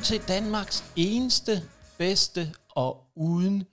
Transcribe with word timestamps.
Velkommen 0.00 0.20
til 0.20 0.34
Danmarks 0.34 0.92
eneste, 0.96 1.52
bedste 1.98 2.54
og 2.68 3.06
uden 3.14 3.64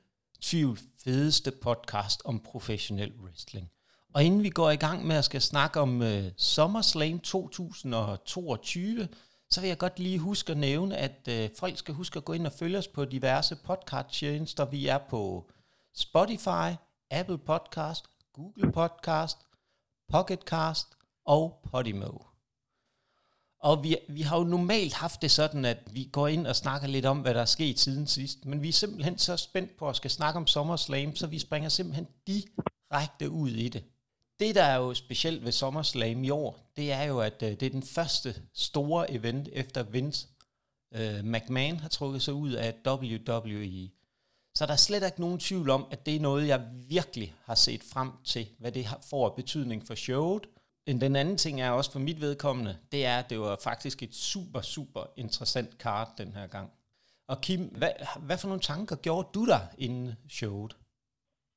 tvivl 0.42 0.80
fedeste 1.04 1.52
podcast 1.52 2.22
om 2.26 2.40
professionel 2.40 3.14
wrestling. 3.24 3.70
Og 4.14 4.24
inden 4.24 4.44
vi 4.44 4.50
går 4.50 4.72
i 4.72 4.76
gang 4.76 5.08
med 5.08 5.16
at 5.16 5.26
skal 5.26 5.42
snakke 5.42 5.80
om 5.80 6.02
uh, 6.02 6.08
SummerSlam 6.38 7.20
2022, 7.20 9.08
så 9.50 9.62
vil 9.62 9.68
jeg 9.68 9.78
godt 9.78 10.00
lige 10.00 10.20
huske 10.20 10.52
at 10.52 10.58
nævne, 10.58 10.98
at 10.98 11.30
uh, 11.32 11.58
folk 11.60 11.78
skal 11.78 11.94
huske 11.94 12.18
at 12.18 12.26
gå 12.26 12.34
ind 12.34 12.48
og 12.48 12.54
følge 12.54 12.78
os 12.78 12.88
på 12.88 13.06
diverse 13.06 13.56
podcast-tjenester. 13.56 14.66
Vi 14.66 14.88
er 14.88 15.00
på 15.10 15.50
Spotify, 15.96 16.76
Apple 17.12 17.38
Podcast, 17.38 18.06
Google 18.34 18.72
Podcast, 18.72 19.38
Pocketcast 20.10 20.88
og 21.26 21.60
Podimo. 21.72 22.27
Og 23.60 23.84
vi, 23.84 23.98
vi 24.10 24.22
har 24.22 24.38
jo 24.38 24.44
normalt 24.44 24.94
haft 24.94 25.22
det 25.22 25.32
sådan, 25.32 25.66
at 25.66 25.78
vi 25.92 26.10
går 26.12 26.28
ind 26.28 26.48
og 26.48 26.56
snakker 26.56 26.88
lidt 26.88 27.06
om, 27.06 27.20
hvad 27.20 27.34
der 27.34 27.42
er 27.42 27.46
sket 27.46 27.80
siden 27.80 28.08
sidst. 28.08 28.46
Men 28.46 28.62
vi 28.62 28.70
er 28.70 28.74
simpelthen 28.74 29.18
så 29.18 29.38
spændt 29.38 29.78
på 29.78 29.90
at 29.90 29.96
skal 29.96 30.12
snakke 30.12 30.38
om 30.38 30.48
SummerSlam, 30.48 31.16
så 31.16 31.28
vi 31.28 31.40
springer 31.40 31.70
simpelthen 31.70 32.08
direkte 32.28 33.30
ud 33.30 33.50
i 33.50 33.70
det. 33.70 33.84
Det, 34.40 34.56
der 34.56 34.64
er 34.64 34.76
jo 34.76 34.94
specielt 34.94 35.46
ved 35.46 35.52
SummerSlam 35.52 36.24
i 36.24 36.30
år, 36.30 36.74
det 36.78 36.92
er 36.92 37.04
jo, 37.04 37.20
at 37.20 37.44
øh, 37.44 37.50
det 37.50 37.64
er 37.64 37.70
den 37.70 37.84
første 37.84 38.36
store 38.54 39.12
event 39.12 39.50
efter 39.54 39.84
Vince 39.84 40.28
uh, 40.96 41.26
McMahon 41.26 41.80
har 41.80 41.90
trukket 41.90 42.22
sig 42.22 42.34
ud 42.34 42.52
af 42.52 42.76
WWE. 42.88 43.90
Så 44.56 44.66
der 44.66 44.72
er 44.74 44.78
slet 44.78 45.06
ikke 45.06 45.22
nogen 45.22 45.40
tvivl 45.40 45.70
om, 45.70 45.86
at 45.92 46.06
det 46.06 46.16
er 46.16 46.20
noget, 46.20 46.48
jeg 46.48 46.68
virkelig 46.88 47.36
har 47.44 47.56
set 47.56 47.84
frem 47.84 48.12
til, 48.26 48.48
hvad 48.60 48.72
det 48.72 48.88
får 49.10 49.36
betydning 49.36 49.88
for 49.88 49.96
showet, 49.96 50.48
den 51.06 51.16
anden 51.16 51.38
ting 51.38 51.62
er 51.62 51.72
også 51.72 51.92
for 51.92 52.00
mit 52.00 52.22
vedkommende, 52.22 52.74
det 52.92 53.06
er, 53.06 53.18
at 53.20 53.30
det 53.30 53.40
var 53.40 53.56
faktisk 53.70 54.04
et 54.04 54.14
super, 54.14 54.62
super 54.76 55.04
interessant 55.24 55.78
kart 55.86 56.08
den 56.18 56.32
her 56.38 56.48
gang. 56.48 56.70
Og 57.32 57.38
Kim, 57.46 57.62
hvad, 57.80 57.94
hvad 58.28 58.38
for 58.40 58.48
nogle 58.52 58.68
tanker 58.72 58.96
gjorde 59.06 59.28
du 59.36 59.42
der 59.54 59.64
inden 59.86 60.10
showet? 60.38 60.74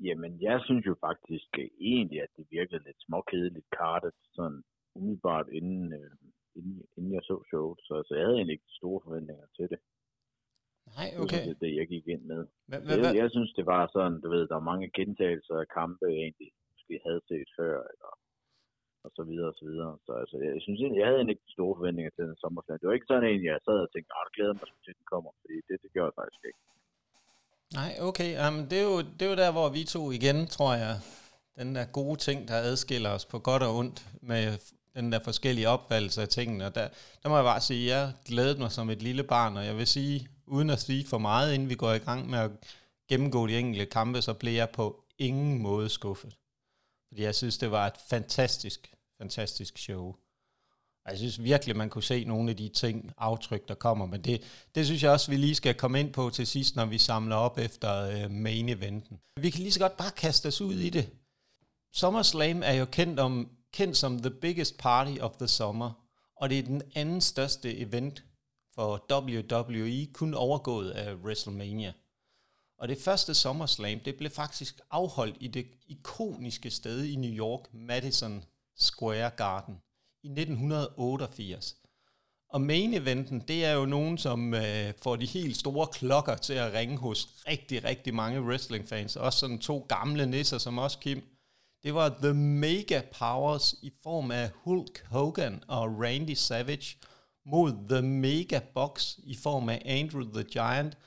Jamen, 0.06 0.33
jeg 0.48 0.58
synes 0.67 0.84
jo 0.91 0.95
faktisk 1.08 1.51
egentlig, 1.92 2.19
at 2.27 2.33
det 2.36 2.47
virkede 2.51 2.83
lidt 2.86 3.01
småkedeligt 3.06 3.70
kartet, 3.78 4.14
sådan 4.36 4.62
umiddelbart 4.97 5.48
inden, 5.58 5.92
øh, 6.01 6.11
inden, 6.56 6.83
inden 6.97 7.12
jeg 7.14 7.23
så 7.31 7.36
showet. 7.51 7.78
Så 7.86 7.92
altså, 8.01 8.14
jeg 8.14 8.25
havde 8.25 8.36
egentlig 8.36 8.56
ikke 8.58 8.78
store 8.81 9.01
forventninger 9.05 9.47
til 9.56 9.67
det. 9.73 9.81
Nej, 10.98 11.08
okay. 11.23 11.42
Det 11.47 11.51
er 11.55 11.62
det, 11.64 11.73
jeg 11.81 11.86
gik 11.95 12.06
ind 12.14 12.25
med. 12.33 12.41
Hva, 12.69 12.77
hva, 12.84 12.95
jeg, 13.05 13.17
jeg 13.23 13.28
synes, 13.31 13.53
det 13.58 13.67
var 13.67 13.83
sådan, 13.95 14.20
du 14.20 14.28
ved, 14.34 14.48
der 14.48 14.56
er 14.56 14.70
mange 14.73 14.91
gentagelser 14.98 15.56
af 15.64 15.69
kampe, 15.78 16.05
jeg 16.06 16.20
egentlig 16.27 16.51
måske 16.73 16.95
havde 17.06 17.23
set 17.31 17.48
før, 17.58 17.75
eller 17.92 18.11
og 19.05 19.11
så 19.17 19.23
videre 19.31 19.48
og 19.53 19.56
så 19.61 19.65
videre. 19.70 19.93
Så 20.06 20.12
altså, 20.23 20.34
jeg, 20.43 20.51
jeg 20.56 20.62
synes 20.65 20.81
egentlig, 20.81 21.01
jeg 21.01 21.09
havde 21.11 21.33
ikke 21.34 21.55
store 21.56 21.77
forventninger 21.79 22.12
til 22.12 22.25
den 22.29 22.37
sommerferie. 22.43 22.79
Det 22.81 22.89
var 22.89 22.97
ikke 22.98 23.11
sådan 23.12 23.29
en, 23.33 23.41
jeg 23.48 23.65
sad 23.67 23.79
og 23.87 23.91
tænkte, 23.91 24.11
at 24.20 24.34
glæder 24.37 24.55
mig 24.59 24.67
til, 24.84 24.92
den 24.98 25.07
kommer, 25.12 25.31
fordi 25.41 25.57
det, 25.69 25.75
det 25.83 25.91
gjorde 25.95 26.11
jeg 26.11 26.19
faktisk 26.20 26.42
ikke. 26.48 26.61
Nej, 27.79 27.91
okay. 28.09 28.31
Jamen, 28.42 28.62
det, 28.70 28.79
er 28.83 28.87
jo, 28.92 28.98
det 29.17 29.23
er 29.27 29.31
jo 29.33 29.39
der, 29.45 29.53
hvor 29.57 29.69
vi 29.77 29.83
to 29.97 30.03
igen, 30.19 30.39
tror 30.57 30.73
jeg, 30.84 30.95
den 31.61 31.69
der 31.77 31.87
gode 31.98 32.19
ting, 32.27 32.39
der 32.51 32.57
adskiller 32.70 33.11
os 33.17 33.27
på 33.33 33.39
godt 33.48 33.62
og 33.67 33.73
ondt 33.81 33.98
med 34.30 34.45
den 34.97 35.13
der 35.13 35.20
forskellige 35.29 35.69
opfattelse 35.69 36.23
af 36.23 36.29
tingene. 36.29 36.67
Og 36.69 36.74
der, 36.74 36.89
der 37.23 37.29
må 37.29 37.35
jeg 37.36 37.45
bare 37.53 37.61
sige, 37.61 37.85
at 37.85 37.98
jeg 37.98 38.13
glædede 38.29 38.61
mig 38.63 38.70
som 38.70 38.91
et 38.91 39.03
lille 39.03 39.24
barn, 39.35 39.57
og 39.57 39.64
jeg 39.64 39.77
vil 39.77 39.86
sige, 39.86 40.29
uden 40.47 40.70
at 40.70 40.79
sige 40.79 41.07
for 41.07 41.19
meget, 41.19 41.55
inden 41.55 41.69
vi 41.69 41.74
går 41.74 41.92
i 41.92 41.98
gang 41.98 42.30
med 42.30 42.39
at 42.39 42.51
gennemgå 43.08 43.47
de 43.47 43.58
enkelte 43.58 43.86
kampe, 43.86 44.23
så 44.23 44.35
blev 44.35 44.53
jeg 44.53 44.70
på 44.70 45.05
ingen 45.19 45.63
måde 45.63 45.89
skuffet. 45.89 46.36
Fordi 47.08 47.23
jeg 47.23 47.35
synes, 47.35 47.58
det 47.58 47.70
var 47.70 47.86
et 47.86 47.98
fantastisk, 48.11 48.95
fantastisk 49.20 49.79
show. 49.79 50.14
Jeg 51.08 51.19
synes 51.19 51.42
virkelig, 51.42 51.77
man 51.77 51.91
kunne 51.91 52.03
se 52.03 52.25
nogle 52.25 52.51
af 52.51 52.57
de 52.57 52.69
ting, 52.69 53.13
aftryk, 53.19 53.69
der 53.69 53.75
kommer. 53.75 54.07
Men 54.07 54.25
det, 54.25 54.42
det 54.75 54.86
synes 54.86 55.03
jeg 55.03 55.11
også, 55.11 55.31
vi 55.31 55.36
lige 55.36 55.55
skal 55.55 55.75
komme 55.75 56.01
ind 56.01 56.13
på 56.13 56.31
til 56.31 56.47
sidst, 56.47 56.77
når 56.77 56.86
vi 56.86 56.98
samler 56.98 57.36
op 57.36 57.59
efter 57.59 58.03
øh, 58.03 58.30
main 58.30 58.69
eventen. 58.69 59.20
Vi 59.36 59.51
kan 59.51 59.61
lige 59.61 59.73
så 59.73 59.80
godt 59.80 59.97
bare 59.97 60.11
kaste 60.11 60.47
os 60.47 60.61
ud 60.61 60.75
i 60.75 60.91
det. 60.91 61.11
SummerSlam 61.92 62.63
er 62.63 62.73
jo 62.73 62.85
kendt, 62.85 63.20
om, 63.20 63.51
kendt 63.73 63.97
som 63.97 64.19
the 64.19 64.30
biggest 64.30 64.79
party 64.79 65.19
of 65.20 65.36
the 65.36 65.48
summer. 65.48 65.91
Og 66.36 66.51
det 66.51 66.59
er 66.59 66.63
den 66.63 66.83
anden 66.95 67.20
største 67.20 67.79
event 67.79 68.25
for 68.75 69.07
WWE, 69.13 70.07
kun 70.13 70.35
overgået 70.35 70.91
af 70.91 71.14
WrestleMania. 71.14 71.92
Og 72.79 72.89
det 72.89 72.98
første 72.98 73.35
SummerSlam, 73.35 74.01
det 74.01 74.17
blev 74.17 74.30
faktisk 74.30 74.80
afholdt 74.91 75.36
i 75.41 75.48
det 75.48 75.67
ikoniske 75.86 76.70
sted 76.70 77.05
i 77.05 77.17
New 77.17 77.30
York, 77.30 77.75
Madison 77.75 78.45
Square 78.77 79.31
Garden, 79.31 79.75
i 80.23 80.27
1988. 80.27 81.77
Og 82.48 82.61
main 82.61 82.95
eventen, 82.95 83.41
det 83.41 83.64
er 83.64 83.73
jo 83.73 83.86
nogen, 83.86 84.19
som 84.19 84.55
øh, 84.55 84.92
får 85.03 85.17
de 85.17 85.27
helt 85.27 85.57
store 85.57 85.86
klokker 85.86 86.36
til 86.36 86.53
at 86.53 86.73
ringe 86.73 86.98
hos 86.98 87.29
rigtig, 87.48 87.85
rigtig 87.85 88.14
mange 88.14 88.42
wrestling-fans. 88.42 89.17
Også 89.17 89.39
sådan 89.39 89.59
to 89.59 89.86
gamle 89.89 90.27
nisser, 90.27 90.59
som 90.59 90.79
også 90.79 90.98
Kim. 90.98 91.23
Det 91.83 91.95
var 91.95 92.09
The 92.23 92.35
Mega 92.35 93.03
Powers 93.19 93.75
i 93.83 93.92
form 94.03 94.30
af 94.30 94.51
Hulk 94.55 95.07
Hogan 95.07 95.63
og 95.69 96.01
Randy 96.01 96.35
Savage 96.35 96.97
mod 97.47 97.89
The 97.89 98.03
Mega 98.03 98.61
Box 98.75 99.19
i 99.19 99.36
form 99.36 99.69
af 99.69 99.83
Andrew 99.85 100.33
the 100.33 100.45
Giant– 100.45 100.97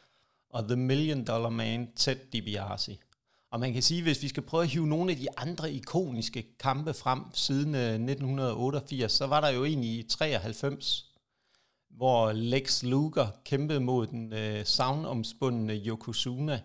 og 0.54 0.68
The 0.68 0.76
Million 0.76 1.24
Dollar 1.24 1.50
Man, 1.50 1.92
Ted 1.96 2.16
DiBiase. 2.34 2.98
Og 3.54 3.60
man 3.60 3.74
kan 3.74 3.82
sige, 3.82 4.04
hvis 4.04 4.24
vi 4.24 4.28
skal 4.28 4.44
prøve 4.44 4.64
at 4.64 4.70
hive 4.70 4.88
nogle 4.88 5.12
af 5.12 5.18
de 5.18 5.28
andre 5.38 5.72
ikoniske 5.72 6.58
kampe 6.60 6.94
frem 6.94 7.22
siden 7.34 7.76
øh, 7.76 7.94
1988, 7.94 9.12
så 9.12 9.28
var 9.28 9.42
der 9.42 9.50
jo 9.50 9.64
en 9.64 9.84
i 9.84 10.04
93, 10.04 11.06
hvor 11.90 12.32
Lex 12.32 12.84
Luger 12.84 13.28
kæmpede 13.46 13.80
mod 13.80 14.08
den 14.08 14.34
øh, 14.34 14.66
savnomspundne 14.66 15.74
Yokozuna. 15.74 16.62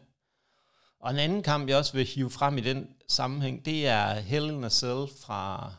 Og 1.01 1.11
en 1.11 1.19
anden 1.19 1.43
kamp, 1.43 1.69
jeg 1.69 1.77
også 1.77 1.93
vil 1.93 2.07
hive 2.07 2.31
frem 2.31 2.59
i 2.59 2.61
den 2.61 2.89
sammenhæng, 3.09 3.65
det 3.65 3.87
er 3.87 4.15
Hell 4.15 4.51
in 4.51 4.65
a 4.65 4.69
Cell 4.69 5.07
fra 5.21 5.73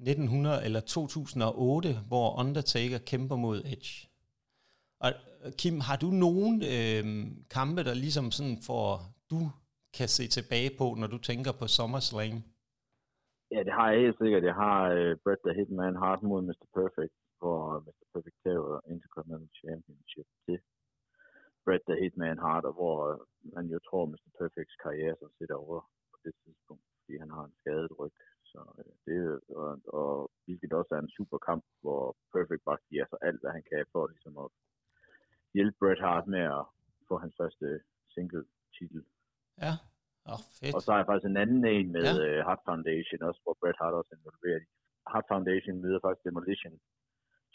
1900 0.00 0.64
eller 0.64 0.80
2008, 0.80 2.00
hvor 2.06 2.38
Undertaker 2.38 2.98
kæmper 2.98 3.36
mod 3.36 3.62
Edge. 3.64 4.08
Og 5.00 5.12
øh, 5.44 5.52
Kim, 5.52 5.80
har 5.80 5.96
du 5.96 6.10
nogen 6.10 6.62
øh, 6.62 7.26
kampe, 7.50 7.84
der 7.84 7.94
ligesom 7.94 8.30
sådan 8.30 8.58
får 8.62 9.14
du 9.30 9.50
kan 9.98 10.08
se 10.16 10.24
tilbage 10.36 10.70
på, 10.80 10.86
når 11.00 11.08
du 11.14 11.18
tænker 11.28 11.52
på 11.60 11.66
SummerSlam? 11.76 12.36
Ja, 13.54 13.60
det 13.66 13.72
har 13.78 13.86
jeg 13.90 14.00
helt 14.04 14.18
sikkert. 14.22 14.44
Jeg 14.50 14.56
har 14.64 14.78
øh, 14.98 15.10
uh, 15.10 15.18
Bret 15.24 15.40
the 15.46 15.54
Hitman 15.58 15.96
Hart 16.02 16.22
mod 16.30 16.40
Mr. 16.48 16.66
Perfect, 16.78 17.14
hvor 17.40 17.60
Mr. 17.86 18.04
Perfect 18.12 18.36
tager 18.44 18.80
Intercontinental 18.94 19.52
Championship 19.62 20.28
til 20.46 20.58
Bret 21.64 21.82
the 21.88 21.96
Hitman 22.00 22.38
Hart, 22.44 22.64
og 22.68 22.74
hvor 22.78 22.96
øh, 23.10 23.18
man 23.56 23.66
jo 23.72 23.78
tror, 23.88 24.04
Mr. 24.12 24.30
Perfects 24.38 24.76
karriere 24.84 25.16
som 25.20 25.30
sætter 25.38 25.56
over 25.64 25.80
på 26.12 26.16
det 26.24 26.34
tidspunkt, 26.42 26.84
fordi 26.98 27.14
han 27.22 27.30
har 27.36 27.44
en 27.44 27.58
skadet 27.60 27.92
ryg. 28.00 28.14
Så 28.50 28.60
uh, 28.80 28.92
det, 29.06 29.18
og, 29.62 29.70
og 30.00 30.30
hvilket 30.44 30.72
også 30.80 30.92
er 30.94 31.02
en 31.02 31.16
super 31.18 31.38
kamp, 31.48 31.64
hvor 31.82 32.02
Perfect 32.34 32.62
bare 32.68 32.84
giver 32.90 33.06
sig 33.08 33.18
alt, 33.28 33.40
hvad 33.40 33.52
han 33.58 33.64
kan 33.70 33.84
for 33.92 34.02
ligesom 34.12 34.34
at 34.44 34.48
hjælpe 35.56 35.76
Bret 35.80 36.00
Hart 36.06 36.26
med 36.34 36.44
at 36.58 36.64
få 37.08 37.14
hans 37.22 37.34
første 37.40 37.66
single 38.14 38.44
titel. 38.76 39.02
Ja, 39.66 39.74
oh, 40.32 40.40
fedt. 40.58 40.74
Og 40.74 40.80
så 40.82 40.88
har 40.92 40.98
jeg 41.00 41.08
faktisk 41.10 41.28
en 41.28 41.42
anden 41.44 41.62
en 41.76 41.88
med 41.96 42.06
ja. 42.08 42.14
uh, 42.24 42.38
Hart 42.46 42.62
Foundation, 42.68 43.28
også 43.28 43.40
hvor 43.44 43.56
Bret 43.60 43.78
Hart 43.80 43.94
også 43.98 44.10
er 44.12 44.18
involveret. 44.20 44.64
Hart 45.12 45.26
Foundation 45.30 45.76
møder 45.84 46.00
faktisk 46.04 46.24
Demolition 46.28 46.74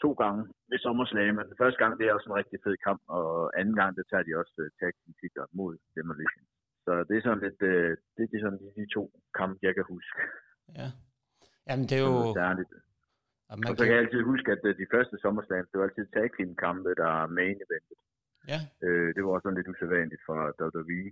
to 0.02 0.10
gange 0.22 0.40
ved 0.70 0.78
SummerSlam. 0.84 1.36
Den 1.50 1.60
første 1.62 1.78
gang, 1.82 1.92
det 1.98 2.04
er 2.04 2.14
også 2.16 2.28
en 2.30 2.40
rigtig 2.40 2.58
fed 2.64 2.76
kamp, 2.86 3.00
og 3.16 3.28
anden 3.60 3.76
gang, 3.80 3.90
det 3.96 4.04
tager 4.10 4.24
de 4.26 4.32
også 4.40 4.54
uh, 4.62 4.68
tag 4.78 4.90
titler 5.20 5.46
mod 5.58 5.72
Demolition. 5.96 6.44
Så 6.84 6.92
det 7.08 7.14
er 7.16 7.22
sådan 7.26 7.44
lidt, 7.46 7.60
uh, 7.72 7.90
det, 8.16 8.22
er 8.24 8.42
sådan 8.44 8.60
de, 8.62 8.66
de 8.80 8.86
to 8.96 9.02
kampe, 9.38 9.58
jeg 9.66 9.74
kan 9.76 9.86
huske. 9.94 10.18
Ja. 10.80 10.88
Jamen, 11.68 11.84
det 11.88 11.96
er 11.98 12.04
jo... 12.08 12.16
Særligt. 12.42 12.72
Og, 13.50 13.56
man 13.58 13.66
og 13.70 13.74
så 13.76 13.82
kan 13.84 13.94
jeg 13.94 14.02
altid 14.04 14.22
huske, 14.32 14.48
at 14.56 14.62
øh, 14.68 14.72
de 14.82 14.86
første 14.94 15.16
sommerslag, 15.24 15.58
det 15.70 15.76
var 15.78 15.86
altid 15.88 16.06
tag 16.16 16.26
team 16.36 16.50
kampe, 16.64 16.90
der 17.00 17.10
er 17.20 17.26
main 17.38 17.58
eventet. 17.66 17.98
Ja. 18.52 18.60
Øh, 18.84 19.08
det 19.14 19.20
var 19.22 19.30
også 19.34 19.44
sådan 19.46 19.58
lidt 19.58 19.72
usædvanligt 19.72 20.22
for 20.26 20.36
WWE. 20.62 21.10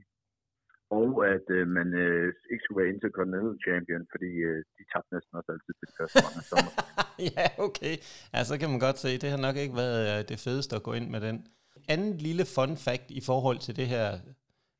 Og 0.90 1.28
at 1.34 1.46
øh, 1.50 1.68
man 1.68 1.88
øh, 1.94 2.34
ikke 2.50 2.62
skulle 2.64 2.80
være 2.82 2.94
Intercontinental 2.94 3.58
Champion, 3.66 4.02
fordi 4.12 4.30
øh, 4.48 4.58
de 4.76 4.82
tabte 4.92 5.14
næsten 5.14 5.32
også 5.38 5.50
altid 5.54 5.72
til 5.78 5.86
det 5.90 5.96
første 5.98 6.18
mange 6.26 6.42
sommer. 6.52 6.72
ja, 7.36 7.46
okay. 7.66 7.94
Ja, 8.34 8.44
så 8.44 8.54
kan 8.60 8.70
man 8.70 8.80
godt 8.86 8.98
se, 8.98 9.18
det 9.18 9.30
har 9.30 9.42
nok 9.46 9.56
ikke 9.56 9.76
været 9.84 10.02
øh, 10.12 10.28
det 10.30 10.38
fedeste 10.46 10.76
at 10.76 10.82
gå 10.82 10.92
ind 10.92 11.08
med 11.10 11.20
den. 11.20 11.46
Anden 11.88 12.12
lille 12.16 12.44
fun 12.56 12.76
fact 12.76 13.06
i 13.20 13.20
forhold 13.20 13.58
til 13.58 13.76
det 13.76 13.86
her 13.86 14.18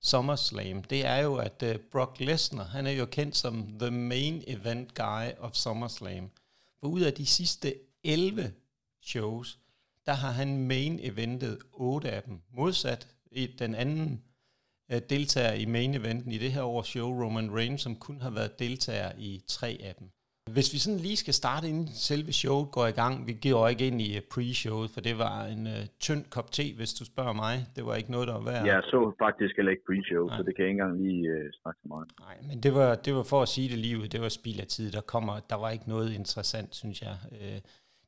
SummerSlam, 0.00 0.82
det 0.82 1.06
er 1.06 1.20
jo, 1.26 1.34
at 1.36 1.62
øh, 1.68 1.74
Brock 1.92 2.20
Lesnar, 2.20 2.64
han 2.64 2.86
er 2.86 2.90
jo 2.90 3.06
kendt 3.06 3.36
som 3.36 3.54
the 3.80 3.90
main 3.90 4.42
event 4.46 4.94
guy 4.94 5.26
of 5.38 5.52
SummerSlam. 5.54 6.30
For 6.80 6.86
ud 6.86 7.00
af 7.00 7.12
de 7.12 7.26
sidste 7.26 7.68
11 8.04 8.52
shows, 9.02 9.58
der 10.06 10.12
har 10.12 10.30
han 10.30 10.66
main 10.68 10.98
eventet 11.02 11.58
8 11.72 12.10
af 12.10 12.22
dem. 12.22 12.40
Modsat 12.52 13.08
i 13.30 13.46
den 13.46 13.74
anden 13.74 14.22
uh, 14.92 14.98
deltager 15.10 15.52
i 15.52 15.64
main 15.66 15.94
eventen 15.94 16.32
i 16.32 16.38
det 16.38 16.52
her 16.52 16.62
års 16.62 16.86
show, 16.86 17.08
Roman 17.22 17.54
Reigns, 17.56 17.82
som 17.82 17.96
kun 17.96 18.20
har 18.20 18.30
været 18.30 18.58
deltager 18.58 19.10
i 19.18 19.40
tre 19.48 19.78
af 19.88 19.94
dem. 19.98 20.08
Hvis 20.56 20.72
vi 20.74 20.78
sådan 20.78 21.00
lige 21.00 21.16
skal 21.16 21.34
starte, 21.34 21.68
inden 21.68 21.88
selve 21.88 22.32
showet 22.32 22.70
går 22.76 22.86
i 22.86 22.96
gang, 23.02 23.26
vi 23.26 23.32
går 23.50 23.68
ikke 23.68 23.86
ind 23.86 24.00
i 24.00 24.10
pre-showet, 24.32 24.88
for 24.94 25.00
det 25.00 25.18
var 25.18 25.44
en 25.44 25.66
uh, 25.66 25.72
tynd 26.00 26.24
kop 26.30 26.52
te, 26.52 26.74
hvis 26.76 26.94
du 26.94 27.04
spørger 27.04 27.32
mig. 27.32 27.54
Det 27.76 27.86
var 27.86 27.94
ikke 27.94 28.10
noget, 28.10 28.28
der 28.28 28.34
var 28.34 28.44
værd. 28.44 28.66
Jeg 28.66 28.82
så 28.82 29.14
faktisk 29.24 29.56
heller 29.56 29.72
ikke 29.72 29.82
pre-show, 29.88 30.26
Nej. 30.26 30.36
så 30.36 30.42
det 30.42 30.56
kan 30.56 30.62
jeg 30.64 30.70
ikke 30.70 30.82
engang 30.82 31.02
lige 31.06 31.22
uh, 31.34 31.44
snakke 31.62 31.78
så 31.82 31.88
meget. 31.88 32.06
Nej, 32.20 32.36
men 32.48 32.62
det 32.62 32.74
var, 32.74 32.94
det 32.94 33.14
var 33.14 33.22
for 33.22 33.42
at 33.42 33.48
sige 33.48 33.68
det 33.68 33.78
lige 33.78 33.98
ud, 34.00 34.08
det 34.08 34.20
var 34.20 34.28
spild 34.28 34.60
af 34.60 34.66
tid. 34.66 34.92
Der, 34.92 35.00
kommer, 35.00 35.34
der 35.50 35.56
var 35.56 35.70
ikke 35.70 35.88
noget 35.88 36.12
interessant, 36.12 36.74
synes 36.74 37.02
jeg. 37.02 37.16
Uh, 37.32 37.58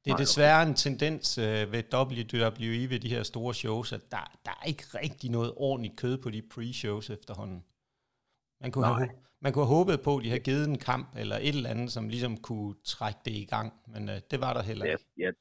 det 0.09 0.15
er 0.15 0.23
Nej, 0.23 0.27
desværre 0.27 0.61
okay. 0.61 0.71
en 0.71 0.77
tendens 0.87 1.27
uh, 1.47 1.65
ved 1.75 1.83
WWE 2.03 2.83
ved 2.93 3.01
de 3.05 3.15
her 3.15 3.23
store 3.33 3.55
shows, 3.63 3.89
at 3.97 4.05
der, 4.15 4.25
der 4.47 4.55
er 4.61 4.65
ikke 4.73 4.85
rigtig 5.03 5.29
noget 5.37 5.51
ordentligt 5.69 5.97
kød 6.03 6.15
på 6.25 6.29
de 6.35 6.41
pre-shows 6.53 7.07
efterhånden. 7.17 7.61
Man 8.63 8.71
kunne, 8.73 8.87
have, 8.87 9.11
man 9.45 9.51
kunne 9.53 9.67
have 9.67 9.77
håbet 9.77 9.97
på, 10.07 10.13
at 10.17 10.23
de 10.25 10.31
havde 10.33 10.49
givet 10.51 10.65
en 10.75 10.81
kamp 10.91 11.07
eller 11.23 11.37
et 11.47 11.55
eller 11.59 11.73
andet, 11.75 11.89
som 11.97 12.05
ligesom 12.15 12.33
kunne 12.49 12.75
trække 12.95 13.21
det 13.27 13.35
i 13.45 13.47
gang, 13.55 13.69
men 13.93 14.03
uh, 14.13 14.17
det 14.31 14.39
var 14.45 14.53
der 14.57 14.63
heller 14.71 14.85
ikke. 14.85 15.05
Jeg, 15.17 15.25
jeg 15.27 15.33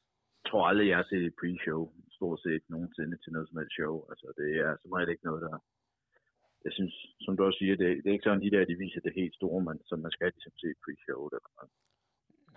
tror 0.47 0.63
aldrig, 0.69 0.87
jeg 0.91 0.97
har 1.01 1.07
set 1.11 1.23
et 1.29 1.35
pre-show, 1.41 1.81
stort 2.17 2.39
set 2.45 2.63
nogensinde 2.73 3.15
til 3.23 3.31
noget 3.33 3.47
som 3.47 3.57
helst 3.59 3.75
show. 3.79 3.93
Altså, 4.11 4.27
det 4.39 4.49
er 4.65 4.71
som 4.81 4.91
regel 4.95 5.09
ikke 5.13 5.27
noget, 5.29 5.41
der... 5.45 5.55
Jeg 6.65 6.73
synes, 6.77 6.95
som 7.23 7.33
du 7.33 7.41
også 7.47 7.59
siger, 7.61 7.75
det, 7.81 7.89
det 8.01 8.07
er 8.09 8.17
ikke 8.17 8.27
sådan, 8.29 8.45
de 8.45 8.53
der, 8.55 8.69
de 8.71 8.81
viser 8.83 9.01
det 9.01 9.19
helt 9.21 9.35
store, 9.39 9.59
man, 9.67 9.77
som 9.89 9.99
man 10.05 10.11
skal 10.15 10.31
ligesom 10.35 10.55
se 10.63 10.69
pre-show. 10.83 11.21
Der. 11.33 11.41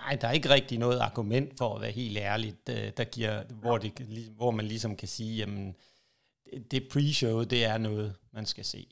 Nej, 0.06 0.18
der 0.20 0.28
er 0.28 0.32
ikke 0.32 0.50
rigtig 0.50 0.78
noget 0.78 0.98
argument 0.98 1.58
for 1.58 1.74
at 1.74 1.82
være 1.82 1.90
helt 1.90 2.18
ærligt, 2.18 2.68
øh, 2.68 2.92
der 2.96 3.04
giver, 3.04 3.44
hvor, 3.60 3.78
det, 3.78 3.92
hvor 4.36 4.50
man 4.50 4.66
ligesom 4.66 4.96
kan 4.96 5.08
sige, 5.08 5.36
jamen, 5.36 5.76
det 6.70 6.82
pre-show, 6.92 7.44
det 7.44 7.64
er 7.64 7.78
noget, 7.78 8.16
man 8.32 8.46
skal 8.46 8.64
se 8.64 8.86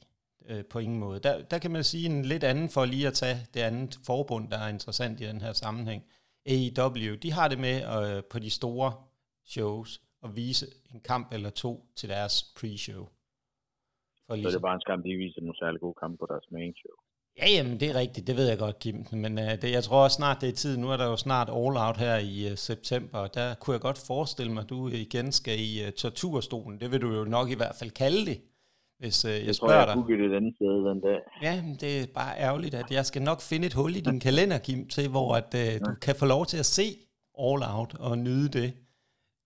øh, 0.48 0.64
på 0.64 0.78
ingen 0.78 0.98
måde. 0.98 1.20
Der, 1.20 1.42
der 1.42 1.58
kan 1.58 1.70
man 1.70 1.84
sige 1.84 2.06
en 2.06 2.24
lidt 2.24 2.44
anden, 2.44 2.68
for 2.68 2.84
lige 2.84 3.06
at 3.06 3.14
tage 3.14 3.38
det 3.54 3.60
andet 3.60 3.98
forbund, 4.06 4.50
der 4.50 4.58
er 4.58 4.68
interessant 4.68 5.20
i 5.20 5.24
den 5.24 5.40
her 5.40 5.52
sammenhæng. 5.52 6.04
AEW, 6.46 7.14
de 7.22 7.32
har 7.32 7.48
det 7.48 7.58
med 7.58 7.76
øh, 7.96 8.22
på 8.30 8.38
de 8.38 8.50
store 8.50 8.92
shows 9.46 10.00
at 10.24 10.36
vise 10.36 10.66
en 10.94 11.00
kamp 11.00 11.32
eller 11.32 11.50
to 11.50 11.86
til 11.96 12.08
deres 12.08 12.34
pre-show. 12.58 13.02
For 14.26 14.34
ligesom. 14.34 14.50
Så 14.50 14.58
det 14.58 14.62
er 14.62 14.68
bare 14.68 14.74
en 14.74 14.80
skam, 14.80 15.02
de 15.02 15.16
viser 15.16 15.40
nogle 15.40 15.58
særlig 15.58 15.80
gode 15.80 15.94
kampe 16.02 16.16
på 16.18 16.26
deres 16.32 16.46
main 16.50 16.74
show. 16.74 16.96
Ja, 17.38 17.50
jamen 17.50 17.80
det 17.80 17.90
er 17.90 17.94
rigtigt, 17.94 18.26
det 18.26 18.36
ved 18.36 18.48
jeg 18.48 18.58
godt, 18.58 18.78
Kim. 18.78 19.06
Men 19.12 19.38
uh, 19.38 19.44
det, 19.44 19.72
jeg 19.72 19.84
tror 19.84 20.04
også 20.04 20.14
snart, 20.14 20.40
det 20.40 20.48
er 20.48 20.52
tid. 20.52 20.76
Nu 20.76 20.90
er 20.90 20.96
der 20.96 21.06
jo 21.06 21.16
snart 21.16 21.48
All 21.48 21.76
Out 21.76 21.96
her 21.96 22.16
i 22.16 22.52
uh, 22.52 22.58
september, 22.58 23.18
og 23.18 23.34
der 23.34 23.54
kunne 23.54 23.72
jeg 23.74 23.80
godt 23.80 23.98
forestille 23.98 24.52
mig, 24.52 24.62
at 24.62 24.68
du 24.68 24.88
igen 24.88 25.32
skal 25.32 25.60
i 25.60 25.86
uh, 25.86 25.92
torturstolen. 25.92 26.80
Det 26.80 26.92
vil 26.92 27.00
du 27.00 27.14
jo 27.14 27.24
nok 27.24 27.50
i 27.50 27.54
hvert 27.54 27.76
fald 27.78 27.90
kalde 27.90 28.26
det 28.26 28.40
hvis 28.98 29.24
øh, 29.24 29.32
jeg, 29.32 29.46
jeg 29.46 29.54
spørger 29.54 29.84
tror, 29.84 29.92
jeg 29.92 30.08
dig. 30.08 30.18
Jeg 30.18 30.26
et 30.26 30.36
andet 30.36 30.54
sted 30.54 30.90
den 30.90 31.00
dag. 31.00 31.18
Ja, 31.42 31.62
det 31.80 32.00
er 32.00 32.06
bare 32.14 32.38
ærgerligt, 32.38 32.74
at 32.74 32.90
jeg 32.90 33.06
skal 33.06 33.22
nok 33.22 33.40
finde 33.40 33.66
et 33.66 33.74
hul 33.74 33.96
i 33.96 34.00
din 34.00 34.20
kalender, 34.20 34.58
Kim, 34.58 34.88
til 34.88 35.08
hvor 35.08 35.34
at, 35.34 35.54
øh, 35.54 35.80
du 35.86 35.94
kan 36.02 36.14
få 36.16 36.26
lov 36.26 36.46
til 36.46 36.56
at 36.56 36.66
se 36.66 36.96
All 37.38 37.62
Out 37.62 37.94
og 38.00 38.18
nyde 38.18 38.48
det 38.48 38.72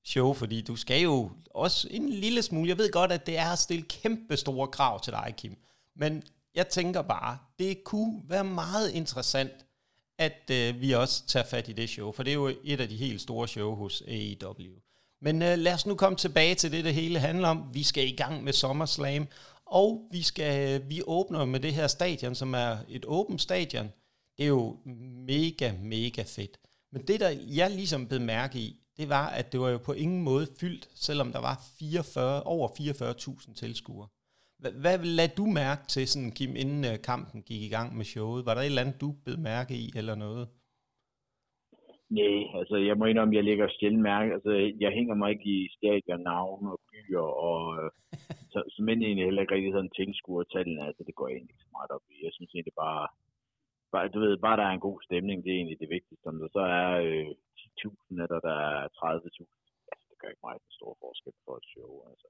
show, 0.05 0.33
fordi 0.33 0.63
du 0.63 0.77
skal 0.77 1.03
jo 1.03 1.31
også 1.51 1.89
en 1.91 2.09
lille 2.09 2.43
smule, 2.43 2.69
jeg 2.69 2.79
ved 2.79 2.93
godt, 2.93 3.13
at 3.13 3.27
det 3.27 3.39
er 3.39 3.53
at 3.53 3.59
stille 3.59 3.83
kæmpe 3.83 4.37
store 4.37 4.69
krav 4.69 5.01
til 5.01 5.13
dig, 5.13 5.35
Kim, 5.37 5.57
men 5.97 6.23
jeg 6.55 6.69
tænker 6.69 7.03
bare, 7.03 7.39
det 7.59 7.85
kunne 7.85 8.23
være 8.29 8.45
meget 8.45 8.91
interessant, 8.91 9.53
at 10.19 10.51
øh, 10.51 10.81
vi 10.81 10.93
også 10.93 11.27
tager 11.27 11.47
fat 11.47 11.69
i 11.69 11.73
det 11.73 11.89
show, 11.89 12.13
for 12.13 12.23
det 12.23 12.31
er 12.31 12.35
jo 12.35 12.55
et 12.65 12.81
af 12.81 12.89
de 12.89 12.97
helt 12.97 13.21
store 13.21 13.49
show 13.49 13.75
hos 13.75 14.03
AEW. 14.09 14.73
Men 15.21 15.43
øh, 15.43 15.59
lad 15.59 15.75
os 15.75 15.87
nu 15.87 15.95
komme 15.95 16.17
tilbage 16.17 16.55
til 16.55 16.73
det, 16.73 16.85
det 16.85 16.95
hele 16.95 17.19
handler 17.19 17.49
om. 17.49 17.71
Vi 17.73 17.83
skal 17.83 18.09
i 18.09 18.17
gang 18.17 18.45
med 18.45 18.53
SummerSlam, 18.53 19.29
og 19.67 20.09
vi, 20.11 20.23
skal, 20.23 20.81
øh, 20.83 20.91
vi 20.91 21.03
åbner 21.07 21.45
med 21.45 21.61
det 21.61 21.75
her 21.75 21.87
stadion, 21.87 22.35
som 22.35 22.55
er 22.55 22.77
et 22.89 23.05
åbent 23.07 23.41
stadion. 23.41 23.93
Det 24.39 24.45
er 24.45 24.49
jo 24.49 24.77
mega, 25.27 25.73
mega 25.83 26.23
fedt. 26.23 26.59
Men 26.93 27.07
det, 27.07 27.21
der 27.21 27.29
jeg 27.47 27.71
ligesom 27.71 28.07
blev 28.07 28.21
mærke 28.21 28.59
i, 28.59 28.77
det 28.97 29.09
var, 29.09 29.29
at 29.29 29.53
det 29.53 29.61
var 29.61 29.69
jo 29.69 29.79
på 29.79 29.93
ingen 29.93 30.23
måde 30.23 30.47
fyldt, 30.61 30.89
selvom 30.95 31.33
der 31.33 31.39
var 31.39 31.65
44, 31.79 32.43
over 32.43 32.69
44.000 32.69 33.55
tilskuere. 33.55 34.09
Hvad, 34.63 34.73
hvad 34.83 34.97
lagde 35.19 35.35
du 35.41 35.47
mærke 35.63 35.85
til, 35.95 36.05
sådan, 36.13 36.33
Kim, 36.39 36.53
inden 36.63 36.83
øh, 36.91 36.97
kampen 37.11 37.39
gik 37.49 37.63
i 37.69 37.73
gang 37.77 37.89
med 37.99 38.07
showet? 38.13 38.47
Var 38.47 38.55
der 38.55 38.63
et 38.63 38.71
eller 38.73 38.85
andet, 38.85 39.01
du 39.05 39.09
blev 39.25 39.39
mærke 39.51 39.73
i, 39.85 39.87
eller 40.01 40.15
noget? 40.27 40.45
Nej, 42.19 42.39
altså 42.61 42.77
jeg 42.89 42.97
må 42.99 43.05
indrømme, 43.07 43.39
jeg 43.39 43.49
lægger 43.49 43.69
sjældent 43.69 44.03
mærke. 44.13 44.31
Altså 44.37 44.53
jeg 44.85 44.91
hænger 44.99 45.15
mig 45.15 45.31
ikke 45.31 45.49
i 45.59 45.61
stadion, 45.77 46.23
navne 46.31 46.69
og 46.75 46.81
byer, 46.91 47.29
og 47.49 47.61
øh, 47.79 47.91
så, 48.53 48.59
som 48.73 48.85
men 48.85 49.03
egentlig 49.03 49.25
heller 49.25 49.43
ikke 49.43 49.55
rigtig 49.55 49.73
sådan 49.75 49.97
tilskuer 49.99 50.45
tallene. 50.45 50.87
Altså 50.89 51.03
det 51.07 51.15
går 51.15 51.27
jeg 51.29 51.37
egentlig 51.37 51.55
ikke 51.55 51.67
så 51.67 51.75
meget 51.77 51.91
op 51.97 52.07
i. 52.13 52.17
Jeg 52.27 52.33
synes 52.35 52.53
egentlig 52.53 52.77
bare, 52.85 53.07
bare, 53.93 54.13
du 54.15 54.19
ved, 54.25 54.35
bare 54.47 54.59
der 54.61 54.67
er 54.67 54.75
en 54.75 54.87
god 54.89 54.99
stemning, 55.09 55.39
det 55.45 55.51
er 55.51 55.59
egentlig 55.59 55.81
det 55.83 55.95
vigtigste. 55.97 56.27
Om 56.33 56.39
der 56.43 56.49
så 56.57 56.63
er 56.81 56.91
øh, 57.09 57.31
10.000 57.69 58.23
eller 58.25 58.41
der 58.49 58.57
er 58.71 58.81
30.000, 58.99 59.45
altså 59.93 60.05
det 60.11 60.19
gør 60.19 60.33
ikke 60.33 60.47
meget 60.47 60.61
en 60.63 60.77
stor 60.79 60.93
forskel 61.03 61.37
for 61.45 61.55
et 61.61 61.67
show. 61.73 61.93
Altså. 62.11 62.29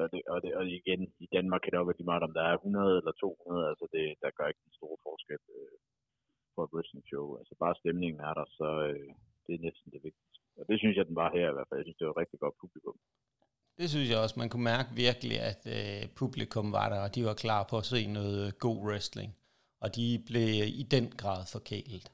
Og, 0.00 0.06
det, 0.12 0.20
og, 0.32 0.38
det, 0.42 0.50
og 0.58 0.64
igen, 0.80 1.02
i 1.24 1.28
Danmark 1.36 1.60
kan 1.60 1.70
det 1.70 1.78
også 1.78 1.90
være 1.90 2.00
lige 2.00 2.10
meget, 2.12 2.26
om 2.28 2.34
der 2.38 2.44
er 2.50 2.54
100 2.54 2.98
eller 3.00 3.12
200, 3.12 3.68
altså 3.72 3.86
det, 3.94 4.04
der 4.22 4.36
gør 4.36 4.46
ikke 4.50 4.64
den 4.66 4.78
store 4.78 4.98
forskel. 5.06 5.42
Øh, 5.58 5.76
for 6.54 6.62
et 6.66 6.72
wrestling 6.74 7.04
show. 7.10 7.26
Altså 7.40 7.54
bare 7.62 7.74
stemningen 7.82 8.20
er 8.28 8.34
der, 8.38 8.46
så 8.58 8.68
øh, 8.88 9.08
det 9.44 9.52
er 9.54 9.62
næsten 9.66 9.88
det 9.94 10.00
vigtigste. 10.08 10.38
Og 10.60 10.64
det 10.70 10.76
synes 10.78 10.96
jeg, 10.96 11.06
den 11.10 11.16
var 11.22 11.30
her 11.36 11.46
i 11.50 11.54
hvert 11.56 11.68
fald. 11.68 11.80
Jeg 11.80 11.86
synes, 11.86 11.98
det 11.98 12.06
var 12.06 12.14
et 12.16 12.22
rigtig 12.24 12.40
godt 12.44 12.56
publikum. 12.62 12.96
Det 13.78 13.86
synes 13.90 14.08
jeg 14.10 14.18
også. 14.24 14.36
Man 14.42 14.50
kunne 14.50 14.68
mærke 14.74 14.90
virkelig, 15.04 15.36
at 15.50 15.62
øh, 15.76 16.02
publikum 16.22 16.66
var 16.78 16.88
der, 16.92 17.00
og 17.06 17.14
de 17.14 17.24
var 17.30 17.36
klar 17.44 17.62
på 17.70 17.76
at 17.82 17.88
se 17.92 18.00
noget 18.20 18.38
øh, 18.46 18.52
god 18.66 18.78
wrestling. 18.86 19.30
Og 19.84 19.88
de 19.96 20.06
blev 20.28 20.48
øh, 20.62 20.70
i 20.82 20.84
den 20.94 21.06
grad 21.22 21.42
forkælet. 21.56 22.06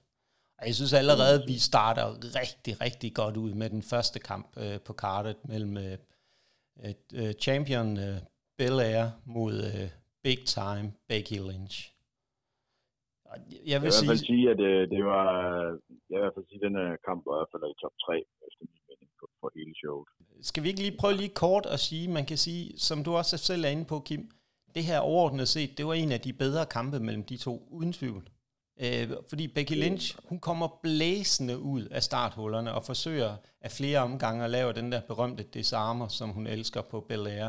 Og 0.58 0.64
jeg 0.68 0.74
synes 0.74 0.92
allerede, 0.92 1.34
at 1.42 1.48
vi 1.52 1.58
starter 1.70 2.06
rigtig, 2.40 2.74
rigtig 2.86 3.10
godt 3.20 3.36
ud 3.36 3.52
med 3.60 3.70
den 3.70 3.82
første 3.82 4.18
kamp 4.30 4.46
øh, 4.62 4.78
på 4.86 4.92
kartet 4.92 5.36
mellem 5.52 5.76
øh, 5.76 5.96
øh, 7.18 7.32
champion 7.44 7.88
øh, 8.06 8.18
Belair 8.58 9.04
mod 9.36 9.54
øh, 9.70 9.88
big 10.24 10.40
time 10.56 10.86
Becky 11.08 11.38
Lynch. 11.48 11.76
Jeg 13.26 13.40
vil, 13.46 13.70
jeg 13.72 13.82
vil 13.82 13.92
sige... 13.92 14.04
i 14.04 14.08
hvert 14.08 14.18
fald 14.18 14.26
sige, 14.32 14.44
at 14.52 14.58
det, 14.64 14.74
det 14.94 15.02
var, 15.12 15.26
jeg 16.10 16.16
vil 16.16 16.20
i 16.20 16.24
hvert 16.24 16.34
fald 16.36 16.46
sige, 16.48 16.60
at 16.60 16.66
den 16.68 16.76
kamp 17.06 17.20
var 17.26 17.34
i 17.36 17.38
hvert 17.40 17.52
fald 17.52 17.64
i 17.74 17.80
top 17.82 17.96
3, 18.06 18.18
efter 18.46 18.64
min 18.72 18.82
mening, 18.88 19.10
for 19.40 19.50
hele 19.58 19.74
showet. 19.82 20.08
Skal 20.48 20.62
vi 20.62 20.68
ikke 20.68 20.80
lige 20.80 20.96
prøve 21.00 21.14
lige 21.22 21.34
kort 21.44 21.66
at 21.74 21.80
sige, 21.88 22.04
man 22.18 22.26
kan 22.30 22.38
sige, 22.46 22.78
som 22.88 23.04
du 23.04 23.10
også 23.20 23.36
selv 23.36 23.64
er 23.64 23.68
inde 23.68 23.86
på, 23.92 23.96
Kim, 24.08 24.22
det 24.74 24.84
her 24.84 24.98
overordnet 24.98 25.48
set, 25.48 25.78
det 25.78 25.86
var 25.86 25.94
en 25.94 26.12
af 26.12 26.20
de 26.20 26.32
bedre 26.32 26.66
kampe 26.66 27.00
mellem 27.00 27.24
de 27.24 27.36
to, 27.36 27.54
uden 27.70 27.92
tvivl. 27.92 28.22
Øh, 28.84 29.06
fordi 29.30 29.44
Becky 29.56 29.76
Lynch, 29.82 30.06
hun 30.28 30.38
kommer 30.48 30.68
blæsende 30.84 31.56
ud 31.74 31.82
af 31.96 32.02
starthullerne 32.08 32.70
og 32.76 32.82
forsøger 32.90 33.32
af 33.66 33.70
flere 33.78 33.98
omgange 34.08 34.44
at 34.44 34.50
lave 34.50 34.72
den 34.78 34.92
der 34.92 35.00
berømte 35.10 35.44
disarmer, 35.56 36.08
som 36.18 36.28
hun 36.36 36.46
elsker 36.46 36.82
på 36.90 36.98
Belair. 37.08 37.48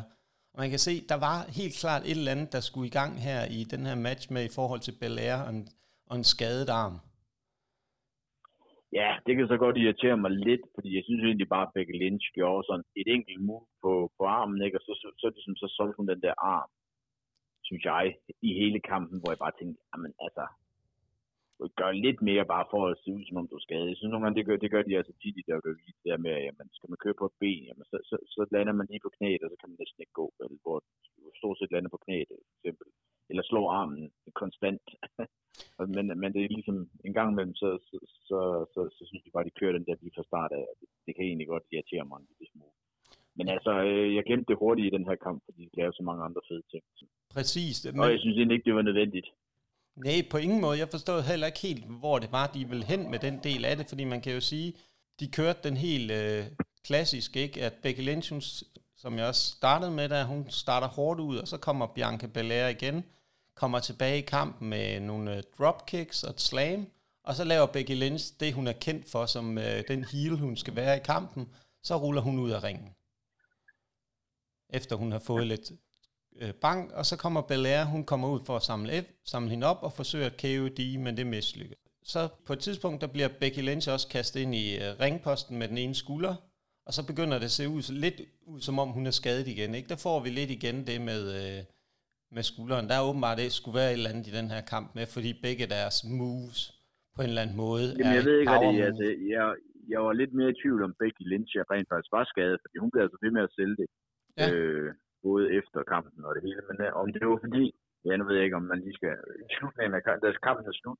Og 0.53 0.57
man 0.63 0.69
kan 0.69 0.81
se, 0.88 0.93
der 1.11 1.19
var 1.27 1.38
helt 1.59 1.75
klart 1.81 2.03
et 2.03 2.17
eller 2.19 2.35
andet, 2.35 2.53
der 2.55 2.61
skulle 2.67 2.88
i 2.91 2.97
gang 3.00 3.11
her 3.27 3.39
i 3.59 3.59
den 3.73 3.81
her 3.89 3.97
match 4.07 4.25
med 4.33 4.43
i 4.45 4.55
forhold 4.57 4.81
til 4.83 4.97
Belair 5.01 5.38
og 5.45 5.50
en, 5.55 5.61
og 6.09 6.15
en 6.19 6.27
skadet 6.33 6.69
arm. 6.83 6.95
Ja, 9.00 9.09
det 9.25 9.33
kan 9.35 9.47
så 9.47 9.57
godt 9.65 9.77
irritere 9.77 10.17
mig 10.23 10.31
lidt, 10.47 10.63
fordi 10.75 10.89
jeg 10.97 11.03
synes 11.05 11.23
egentlig 11.23 11.50
bare, 11.55 11.67
at 11.67 11.73
Becky 11.75 11.95
Lynch 12.01 12.25
gjorde 12.38 12.67
sådan 12.69 12.88
et 13.01 13.07
enkelt 13.15 13.41
move 13.47 13.65
på, 13.83 13.91
på 14.17 14.23
armen, 14.39 14.61
ikke? 14.65 14.77
og 14.79 14.83
så, 14.88 14.93
så, 15.01 15.07
så, 15.21 15.27
ligesom, 15.35 15.55
så 15.61 15.67
solgte 15.77 15.97
hun 16.00 16.07
den 16.13 16.21
der 16.25 16.33
arm, 16.55 16.69
synes 17.67 17.83
jeg, 17.91 18.05
i 18.47 18.51
hele 18.61 18.79
kampen, 18.91 19.17
hvor 19.19 19.31
jeg 19.31 19.43
bare 19.45 19.57
tænkte, 19.59 19.79
jamen 19.91 20.13
altså, 20.25 20.45
gør 21.80 21.91
lidt 22.06 22.20
mere 22.30 22.46
bare 22.53 22.65
for 22.72 22.82
at 22.88 23.00
se 23.03 23.10
ud, 23.18 23.24
som 23.25 23.38
om 23.41 23.48
du 23.48 23.56
er 23.60 23.65
skadet. 23.65 23.91
Jeg 23.91 23.98
synes 23.98 24.12
nogle 24.12 24.24
gange, 24.24 24.38
det 24.39 24.48
gør, 24.48 24.58
det 24.63 24.72
gør 24.74 24.84
de 24.84 24.98
altså 25.00 25.13
tit 25.22 25.38
i 25.41 25.48
WWE, 25.50 25.91
det 25.98 26.10
der 26.10 26.24
med, 26.25 26.32
at 26.38 26.44
jamen, 26.48 26.68
skal 26.77 26.89
man 26.91 27.01
køre 27.03 27.20
på 27.20 27.25
et 27.30 27.39
ben, 27.41 27.63
jamen, 27.70 27.86
så, 27.91 27.98
så, 28.10 28.15
så, 28.36 28.41
lander 28.53 28.74
man 28.77 28.88
lige 28.89 29.06
på 29.06 29.12
knæet, 29.18 29.44
og 29.44 29.50
så 29.50 29.58
kan 29.60 29.70
man 29.70 29.80
næsten 29.82 30.01
ikke 30.01 30.20
gå, 30.22 30.27
eller 30.39 30.60
hvor 30.65 30.77
du 31.15 31.22
stort 31.39 31.58
set 31.58 31.74
lander 31.74 31.91
på 31.94 32.03
knæet, 32.06 32.30
for 32.50 32.56
eksempel. 32.58 32.88
Eller 33.30 33.44
slår 33.44 33.65
armen 33.80 34.03
konstant. 34.41 34.86
men, 35.96 36.06
men 36.22 36.30
det 36.34 36.41
er 36.41 36.56
ligesom, 36.58 36.77
en 37.08 37.13
gang 37.18 37.30
imellem, 37.32 37.56
så, 37.62 37.70
så, 37.88 37.98
så, 38.30 38.39
så, 38.74 38.82
så 38.98 39.03
synes 39.10 39.24
jeg 39.24 39.34
bare, 39.34 39.50
de 39.50 39.60
kører 39.60 39.77
den 39.77 39.88
der 39.88 39.96
lige 40.01 40.15
fra 40.15 40.30
start 40.32 40.51
af. 40.60 40.65
Det, 40.80 40.88
det 41.06 41.12
kan 41.15 41.25
egentlig 41.25 41.48
godt 41.53 41.65
irritere 41.72 42.06
mig 42.10 42.18
en 42.18 42.30
lille 42.30 42.51
smule. 42.51 42.75
Men 43.38 43.48
altså, 43.56 43.72
øh, 43.89 44.15
jeg 44.15 44.24
glemte 44.27 44.50
det 44.50 44.62
hurtigt 44.63 44.88
i 44.88 44.96
den 44.98 45.06
her 45.10 45.18
kamp, 45.25 45.39
fordi 45.48 45.62
de 45.70 45.77
lavede 45.80 45.96
så 45.98 46.03
mange 46.10 46.24
andre 46.27 46.41
fede 46.50 46.63
ting. 46.72 46.84
Præcis. 47.36 47.75
Men... 47.86 48.00
Og 48.01 48.12
jeg 48.12 48.20
synes 48.20 48.38
egentlig 48.38 48.56
ikke, 48.56 48.70
det 48.70 48.75
var 48.80 48.89
nødvendigt. 48.89 49.27
Nej, 50.03 50.27
på 50.29 50.38
ingen 50.38 50.62
måde. 50.62 50.79
Jeg 50.79 50.89
forstod 50.89 51.22
heller 51.22 51.48
ikke 51.48 51.60
helt, 51.60 51.86
hvor 51.86 52.20
det 52.20 52.31
var, 52.31 52.48
de 52.48 52.70
ville 52.70 52.86
hen 52.86 53.12
med 53.12 53.20
den 53.20 53.39
del 53.43 53.65
af 53.65 53.77
det, 53.77 53.89
fordi 53.89 54.03
man 54.03 54.22
kan 54.22 54.34
jo 54.34 54.41
sige, 54.41 54.74
de 55.20 55.27
kørte 55.27 55.60
den 55.63 55.77
helt 55.77 56.12
øh, 56.12 56.46
klassisk, 56.84 57.36
ikke? 57.36 57.63
At 57.63 57.74
Becky 57.74 58.00
Lynch, 58.00 58.31
hun, 58.31 58.41
som 58.98 59.17
jeg 59.17 59.25
også 59.25 59.51
startede 59.51 59.91
med, 59.91 60.10
der 60.10 60.24
hun 60.24 60.50
starter 60.50 60.88
hårdt 60.88 61.20
ud, 61.20 61.38
og 61.38 61.48
så 61.48 61.58
kommer 61.58 61.88
Bianca 61.88 62.27
Belair 62.27 62.67
igen, 62.67 63.03
kommer 63.55 63.79
tilbage 63.79 64.17
i 64.17 64.22
kampen 64.22 64.70
med 64.70 65.00
nogle 65.00 65.38
øh, 65.38 65.43
dropkicks 65.58 66.24
og 66.24 66.29
et 66.29 66.41
slam, 66.41 66.88
og 67.24 67.36
så 67.36 67.43
laver 67.43 67.65
Becky 67.65 67.91
Lynch 67.91 68.34
det, 68.39 68.53
hun 68.53 68.67
er 68.67 68.74
kendt 68.74 69.10
for, 69.10 69.25
som 69.25 69.58
øh, 69.58 69.84
den 69.88 70.03
heel, 70.03 70.38
hun 70.38 70.58
skal 70.58 70.75
være 70.75 70.98
i 70.98 71.03
kampen, 71.05 71.50
så 71.84 71.96
ruller 71.96 72.22
hun 72.22 72.39
ud 72.39 72.51
af 72.51 72.63
ringen. 72.63 72.96
Efter 74.70 74.96
hun 74.96 75.12
har 75.12 75.20
fået 75.20 75.48
lidt 75.48 75.72
øh, 76.41 76.53
bank, 76.62 76.91
og 76.91 77.05
så 77.05 77.17
kommer 77.17 77.41
Belair, 77.41 77.83
hun 77.86 78.03
kommer 78.05 78.27
ud 78.29 78.39
for 78.48 78.55
at 78.55 78.62
samle, 78.62 79.05
samle 79.25 79.50
hende 79.50 79.67
op 79.67 79.81
og 79.88 79.91
forsøger 79.93 80.25
at 80.25 80.38
KOD, 80.41 80.98
men 81.05 81.17
det 81.17 81.27
mislykker. 81.27 81.75
så 82.03 82.19
på 82.48 82.53
et 82.53 82.60
tidspunkt, 82.60 83.01
der 83.01 83.07
bliver 83.07 83.29
Becky 83.39 83.62
Lynch 83.67 83.89
også 83.95 84.07
kastet 84.07 84.39
ind 84.39 84.55
i 84.55 84.65
uh, 84.77 85.00
ringposten 85.03 85.60
med 85.60 85.67
den 85.67 85.77
ene 85.77 85.95
skulder, 85.95 86.36
og 86.88 86.93
så 86.93 87.01
begynder 87.07 87.38
det 87.38 87.45
at 87.51 87.57
se 87.60 87.69
ud, 87.69 87.93
lidt 88.05 88.21
ud, 88.51 88.60
som 88.67 88.79
om 88.79 88.89
hun 88.89 89.05
er 89.07 89.12
skadet 89.12 89.48
igen. 89.48 89.75
Ikke? 89.75 89.89
Der 89.89 90.00
får 90.05 90.17
vi 90.24 90.29
lidt 90.29 90.51
igen 90.57 90.77
det 90.88 91.01
med, 91.10 91.21
uh, 91.39 91.60
med 92.36 92.43
skulderen. 92.43 92.88
Der 92.89 92.95
er 92.95 93.07
åbenbart, 93.10 93.38
det 93.38 93.51
skulle 93.51 93.77
være 93.81 93.89
et 93.91 93.98
eller 93.98 94.10
andet 94.10 94.27
i 94.27 94.38
den 94.39 94.50
her 94.53 94.62
kamp 94.74 94.95
med, 94.95 95.05
fordi 95.15 95.29
begge 95.45 95.65
deres 95.75 95.98
moves 96.19 96.62
på 97.15 97.21
en 97.21 97.29
eller 97.31 97.41
anden 97.41 97.57
måde 97.65 97.86
Jamen, 97.98 98.15
jeg 98.17 98.25
ved 98.29 98.38
ikke, 98.39 98.51
hvad 98.51 98.62
det 98.67 98.81
er. 98.81 98.86
Altså, 98.86 99.07
jeg, 99.36 99.45
jeg 99.93 100.00
var 100.05 100.13
lidt 100.21 100.33
mere 100.39 100.50
i 100.53 100.60
tvivl 100.62 100.83
om 100.88 100.93
Becky 101.00 101.24
Lynch, 101.31 101.51
jeg 101.60 101.65
rent 101.71 101.89
faktisk 101.91 102.12
var 102.17 102.25
skadet, 102.33 102.57
fordi 102.63 102.75
hun 102.83 102.91
blev 102.91 103.01
altså 103.05 103.17
ved 103.24 103.31
med 103.38 103.43
at 103.48 103.53
sælge 103.57 103.75
det. 103.81 103.88
Ja. 104.38 104.48
Øh, 104.51 104.93
både 105.28 105.44
efter 105.60 105.80
kampen 105.94 106.25
og 106.28 106.32
det 106.36 106.44
hele. 106.48 106.62
Men 106.70 106.78
øh, 106.86 106.92
om 107.01 107.08
det 107.13 107.28
var 107.32 107.40
fordi, 107.46 107.63
ja, 108.06 108.12
nu 108.16 108.24
ved 108.25 108.36
jeg 108.36 108.46
ikke, 108.46 108.60
om 108.62 108.68
man 108.72 108.80
lige 108.86 108.98
skal... 109.00 109.13
I 109.46 109.54
slutningen 109.58 109.96
af 109.98 110.04
kampen, 110.04 110.22
da 110.24 110.30
kampen 110.48 110.66
er 110.72 110.75
slut, 110.82 111.00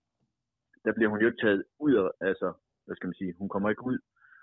der 0.86 0.92
bliver 0.96 1.10
hun 1.12 1.20
jo 1.22 1.28
ikke 1.30 1.44
taget 1.46 1.64
ud 1.86 1.94
af, 2.02 2.08
altså, 2.30 2.48
hvad 2.86 2.96
skal 2.96 3.08
man 3.10 3.20
sige, 3.20 3.34
hun 3.42 3.50
kommer 3.54 3.70
ikke 3.70 3.88
ud. 3.92 4.00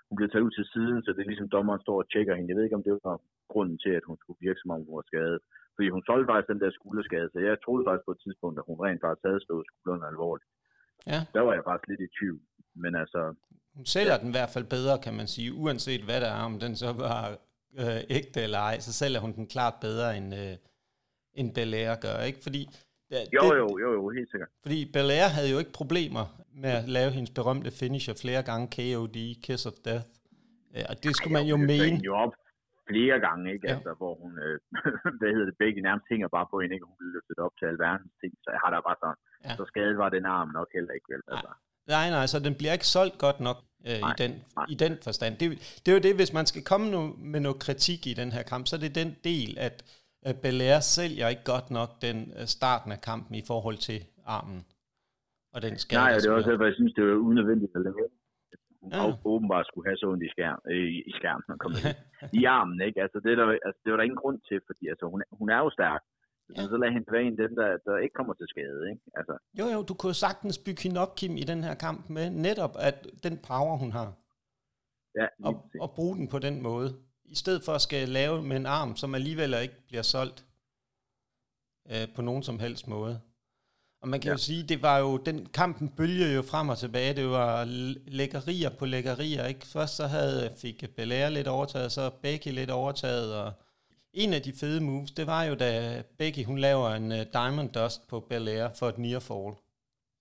Hun 0.09 0.15
bliver 0.17 0.31
taget 0.31 0.47
ud 0.47 0.53
til 0.57 0.65
siden, 0.73 0.99
så 1.03 1.09
det 1.13 1.21
er 1.21 1.31
ligesom 1.31 1.53
dommeren 1.55 1.81
står 1.85 1.97
og 2.01 2.09
tjekker 2.11 2.33
hende. 2.35 2.49
Jeg 2.49 2.57
ved 2.57 2.65
ikke, 2.65 2.79
om 2.79 2.85
det 2.87 2.93
var 3.09 3.17
grunden 3.53 3.77
til, 3.83 3.93
at 3.99 4.07
hun 4.09 4.17
skulle 4.21 4.39
virke 4.45 4.59
som 4.61 4.71
om 4.75 4.85
hun 4.87 4.95
var 4.99 5.07
skadet. 5.11 5.39
Fordi 5.75 5.87
hun 5.95 6.03
solgte 6.07 6.29
faktisk 6.29 6.51
den 6.53 6.61
der 6.63 6.71
skulderskade, 6.77 7.27
så 7.29 7.37
jeg 7.39 7.63
troede 7.65 7.85
faktisk 7.87 8.05
på 8.07 8.15
et 8.15 8.21
tidspunkt, 8.25 8.55
at 8.59 8.67
hun 8.69 8.77
rent 8.85 9.01
faktisk 9.05 9.25
havde 9.29 9.43
stået 9.47 9.65
skulderen 9.69 10.03
alvorligt. 10.11 10.49
Ja. 11.11 11.19
Der 11.35 11.41
var 11.45 11.53
jeg 11.57 11.63
faktisk 11.69 11.87
lidt 11.91 12.03
i 12.07 12.09
tvivl. 12.17 12.41
Men 12.83 12.91
altså... 13.03 13.21
Hun 13.77 13.85
sælger 13.95 14.15
ja. 14.17 14.21
den 14.21 14.29
i 14.31 14.35
hvert 14.37 14.53
fald 14.55 14.67
bedre, 14.77 14.95
kan 15.05 15.15
man 15.19 15.27
sige, 15.35 15.49
uanset 15.61 16.03
hvad 16.07 16.19
der 16.25 16.31
er, 16.37 16.43
om 16.51 16.55
den 16.63 16.73
så 16.83 16.89
var 17.03 17.17
øh, 17.77 18.01
ægte 18.09 18.41
eller 18.41 18.59
ej, 18.59 18.79
så 18.79 18.93
sælger 18.93 19.19
hun 19.19 19.33
den 19.33 19.47
klart 19.47 19.73
bedre, 19.81 20.17
end, 20.17 20.35
øh, 20.35 20.55
end 21.33 21.53
Belair 21.53 21.95
gør, 21.95 22.23
ikke? 22.23 22.39
Fordi 22.43 22.69
det, 23.09 23.17
jo, 23.33 23.43
jo, 23.55 23.67
jo, 23.83 23.93
jo, 23.93 24.09
helt 24.09 24.31
sikkert. 24.31 24.49
Fordi 24.61 24.91
Belair 24.93 25.27
havde 25.27 25.51
jo 25.51 25.57
ikke 25.59 25.71
problemer 25.71 26.25
med 26.63 26.69
at 26.69 26.89
lave 26.89 27.11
hendes 27.11 27.31
berømte 27.39 27.71
finisher 27.71 28.13
flere 28.23 28.43
gange, 28.43 28.65
KOD, 28.75 29.17
Kiss 29.43 29.65
of 29.65 29.77
Death. 29.85 30.05
Og 30.89 30.95
det 31.03 31.11
skulle 31.15 31.35
Ej, 31.35 31.41
man 31.41 31.49
jo 31.53 31.57
mene. 31.57 32.01
jo 32.09 32.15
op 32.15 32.33
flere 32.91 33.17
gange, 33.27 33.45
ikke? 33.53 33.65
Ja. 33.67 33.73
Altså, 33.75 33.91
hvor 34.01 34.13
hun, 34.21 34.31
øh, 34.45 34.55
hvad 35.19 35.29
hedder 35.35 35.49
det, 35.51 35.57
begge 35.63 35.79
nærmest 35.87 36.07
hænger 36.13 36.27
bare 36.37 36.47
på 36.51 36.55
hende, 36.61 36.73
ikke? 36.75 36.87
Hun 36.89 36.97
blev 36.99 37.11
løftet 37.17 37.37
op 37.45 37.55
til 37.59 37.65
alverdens 37.71 38.13
ting, 38.21 38.31
så 38.43 38.47
jeg 38.55 38.59
har 38.63 38.69
da 38.73 38.77
bare 38.87 38.99
sådan, 39.03 39.19
ja. 39.45 39.53
så 39.59 39.63
skadet 39.71 39.97
var 40.03 40.09
den 40.15 40.25
arm 40.37 40.49
nok 40.59 40.69
heller 40.77 40.93
ikke, 40.97 41.07
vel? 41.13 41.21
Altså. 41.31 41.51
Nej, 41.95 42.07
nej, 42.15 42.25
så 42.31 42.37
den 42.47 42.55
bliver 42.59 42.73
ikke 42.77 42.93
solgt 42.97 43.17
godt 43.25 43.39
nok 43.47 43.57
øh, 43.87 43.99
nej, 44.01 44.11
i, 44.11 44.13
den, 44.17 44.31
nej. 44.55 44.65
i 44.69 44.75
den 44.75 44.97
forstand. 45.03 45.37
Det, 45.37 45.49
det 45.85 45.91
er 45.91 45.95
jo 45.95 46.01
det, 46.07 46.15
hvis 46.15 46.33
man 46.33 46.45
skal 46.45 46.63
komme 46.63 46.91
no, 46.91 47.01
med 47.17 47.39
noget 47.39 47.59
kritik 47.59 48.07
i 48.07 48.13
den 48.13 48.31
her 48.31 48.43
kamp, 48.43 48.67
så 48.67 48.75
er 48.75 48.79
det 48.79 48.95
den 48.95 49.15
del, 49.23 49.57
at 49.59 49.83
at 50.29 50.35
Belair 50.43 50.79
sælger 50.95 51.27
ikke 51.33 51.45
godt 51.53 51.67
nok 51.77 51.89
den 52.01 52.17
øh, 52.39 52.45
starten 52.57 52.91
af 52.91 53.01
kampen 53.09 53.35
i 53.35 53.43
forhold 53.51 53.77
til 53.87 53.99
armen. 54.25 54.59
Og 55.53 55.61
den 55.61 55.77
skade, 55.77 56.01
Nej, 56.01 56.11
det 56.13 56.25
er 56.25 56.31
også 56.31 56.49
derfor, 56.51 56.65
jeg 56.65 56.77
synes, 56.79 56.93
det 56.93 57.03
var 57.07 57.15
unødvendigt 57.29 57.75
at 57.75 57.81
lave. 57.81 58.07
Hun 58.81 58.91
ja. 58.93 59.13
åbenbart 59.33 59.65
skulle 59.67 59.87
have 59.89 59.97
så 59.97 60.05
ondt 60.11 60.23
i, 60.23 60.29
skærm, 60.35 60.59
øh, 60.71 60.89
i 61.11 61.13
skærmen, 61.19 61.57
kom 61.63 61.73
i 62.39 62.41
armen, 62.57 62.81
ikke? 62.87 63.01
Altså, 63.01 63.17
det, 63.23 63.31
er 63.31 63.37
der, 63.41 63.47
altså, 63.67 63.79
det 63.83 63.89
var 63.91 63.97
der 63.97 64.07
ingen 64.09 64.23
grund 64.23 64.39
til, 64.47 64.59
fordi 64.67 64.83
altså, 64.91 65.05
hun, 65.11 65.23
hun 65.39 65.49
er 65.49 65.59
jo 65.65 65.69
stærk. 65.69 66.01
Ja. 66.55 66.61
Så 66.63 66.77
lad 66.77 66.91
hende 66.91 67.11
være 67.11 67.23
en 67.23 67.37
dem, 67.37 67.55
der, 67.55 67.77
der 67.85 67.97
ikke 67.97 68.13
kommer 68.13 68.33
til 68.33 68.47
skade. 68.49 68.89
Ikke? 68.89 69.01
Altså. 69.13 69.37
Jo, 69.59 69.65
jo, 69.65 69.83
du 69.83 69.93
kunne 69.93 70.13
sagtens 70.13 70.57
bygge 70.57 70.81
hende 70.83 71.01
op, 71.01 71.15
Kim, 71.15 71.37
i 71.37 71.43
den 71.43 71.63
her 71.63 71.73
kamp 71.73 72.09
med 72.09 72.29
netop 72.29 72.75
at 72.79 73.07
den 73.23 73.37
power, 73.37 73.77
hun 73.77 73.91
har. 73.91 74.13
Ja, 75.15 75.27
og, 75.43 75.71
og 75.81 75.91
bruge 75.95 76.15
den 76.15 76.27
på 76.27 76.39
den 76.39 76.61
måde 76.61 76.89
i 77.25 77.35
stedet 77.35 77.63
for 77.63 77.71
at 77.71 77.81
skal 77.81 78.09
lave 78.09 78.43
med 78.43 78.57
en 78.57 78.65
arm, 78.65 78.95
som 78.95 79.15
alligevel 79.15 79.55
ikke 79.61 79.87
bliver 79.87 80.01
solgt 80.01 80.45
øh, 81.91 82.15
på 82.15 82.21
nogen 82.21 82.43
som 82.43 82.59
helst 82.59 82.87
måde. 82.87 83.21
Og 84.01 84.07
man 84.07 84.19
kan 84.19 84.27
ja. 84.27 84.31
jo 84.31 84.37
sige, 84.37 84.63
det 84.63 84.81
var 84.81 84.97
jo, 84.97 85.17
den 85.17 85.45
kampen 85.45 85.89
bølgede 85.89 86.35
jo 86.35 86.41
frem 86.41 86.69
og 86.69 86.77
tilbage, 86.77 87.15
det 87.15 87.29
var 87.29 87.65
lækkerier 88.07 88.69
på 88.79 88.85
lækkerier, 88.85 89.45
ikke? 89.45 89.67
Først 89.67 89.95
så 89.95 90.07
havde, 90.07 90.53
fik 90.57 90.83
Belair 90.95 91.29
lidt 91.29 91.47
overtaget, 91.47 91.91
så 91.91 92.09
Becky 92.21 92.47
lidt 92.47 92.71
overtaget, 92.71 93.35
og 93.35 93.53
en 94.13 94.33
af 94.33 94.41
de 94.41 94.53
fede 94.53 94.83
moves, 94.83 95.11
det 95.11 95.27
var 95.27 95.43
jo, 95.43 95.55
da 95.55 96.01
Becky, 96.17 96.45
hun 96.45 96.57
laver 96.57 96.89
en 96.89 97.11
uh, 97.11 97.17
Diamond 97.33 97.69
Dust 97.73 98.07
på 98.07 98.19
Belair 98.19 98.67
for 98.79 98.87
et 98.87 98.97
near 98.97 99.19
fall. 99.19 99.53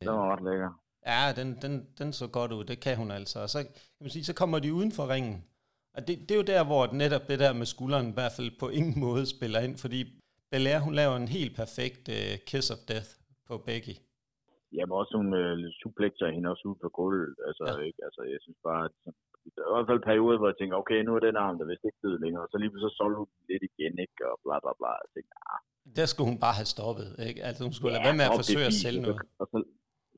Det 0.00 0.10
var 0.10 0.32
ret 0.32 0.44
lækker. 0.44 0.70
Ja, 1.06 1.32
den, 1.36 1.58
den, 1.62 1.88
den 1.98 2.12
så 2.12 2.26
godt 2.26 2.52
ud, 2.52 2.64
det 2.64 2.80
kan 2.80 2.96
hun 2.96 3.10
altså. 3.10 3.38
Og 3.42 3.48
så, 3.48 3.58
kan 3.62 4.00
man 4.00 4.10
sige, 4.10 4.24
så 4.24 4.34
kommer 4.34 4.58
de 4.58 4.74
uden 4.74 4.92
for 4.92 5.08
ringen, 5.08 5.44
og 5.94 6.00
det, 6.08 6.14
det 6.26 6.30
er 6.30 6.40
jo 6.42 6.52
der, 6.54 6.62
hvor 6.70 6.82
netop 7.02 7.24
det 7.30 7.38
der 7.44 7.52
med 7.60 7.66
skulderen 7.66 8.08
i 8.08 8.16
hvert 8.18 8.34
fald 8.36 8.50
på 8.62 8.68
ingen 8.78 8.96
måde 9.06 9.24
spiller 9.36 9.60
ind, 9.66 9.76
fordi 9.84 10.00
Belair, 10.50 10.78
hun 10.86 10.94
laver 10.94 11.16
en 11.16 11.34
helt 11.38 11.54
perfekt 11.62 12.02
uh, 12.16 12.34
kiss 12.48 12.70
of 12.74 12.80
death 12.92 13.10
på 13.48 13.54
Becky. 13.66 13.96
Ja, 14.76 14.82
men 14.86 14.94
også 15.00 15.14
hun 15.20 15.28
uh, 15.42 15.58
suplexer 15.80 16.28
hende 16.34 16.50
også 16.52 16.64
ud 16.70 16.76
på 16.84 16.88
gulvet. 16.98 17.34
Altså, 17.48 17.64
ja. 17.68 17.86
ikke? 17.88 18.00
altså, 18.06 18.22
jeg 18.32 18.38
synes 18.44 18.58
bare, 18.68 18.84
at 18.88 18.96
der 19.54 19.62
er 19.64 19.70
i 19.72 19.76
hvert 19.76 19.90
fald 19.90 20.02
perioder, 20.10 20.38
hvor 20.38 20.50
jeg 20.52 20.58
tænker, 20.58 20.76
okay, 20.82 20.98
nu 21.06 21.10
er 21.16 21.22
den 21.28 21.36
arm, 21.44 21.56
der 21.58 21.66
vist 21.70 21.84
ikke 21.88 22.02
død 22.06 22.16
længere, 22.24 22.42
og 22.44 22.50
så 22.52 22.56
lige 22.58 22.72
så 22.86 22.90
solgte 22.98 23.18
hun 23.20 23.28
lidt 23.50 23.64
igen, 23.70 23.94
ikke? 24.04 24.18
Og 24.30 24.36
bla 24.44 24.56
bla 24.64 24.72
bla. 24.78 24.90
Jeg 25.04 25.10
tænkte, 25.14 25.32
ah. 25.52 25.60
Der 25.98 26.06
skulle 26.10 26.28
hun 26.32 26.40
bare 26.46 26.56
have 26.60 26.70
stoppet, 26.76 27.08
ikke? 27.28 27.40
Altså, 27.48 27.60
hun 27.66 27.72
skulle 27.76 27.92
ja, 27.92 27.96
lade 27.96 28.06
være 28.08 28.18
med 28.20 28.26
at 28.30 28.38
forsøge 28.40 28.66
at 28.72 28.76
sælge 28.84 29.00
noget. 29.06 29.20
Og 29.40 29.46
så, 29.52 29.58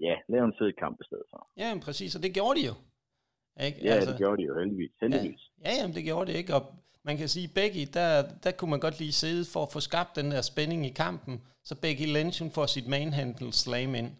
ja, 0.07 0.15
lave 0.33 0.45
en 0.51 0.57
fed 0.61 0.71
kamp 0.83 0.97
i 1.03 1.07
stedet 1.09 1.27
for. 1.33 1.41
Ja, 1.63 1.67
men 1.75 1.81
præcis, 1.87 2.11
og 2.17 2.21
det 2.25 2.31
gjorde 2.39 2.55
de 2.59 2.65
jo. 2.71 2.75
Ikke? 3.67 3.79
Ja, 3.87 3.93
altså, 3.95 4.11
det 4.11 4.19
gjorde 4.23 4.37
de 4.41 4.47
jo 4.51 4.55
heldigvis. 4.61 4.93
heldigvis. 5.03 5.43
Ja, 5.65 5.71
ja 5.71 5.75
jamen, 5.81 5.95
det 5.97 6.05
gjorde 6.05 6.27
det 6.31 6.37
ikke. 6.41 6.53
Og 6.59 6.63
man 7.09 7.17
kan 7.17 7.29
sige, 7.29 7.49
Becky, 7.59 7.83
der, 7.95 8.09
der 8.45 8.53
kunne 8.59 8.71
man 8.71 8.81
godt 8.87 8.99
lige 9.03 9.13
sidde 9.13 9.45
for 9.53 9.63
at 9.63 9.73
få 9.73 9.81
skabt 9.81 10.17
den 10.17 10.31
der 10.31 10.43
spænding 10.43 10.87
i 10.87 10.93
kampen. 11.05 11.35
Så 11.65 11.75
Becky 11.83 12.07
Lynch, 12.17 12.43
hun 12.43 12.51
får 12.51 12.67
sit 12.67 12.89
manhandle 12.89 13.53
slam 13.53 13.95
ind. 13.95 14.11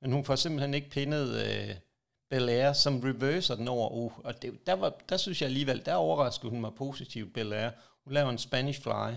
Men 0.00 0.12
hun 0.12 0.24
får 0.24 0.34
simpelthen 0.34 0.74
ikke 0.74 0.90
pinnet 0.90 1.28
uh, 1.28 1.70
Belair, 2.30 2.72
som 2.72 2.92
reverser 3.08 3.54
den 3.60 3.68
over. 3.68 3.88
Uh, 3.92 4.18
og 4.24 4.32
det, 4.42 4.66
der, 4.66 4.76
var, 4.82 4.90
der 5.08 5.16
synes 5.16 5.40
jeg 5.40 5.48
alligevel, 5.48 5.86
der 5.86 5.94
overraskede 5.94 6.50
hun 6.52 6.60
mig 6.60 6.72
positivt, 6.78 7.34
Belair. 7.34 7.70
Hun 8.04 8.12
laver 8.12 8.30
en 8.30 8.38
Spanish 8.38 8.82
fly. 8.82 9.10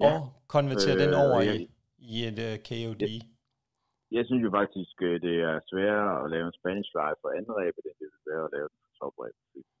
Ja. 0.00 0.06
Og 0.06 0.32
konverterer 0.48 0.96
øh, 0.96 1.02
den 1.04 1.14
over 1.14 1.40
ja. 1.42 1.52
i, 1.54 1.70
i 1.98 2.24
et 2.28 2.38
uh, 2.38 2.52
øh, 2.52 2.58
KOD. 2.68 3.02
Ja 3.02 3.34
jeg 4.16 4.24
synes 4.26 4.42
jo 4.46 4.50
faktisk, 4.60 4.96
øh, 5.08 5.16
det 5.26 5.36
er 5.48 5.54
sværere 5.70 6.12
at 6.24 6.30
lave 6.34 6.46
en 6.50 6.58
Spanish 6.60 6.88
fly 6.92 7.10
for 7.20 7.28
anden 7.36 7.54
ræbe, 7.58 7.78
end 7.88 7.96
det 8.00 8.08
vil 8.12 8.30
være 8.32 8.44
at 8.48 8.52
lave 8.56 8.68
den 8.72 8.78
for 8.84 8.92
topræb. 9.00 9.36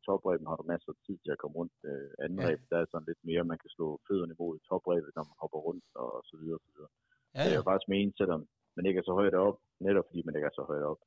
Topræben 0.06 0.46
har 0.50 0.56
du 0.60 0.64
masser 0.72 0.90
af 0.94 0.98
tid 1.06 1.16
til 1.24 1.32
at 1.34 1.40
komme 1.42 1.56
rundt. 1.60 1.76
Øh, 1.90 2.10
anden 2.24 2.38
ja. 2.40 2.44
ræbe, 2.46 2.62
der 2.70 2.78
er 2.78 2.86
sådan 2.88 3.08
lidt 3.10 3.22
mere, 3.28 3.50
man 3.52 3.60
kan 3.62 3.70
slå 3.76 3.86
fødderne 4.06 4.34
mod 4.40 4.54
topræbet, 4.68 5.10
når 5.16 5.24
man 5.30 5.36
hopper 5.42 5.60
rundt 5.66 5.86
og 6.02 6.10
så 6.30 6.34
videre. 6.40 6.58
Og 6.60 6.64
så 6.66 6.70
videre. 6.74 6.92
Ja, 7.34 7.40
ja. 7.42 7.48
Det 7.48 7.56
er 7.58 7.68
faktisk 7.70 7.88
mene, 7.96 8.10
selvom 8.20 8.40
man 8.76 8.86
ikke 8.86 8.98
er 8.98 9.06
så 9.08 9.14
højt 9.20 9.34
op, 9.34 9.56
netop 9.80 10.06
fordi 10.08 10.22
man 10.26 10.34
ikke 10.36 10.46
er 10.46 10.56
så 10.60 10.64
højt 10.70 10.82
op, 10.82 11.00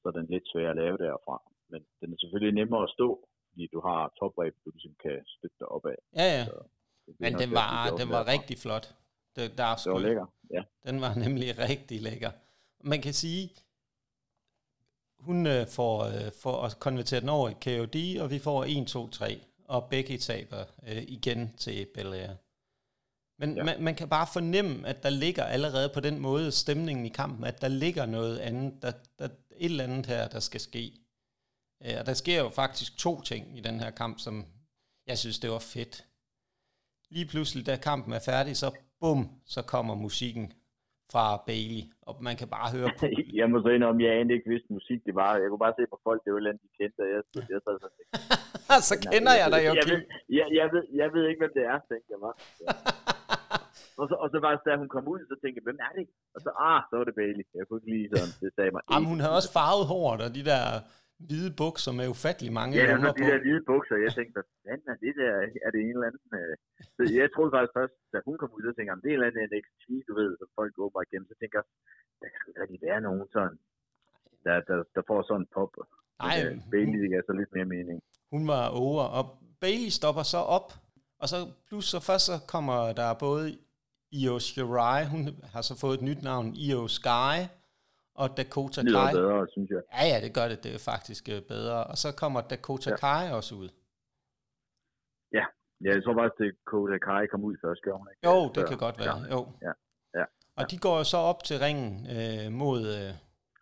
så 0.00 0.04
er 0.08 0.12
den 0.18 0.26
lidt 0.26 0.46
svær 0.52 0.70
at 0.70 0.76
lave 0.76 0.96
derfra. 0.98 1.36
Men 1.70 1.80
den 2.00 2.12
er 2.12 2.18
selvfølgelig 2.20 2.54
nemmere 2.60 2.82
at 2.82 2.94
stå, 2.96 3.08
fordi 3.50 3.64
du 3.74 3.80
har 3.80 4.12
topræb, 4.18 4.54
du 4.64 4.70
ligesom 4.70 4.94
kan 5.04 5.16
støtte 5.26 5.56
dig 5.60 5.68
op 5.68 5.86
af. 5.86 5.98
Ja, 6.20 6.26
ja. 6.36 6.44
Så, 6.44 6.56
Men 7.18 7.32
den 7.42 7.50
var, 7.60 7.96
den 8.00 8.08
var 8.16 8.22
rigtig 8.34 8.56
flot. 8.64 8.86
Det, 9.36 9.58
der 9.58 9.64
er 9.72 9.76
det 9.84 9.92
var 9.92 9.98
lækker, 10.08 10.26
ja. 10.56 10.62
Den 10.86 10.96
var 11.04 11.12
nemlig 11.24 11.48
rigtig 11.68 11.98
lækker 12.08 12.32
man 12.80 13.00
kan 13.00 13.12
sige, 13.12 13.50
hun 15.18 15.46
øh, 15.46 15.66
får, 15.66 16.04
øh, 16.04 16.32
får 16.42 16.62
at 16.62 16.76
konvertere 16.80 17.20
den 17.20 17.28
over 17.28 17.48
i 17.48 17.56
KOD, 17.64 18.20
og 18.22 18.30
vi 18.30 18.38
får 18.38 18.64
1, 18.64 18.86
2, 18.86 19.08
3, 19.10 19.40
og 19.64 19.88
begge 19.90 20.18
taber 20.18 20.64
øh, 20.88 21.02
igen 21.08 21.52
til 21.56 21.86
Belair. 21.94 22.30
Men 23.38 23.56
ja. 23.56 23.64
man, 23.64 23.82
man 23.82 23.94
kan 23.94 24.08
bare 24.08 24.26
fornemme, 24.32 24.88
at 24.88 25.02
der 25.02 25.10
ligger 25.10 25.44
allerede 25.44 25.90
på 25.94 26.00
den 26.00 26.20
måde 26.20 26.52
stemningen 26.52 27.06
i 27.06 27.08
kampen, 27.08 27.44
at 27.44 27.60
der 27.60 27.68
ligger 27.68 28.06
noget 28.06 28.38
andet, 28.38 28.82
der, 28.82 28.92
der 29.18 29.28
et 29.56 29.70
eller 29.70 29.84
andet 29.84 30.06
her, 30.06 30.28
der 30.28 30.40
skal 30.40 30.60
ske. 30.60 30.92
Øh, 31.84 31.94
og 32.00 32.06
der 32.06 32.14
sker 32.14 32.42
jo 32.42 32.48
faktisk 32.48 32.96
to 32.96 33.20
ting 33.20 33.58
i 33.58 33.60
den 33.60 33.80
her 33.80 33.90
kamp, 33.90 34.18
som 34.18 34.44
jeg 35.06 35.18
synes, 35.18 35.38
det 35.38 35.50
var 35.50 35.64
fedt. 35.74 35.94
Lige 37.10 37.26
pludselig, 37.26 37.66
da 37.66 37.76
kampen 37.76 38.12
er 38.12 38.22
færdig, 38.30 38.56
så 38.56 38.68
bum, 39.00 39.28
så 39.44 39.62
kommer 39.62 39.94
musikken 39.94 40.52
fra 41.12 41.24
Bailey, 41.46 41.82
og 42.06 42.12
man 42.28 42.36
kan 42.40 42.48
bare 42.56 42.68
høre 42.76 42.90
jeg 43.40 43.46
må 43.50 43.56
så 43.62 43.68
indrømme, 43.76 44.04
jeg 44.04 44.12
anede 44.20 44.34
ikke, 44.34 44.50
hvis 44.50 44.66
musik 44.70 45.00
det 45.06 45.14
var. 45.14 45.30
Jeg 45.42 45.48
kunne 45.48 45.64
bare 45.66 45.76
se 45.78 45.84
på 45.92 45.98
folk, 46.06 46.20
det 46.24 46.32
var 46.32 46.38
et 46.38 46.60
de 46.62 46.68
kendte, 46.78 47.00
og 47.04 47.08
jeg, 47.14 47.20
jeg 47.52 47.60
sad 47.66 47.76
sådan. 47.82 48.82
så 48.90 48.94
kender 49.12 49.34
jeg 49.42 49.48
dig 49.54 49.60
jo, 49.66 49.72
jeg 49.80 49.86
ved, 49.92 50.02
jeg, 50.38 50.46
jeg, 50.60 50.66
ved, 50.72 50.84
jeg 51.00 51.08
ved 51.14 51.22
ikke, 51.28 51.40
hvem 51.42 51.54
det 51.58 51.64
er, 51.72 51.78
tænkte 51.88 52.08
jeg 52.14 52.20
bare. 52.24 52.36
Ja. 53.96 54.00
og, 54.00 54.04
så, 54.10 54.14
og 54.22 54.28
så 54.32 54.38
var 54.44 54.50
det, 54.54 54.60
da 54.66 54.72
hun 54.82 54.90
kom 54.96 55.04
ud, 55.14 55.20
så 55.30 55.34
tænkte 55.40 55.56
jeg, 55.58 55.66
hvem 55.68 55.80
er 55.88 55.92
det? 55.98 56.06
Og 56.34 56.40
så, 56.44 56.50
ah, 56.70 56.80
så 56.88 56.92
var 56.98 57.04
det 57.08 57.14
Bailey. 57.20 57.44
Jeg 57.58 57.64
kunne 57.66 57.80
ikke 57.80 57.90
lige 57.96 58.08
sådan, 58.12 58.32
det 58.42 58.50
sagde 58.56 58.70
mig. 58.74 58.82
Jamen, 58.92 59.08
hun 59.12 59.20
havde 59.22 59.36
også 59.40 59.52
farvet 59.58 59.84
håret, 59.92 60.20
og 60.26 60.30
de 60.38 60.42
der 60.50 60.62
hvide 61.28 61.50
bukser 61.62 61.92
med 61.98 62.06
ufattelig 62.14 62.52
mange 62.58 62.72
Ja, 62.78 62.84
det 62.94 63.18
de 63.20 63.24
der 63.30 63.38
hvide 63.44 63.62
bukser. 63.72 63.96
Jeg 64.06 64.12
tænkte, 64.18 64.32
hvad 64.64 64.78
er 64.92 64.98
det 65.04 65.14
der? 65.22 65.32
Er 65.66 65.70
det 65.74 65.80
en 65.88 65.94
eller 65.96 66.08
anden... 66.10 66.28
Øh... 66.40 66.52
Jeg 67.20 67.28
troede 67.34 67.52
faktisk 67.54 67.74
først, 67.78 67.94
da 68.12 68.16
hun 68.28 68.36
kom 68.40 68.50
ud, 68.56 68.62
så 68.66 68.72
tænkte 68.74 68.90
jeg, 68.90 68.96
det 69.04 69.08
er 69.08 69.14
en 69.14 69.18
eller 69.18 69.30
anden 69.30 69.48
NXT, 69.52 69.86
du 70.08 70.12
ved, 70.20 70.30
som 70.40 70.48
folk 70.58 70.72
går 70.78 70.88
bare 70.94 71.06
igennem. 71.08 71.28
Så 71.30 71.36
tænker 71.40 71.56
jeg, 71.60 71.66
der 72.20 72.28
kan 72.32 72.40
rigtig 72.62 72.80
være 72.88 73.00
nogen 73.06 73.24
sådan, 73.36 73.56
der, 74.46 74.54
der, 74.68 74.76
der 74.94 75.02
får 75.10 75.20
sådan 75.28 75.42
en 75.42 75.48
pop. 75.56 75.72
Nej, 76.24 76.36
øh, 76.44 76.52
Bailey 76.72 76.98
det 77.12 77.26
så 77.28 77.32
lidt 77.40 77.52
mere 77.56 77.68
mening. 77.76 77.98
Hun 78.34 78.42
var 78.52 78.64
over, 78.84 79.04
og 79.18 79.24
Bailey 79.64 79.90
stopper 79.98 80.24
så 80.34 80.40
op, 80.58 80.68
og 81.22 81.26
så 81.32 81.38
plus 81.68 81.84
så 81.92 81.98
først 82.08 82.24
så 82.30 82.36
kommer 82.54 82.78
der 83.00 83.08
både 83.26 83.44
Io 84.22 84.38
Shirai, 84.38 85.00
hun 85.12 85.20
har 85.52 85.62
så 85.62 85.74
fået 85.80 85.94
et 85.98 86.02
nyt 86.08 86.22
navn, 86.22 86.46
Io 86.54 86.88
Sky, 86.98 87.34
og 88.14 88.26
Dakota 88.36 88.80
Det 88.80 88.90
lyder 88.90 89.04
Kai. 89.04 89.12
bedre, 89.14 89.46
synes 89.54 89.70
jeg. 89.70 89.82
Ja, 89.96 90.04
ja, 90.12 90.18
det 90.24 90.34
gør 90.34 90.48
det. 90.48 90.58
Det 90.64 90.74
er 90.74 90.82
faktisk 90.92 91.28
øh, 91.34 91.42
bedre. 91.42 91.84
Og 91.90 91.96
så 92.02 92.08
kommer 92.22 92.40
Dakota 92.40 92.90
Ja. 92.90 92.96
Kai 92.96 93.30
også 93.38 93.54
ud. 93.54 93.68
Ja, 95.38 95.44
jeg 95.80 96.02
tror 96.04 96.14
faktisk, 96.22 96.40
at 96.48 96.54
Kota 96.70 96.98
Kai 97.08 97.26
kom 97.32 97.44
ud 97.48 97.56
først, 97.64 97.80
gør 97.82 97.92
hun 98.00 98.06
ikke? 98.12 98.22
Jo, 98.28 98.36
det 98.48 98.54
Før. 98.62 98.66
kan 98.70 98.78
godt 98.86 98.98
være. 99.04 99.16
Jo. 99.34 99.40
Ja, 99.66 99.72
ja, 100.18 100.24
Og 100.58 100.70
de 100.70 100.76
går 100.86 101.02
så 101.02 101.16
op 101.30 101.40
til 101.48 101.56
ringen 101.66 101.90
øh, 102.16 102.52
mod... 102.62 102.80
Øh, 102.98 103.12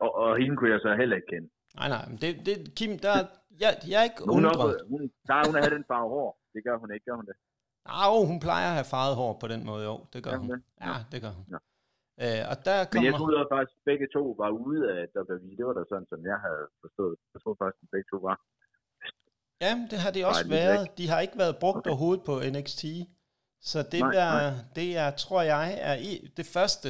Og, 0.04 0.10
og 0.22 0.30
hende 0.40 0.56
kunne 0.56 0.70
jeg 0.74 0.80
så 0.86 0.90
heller 1.00 1.16
ikke 1.16 1.30
kende. 1.34 1.48
nej, 1.80 1.88
nej, 1.94 2.04
men 2.10 2.16
det, 2.22 2.30
det, 2.46 2.56
Kim, 2.78 2.92
der, 3.06 3.14
jeg, 3.62 3.70
jeg 3.90 3.96
er 4.00 4.06
ikke 4.10 4.20
Hun, 4.24 4.30
undret. 4.36 4.80
hun, 4.92 5.00
der 5.28 5.34
er 5.40 5.44
hun 5.48 5.54
have 5.62 5.74
den 5.76 5.84
farve 5.90 6.08
hår. 6.16 6.30
Det 6.54 6.60
gør 6.66 6.76
hun 6.82 6.88
ikke, 6.94 7.04
gør 7.08 7.16
hun 7.20 7.26
det? 7.30 7.36
Au, 7.86 8.24
hun 8.30 8.40
plejer 8.40 8.68
at 8.68 8.74
have 8.80 8.90
farvet 8.94 9.16
hår 9.16 9.32
på 9.42 9.46
den 9.48 9.66
måde, 9.70 9.84
jo. 9.84 9.96
Det 10.12 10.22
gør 10.24 10.30
Gør 10.30 10.38
hun 10.38 10.50
det? 10.50 10.62
Ja, 10.80 10.94
det 11.12 11.18
gør 11.24 11.32
hun. 11.38 11.44
Nå. 11.48 11.58
Øh, 12.24 12.42
og 12.50 12.56
der 12.66 12.76
Men 12.76 13.04
jeg 13.04 13.12
kommer... 13.12 13.18
troede 13.18 13.36
også 13.40 13.52
faktisk, 13.56 13.76
at 13.80 13.84
begge 13.90 14.06
to 14.16 14.22
var 14.42 14.50
ude 14.66 14.82
af 14.96 15.02
WWE. 15.16 15.56
Det 15.58 15.64
var 15.68 15.74
da 15.78 15.82
sådan, 15.92 16.08
som 16.12 16.20
jeg 16.30 16.38
havde 16.46 16.64
forstået. 16.84 17.16
Jeg 17.34 17.38
troede 17.42 17.58
faktisk, 17.62 17.82
at 17.86 17.90
begge 17.94 18.08
to 18.12 18.18
var. 18.28 18.36
Ja, 19.64 19.72
det 19.90 19.98
har 20.04 20.10
de 20.16 20.20
også 20.30 20.42
lidt 20.44 20.50
været. 20.58 20.98
De 20.98 21.04
har 21.10 21.20
ikke 21.26 21.38
været 21.38 21.56
brugt 21.62 21.76
Okay. 21.78 21.90
overhovedet 21.90 22.24
på 22.30 22.34
NXT. 22.54 22.84
Så 23.70 23.78
det, 23.92 24.00
Nej, 24.00 24.14
er, 24.26 24.52
det 24.78 24.88
er, 24.96 25.10
tror 25.24 25.42
jeg, 25.42 25.66
er 25.90 25.96
i, 26.10 26.12
det 26.38 26.46
første 26.56 26.88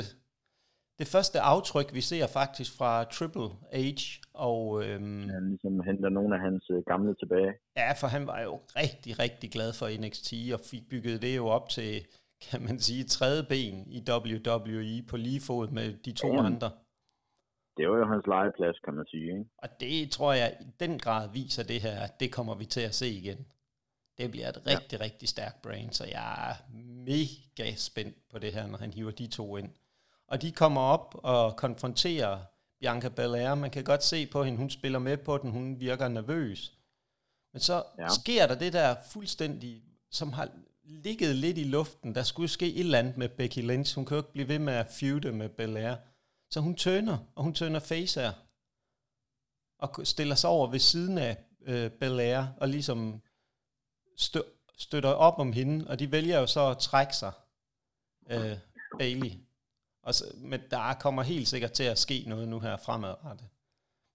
det 0.98 1.06
første 1.06 1.40
aftryk, 1.40 1.94
vi 1.94 2.00
ser 2.00 2.26
faktisk 2.26 2.76
fra 2.78 3.04
Triple 3.04 3.48
H. 3.72 4.00
Og 4.34 4.84
øhm, 4.84 5.20
ja. 5.26 5.32
Han 5.32 5.48
ligesom 5.50 5.80
henter 5.80 6.08
nogle 6.08 6.34
af 6.36 6.40
hans 6.40 6.64
øh, 6.70 6.82
gamle 6.86 7.14
tilbage. 7.14 7.52
ja, 7.76 7.92
for 8.00 8.06
han 8.06 8.26
var 8.26 8.40
jo 8.42 8.60
rigtig, 8.76 9.18
rigtig 9.18 9.50
glad 9.50 9.72
for 9.72 9.86
NXT, 10.06 10.32
og 10.54 10.60
fik 10.70 10.88
bygget 10.90 11.22
det 11.22 11.36
jo 11.36 11.46
op 11.46 11.68
til, 11.68 12.06
kan 12.50 12.62
man 12.62 12.80
sige, 12.80 13.04
tredje 13.04 13.42
ben 13.42 13.84
i 13.90 14.00
WWE 14.10 15.02
på 15.10 15.16
lige 15.16 15.40
fod 15.40 15.68
med 15.68 15.94
de 16.04 16.12
to 16.12 16.32
Ja. 16.34 16.42
andre. 16.46 16.70
Det 17.76 17.88
var 17.90 17.96
jo 17.98 18.06
hans 18.06 18.26
legeplads, 18.26 18.78
kan 18.84 18.94
man 18.94 19.06
sige. 19.06 19.22
Ikke? 19.38 19.44
Og 19.58 19.68
det 19.80 20.10
tror 20.10 20.32
jeg 20.32 20.56
i 20.60 20.64
den 20.80 20.98
grad 20.98 21.28
viser 21.32 21.62
det 21.62 21.80
her, 21.80 22.00
at 22.00 22.20
det 22.20 22.32
kommer 22.32 22.54
vi 22.54 22.64
til 22.64 22.80
at 22.80 22.94
se 22.94 23.08
igen. 23.08 23.46
Det 24.18 24.30
bliver 24.30 24.48
et 24.48 24.58
Ja. 24.66 24.70
rigtig, 24.72 25.00
rigtig 25.00 25.28
stærkt 25.28 25.62
brand, 25.62 25.90
så 25.92 26.04
jeg 26.04 26.50
er 26.50 26.54
mega 27.04 27.74
spændt 27.76 28.16
på 28.30 28.38
det 28.38 28.52
her, 28.52 28.66
når 28.66 28.78
han 28.78 28.92
hiver 28.92 29.10
de 29.10 29.26
to 29.26 29.56
ind. 29.56 29.70
Og 30.28 30.42
de 30.42 30.52
kommer 30.52 30.80
op 30.80 31.14
og 31.22 31.56
konfronterer 31.56 32.40
Bianca 32.80 33.08
Belair. 33.08 33.54
Man 33.54 33.70
kan 33.70 33.84
godt 33.84 34.04
se 34.04 34.26
på 34.26 34.44
hende, 34.44 34.58
hun 34.58 34.70
spiller 34.70 34.98
med 34.98 35.16
på 35.16 35.38
den, 35.38 35.50
hun 35.50 35.80
virker 35.80 36.08
nervøs. 36.08 36.72
Men 37.52 37.60
så 37.60 37.82
Ja. 37.98 38.08
sker 38.08 38.46
der 38.46 38.54
det 38.54 38.72
der 38.72 38.96
fuldstændig, 39.10 39.82
som 40.10 40.32
har 40.32 40.48
ligget 40.84 41.36
lidt 41.36 41.58
i 41.58 41.64
luften. 41.64 42.14
Der 42.14 42.22
skulle 42.22 42.48
ske 42.48 42.74
et 42.74 42.80
eller 42.80 42.98
andet 42.98 43.16
med 43.16 43.28
Becky 43.28 43.58
Lynch. 43.58 43.94
Hun 43.96 44.04
kan 44.06 44.14
jo 44.14 44.20
ikke 44.20 44.32
blive 44.32 44.48
ved 44.48 44.58
med 44.58 44.72
at 44.72 44.86
feude 44.90 45.32
med 45.32 45.48
Belair. 45.48 45.94
Så 46.50 46.60
hun 46.60 46.74
tøner, 46.74 47.18
og 47.34 47.44
hun 47.44 47.54
tøner 47.54 47.80
face 47.80 48.20
her. 48.20 48.32
Og 49.78 50.06
stiller 50.06 50.34
sig 50.34 50.50
over 50.50 50.66
ved 50.70 50.78
siden 50.78 51.18
af 51.18 51.36
øh, 51.66 51.90
Belair, 51.90 52.44
og 52.60 52.68
ligesom 52.68 53.22
stø- 54.16 54.50
støtter 54.78 55.10
op 55.10 55.38
om 55.38 55.52
hende, 55.52 55.88
og 55.88 55.98
de 55.98 56.12
vælger 56.12 56.38
jo 56.40 56.46
så 56.46 56.66
at 56.70 56.78
trække 56.78 57.16
sig, 57.16 57.32
øh, 58.30 58.58
Bailey. 58.98 59.30
Og 60.06 60.12
så, 60.18 60.24
men 60.50 60.60
der 60.74 60.84
kommer 61.04 61.22
helt 61.22 61.48
sikkert 61.52 61.72
til 61.72 61.86
at 61.94 61.98
ske 61.98 62.16
noget 62.32 62.48
nu 62.48 62.58
her 62.66 62.76
fremadrettet. 62.86 63.48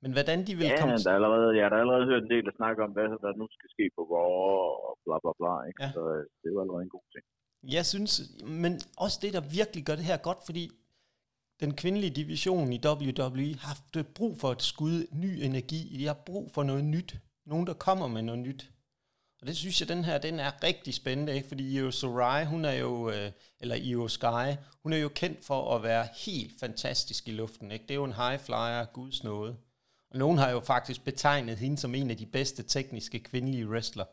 Men 0.02 0.12
hvordan 0.16 0.40
de 0.48 0.56
vil 0.60 0.68
Ja, 0.68 0.80
komme... 0.80 0.98
der 0.98 1.12
er 1.12 1.16
allerede, 1.20 1.50
jeg 1.58 1.64
har 1.66 1.70
da 1.74 1.80
allerede 1.84 2.06
hørt 2.12 2.24
en 2.24 2.32
del, 2.34 2.44
der 2.46 2.56
snakker 2.62 2.84
om, 2.84 2.92
hvad 2.92 3.04
der 3.04 3.38
nu 3.42 3.48
skal 3.56 3.70
ske 3.76 3.86
på 3.98 4.02
Raw 4.14 4.34
og 4.88 4.94
bla 5.06 5.16
bla 5.24 5.32
bla. 5.40 5.54
Ikke? 5.70 5.84
Ja. 5.84 5.92
Så 5.96 6.02
øh, 6.16 6.24
det 6.40 6.48
er 6.50 6.54
jo 6.56 6.62
allerede 6.64 6.84
en 6.88 6.96
god 6.98 7.06
ting. 7.14 7.24
Jeg 7.78 7.86
synes, 7.86 8.14
men 8.64 8.74
også 9.04 9.18
det, 9.22 9.32
der 9.34 9.44
virkelig 9.60 9.82
gør 9.88 9.96
det 10.00 10.10
her 10.12 10.18
godt, 10.18 10.42
fordi 10.46 10.64
den 11.64 11.72
kvindelige 11.82 12.14
division 12.22 12.68
i 12.74 12.80
WWE 12.86 13.50
har 13.64 13.68
haft 13.74 14.14
brug 14.18 14.34
for 14.42 14.50
et 14.58 14.64
skud 14.72 14.98
ny 15.24 15.32
energi. 15.48 15.82
De 16.00 16.06
har 16.12 16.18
brug 16.30 16.52
for 16.56 16.64
noget 16.64 16.84
nyt. 16.96 17.12
Nogen, 17.46 17.68
der 17.68 17.74
kommer 17.74 18.08
med 18.08 18.22
noget 18.22 18.42
nyt. 18.48 18.72
Og 19.42 19.48
det 19.48 19.56
synes 19.58 19.82
jeg, 19.82 19.90
den 19.96 20.04
her, 20.04 20.18
den 20.28 20.40
er 20.40 20.52
rigtig 20.68 20.94
spændende, 21.02 21.36
ikke? 21.38 21.48
Fordi 21.48 21.64
Io 21.78 21.92
Sorai, 21.92 22.46
hun 22.54 22.66
er 22.72 22.78
jo, 22.86 22.94
øh, 23.10 23.30
eller 23.62 23.76
Io 23.90 24.08
Sky, 24.18 24.48
hun 24.84 24.94
er 24.94 25.02
jo 25.06 25.10
kendt 25.22 25.40
for 25.50 25.62
at 25.76 25.84
være 25.90 26.06
helt 26.26 26.54
fantastisk 26.64 27.28
i 27.28 27.34
luften, 27.42 27.72
ikke? 27.72 27.86
Det 27.88 27.92
er 27.92 28.02
jo 28.04 28.10
en 28.12 28.20
high 28.22 28.40
flyer, 28.46 28.86
guds 28.98 29.24
nåde. 29.24 29.54
Og 30.12 30.18
nogen 30.24 30.38
har 30.38 30.50
jo 30.56 30.60
faktisk 30.74 31.00
betegnet 31.10 31.58
hende 31.64 31.78
som 31.78 31.96
en 31.96 32.10
af 32.14 32.18
de 32.18 32.30
bedste 32.38 32.62
tekniske 32.76 33.20
kvindelige 33.30 33.70
wrestler. 33.72 34.08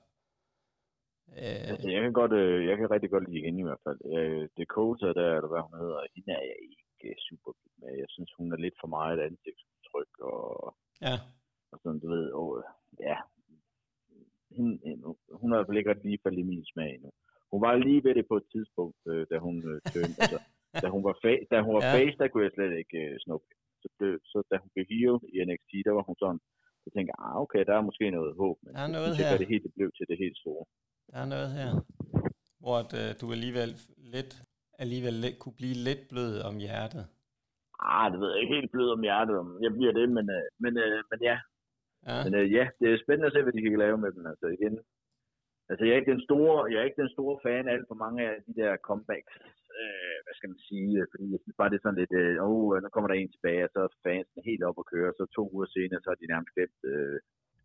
Øh, 1.41 1.63
Altså, 1.71 1.89
jeg 1.95 2.03
kan, 2.05 2.13
godt, 2.21 2.33
øh, 2.43 2.67
jeg 2.69 2.77
kan 2.77 2.91
rigtig 2.91 3.11
godt 3.11 3.27
lide 3.31 3.45
hende 3.47 3.61
i 3.61 3.67
hvert 3.69 3.83
fald. 3.87 4.01
Øh, 4.17 4.49
Dakota, 4.59 5.07
der, 5.19 5.29
eller 5.37 5.51
hvad 5.53 5.63
hun 5.67 5.75
hedder, 5.83 5.99
hende 6.15 6.33
er 6.39 6.45
jeg 6.51 6.59
ikke 6.67 7.09
super 7.29 7.53
med. 7.81 7.93
Jeg 8.03 8.09
synes, 8.15 8.31
hun 8.39 8.53
er 8.55 8.57
lidt 8.65 8.77
for 8.83 8.89
meget 8.99 9.19
ansigtsudtryk, 9.29 10.13
og, 10.33 10.75
ja, 11.07 11.17
og 11.73 11.77
sådan, 11.83 12.01
du 12.05 12.09
ved, 12.17 12.27
og, 12.41 12.49
øh, 12.59 12.65
ja, 13.09 13.17
hende, 14.57 15.03
hun 15.41 15.49
har 15.51 15.57
i 15.57 15.59
hvert 15.59 15.69
fald 15.69 15.81
ikke 15.81 16.09
lige 16.11 16.23
faldet 16.25 16.41
i 16.45 16.49
min 16.53 16.65
smag 16.73 16.91
endnu. 16.97 17.11
Hun 17.53 17.61
var 17.67 17.73
lige 17.87 18.05
ved 18.07 18.15
det 18.19 18.27
på 18.31 18.37
et 18.41 18.47
tidspunkt, 18.55 19.01
øh, 19.13 19.23
da 19.31 19.37
hun 19.47 19.55
øh, 19.71 19.77
turned, 19.93 20.15
altså, 20.25 20.39
da 20.83 20.89
hun 20.95 21.03
var, 21.09 21.15
fa- 21.25 21.45
da 21.53 21.57
hun 21.67 21.73
var 21.77 21.83
Ja. 21.87 21.93
face, 21.97 22.17
der 22.21 22.29
kunne 22.29 22.45
jeg 22.47 22.55
slet 22.57 22.73
ikke 22.83 22.99
øh, 23.07 23.15
snuppe. 23.25 23.47
Så, 23.83 23.89
blev, 23.99 24.13
så 24.33 24.39
da 24.51 24.55
hun 24.63 24.71
blev 24.75 24.85
heel 24.95 25.17
i 25.35 25.37
NXT, 25.49 25.73
der 25.87 25.93
var 25.99 26.05
hun 26.09 26.17
sådan, 26.23 26.41
så 26.83 26.89
tænkte 26.95 27.11
jeg, 27.13 27.19
ah, 27.27 27.35
okay, 27.45 27.63
der 27.69 27.75
er 27.77 27.85
måske 27.89 28.05
noget 28.19 28.33
håb, 28.43 28.57
men 28.65 28.71
Der 28.77 28.83
er 28.89 28.93
noget 28.99 29.13
her. 29.21 29.31
det 29.43 29.49
helt 29.53 29.65
det 29.67 29.73
blev 29.79 29.89
til 29.99 30.07
det 30.11 30.17
helt 30.25 30.39
store. 30.43 30.65
Der 31.11 31.19
er 31.25 31.29
noget 31.35 31.49
her, 31.59 31.71
hvor 32.63 32.75
at, 32.83 32.91
øh, 33.01 33.09
du 33.21 33.25
alligevel 33.37 33.71
lidt, 34.15 34.33
alligevel 34.85 35.15
lidt, 35.25 35.37
kunne 35.43 35.57
blive 35.61 35.77
lidt 35.89 36.03
blød 36.13 36.33
om 36.49 36.55
hjertet. 36.67 37.05
Ah, 37.97 38.07
det 38.13 38.19
ved 38.23 38.31
jeg 38.33 38.41
ikke 38.43 38.55
helt 38.59 38.73
blød 38.77 38.89
om 38.97 39.03
hjertet, 39.09 39.35
om 39.43 39.49
jeg 39.67 39.73
bliver 39.77 39.93
det, 39.99 40.07
men, 40.17 40.27
øh, 40.37 40.45
men, 40.65 40.73
øh, 40.85 40.99
men 41.11 41.19
ja. 41.31 41.37
Ja, 42.09 42.17
Men 42.25 42.35
øh, 42.41 42.47
ja, 42.57 42.65
det 42.81 42.87
er 42.89 43.03
spændende 43.05 43.29
at 43.29 43.35
se, 43.35 43.43
hvad 43.43 43.55
de 43.57 43.63
kan 43.63 43.85
lave 43.87 43.99
med 44.05 44.13
den. 44.17 44.25
Altså 44.33 44.47
igen, 44.57 44.75
altså 45.71 45.83
jeg 45.85 45.93
er 45.93 46.01
ikke 46.01 46.15
den 46.15 46.27
store, 46.29 46.57
jeg 46.71 46.79
er 46.79 46.89
ikke 46.89 47.03
den 47.05 47.15
store 47.17 47.37
fan 47.45 47.69
af 47.69 47.73
alt 47.75 47.89
for 47.91 47.99
mange 48.05 48.21
af 48.31 48.37
de 48.47 48.53
der 48.61 48.73
comebacks. 48.89 49.35
Øh, 49.79 50.17
hvad 50.25 50.35
skal 50.37 50.51
man 50.53 50.63
sige? 50.69 50.91
Fordi 51.13 51.27
jeg 51.35 51.41
synes 51.43 51.59
bare, 51.59 51.71
det 51.71 51.79
er 51.79 51.85
sådan 51.85 52.01
lidt, 52.03 52.15
øh, 52.23 52.35
åh, 52.45 52.51
oh, 52.51 52.83
nu 52.83 52.89
kommer 52.91 53.09
der 53.09 53.17
en 53.19 53.35
tilbage, 53.35 53.65
og 53.67 53.71
så 53.73 53.81
er 53.87 53.93
fansen 54.07 54.49
helt 54.51 54.65
op 54.69 54.79
at 54.83 54.89
køre, 54.93 55.11
og 55.13 55.17
så 55.19 55.25
to 55.39 55.43
uger 55.55 55.69
senere, 55.77 56.01
så 56.01 56.09
har 56.11 56.19
de 56.21 56.33
nærmest 56.33 56.55
glemt, 56.57 56.81
øh, 56.93 57.17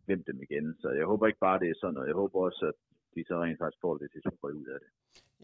glemt 0.05 0.27
dem 0.29 0.39
igen. 0.45 0.65
Så 0.81 0.87
jeg 0.99 1.05
håber 1.11 1.25
ikke 1.27 1.45
bare, 1.47 1.59
det 1.61 1.69
er 1.69 1.77
sådan 1.79 1.93
noget. 1.95 2.11
Jeg 2.11 2.19
håber 2.21 2.37
også, 2.47 2.63
at 2.71 2.77
de 3.15 3.21
så 3.27 3.35
rent 3.43 3.59
faktisk 3.61 3.81
får 3.85 3.93
lidt 4.01 4.13
historie 4.19 4.55
ud 4.61 4.67
af 4.75 4.79
det. 4.83 4.89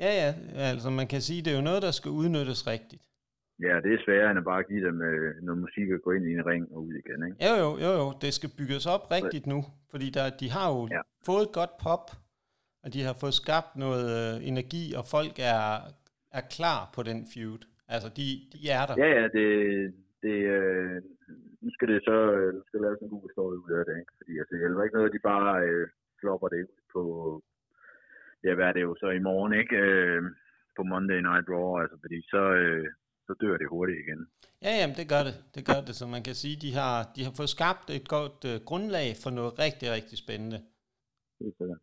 ja, 0.05 0.11
ja, 0.19 0.31
altså 0.73 0.89
man 0.99 1.07
kan 1.13 1.21
sige, 1.27 1.41
det 1.43 1.51
er 1.51 1.59
jo 1.59 1.69
noget, 1.69 1.81
der 1.87 1.93
skal 1.99 2.11
udnyttes 2.21 2.61
rigtigt. 2.73 3.03
Ja, 3.59 3.75
det 3.83 3.93
er 3.93 4.03
sværere 4.05 4.29
end 4.29 4.39
at 4.39 4.45
bare 4.45 4.63
give 4.63 4.87
dem 4.87 5.01
øh, 5.01 5.35
noget 5.41 5.61
musik 5.61 5.91
og 5.91 6.01
gå 6.01 6.11
ind 6.11 6.25
i 6.27 6.33
en 6.33 6.45
ring 6.45 6.71
og 6.71 6.79
ud 6.85 6.93
igen, 6.93 7.19
ikke? 7.27 7.37
Jo, 7.47 7.53
jo, 7.63 7.69
jo, 7.85 7.91
jo, 8.01 8.07
det 8.21 8.31
skal 8.33 8.49
bygges 8.59 8.85
op 8.95 9.11
rigtigt 9.11 9.45
nu, 9.47 9.59
fordi 9.91 10.07
der, 10.17 10.25
de 10.41 10.47
har 10.55 10.67
jo 10.75 10.81
ja. 10.91 11.01
Fået 11.25 11.43
et 11.47 11.53
godt 11.59 11.73
pop, 11.85 12.05
og 12.83 12.87
de 12.93 13.01
har 13.07 13.15
fået 13.21 13.35
skabt 13.41 13.71
noget 13.85 14.05
øh, 14.17 14.47
energi, 14.51 14.83
og 14.99 15.03
folk 15.15 15.35
er, 15.55 15.65
er 16.39 16.43
klar 16.55 16.79
på 16.95 17.01
den 17.09 17.19
feud. 17.33 17.61
Altså, 17.93 18.07
de, 18.17 18.27
de 18.53 18.59
er 18.77 18.83
der. 18.87 18.95
Ja, 19.03 19.09
ja, 19.19 19.25
det, 19.37 19.47
det 20.23 20.37
øh, 20.55 20.95
nu 21.63 21.69
skal 21.75 21.87
det 21.93 21.99
så 22.09 22.17
øh, 22.37 22.49
nu 22.55 22.61
skal 22.67 22.79
laves 22.81 22.99
en 23.01 23.13
god 23.13 23.23
historie 23.29 23.57
ud 23.65 23.71
af 23.79 23.83
det, 23.87 23.95
ikke? 24.01 24.13
Fordi 24.17 24.31
altså, 24.39 24.51
det 24.51 24.61
hjælper 24.61 24.83
ikke 24.83 24.97
noget, 24.97 25.09
at 25.09 25.15
de 25.17 25.29
bare 25.33 25.51
øh, 25.67 25.87
flopper 26.19 26.47
det 26.53 26.61
ud 26.73 26.81
på, 26.93 27.03
ja, 28.45 28.51
hvad 28.55 28.65
er 28.67 28.73
det 28.75 28.83
jo 28.87 28.95
så 29.01 29.09
i 29.09 29.25
morgen, 29.29 29.53
ikke? 29.61 29.75
Øh, 29.75 30.21
på 30.75 30.81
Monday 30.91 31.19
Night 31.29 31.47
Raw, 31.53 31.71
altså, 31.81 31.97
fordi 32.03 32.17
så, 32.33 32.43
øh, 32.63 32.87
så 33.27 33.33
dør 33.41 33.57
det 33.57 33.67
hurtigt 33.69 33.99
igen. 34.03 34.19
Ja, 34.61 34.71
jamen, 34.79 34.95
det 34.95 35.07
gør 35.09 35.23
det. 35.23 35.35
Det 35.55 35.65
gør 35.65 35.81
det, 35.81 35.95
så 35.95 36.07
man 36.07 36.23
kan 36.23 36.35
sige, 36.35 36.55
de 36.55 36.73
har, 36.73 37.11
de 37.15 37.23
har 37.23 37.31
fået 37.31 37.49
skabt 37.49 37.89
et 37.89 38.07
godt 38.07 38.45
øh, 38.45 38.61
grundlag 38.69 39.15
for 39.23 39.29
noget 39.29 39.59
rigtig, 39.59 39.91
rigtig 39.91 40.17
spændende. 40.17 40.57
Det 41.39 41.53
er. 41.59 41.77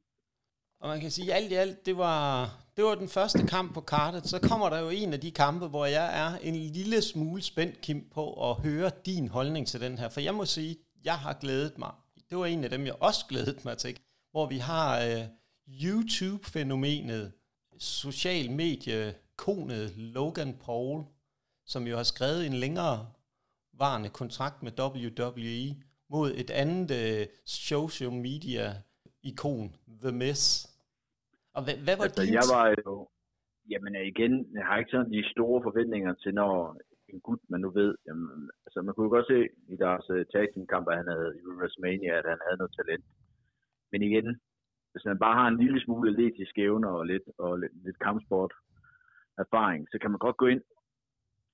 Og 0.81 0.89
man 0.89 1.01
kan 1.01 1.11
sige, 1.11 1.35
alt 1.35 1.53
i 1.53 1.55
alt, 1.55 1.87
det 1.87 1.97
var, 1.97 2.51
det 2.77 2.85
var 2.85 2.95
den 2.95 3.09
første 3.09 3.47
kamp 3.47 3.75
på 3.75 3.81
kartet. 3.81 4.27
Så 4.27 4.41
kommer 4.49 4.71
der 4.71 4.79
jo 4.81 4.89
en 4.89 5.13
af 5.13 5.21
de 5.21 5.31
kampe, 5.31 5.67
hvor 5.67 5.87
jeg 5.87 6.07
er 6.23 6.39
en 6.39 6.55
lille 6.55 7.03
smule 7.03 7.43
spændt, 7.43 7.81
Kim, 7.81 8.09
på 8.11 8.51
at 8.51 8.57
høre 8.57 8.91
din 9.07 9.29
holdning 9.29 9.67
til 9.67 9.81
den 9.81 9.99
her. 9.99 10.09
For 10.09 10.21
jeg 10.21 10.35
må 10.35 10.45
sige, 10.45 10.77
jeg 11.05 11.19
har 11.19 11.33
glædet 11.33 11.79
mig. 11.79 11.93
Det 12.31 12.39
var 12.39 12.47
en 12.47 12.65
af 12.65 12.71
dem, 12.71 12.87
jeg 12.87 13.03
også 13.03 13.27
glædede 13.29 13.61
mig 13.65 13.79
til. 13.79 13.99
Hvor 14.31 14.47
vi 14.47 14.59
har 14.59 15.01
øh, 15.01 15.25
YouTube-fænomenet, 15.69 17.33
social 17.79 18.51
medie-konet 18.51 19.97
Logan 19.97 20.55
Paul, 20.65 21.05
som 21.73 21.83
jo 21.91 21.95
har 21.97 22.09
skrevet 22.13 22.47
en 22.47 22.57
længere 22.65 22.99
varende 23.83 24.11
kontrakt 24.21 24.63
med 24.63 24.73
WWE 24.81 25.63
mod 26.15 26.29
et 26.43 26.51
andet 26.63 26.89
øh, 27.03 27.27
social 27.47 28.13
media 28.27 28.65
ikon, 29.29 29.69
The 30.03 30.13
Miz. 30.21 30.43
Og 31.57 31.61
hvad, 31.65 31.77
hvad 31.85 31.97
var 31.97 32.05
Altså, 32.05 32.23
din... 32.23 32.35
jeg 32.41 32.49
var 32.57 32.67
jo, 32.85 32.93
jamen 33.73 33.93
øh, 33.97 34.07
igen, 34.13 34.33
jeg 34.59 34.65
har 34.69 34.77
ikke 34.79 34.91
sådan 34.95 35.13
de 35.13 35.31
store 35.35 35.61
forventninger 35.67 36.13
til, 36.23 36.35
når 36.35 36.53
en 37.09 37.21
gut, 37.21 37.43
man 37.53 37.61
nu 37.61 37.71
ved, 37.81 37.91
jamen, 38.07 38.51
altså 38.67 38.79
man 38.83 38.93
kunne 38.95 39.07
jo 39.09 39.15
godt 39.17 39.31
se 39.33 39.41
i 39.75 39.77
deres 39.85 40.07
uh, 40.15 40.23
tag 40.33 40.45
team 40.49 40.67
kamp, 40.73 40.87
at 40.89 40.97
han 41.01 41.09
havde 41.15 41.31
i 41.39 41.43
WrestleMania, 41.59 42.13
at 42.21 42.27
han 42.33 42.41
havde 42.47 42.59
noget 42.61 42.77
talent. 42.79 43.05
Men 43.93 44.01
igen, 44.09 44.29
hvis 44.93 45.05
man 45.05 45.19
bare 45.25 45.39
har 45.41 45.49
en 45.49 45.61
lille 45.65 45.81
smule 45.85 46.11
atletisk 46.11 46.55
evner 46.59 46.91
og 46.99 47.05
lidt, 47.13 47.27
og 47.39 47.59
lidt, 47.63 47.75
lidt 47.87 47.99
kampsport 48.07 48.53
erfaring, 49.45 49.81
så 49.91 49.97
kan 50.01 50.11
man 50.11 50.25
godt 50.27 50.37
gå 50.37 50.47
ind 50.47 50.63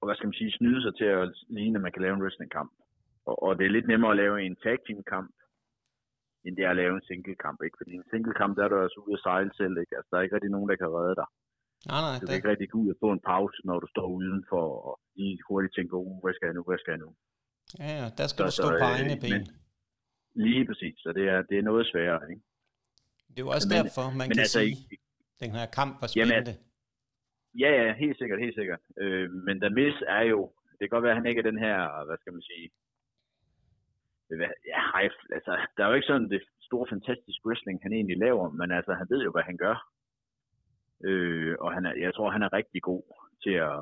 og 0.00 0.04
hvad 0.06 0.16
skal 0.16 0.28
man 0.28 0.38
sige, 0.40 0.52
snyde 0.58 0.82
sig 0.82 0.94
til 1.00 1.08
at 1.18 1.24
ligne, 1.48 1.76
at 1.78 1.82
man 1.82 1.92
kan 1.92 2.02
lave 2.02 2.14
en 2.16 2.22
wrestlingkamp. 2.22 2.72
Og, 3.28 3.42
og 3.44 3.50
det 3.58 3.64
er 3.66 3.76
lidt 3.76 3.88
nemmere 3.92 4.10
at 4.10 4.20
lave 4.22 4.36
en 4.46 4.56
tag 4.64 4.76
team 4.86 5.02
kamp, 5.14 5.34
end 6.44 6.56
det 6.56 6.64
er 6.64 6.70
at 6.70 6.80
lave 6.82 6.94
en 6.96 7.06
single 7.08 7.36
kamp, 7.44 7.58
ikke? 7.66 7.76
Fordi 7.80 7.92
en 7.94 8.08
single 8.10 8.34
kamp, 8.40 8.52
der 8.56 8.64
er 8.64 8.70
du 8.72 8.78
altså 8.86 9.00
ude 9.06 9.18
at 9.18 9.24
sejle 9.26 9.52
selv, 9.60 9.74
ikke? 9.82 9.96
Altså, 9.96 10.08
der 10.10 10.16
er 10.18 10.22
ikke 10.24 10.34
rigtig 10.36 10.54
nogen, 10.56 10.68
der 10.70 10.76
kan 10.82 10.90
redde 10.98 11.16
dig. 11.20 11.28
Nej, 11.90 12.00
nej. 12.06 12.16
Du 12.20 12.26
kan 12.26 12.36
ikke 12.38 12.50
rigtig 12.52 12.68
gå 12.70 12.78
ud 12.82 12.90
og 12.94 12.98
få 13.04 13.08
en 13.16 13.22
pause, 13.32 13.56
når 13.68 13.78
du 13.82 13.86
står 13.94 14.06
udenfor 14.18 14.64
og 14.88 14.94
lige 15.16 15.38
hurtigt 15.48 15.74
tænker, 15.74 15.96
uh, 15.96 16.22
hvad 16.22 16.34
skal 16.34 16.46
jeg 16.46 16.56
nu, 16.58 16.62
hvad 16.70 16.78
skal 16.82 16.92
jeg 16.94 17.02
nu? 17.04 17.10
Ja, 17.82 17.90
ja, 18.00 18.06
der 18.18 18.26
skal 18.30 18.42
så, 18.42 18.46
du 18.46 18.52
stå 18.58 18.68
på 18.82 18.86
egne 18.94 19.16
ben. 19.24 19.32
Men, 19.32 19.42
lige 20.46 20.64
præcis, 20.68 20.94
så 21.04 21.08
det 21.18 21.24
er, 21.34 21.38
det 21.50 21.56
er 21.58 21.64
noget 21.70 21.86
sværere, 21.92 22.22
ikke? 22.30 22.42
Det 23.28 23.38
er 23.40 23.44
jo 23.46 23.50
også 23.56 23.68
men, 23.70 23.76
derfor, 23.78 24.04
man 24.20 24.28
men 24.28 24.36
kan 24.36 24.44
altså, 24.46 24.60
sige, 24.60 24.76
at 24.92 25.42
den 25.42 25.50
her 25.58 25.66
kamp 25.78 25.92
var 26.00 26.06
spændende. 26.06 26.34
Jamen, 26.34 26.69
ja, 27.58 27.70
ja, 27.82 27.92
helt 27.92 28.18
sikkert, 28.18 28.40
helt 28.40 28.54
sikkert. 28.54 28.80
Øh, 28.98 29.30
men 29.30 29.60
der 29.60 29.70
Miz 29.70 29.94
er 30.06 30.22
jo, 30.22 30.52
det 30.70 30.78
kan 30.78 30.88
godt 30.88 31.02
være, 31.02 31.12
at 31.12 31.16
han 31.16 31.26
ikke 31.26 31.38
er 31.38 31.50
den 31.50 31.58
her, 31.58 32.04
hvad 32.06 32.18
skal 32.18 32.32
man 32.32 32.42
sige, 32.42 32.70
øh, 34.30 34.40
ja, 34.66 34.82
altså, 35.36 35.52
der 35.76 35.84
er 35.84 35.88
jo 35.88 35.94
ikke 35.94 36.06
sådan 36.06 36.30
det 36.30 36.42
store, 36.60 36.86
fantastiske 36.88 37.46
wrestling, 37.46 37.78
han 37.82 37.92
egentlig 37.92 38.18
laver, 38.18 38.50
men 38.50 38.70
altså, 38.70 38.92
han 38.94 39.06
ved 39.10 39.22
jo, 39.22 39.30
hvad 39.32 39.42
han 39.42 39.56
gør. 39.56 39.76
Øh, 41.04 41.56
og 41.60 41.74
han 41.74 41.86
er, 41.86 41.94
jeg 41.94 42.14
tror, 42.14 42.30
han 42.30 42.42
er 42.42 42.52
rigtig 42.52 42.82
god 42.82 43.02
til 43.44 43.54
at, 43.68 43.78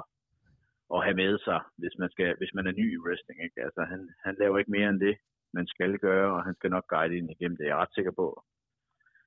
at 0.94 1.04
have 1.04 1.16
med 1.22 1.38
sig, 1.38 1.61
hvis 1.81 1.94
man, 1.98 2.11
skal, 2.11 2.37
hvis 2.38 2.54
man 2.54 2.66
er 2.66 2.72
ny 2.72 2.87
i 2.94 3.02
wrestling. 3.04 3.38
Ikke? 3.44 3.59
Altså, 3.66 3.83
han, 3.92 4.00
han 4.24 4.35
laver 4.38 4.59
ikke 4.59 4.70
mere 4.70 4.88
end 4.88 5.00
det, 5.00 5.16
man 5.52 5.66
skal 5.66 5.98
gøre, 5.98 6.35
og 6.37 6.44
han 6.44 6.54
skal 6.54 6.70
nok 6.70 6.87
guide 6.88 7.16
ind 7.16 7.31
igennem 7.31 7.57
det. 7.57 7.64
Jeg 7.64 7.76
er 7.76 7.83
ret 7.83 7.94
sikker 7.94 8.11
på, 8.11 8.44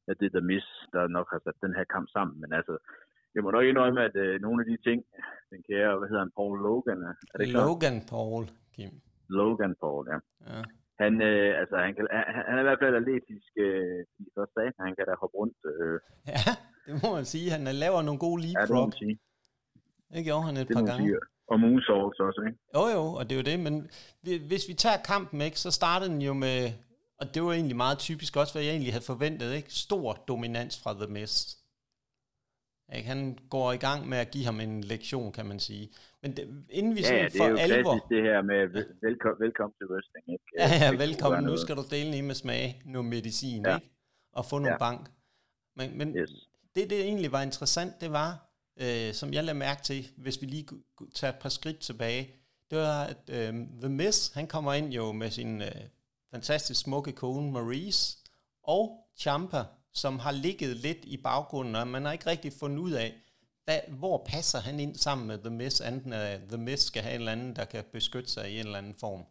at 0.07 0.19
det 0.19 0.25
er 0.25 0.29
der 0.29 0.49
Miss, 0.51 0.67
der 0.93 1.07
nok 1.07 1.27
har 1.31 1.41
sat 1.43 1.61
den 1.61 1.75
her 1.75 1.83
kamp 1.83 2.07
sammen. 2.09 2.41
Men 2.41 2.53
altså, 2.53 2.77
jeg 3.35 3.43
må 3.43 3.49
nok 3.51 3.65
indrømme, 3.71 3.99
at 4.09 4.15
øh, 4.15 4.41
nogle 4.45 4.57
af 4.61 4.67
de 4.71 4.77
ting, 4.87 4.99
den 5.51 5.59
kære, 5.69 5.97
hvad 5.97 6.07
hedder 6.09 6.23
han, 6.25 6.31
Paul 6.37 6.55
Logan? 6.67 6.99
Er 7.33 7.37
det 7.37 7.47
Logan 7.47 7.97
klart? 7.99 8.09
Paul, 8.13 8.43
Kim. 8.75 8.91
Logan 9.39 9.73
Paul, 9.81 10.03
ja. 10.11 10.17
ja. 10.51 10.63
Han, 11.03 11.13
øh, 11.29 11.59
altså, 11.61 11.75
han, 11.85 11.91
kan, 11.95 12.07
han, 12.11 12.43
han 12.47 12.55
er 12.57 12.63
i 12.65 12.67
hvert 12.69 12.81
fald 12.83 12.95
atletisk 13.01 13.51
øh, 13.65 13.99
i 14.25 14.27
første 14.35 14.55
dag. 14.59 14.69
Han 14.85 14.95
kan 14.95 15.05
da 15.09 15.13
hoppe 15.21 15.35
rundt. 15.41 15.57
Øh. 15.71 15.99
Ja, 16.33 16.43
det 16.85 16.93
må 17.03 17.09
man 17.17 17.25
sige. 17.33 17.47
Han 17.55 17.63
laver 17.85 18.01
nogle 18.01 18.19
gode 18.25 18.41
leapfrog. 18.45 18.61
Ja, 18.61 18.65
det 18.67 18.75
må 18.81 18.85
man 18.85 18.99
sige. 19.03 19.15
Det 20.13 20.25
gjorde 20.25 20.45
han 20.47 20.57
et 20.57 20.67
det 20.67 20.75
par 20.75 20.85
gange. 20.85 21.03
Sige. 21.07 21.19
Og 21.51 21.59
moonsaults 21.59 22.19
også, 22.19 22.41
ikke? 22.47 22.59
Jo, 22.75 22.83
jo, 22.97 23.03
og 23.19 23.23
det 23.25 23.31
er 23.31 23.39
jo 23.41 23.47
det. 23.51 23.59
Men 23.67 23.75
hvis 24.49 24.63
vi 24.69 24.73
tager 24.73 24.97
kampen, 25.05 25.41
ikke, 25.41 25.59
så 25.59 25.71
startede 25.71 26.09
den 26.13 26.21
jo 26.21 26.33
med, 26.33 26.59
og 27.19 27.25
det 27.33 27.43
var 27.43 27.51
egentlig 27.53 27.75
meget 27.75 27.97
typisk 27.97 28.37
også, 28.37 28.53
hvad 28.53 28.63
jeg 28.63 28.71
egentlig 28.71 28.93
havde 28.93 29.11
forventet, 29.13 29.53
ikke? 29.53 29.73
Stor 29.73 30.13
dominans 30.27 30.83
fra 30.83 30.93
The 30.93 31.13
Mist. 31.13 31.60
Ikke? 32.95 33.07
Han 33.07 33.37
går 33.49 33.71
i 33.71 33.77
gang 33.77 34.09
med 34.09 34.17
at 34.17 34.31
give 34.31 34.45
ham 34.45 34.59
en 34.59 34.83
lektion, 34.83 35.31
kan 35.31 35.45
man 35.45 35.59
sige. 35.59 35.89
Men 36.21 36.35
det, 36.37 36.65
inden 36.69 36.95
vi 36.95 37.01
ja, 37.01 37.07
sådan 37.07 37.31
for 37.37 37.43
alvor... 37.43 37.57
Det 37.59 37.71
er 37.71 37.77
jo 37.77 37.83
klassisk 37.83 38.09
det 38.09 38.23
her 38.23 38.41
med 38.41 38.85
velkommen, 39.01 39.39
velkommen 39.39 39.73
til 39.77 39.87
wrestling. 39.91 40.25
Ikke? 40.27 40.43
Ja, 40.57 40.67
ja, 40.85 40.91
velkommen. 41.05 41.43
Nu 41.43 41.57
skal 41.57 41.75
du 41.75 41.83
dele 41.91 42.17
i 42.17 42.21
med 42.21 42.35
smag 42.35 42.81
noget 42.85 43.05
medicin, 43.05 43.65
ja. 43.65 43.75
ikke? 43.75 43.89
Og 44.33 44.45
få 44.45 44.57
nogle 44.57 44.71
ja. 44.71 44.77
bank. 44.77 45.11
Men, 45.75 45.97
men 45.97 46.15
yes. 46.15 46.29
det, 46.75 46.89
det 46.89 47.01
egentlig 47.01 47.31
var 47.31 47.41
interessant, 47.41 48.01
det 48.01 48.11
var, 48.11 48.51
øh, 48.81 49.13
som 49.13 49.33
jeg 49.33 49.43
lagde 49.43 49.59
mærke 49.59 49.81
til, 49.83 50.07
hvis 50.17 50.41
vi 50.41 50.45
lige 50.47 50.67
tager 51.15 51.33
et 51.33 51.39
par 51.39 51.49
skridt 51.49 51.79
tilbage, 51.79 52.35
det 52.71 52.77
var, 52.77 53.03
at 53.03 53.29
øh, 53.29 53.53
The 53.81 53.89
Miz, 53.89 54.33
han 54.33 54.47
kommer 54.47 54.73
ind 54.73 54.93
jo 54.93 55.11
med 55.11 55.29
sin 55.29 55.61
øh, 55.61 55.81
fantastisk 56.31 56.81
smukke 56.81 57.11
kone 57.11 57.51
Maurice, 57.51 58.17
og 58.63 59.07
Champa, 59.17 59.63
som 59.93 60.13
har 60.25 60.33
ligget 60.45 60.73
lidt 60.85 61.01
i 61.15 61.17
baggrunden, 61.27 61.75
og 61.75 61.87
man 61.87 62.05
har 62.05 62.11
ikke 62.13 62.29
rigtig 62.33 62.51
fundet 62.61 62.79
ud 62.87 62.93
af, 63.03 63.09
hvad, 63.65 63.79
hvor 64.01 64.17
passer 64.33 64.59
han 64.67 64.75
ind 64.85 64.95
sammen 65.05 65.25
med 65.27 65.37
The 65.45 65.53
Miss, 65.59 65.75
enten 65.89 66.13
at 66.13 66.41
The 66.51 66.61
Miss 66.67 66.81
skal 66.89 67.03
have 67.03 67.15
en 67.15 67.21
eller 67.21 67.35
anden, 67.37 67.55
der 67.59 67.65
kan 67.73 67.83
beskytte 67.97 68.29
sig 68.35 68.45
i 68.51 68.55
en 68.59 68.65
eller 68.65 68.81
anden 68.81 68.97
form? 69.05 69.23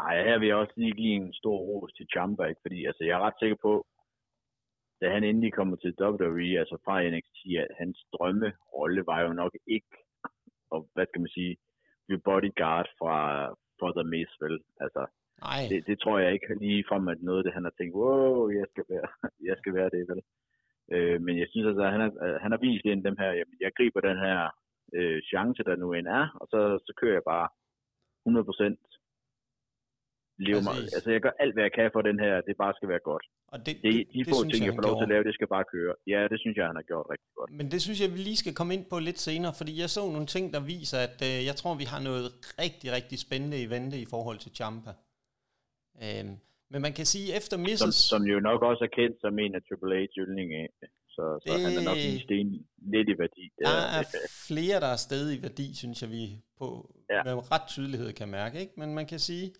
Nej, 0.00 0.14
her 0.28 0.38
vil 0.38 0.48
jeg 0.48 0.56
også 0.56 0.76
lige 0.76 0.98
give 1.02 1.14
en 1.22 1.32
stor 1.40 1.58
ros 1.68 1.92
til 1.92 2.06
Champa, 2.12 2.44
ikke? 2.44 2.60
fordi 2.64 2.78
altså, 2.86 3.02
jeg 3.04 3.14
er 3.16 3.24
ret 3.26 3.40
sikker 3.40 3.58
på, 3.62 3.86
da 5.00 5.04
han 5.14 5.24
endelig 5.24 5.52
kommer 5.52 5.76
til 5.76 5.96
WWE, 6.00 6.58
altså 6.62 6.76
fra 6.84 6.96
NXT, 7.12 7.40
at 7.64 7.70
hans 7.80 7.98
drømmerolle 8.14 9.02
var 9.06 9.20
jo 9.26 9.32
nok 9.32 9.52
ikke, 9.66 9.94
og 10.72 10.88
hvad 10.94 11.06
skal 11.06 11.20
man 11.20 11.34
sige, 11.38 11.56
blive 12.06 12.20
bodyguard 12.28 12.88
fra, 13.00 13.16
for 13.78 13.90
The 13.96 14.04
Miz, 14.12 14.30
vel? 14.40 14.60
Altså, 14.80 15.02
Nej. 15.40 15.62
Det, 15.70 15.86
det, 15.88 15.96
tror 15.98 16.18
jeg 16.18 16.32
ikke 16.32 16.54
lige 16.64 16.84
frem, 16.88 17.08
at 17.08 17.22
noget 17.22 17.38
af 17.40 17.44
det, 17.44 17.56
han 17.58 17.64
har 17.64 17.74
tænkt, 17.78 17.94
wow, 17.94 18.48
jeg 18.60 18.66
skal 18.72 18.84
være, 18.92 19.08
jeg 19.48 19.56
skal 19.58 19.74
være 19.74 19.90
det, 19.94 20.02
vel? 20.10 20.22
Øh, 20.94 21.18
men 21.26 21.34
jeg 21.38 21.46
synes 21.50 21.66
altså, 21.66 21.84
at 21.88 21.92
han, 21.92 22.00
er, 22.00 22.38
han 22.44 22.50
har 22.50 22.60
vist 22.66 22.84
ind 22.84 23.04
dem 23.04 23.16
her, 23.22 23.30
jamen, 23.38 23.56
jeg 23.60 23.70
griber 23.76 24.00
den 24.00 24.18
her 24.26 24.38
øh, 24.98 25.18
chance, 25.30 25.62
der 25.68 25.76
nu 25.76 25.92
end 25.92 26.08
er, 26.20 26.26
og 26.40 26.46
så, 26.52 26.60
så 26.86 26.92
kører 27.00 27.16
jeg 27.18 27.26
bare 27.34 27.48
100 28.26 28.44
procent 28.50 28.80
mig. 30.38 30.76
Altså, 30.96 31.10
jeg 31.16 31.20
gør 31.26 31.34
alt, 31.42 31.54
hvad 31.54 31.64
jeg 31.68 31.74
kan 31.78 31.88
for 31.96 32.02
den 32.08 32.18
her, 32.24 32.34
det 32.48 32.54
bare 32.64 32.74
skal 32.78 32.88
være 32.92 33.04
godt. 33.10 33.24
Og 33.52 33.58
det, 33.66 33.74
det, 33.84 33.92
de 34.14 34.18
det, 34.18 34.28
få 34.34 34.38
det 34.44 34.52
ting, 34.52 34.62
jeg, 34.64 34.68
jeg 34.68 34.74
får 34.78 34.86
lov 34.88 34.96
til 35.00 35.06
at 35.08 35.12
lave, 35.14 35.24
det 35.28 35.34
skal 35.38 35.48
bare 35.56 35.66
køre. 35.74 35.94
Ja, 36.12 36.20
det 36.32 36.38
synes 36.42 36.56
jeg, 36.56 36.66
han 36.70 36.76
har 36.80 36.86
gjort 36.90 37.06
rigtig 37.12 37.30
godt. 37.38 37.50
Men 37.58 37.66
det 37.72 37.80
synes 37.86 37.98
jeg, 38.02 38.08
vi 38.14 38.18
lige 38.28 38.40
skal 38.42 38.54
komme 38.58 38.72
ind 38.76 38.84
på 38.92 38.96
lidt 39.08 39.20
senere, 39.28 39.52
fordi 39.60 39.72
jeg 39.82 39.90
så 39.96 40.02
nogle 40.16 40.28
ting, 40.34 40.44
der 40.54 40.62
viser, 40.74 40.98
at 41.08 41.18
øh, 41.28 41.38
jeg 41.48 41.56
tror, 41.60 41.72
vi 41.82 41.86
har 41.92 42.00
noget 42.08 42.26
rigtig, 42.64 42.88
rigtig 42.98 43.16
spændende 43.26 43.58
i 43.64 43.66
vente 43.74 43.96
i 44.04 44.06
forhold 44.14 44.38
til 44.44 44.50
Champa. 44.58 44.92
Øhm, 46.04 46.36
men 46.70 46.82
man 46.82 46.92
kan 46.92 47.06
sige, 47.06 47.36
efter 47.36 47.56
Mrs. 47.56 47.78
Som, 47.78 47.92
som 47.92 48.22
jo 48.22 48.40
nok 48.40 48.62
også 48.62 48.84
er 48.84 48.92
kendt 48.98 49.20
som 49.20 49.38
en 49.38 49.54
af 49.54 49.60
Triple 49.68 49.96
H 50.00 50.18
yndlinge, 50.18 50.68
så, 51.16 51.38
så 51.42 51.52
det, 51.52 51.60
han 51.60 51.72
er 51.78 51.84
nok 51.90 51.96
en 51.96 52.20
sten 52.20 52.66
lidt 52.94 53.08
i 53.08 53.18
værdi. 53.18 53.44
Der 53.64 53.70
er 53.98 54.04
flere, 54.46 54.80
der 54.80 54.86
er 54.86 54.96
sted 54.96 55.32
i 55.32 55.42
værdi, 55.42 55.74
synes 55.74 56.02
jeg, 56.02 56.10
vi 56.10 56.24
på 56.58 56.94
ja. 57.10 57.22
med 57.24 57.52
ret 57.52 57.68
tydelighed 57.68 58.12
kan 58.12 58.28
mærke. 58.28 58.60
Ikke? 58.60 58.72
Men 58.76 58.94
man 58.94 59.06
kan 59.06 59.18
sige, 59.18 59.54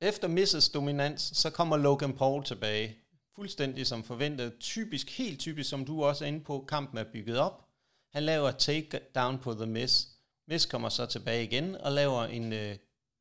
efter 0.00 0.28
Mrs. 0.28 0.68
dominans, 0.68 1.20
så 1.20 1.52
kommer 1.52 1.76
Logan 1.76 2.12
Paul 2.12 2.44
tilbage. 2.44 2.96
Fuldstændig 3.36 3.86
som 3.86 4.02
forventet. 4.02 4.52
Typisk, 4.60 5.18
helt 5.18 5.40
typisk, 5.40 5.70
som 5.70 5.84
du 5.84 6.04
også 6.04 6.24
er 6.24 6.28
inde 6.28 6.44
på, 6.44 6.64
kampen 6.68 6.98
er 6.98 7.04
bygget 7.12 7.38
op. 7.38 7.64
Han 8.12 8.22
laver 8.22 8.50
take 8.50 9.00
down 9.14 9.38
på 9.38 9.54
The 9.54 9.66
Miz. 9.66 10.04
Miz 10.48 10.66
kommer 10.66 10.88
så 10.88 11.06
tilbage 11.06 11.44
igen 11.44 11.74
og 11.74 11.92
laver 11.92 12.22
en 12.22 12.52
uh, 12.52 12.74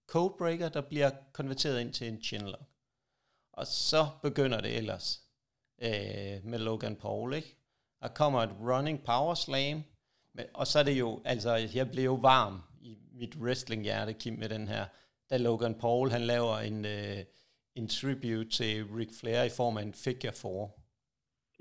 codebreaker, 0.08 0.70
der 0.70 0.82
bliver 0.82 1.10
konverteret 1.34 1.82
ind 1.82 1.94
til 1.94 2.08
en 2.08 2.22
chinlock. 2.22 2.64
Og 3.54 3.66
så 3.66 4.02
begynder 4.22 4.62
det 4.62 4.78
ellers 4.78 5.08
øh, 5.82 6.36
med 6.52 6.60
Logan 6.60 6.96
Paul, 6.96 7.34
ikke? 7.34 7.56
Der 8.02 8.08
kommer 8.08 8.40
et 8.40 8.54
running 8.70 9.04
power 9.10 9.34
slam, 9.34 9.78
og 10.54 10.68
så 10.68 10.80
er 10.80 10.84
det 10.84 11.00
jo, 11.00 11.22
altså 11.26 11.52
jeg 11.76 11.92
blev 11.92 12.04
jo 12.04 12.14
varm 12.14 12.56
i 12.82 12.98
mit 13.20 13.36
wrestling-hjerte, 13.42 14.14
Kim, 14.14 14.34
med 14.34 14.50
den 14.50 14.68
her, 14.68 14.86
da 15.30 15.38
Logan 15.38 15.76
Paul, 15.84 16.10
han 16.10 16.22
laver 16.22 16.56
en, 16.70 16.86
øh, 16.86 17.20
en 17.80 17.88
tribute 17.88 18.50
til 18.58 18.74
Ric 18.98 19.12
Flair 19.20 19.44
i 19.44 19.56
form 19.60 19.78
af 19.78 19.84
en 19.84 19.94
figure 19.94 20.34
4. 20.34 20.70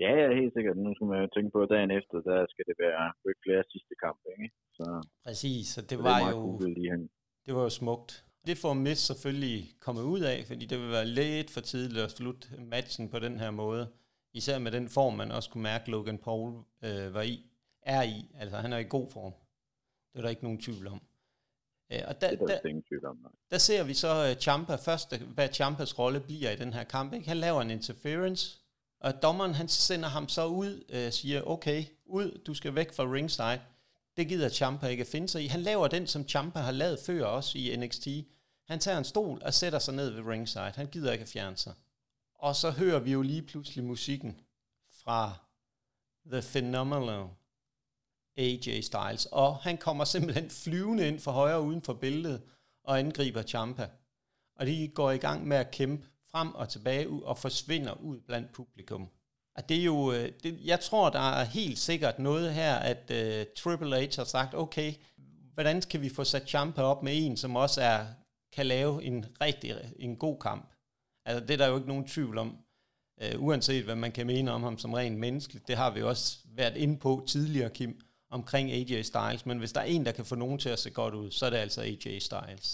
Ja, 0.03 0.11
ja, 0.21 0.27
helt 0.39 0.53
sikkert. 0.53 0.77
Nu 0.77 0.95
skal 0.95 1.07
man 1.07 1.21
jo 1.21 1.27
tænke 1.35 1.51
på, 1.55 1.59
at 1.65 1.69
dagen 1.69 1.91
efter, 1.99 2.15
der 2.29 2.39
skal 2.51 2.65
det 2.69 2.75
være 2.85 3.03
Ric 3.27 3.37
Flairs 3.43 3.67
sidste 3.71 3.95
kamp, 4.03 4.19
ikke? 4.33 4.47
Så, 4.77 4.85
Præcis, 5.25 5.67
så 5.67 5.81
det, 5.81 5.97
så 5.97 6.01
var 6.07 6.17
det 6.19 6.31
jo, 6.31 6.59
det 7.45 7.55
var 7.55 7.63
jo 7.67 7.69
smukt. 7.69 8.26
Det 8.47 8.57
får 8.57 8.73
Miss 8.73 9.01
selvfølgelig 9.01 9.75
kommet 9.79 10.01
ud 10.01 10.19
af, 10.19 10.43
fordi 10.47 10.65
det 10.65 10.79
vil 10.79 10.91
være 10.91 11.05
lidt 11.05 11.51
for 11.51 11.61
tidligt 11.61 12.03
at 12.03 12.11
slutte 12.11 12.47
matchen 12.57 13.09
på 13.09 13.19
den 13.19 13.39
her 13.39 13.51
måde. 13.51 13.91
Især 14.33 14.59
med 14.59 14.71
den 14.71 14.89
form, 14.89 15.13
man 15.13 15.31
også 15.31 15.49
kunne 15.49 15.63
mærke, 15.63 15.91
Logan 15.91 16.17
Paul 16.17 16.63
øh, 16.81 17.13
var 17.13 17.21
i, 17.21 17.45
er 17.81 18.03
i. 18.03 18.25
Altså, 18.39 18.57
han 18.57 18.73
er 18.73 18.77
i 18.77 18.83
god 18.83 19.11
form. 19.11 19.33
Det 20.13 20.19
er 20.19 20.21
der 20.21 20.29
ikke 20.29 20.43
nogen 20.43 20.61
tvivl 20.61 20.87
om. 20.87 21.01
Øh, 21.91 21.99
og 22.07 22.21
der, 22.21 22.27
er 22.27 22.35
der, 22.35 22.45
der, 22.45 23.13
der 23.51 23.57
ser 23.57 23.83
vi 23.83 23.93
så 23.93 24.31
uh, 24.31 24.41
Champa 24.41 24.75
først, 24.75 25.17
hvad 25.17 25.49
Champas 25.53 25.99
rolle 25.99 26.19
bliver 26.19 26.51
i 26.51 26.55
den 26.55 26.73
her 26.73 26.83
kamp. 26.83 27.13
Ikke? 27.13 27.27
Han 27.27 27.37
laver 27.37 27.61
en 27.61 27.71
interference, 27.71 28.59
og 28.99 29.21
dommeren 29.21 29.53
han 29.53 29.67
sender 29.67 30.09
ham 30.09 30.29
så 30.29 30.45
ud 30.45 30.83
og 30.93 31.05
uh, 31.05 31.11
siger, 31.11 31.41
okay, 31.41 31.83
ud, 32.05 32.41
du 32.47 32.53
skal 32.53 32.75
væk 32.75 32.93
fra 32.93 33.03
ringside. 33.03 33.61
Det 34.17 34.27
gider 34.27 34.49
Champa 34.49 34.87
ikke 34.87 35.01
at 35.01 35.07
finde 35.07 35.29
sig 35.29 35.43
i. 35.43 35.47
Han 35.47 35.61
laver 35.61 35.87
den, 35.87 36.07
som 36.07 36.27
Champa 36.27 36.59
har 36.59 36.71
lavet 36.71 36.99
før 37.05 37.25
også 37.25 37.57
i 37.57 37.75
NXT. 37.75 38.07
Han 38.67 38.79
tager 38.79 38.97
en 38.97 39.03
stol 39.03 39.41
og 39.45 39.53
sætter 39.53 39.79
sig 39.79 39.93
ned 39.93 40.09
ved 40.09 40.23
ringside. 40.23 40.71
Han 40.75 40.87
gider 40.87 41.11
ikke 41.11 41.23
at 41.23 41.29
fjerne 41.29 41.57
sig. 41.57 41.73
Og 42.35 42.55
så 42.55 42.71
hører 42.71 42.99
vi 42.99 43.11
jo 43.11 43.21
lige 43.21 43.41
pludselig 43.41 43.83
musikken 43.83 44.41
fra 45.03 45.33
The 46.31 46.41
Phenomenal 46.41 47.27
AJ 48.37 48.81
Styles. 48.81 49.25
Og 49.25 49.57
han 49.57 49.77
kommer 49.77 50.05
simpelthen 50.05 50.49
flyvende 50.49 51.07
ind 51.07 51.19
for 51.19 51.31
højre 51.31 51.61
uden 51.61 51.81
for 51.81 51.93
billedet 51.93 52.41
og 52.83 52.99
angriber 52.99 53.41
Champa. 53.41 53.89
Og 54.55 54.65
de 54.65 54.87
går 54.87 55.11
i 55.11 55.17
gang 55.17 55.47
med 55.47 55.57
at 55.57 55.71
kæmpe 55.71 56.07
frem 56.31 56.55
og 56.55 56.69
tilbage 56.69 57.09
og 57.23 57.37
forsvinder 57.37 57.93
ud 57.93 58.19
blandt 58.19 58.51
publikum. 58.51 59.09
Og 59.55 59.69
det 59.69 59.77
er 59.77 59.83
jo, 59.83 60.11
øh, 60.11 60.31
det, 60.43 60.59
jeg 60.63 60.79
tror, 60.79 61.09
der 61.09 61.19
er 61.31 61.43
helt 61.43 61.79
sikkert 61.79 62.19
noget 62.19 62.53
her, 62.53 62.75
at 62.75 63.11
uh, 63.11 63.45
Triple 63.57 64.07
H 64.07 64.15
har 64.15 64.23
sagt, 64.23 64.55
okay, 64.55 64.93
hvordan 65.53 65.81
kan 65.81 66.01
vi 66.01 66.09
få 66.09 66.23
sat 66.23 66.49
Champa 66.49 66.81
op 66.81 67.03
med 67.03 67.13
en, 67.15 67.37
som 67.37 67.55
også 67.55 67.81
er 67.81 68.05
kan 68.57 68.65
lave 68.75 68.93
en 69.09 69.17
rigtig 69.45 69.69
en 70.05 70.13
god 70.25 70.37
kamp. 70.47 70.65
Altså, 71.27 71.41
det 71.45 71.53
er 71.53 71.61
der 71.61 71.69
jo 71.71 71.77
ikke 71.79 71.93
nogen 71.93 72.07
tvivl 72.15 72.37
om. 72.45 72.49
Øh, 73.23 73.35
uanset 73.47 73.83
hvad 73.87 73.99
man 74.05 74.11
kan 74.17 74.27
mene 74.33 74.49
om 74.55 74.61
ham 74.67 74.77
som 74.83 74.93
rent 74.99 75.19
menneskeligt, 75.25 75.67
det 75.69 75.75
har 75.81 75.91
vi 75.95 76.01
også 76.11 76.27
været 76.59 76.75
inde 76.83 76.97
på 77.05 77.11
tidligere, 77.33 77.71
Kim. 77.77 77.93
omkring 78.37 78.65
AJ 78.77 78.93
Styles, 79.11 79.43
men 79.49 79.57
hvis 79.61 79.73
der 79.75 79.81
er 79.81 79.89
en, 79.95 80.05
der 80.07 80.17
kan 80.17 80.29
få 80.31 80.35
nogen 80.43 80.59
til 80.63 80.71
at 80.75 80.81
se 80.83 80.89
godt 81.01 81.15
ud, 81.21 81.29
så 81.37 81.41
er 81.45 81.51
det 81.53 81.65
altså 81.65 81.79
AJ 81.89 82.07
Styles. 82.29 82.67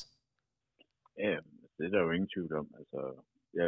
Ja, 1.26 1.36
det 1.76 1.84
er 1.86 1.92
der 1.94 2.02
jo 2.06 2.12
ingen 2.16 2.32
tvivl 2.36 2.54
om. 2.62 2.68
Altså, 2.80 3.00
ja, 3.58 3.66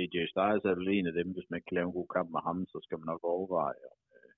AJ 0.00 0.16
Styles 0.32 0.64
er 0.70 0.74
vel 0.78 0.88
en 0.88 1.06
af 1.10 1.14
dem, 1.20 1.28
hvis 1.36 1.50
man 1.52 1.60
kan 1.62 1.74
lave 1.76 1.88
en 1.88 1.98
god 2.00 2.08
kamp 2.16 2.28
med 2.34 2.42
ham, 2.48 2.58
så 2.72 2.78
skal 2.84 2.98
man 2.98 3.08
nok 3.12 3.24
overveje, 3.34 3.82
om 3.92 4.00
øh, 4.16 4.32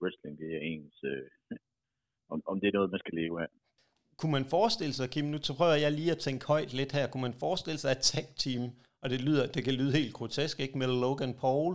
wrestling 0.00 0.34
det 0.40 0.48
er 0.56 0.62
ens, 0.72 0.96
øh, 1.12 1.28
om, 2.32 2.38
om 2.50 2.56
det 2.60 2.68
er 2.68 2.76
noget, 2.78 2.94
man 2.94 3.02
skal 3.04 3.18
leve 3.22 3.36
af. 3.44 3.50
Kunne 4.18 4.32
man 4.38 4.46
forestille 4.56 4.94
sig, 4.98 5.06
Kim, 5.10 5.24
nu 5.24 5.38
prøver 5.58 5.78
jeg 5.84 5.92
lige 5.92 6.14
at 6.16 6.18
tænke 6.26 6.46
højt 6.46 6.72
lidt 6.78 6.92
her, 6.92 7.06
kunne 7.06 7.26
man 7.28 7.36
forestille 7.44 7.78
sig 7.78 7.90
at 7.90 8.02
tag 8.10 8.26
team, 8.42 8.62
og 9.02 9.06
det 9.12 9.20
lyder, 9.26 9.44
det 9.54 9.64
kan 9.64 9.74
lyde 9.80 9.92
helt 9.98 10.14
grotesk, 10.18 10.60
ikke, 10.60 10.78
med 10.78 10.88
Logan 11.02 11.34
Paul 11.42 11.72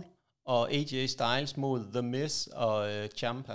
og 0.54 0.62
AJ 0.78 0.94
Styles 1.16 1.52
mod 1.64 1.80
The 1.96 2.04
Miz 2.12 2.34
og 2.64 2.76
øh, 2.92 3.04
Champa? 3.20 3.54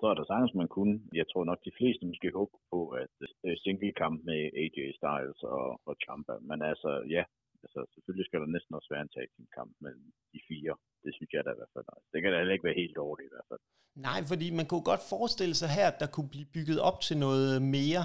Så 0.00 0.06
er 0.10 0.14
der 0.14 0.24
sagtens, 0.24 0.54
man 0.54 0.68
kunne. 0.76 0.94
Jeg 1.20 1.26
tror 1.30 1.44
nok, 1.44 1.58
de 1.64 1.76
fleste 1.78 2.06
måske 2.06 2.28
håber 2.40 2.58
på, 2.72 2.80
at 3.02 3.14
øh, 3.46 3.56
single 3.64 3.92
kamp 4.02 4.16
med 4.28 4.40
AJ 4.62 4.78
Styles 4.98 5.40
og, 5.42 5.66
og 5.88 5.94
Champa. 6.04 6.34
Men 6.50 6.58
altså, 6.70 6.90
ja, 7.16 7.22
altså, 7.64 7.80
selvfølgelig 7.94 8.26
skal 8.26 8.40
der 8.42 8.54
næsten 8.56 8.76
også 8.78 8.90
være 8.94 9.04
en 9.06 9.14
tag 9.16 9.26
team 9.34 9.46
kamp 9.58 9.72
mellem 9.84 10.06
de 10.32 10.40
fire. 10.48 10.74
Det 11.04 11.12
synes 11.16 11.30
jeg 11.32 11.44
da 11.44 11.50
i 11.52 11.58
hvert 11.60 11.74
fald. 11.74 11.86
Det 12.12 12.18
kan 12.20 12.30
da 12.30 12.36
heller 12.38 12.56
ikke 12.56 12.68
være 12.68 12.82
helt 12.82 12.96
dårligt 13.02 13.28
i 13.30 13.34
hvert 13.34 13.48
fald. 13.50 13.62
Nej, 14.08 14.20
fordi 14.30 14.46
man 14.58 14.66
kunne 14.70 14.86
godt 14.92 15.04
forestille 15.14 15.56
sig 15.60 15.68
her, 15.78 15.86
at 15.92 16.00
der 16.02 16.08
kunne 16.14 16.30
blive 16.34 16.48
bygget 16.56 16.78
op 16.88 16.98
til 17.06 17.16
noget 17.26 17.52
mere 17.76 18.04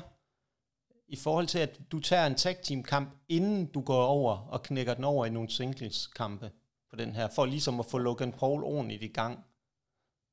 i 1.15 1.17
forhold 1.25 1.47
til, 1.53 1.59
at 1.67 1.73
du 1.91 1.97
tager 2.09 2.25
en 2.27 2.39
tag 2.43 2.55
team 2.67 2.81
kamp, 2.93 3.09
inden 3.37 3.61
du 3.75 3.81
går 3.91 4.03
over 4.17 4.33
og 4.53 4.59
knækker 4.67 4.93
den 4.93 5.05
over 5.13 5.23
i 5.25 5.35
nogle 5.37 5.49
singles 5.57 5.99
kampe 6.19 6.47
på 6.89 6.95
den 7.01 7.11
her, 7.17 7.27
for 7.35 7.43
ligesom 7.45 7.75
at 7.81 7.89
få 7.91 7.97
Logan 7.97 8.33
Paul 8.39 8.61
ordentligt 8.63 9.03
i 9.09 9.13
gang. 9.19 9.33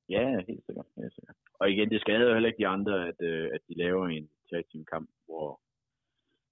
Ja, 0.09 0.25
helt 0.49 0.65
sikkert. 0.67 0.89
Helt 0.97 1.15
sikkert. 1.15 1.37
Og 1.61 1.71
igen, 1.73 1.91
det 1.91 2.01
skader 2.01 2.27
jo 2.29 2.35
heller 2.35 2.51
ikke 2.51 2.63
de 2.65 2.73
andre, 2.77 3.09
at, 3.09 3.21
øh, 3.31 3.51
at 3.55 3.61
de 3.69 3.75
laver 3.83 4.07
en 4.09 4.29
tag 4.51 4.63
team 4.71 4.85
kamp, 4.93 5.11
hvor 5.27 5.61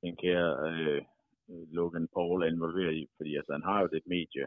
den 0.02 0.16
kære 0.16 0.50
øh, 0.68 1.02
Logan 1.48 2.08
Paul 2.14 2.42
er 2.42 2.46
involveret 2.46 2.94
i, 2.94 3.08
fordi 3.16 3.36
altså, 3.36 3.52
han 3.52 3.62
har 3.62 3.80
jo 3.82 3.88
det 3.94 4.02
medie 4.06 4.46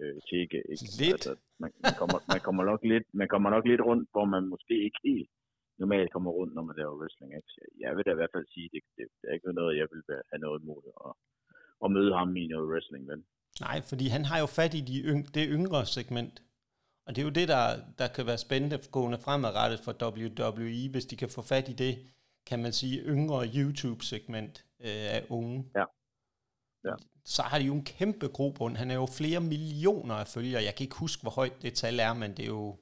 øh, 0.00 0.16
tjekke. 0.28 0.58
Ikke? 0.72 0.84
Lidt? 1.02 1.12
Altså, 1.12 1.32
man, 1.62 1.70
man, 1.84 1.94
kommer, 2.00 2.18
man, 2.32 2.40
kommer 2.46 2.64
nok 2.70 2.82
lidt, 2.92 3.06
man 3.20 3.28
kommer 3.28 3.50
nok 3.50 3.64
lidt 3.70 3.82
rundt, 3.88 4.08
hvor 4.12 4.24
man 4.24 4.44
måske 4.54 4.74
ikke 4.86 5.00
helt 5.04 5.30
normalt 5.78 6.12
kommer 6.12 6.30
rundt, 6.30 6.54
når 6.54 6.64
man 6.68 6.76
laver 6.76 6.98
wrestling. 7.00 7.30
Ikke? 7.38 7.50
Så 7.54 7.60
jeg 7.82 7.96
vil 7.96 8.04
da 8.04 8.10
i 8.12 8.20
hvert 8.20 8.34
fald 8.34 8.46
sige, 8.54 8.68
det, 8.72 8.82
det, 8.96 9.04
det 9.18 9.24
er 9.28 9.34
ikke 9.34 9.52
noget, 9.52 9.78
jeg 9.80 9.88
vil 9.92 10.02
have 10.30 10.40
noget 10.46 10.62
imod 10.62 10.82
at, 11.06 11.12
at 11.84 11.88
møde 11.96 12.12
ham 12.18 12.36
i 12.36 12.46
noget 12.46 12.68
wrestling, 12.70 13.08
vel? 13.10 13.22
Nej, 13.66 13.78
fordi 13.90 14.06
han 14.16 14.24
har 14.30 14.38
jo 14.44 14.48
fat 14.58 14.74
i 14.80 14.82
de 14.90 14.96
yng, 15.10 15.34
det 15.34 15.48
yngre 15.56 15.86
segment. 15.86 16.36
Og 17.06 17.10
det 17.14 17.20
er 17.20 17.26
jo 17.28 17.38
det, 17.40 17.48
der, 17.48 17.64
der 17.98 18.08
kan 18.16 18.26
være 18.26 18.44
spændende 18.46 18.78
gående 18.92 19.18
fremadrettet 19.24 19.80
for 19.84 19.92
WWE, 20.04 20.90
hvis 20.92 21.06
de 21.10 21.16
kan 21.16 21.30
få 21.36 21.42
fat 21.42 21.68
i 21.68 21.72
det, 21.84 21.92
kan 22.48 22.58
man 22.64 22.72
sige, 22.72 22.96
yngre 23.14 23.40
YouTube-segment 23.56 24.54
øh, 24.86 25.06
af 25.16 25.26
unge. 25.30 25.64
Ja. 25.76 25.84
Ja. 26.84 26.94
Så 27.24 27.42
har 27.42 27.58
de 27.58 27.64
jo 27.64 27.74
en 27.74 27.84
kæmpe 27.84 28.26
grobund. 28.36 28.76
Han 28.76 28.90
er 28.90 28.94
jo 28.94 29.06
flere 29.20 29.40
millioner 29.40 30.14
af 30.14 30.26
følgere. 30.26 30.62
Jeg 30.68 30.74
kan 30.74 30.84
ikke 30.84 31.00
huske, 31.04 31.22
hvor 31.22 31.34
højt 31.40 31.56
det 31.62 31.72
tal 31.74 32.00
er, 32.08 32.12
men 32.22 32.30
det 32.36 32.44
er 32.48 32.52
jo... 32.58 32.78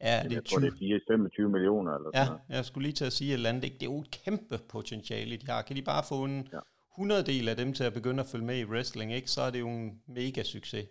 Er, 0.00 0.22
det 0.22 0.32
jeg 0.32 0.44
tror, 0.44 0.58
20... 0.58 0.70
det 0.70 0.96
er 0.96 1.00
25 1.08 1.48
millioner. 1.56 1.92
Eller 1.96 2.10
ja, 2.14 2.24
sådan 2.26 2.40
jeg 2.48 2.64
skulle 2.64 2.84
lige 2.86 2.98
til 3.00 3.04
at 3.10 3.12
sige 3.18 3.30
et 3.30 3.34
eller 3.34 3.50
andet. 3.50 3.62
Det 3.62 3.86
er 3.88 3.92
jo 3.94 4.00
et 4.00 4.10
kæmpe 4.24 4.56
potentiale, 4.74 5.36
de 5.36 5.46
har. 5.52 5.62
Kan 5.62 5.76
de 5.76 5.82
bare 5.82 6.02
få 6.12 6.18
en 6.24 6.48
ja. 6.52 6.60
100 6.94 7.24
del 7.32 7.44
af 7.52 7.56
dem 7.62 7.70
til 7.78 7.84
at 7.88 7.94
begynde 7.98 8.20
at 8.24 8.30
følge 8.32 8.46
med 8.50 8.58
i 8.62 8.68
wrestling, 8.72 9.08
ikke? 9.18 9.30
så 9.34 9.40
er 9.46 9.50
det 9.54 9.60
jo 9.66 9.68
en 9.78 10.02
mega 10.18 10.42
succes. 10.54 10.86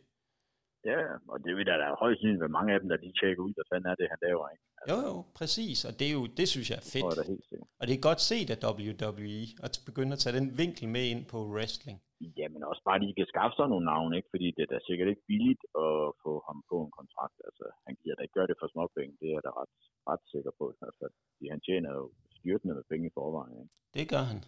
Ja, 0.90 1.00
og 1.32 1.38
det 1.46 1.52
vil 1.56 1.66
da 1.70 1.76
da 1.82 1.88
højst 2.04 2.22
sandsynligt 2.22 2.58
mange 2.58 2.74
af 2.74 2.80
dem, 2.82 2.90
der 2.90 2.98
de 3.06 3.12
tjekker 3.20 3.44
ud, 3.46 3.54
hvad 3.58 3.68
fanden 3.72 3.92
er 3.92 3.96
det, 4.00 4.08
han 4.14 4.20
laver, 4.28 4.46
ikke? 4.54 4.64
Jo, 4.90 4.98
jo, 5.08 5.16
præcis, 5.40 5.78
og 5.88 5.94
det, 6.00 6.06
er 6.10 6.16
jo, 6.20 6.24
det 6.40 6.48
synes 6.54 6.68
jeg 6.72 6.78
er 6.84 6.88
fedt. 6.96 7.12
Det 7.12 7.24
er 7.26 7.32
helt 7.34 7.48
sikkert. 7.50 7.70
Og 7.80 7.84
det 7.88 7.94
er 7.96 8.08
godt 8.10 8.22
set 8.32 8.50
af 8.54 8.58
WWE, 8.68 9.44
at 9.66 9.74
begynde 9.90 10.14
at 10.16 10.22
tage 10.24 10.38
den 10.40 10.48
vinkel 10.62 10.86
med 10.96 11.04
ind 11.14 11.24
på 11.34 11.40
wrestling. 11.54 11.98
Ja, 12.40 12.46
men 12.54 12.62
også 12.70 12.82
bare, 12.88 12.98
at 13.00 13.04
de 13.06 13.18
kan 13.20 13.32
skaffe 13.34 13.56
sig 13.58 13.68
nogle 13.70 13.86
navne, 13.92 14.14
ikke? 14.18 14.30
Fordi 14.34 14.48
det 14.56 14.62
er 14.64 14.72
da 14.74 14.80
sikkert 14.90 15.10
ikke 15.12 15.28
billigt 15.32 15.64
at 15.88 15.96
få 16.24 16.34
ham 16.48 16.58
på 16.70 16.76
en 16.86 16.92
kontrakt. 17.00 17.38
Altså, 17.48 17.66
han 17.88 17.94
giver 18.02 18.16
da 18.16 18.22
ikke 18.24 18.38
gøre 18.40 18.50
det 18.52 18.58
for 18.62 18.68
småpenge, 18.74 19.18
det 19.20 19.28
er 19.30 19.36
jeg 19.38 19.46
da 19.48 19.52
ret, 19.62 19.76
ret 20.12 20.24
sikker 20.34 20.52
på 20.60 20.66
i 20.74 20.78
hvert 20.80 20.98
fald. 21.00 21.14
Fordi 21.34 21.46
han 21.54 21.62
tjener 21.68 21.92
jo 22.00 22.04
styrtende 22.38 22.74
med 22.78 22.86
penge 22.92 23.06
i 23.08 23.16
forvejen, 23.20 23.58
ikke? 23.64 23.76
Det 23.98 24.06
gør 24.14 24.24
han. 24.32 24.40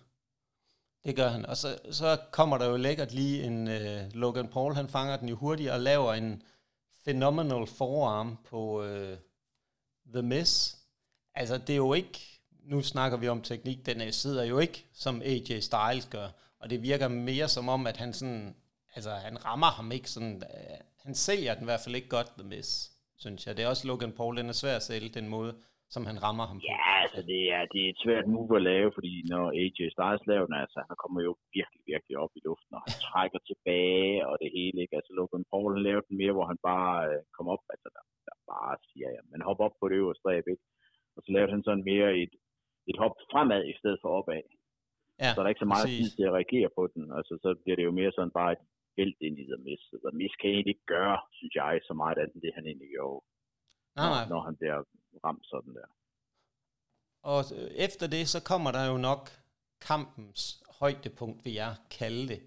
Det 1.05 1.13
gør 1.19 1.29
han. 1.35 1.43
Og 1.51 1.55
så, 1.61 1.69
så 1.99 2.09
kommer 2.37 2.55
der 2.57 2.67
jo 2.71 2.77
lækkert 2.87 3.11
lige 3.21 3.37
en 3.47 3.57
uh, 3.77 3.99
Logan 4.23 4.49
Paul, 4.53 4.71
han 4.81 4.93
fanger 4.95 5.15
den 5.21 5.27
jo 5.29 5.35
hurtigt 5.43 5.73
og 5.75 5.79
laver 5.89 6.11
en 6.21 6.29
phenomenal 7.05 7.65
forearm 7.79 8.29
på 8.51 8.61
uh, 8.89 9.15
The 10.13 10.21
Miss. 10.21 10.77
Altså, 11.35 11.57
det 11.57 11.69
er 11.69 11.77
jo 11.77 11.93
ikke, 11.93 12.39
nu 12.65 12.81
snakker 12.81 13.17
vi 13.17 13.27
om 13.27 13.41
teknik, 13.41 13.85
den 13.85 14.13
sidder 14.13 14.43
jo 14.43 14.59
ikke, 14.59 14.85
som 14.93 15.21
AJ 15.21 15.59
Styles 15.59 16.05
gør. 16.09 16.29
Og 16.59 16.69
det 16.69 16.81
virker 16.81 17.07
mere 17.07 17.49
som 17.49 17.69
om, 17.69 17.87
at 17.87 17.97
han 17.97 18.13
sådan, 18.13 18.55
altså 18.95 19.11
han 19.11 19.45
rammer 19.45 19.67
ham 19.67 19.91
ikke 19.91 20.09
sådan, 20.11 20.43
øh, 20.43 20.77
han 20.97 21.15
sælger 21.15 21.53
den 21.53 21.63
i 21.63 21.65
hvert 21.65 21.79
fald 21.79 21.95
ikke 21.95 22.09
godt, 22.09 22.27
The 22.37 22.47
Miss, 22.47 22.91
synes 23.17 23.47
jeg. 23.47 23.57
Det 23.57 23.63
er 23.63 23.67
også 23.67 23.87
Logan 23.87 24.11
Paul, 24.11 24.37
den 24.37 24.49
er 24.49 24.53
svær 24.53 24.75
at 24.75 24.83
sælge, 24.83 25.09
den 25.09 25.27
måde, 25.27 25.55
som 25.93 26.03
han 26.09 26.17
rammer 26.25 26.45
ham 26.49 26.57
på. 26.59 26.65
Ja, 26.73 26.85
altså 27.03 27.21
det 27.31 27.41
er, 27.55 27.63
det 27.73 27.81
er 27.83 27.89
et 27.91 28.01
svært 28.05 28.27
move 28.35 28.53
at 28.59 28.65
lave, 28.71 28.89
fordi 28.97 29.13
når 29.33 29.43
AJ 29.61 29.79
Styles 29.95 30.23
laver 30.31 30.45
den, 30.49 30.57
altså 30.63 30.79
han 30.89 30.97
kommer 31.03 31.19
jo 31.27 31.31
virkelig, 31.57 31.81
virkelig 31.91 32.15
op 32.23 32.33
i 32.39 32.41
luften, 32.47 32.73
og 32.77 32.81
han 32.87 32.95
trækker 33.07 33.39
tilbage, 33.49 34.17
og 34.29 34.35
det 34.41 34.49
hele, 34.57 34.77
ikke? 34.83 34.95
Altså 34.99 35.11
Logan 35.17 35.45
Paul 35.51 35.71
laver 35.87 36.03
den 36.07 36.15
mere, 36.21 36.35
hvor 36.35 36.47
han 36.51 36.59
bare 36.71 36.93
øh, 37.09 37.21
kommer 37.35 37.51
op, 37.55 37.63
altså 37.73 37.87
der, 37.95 38.03
der 38.27 38.35
bare 38.53 38.73
siger, 38.89 39.07
ja, 39.15 39.21
man 39.33 39.41
hopper 39.47 39.63
op 39.67 39.75
på 39.79 39.85
det 39.89 39.97
øverste 40.01 40.21
stræb, 40.21 40.45
ikke? 40.53 40.65
Og 41.15 41.19
så 41.23 41.29
laver 41.35 41.49
han 41.55 41.63
sådan 41.67 41.85
mere 41.91 42.09
et, 42.23 42.33
et 42.91 42.97
hop 43.01 43.15
fremad 43.31 43.61
i 43.71 43.75
stedet 43.79 43.99
for 44.01 44.09
opad. 44.19 44.43
Ja, 45.21 45.29
så 45.31 45.37
der 45.37 45.45
er 45.45 45.53
ikke 45.53 45.65
så 45.65 45.73
meget 45.73 45.89
tid 45.99 46.09
til 46.17 46.25
at 46.29 46.35
reagere 46.39 46.69
på 46.77 46.83
den, 46.93 47.03
altså 47.17 47.33
så 47.43 47.49
bliver 47.61 47.77
det 47.77 47.85
jo 47.89 47.93
mere 47.99 48.11
sådan 48.17 48.37
bare 48.39 48.51
et 48.55 48.63
vælt 48.97 49.19
ind 49.27 49.37
i 49.43 49.45
The 49.51 49.59
Miz. 49.65 49.81
The 50.05 50.13
Miz 50.19 50.33
kan 50.39 50.49
egentlig 50.49 50.73
ikke 50.75 50.91
gøre, 50.95 51.17
synes 51.39 51.53
jeg, 51.61 51.73
så 51.87 51.93
meget 52.01 52.17
andet 52.21 52.33
end 52.35 52.43
det, 52.45 52.57
han 52.57 52.65
egentlig 52.69 52.89
gjorde. 52.97 53.21
Nej. 53.95 54.25
Når, 54.25 54.35
når 54.35 54.41
han 54.41 54.55
bliver 54.55 54.83
ramt 55.23 55.45
sådan 55.45 55.75
der. 55.75 55.87
Og 57.23 57.45
efter 57.75 58.07
det, 58.07 58.29
så 58.29 58.43
kommer 58.43 58.71
der 58.71 58.85
jo 58.85 58.97
nok 58.97 59.29
kampens 59.81 60.63
højdepunkt, 60.69 61.45
vil 61.45 61.53
jeg 61.53 61.75
kalde 61.89 62.27
det. 62.27 62.41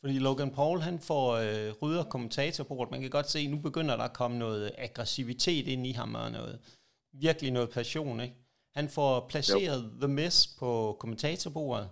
Fordi 0.00 0.18
Logan 0.18 0.54
Paul, 0.54 0.80
han 0.80 0.98
får 0.98 1.32
øh, 1.32 1.72
rydder 1.82 2.04
kommentatorbordet. 2.04 2.90
Man 2.90 3.00
kan 3.00 3.10
godt 3.10 3.30
se, 3.30 3.46
nu 3.46 3.58
begynder 3.58 3.96
der 3.96 4.04
at 4.04 4.12
komme 4.12 4.38
noget 4.38 4.72
aggressivitet 4.78 5.68
ind 5.68 5.86
i 5.86 5.92
ham, 5.92 6.14
og 6.14 6.32
noget, 6.32 6.78
virkelig 7.12 7.50
noget 7.50 7.70
passion, 7.70 8.20
ikke? 8.20 8.34
Han 8.74 8.88
får 8.88 9.28
placeret 9.28 9.84
jo. 9.84 10.00
The 10.00 10.08
Miss 10.08 10.56
på 10.58 10.96
kommentatorbordet, 11.00 11.90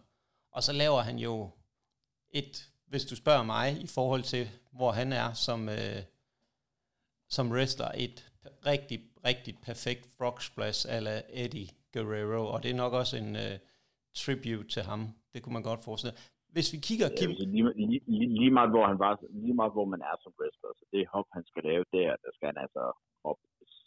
og 0.53 0.63
så 0.63 0.73
laver 0.73 1.01
han 1.01 1.19
jo 1.19 1.51
et, 2.31 2.71
hvis 2.87 3.05
du 3.05 3.17
spørger 3.17 3.43
mig, 3.43 3.81
i 3.81 3.87
forhold 3.87 4.23
til, 4.23 4.51
hvor 4.73 4.93
han 4.93 5.13
er 5.13 5.33
som, 5.33 5.69
øh, 5.69 6.03
som 7.29 7.53
wrestler, 7.53 7.91
et 7.95 8.28
rigtig, 8.71 8.99
rigtig 9.29 9.55
perfekt 9.69 10.03
frog 10.17 10.37
splash 10.49 10.81
ala 10.97 11.15
Eddie 11.43 11.69
Guerrero, 11.93 12.43
og 12.53 12.59
det 12.63 12.71
er 12.71 12.83
nok 12.85 12.93
også 13.01 13.15
en 13.23 13.31
uh, 13.45 13.57
tribute 14.23 14.69
til 14.75 14.83
ham. 14.91 15.01
Det 15.33 15.39
kunne 15.43 15.57
man 15.59 15.69
godt 15.71 15.83
forestille. 15.89 16.17
Hvis 16.55 16.69
vi 16.75 16.79
kigger... 16.89 17.09
Kim... 17.19 17.31
Ja, 17.31 17.45
lige, 17.55 17.65
lige, 17.91 18.01
lige, 18.17 18.29
lige, 18.41 18.55
meget, 18.59 18.71
hvor 18.75 18.87
han 18.91 18.99
var, 19.05 19.13
lige 19.45 19.59
meget, 19.61 19.73
hvor 19.77 19.89
man 19.95 20.03
er 20.11 20.17
som 20.23 20.33
wrestler, 20.39 20.71
så 20.79 20.85
det 20.93 21.13
hop, 21.15 21.29
han 21.37 21.45
skal 21.51 21.63
lave 21.71 21.85
der, 21.97 22.11
der 22.25 22.31
skal 22.35 22.47
han 22.51 22.59
altså 22.65 22.83
hoppe 23.25 23.45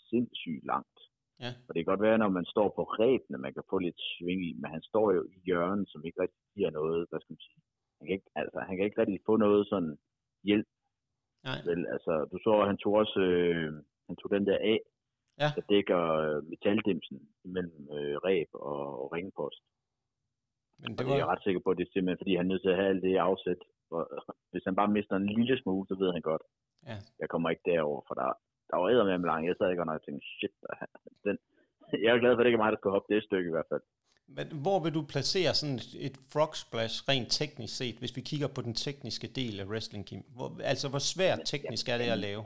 sindssygt 0.09 0.65
langt. 0.71 0.99
Ja. 1.43 1.51
Og 1.67 1.69
det 1.71 1.79
kan 1.79 1.91
godt 1.91 2.07
være, 2.07 2.21
når 2.23 2.31
man 2.39 2.45
står 2.53 2.67
på 2.77 2.83
rebene, 3.03 3.37
man 3.45 3.53
kan 3.53 3.65
få 3.69 3.77
lidt 3.85 3.99
sving 4.11 4.41
i, 4.49 4.51
men 4.61 4.69
han 4.75 4.83
står 4.89 5.07
jo 5.15 5.21
i 5.35 5.37
hjørnet, 5.45 5.89
som 5.89 6.05
ikke 6.05 6.21
rigtig 6.21 6.43
giver 6.55 6.71
noget, 6.79 6.99
hvad 7.09 7.19
skal 7.19 7.33
man 7.33 7.45
sige. 7.47 7.61
Han 7.97 8.03
kan 8.07 8.15
ikke, 8.17 8.29
altså, 8.41 8.59
han 8.67 8.73
kan 8.75 8.85
ikke 8.85 9.01
rigtig 9.01 9.19
få 9.29 9.33
noget 9.45 9.61
sådan 9.71 9.93
hjælp. 10.43 10.69
Nej. 11.43 11.59
Vel, 11.69 11.81
altså, 11.95 12.13
du 12.31 12.37
så, 12.45 12.53
han 12.69 12.77
tog 12.77 12.93
også, 12.93 13.19
øh, 13.19 13.71
han 14.11 14.19
tog 14.19 14.29
den 14.35 14.45
der 14.49 14.59
af, 14.73 14.79
ja. 15.41 15.49
der 15.57 15.63
dækker 15.73 16.01
øh, 16.23 16.39
metaldimsen 16.51 17.17
mellem 17.55 17.79
øh, 17.97 18.15
ræb 18.25 18.49
og, 18.69 18.81
og 19.01 19.05
ringpost. 19.15 19.63
Men 20.81 20.89
det 20.97 21.03
var... 21.05 21.11
Og 21.11 21.17
jeg 21.17 21.25
er 21.25 21.31
ret 21.33 21.45
sikker 21.45 21.61
på, 21.63 21.69
at 21.71 21.77
det 21.77 21.85
er 21.85 21.93
simpelthen, 21.93 22.21
fordi 22.21 22.33
han 22.35 22.45
er 22.45 22.51
nødt 22.51 22.63
til 22.63 22.73
at 22.73 22.79
have 22.79 22.91
alt 22.93 23.03
det 23.07 23.27
afsæt. 23.29 23.61
Og, 23.95 24.03
hvis 24.51 24.65
han 24.67 24.75
bare 24.79 24.95
mister 24.97 25.15
en 25.15 25.33
lille 25.37 25.57
smule, 25.61 25.85
så 25.87 25.95
ved 26.01 26.09
han 26.15 26.23
godt, 26.31 26.43
ja. 26.89 26.97
jeg 27.21 27.29
kommer 27.29 27.49
ikke 27.49 27.67
derover, 27.71 28.01
for 28.07 28.15
der, 28.21 28.29
der 28.69 28.75
var 28.77 28.87
æder 28.89 29.17
med 29.17 29.29
lang. 29.31 29.47
Jeg 29.47 29.55
sad 29.57 29.69
ikke, 29.69 29.83
og 29.83 29.93
jeg 29.97 30.05
tænkte, 30.05 30.27
shit, 30.37 30.55
den, 31.25 31.37
jeg 32.03 32.09
er 32.11 32.21
glad 32.23 32.31
for, 32.33 32.39
at 32.39 32.43
det 32.43 32.49
ikke 32.49 32.59
er 32.61 32.65
mig, 32.65 32.71
der 32.71 32.81
skal 32.81 32.95
hoppe 32.95 33.13
det 33.13 33.23
stykke 33.23 33.49
i 33.49 33.55
hvert 33.55 33.71
fald. 33.71 33.83
Men 34.37 34.47
hvor 34.63 34.77
vil 34.83 34.93
du 34.97 35.03
placere 35.13 35.53
sådan 35.59 35.79
et 36.07 36.17
frog 36.33 36.53
splash 36.63 36.95
rent 37.09 37.29
teknisk 37.39 37.73
set, 37.77 37.95
hvis 38.01 38.15
vi 38.17 38.21
kigger 38.21 38.49
på 38.55 38.61
den 38.67 38.75
tekniske 38.87 39.27
del 39.39 39.55
af 39.63 39.65
wrestling, 39.71 40.03
Kim? 40.09 40.21
Hvor, 40.37 40.49
altså, 40.71 40.85
hvor 40.89 41.03
svært 41.13 41.39
teknisk 41.53 41.85
er 41.93 41.97
det 42.01 42.09
at 42.15 42.21
lave? 42.27 42.43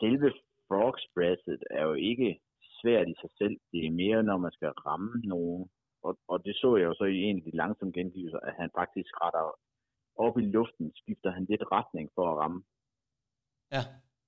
Selve 0.00 0.28
frog 0.72 0.94
splashet 1.08 1.62
er 1.70 1.82
jo 1.88 1.94
ikke 2.10 2.40
svært 2.80 3.08
i 3.08 3.14
sig 3.20 3.30
selv. 3.40 3.56
Det 3.72 3.80
er 3.86 3.98
mere, 4.02 4.22
når 4.22 4.38
man 4.44 4.52
skal 4.52 4.68
ramme 4.68 5.12
nogen. 5.34 5.70
Og, 6.06 6.18
og 6.28 6.44
det 6.44 6.54
så 6.56 6.76
jeg 6.76 6.84
jo 6.84 6.94
så 6.94 7.04
i 7.04 7.22
en 7.28 7.36
af 7.36 7.42
de 7.42 7.56
langsomme 7.56 7.92
gengivelser, 7.92 8.40
at 8.48 8.54
han 8.60 8.70
faktisk 8.80 9.12
retter 9.22 9.44
op 10.24 10.38
i 10.38 10.44
luften, 10.56 10.92
skifter 11.00 11.30
han 11.30 11.44
lidt 11.44 11.64
retning 11.76 12.06
for 12.14 12.24
at 12.30 12.38
ramme. 12.42 12.62
Ja. 13.74 13.82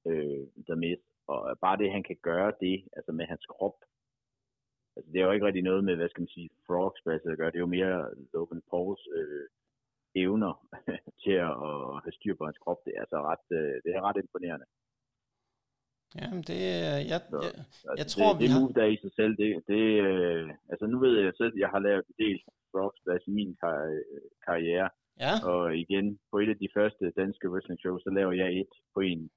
Øh, 0.09 0.47
der 0.67 0.75
med. 0.75 0.97
Og 1.27 1.59
bare 1.65 1.77
det, 1.77 1.93
han 1.93 2.03
kan 2.03 2.19
gøre 2.23 2.53
det, 2.61 2.77
altså 2.97 3.13
med 3.13 3.27
hans 3.33 3.47
krop, 3.47 3.77
altså, 4.97 5.13
det 5.13 5.21
er 5.21 5.25
jo 5.27 5.33
ikke 5.33 5.47
rigtig 5.47 5.63
noget 5.63 5.85
med, 5.85 5.97
hvad 5.97 6.09
skal 6.09 6.23
man 6.23 6.35
sige, 6.37 6.51
Frogs 6.67 7.01
Bass 7.05 7.25
at 7.25 7.39
gøre. 7.39 7.51
Det 7.51 7.57
er 7.57 7.67
jo 7.69 7.77
mere 7.79 8.15
Logan 8.33 8.63
Pauls 8.71 9.03
øh, 9.19 9.47
evner 10.15 10.55
til 11.23 11.37
at 11.49 11.55
have 12.05 12.17
styr 12.19 12.35
på 12.37 12.45
hans 12.45 12.59
krop. 12.59 12.81
Det 12.85 12.93
er 12.97 13.01
altså 13.01 13.19
ret, 13.31 13.47
øh, 13.59 13.75
det 13.85 13.91
er 13.97 14.03
ret 14.09 14.17
imponerende. 14.23 14.67
Jamen, 16.21 16.43
det 16.51 16.61
er, 16.85 16.97
jeg, 17.13 17.21
Så, 17.31 17.39
jeg, 17.45 17.53
altså, 17.57 17.95
jeg 18.01 18.07
tror, 18.15 18.31
det, 18.33 18.39
vi 18.41 18.45
det 18.45 18.53
har... 18.53 18.61
move 18.61 18.73
der 18.81 18.87
i 18.95 18.99
sig 19.05 19.13
selv, 19.19 19.33
det, 19.43 19.49
det 19.73 19.83
øh, 20.09 20.45
altså 20.73 20.85
nu 20.93 20.97
ved 21.05 21.13
jeg 21.27 21.33
selv, 21.41 21.53
at 21.55 21.61
jeg 21.65 21.71
har 21.75 21.81
lavet 21.89 22.05
en 22.11 22.17
del 22.25 22.39
Bass 23.07 23.25
i 23.31 23.31
min 23.39 23.51
kar- 23.63 24.05
karriere, 24.47 24.89
Ja, 25.25 25.35
og 25.53 25.77
igen, 25.85 26.07
på 26.31 26.37
et 26.43 26.51
af 26.55 26.59
de 26.65 26.69
første 26.77 27.05
danske 27.21 27.51
wrestling 27.51 27.81
shows, 27.81 28.03
så 28.03 28.11
laver 28.19 28.33
jeg 28.33 28.49
et 28.61 28.73
på 28.95 29.01
en 29.01 29.31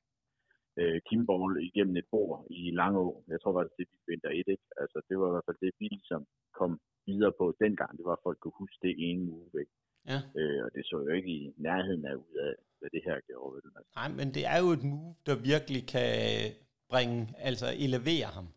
øh, 0.80 1.00
kimball 1.10 1.52
igennem 1.70 1.96
et 2.02 2.08
bord 2.12 2.46
i 2.50 2.72
Langå. 2.80 3.24
Jeg 3.28 3.42
tror 3.42 3.54
faktisk, 3.58 3.78
det 3.78 3.86
er 3.86 4.10
Vinter 4.12 4.30
1, 4.30 4.36
ikke? 4.54 4.68
Altså, 4.82 4.98
det 5.10 5.16
var 5.20 5.28
i 5.28 5.34
hvert 5.34 5.48
fald 5.48 5.60
det, 5.66 5.72
vi 5.80 5.90
som 6.12 6.22
kom 6.60 6.72
videre 7.08 7.34
på 7.40 7.46
dengang. 7.64 7.92
Det 7.98 8.06
var, 8.06 8.16
at 8.18 8.26
folk 8.28 8.38
kunne 8.40 8.60
huske 8.64 8.78
det 8.88 8.94
ene 9.08 9.24
move, 9.30 9.52
ikke? 9.64 9.74
ja. 10.12 10.20
Øh, 10.40 10.60
og 10.66 10.70
det 10.76 10.82
så 10.86 10.98
jo 11.08 11.14
ikke 11.20 11.32
i 11.40 11.54
nærheden 11.68 12.06
af 12.12 12.16
ud 12.26 12.36
af, 12.48 12.54
hvad 12.80 12.90
det 12.96 13.02
her 13.08 13.18
gjorde. 13.30 13.52
Vel? 13.56 13.72
Altså, 13.78 13.92
Nej, 14.00 14.10
men 14.20 14.28
det 14.36 14.44
er 14.54 14.60
jo 14.64 14.70
et 14.78 14.84
move, 14.94 15.16
der 15.28 15.36
virkelig 15.52 15.82
kan 15.94 16.12
bringe, 16.92 17.20
altså 17.38 17.68
elevere 17.86 18.30
ham. 18.38 18.48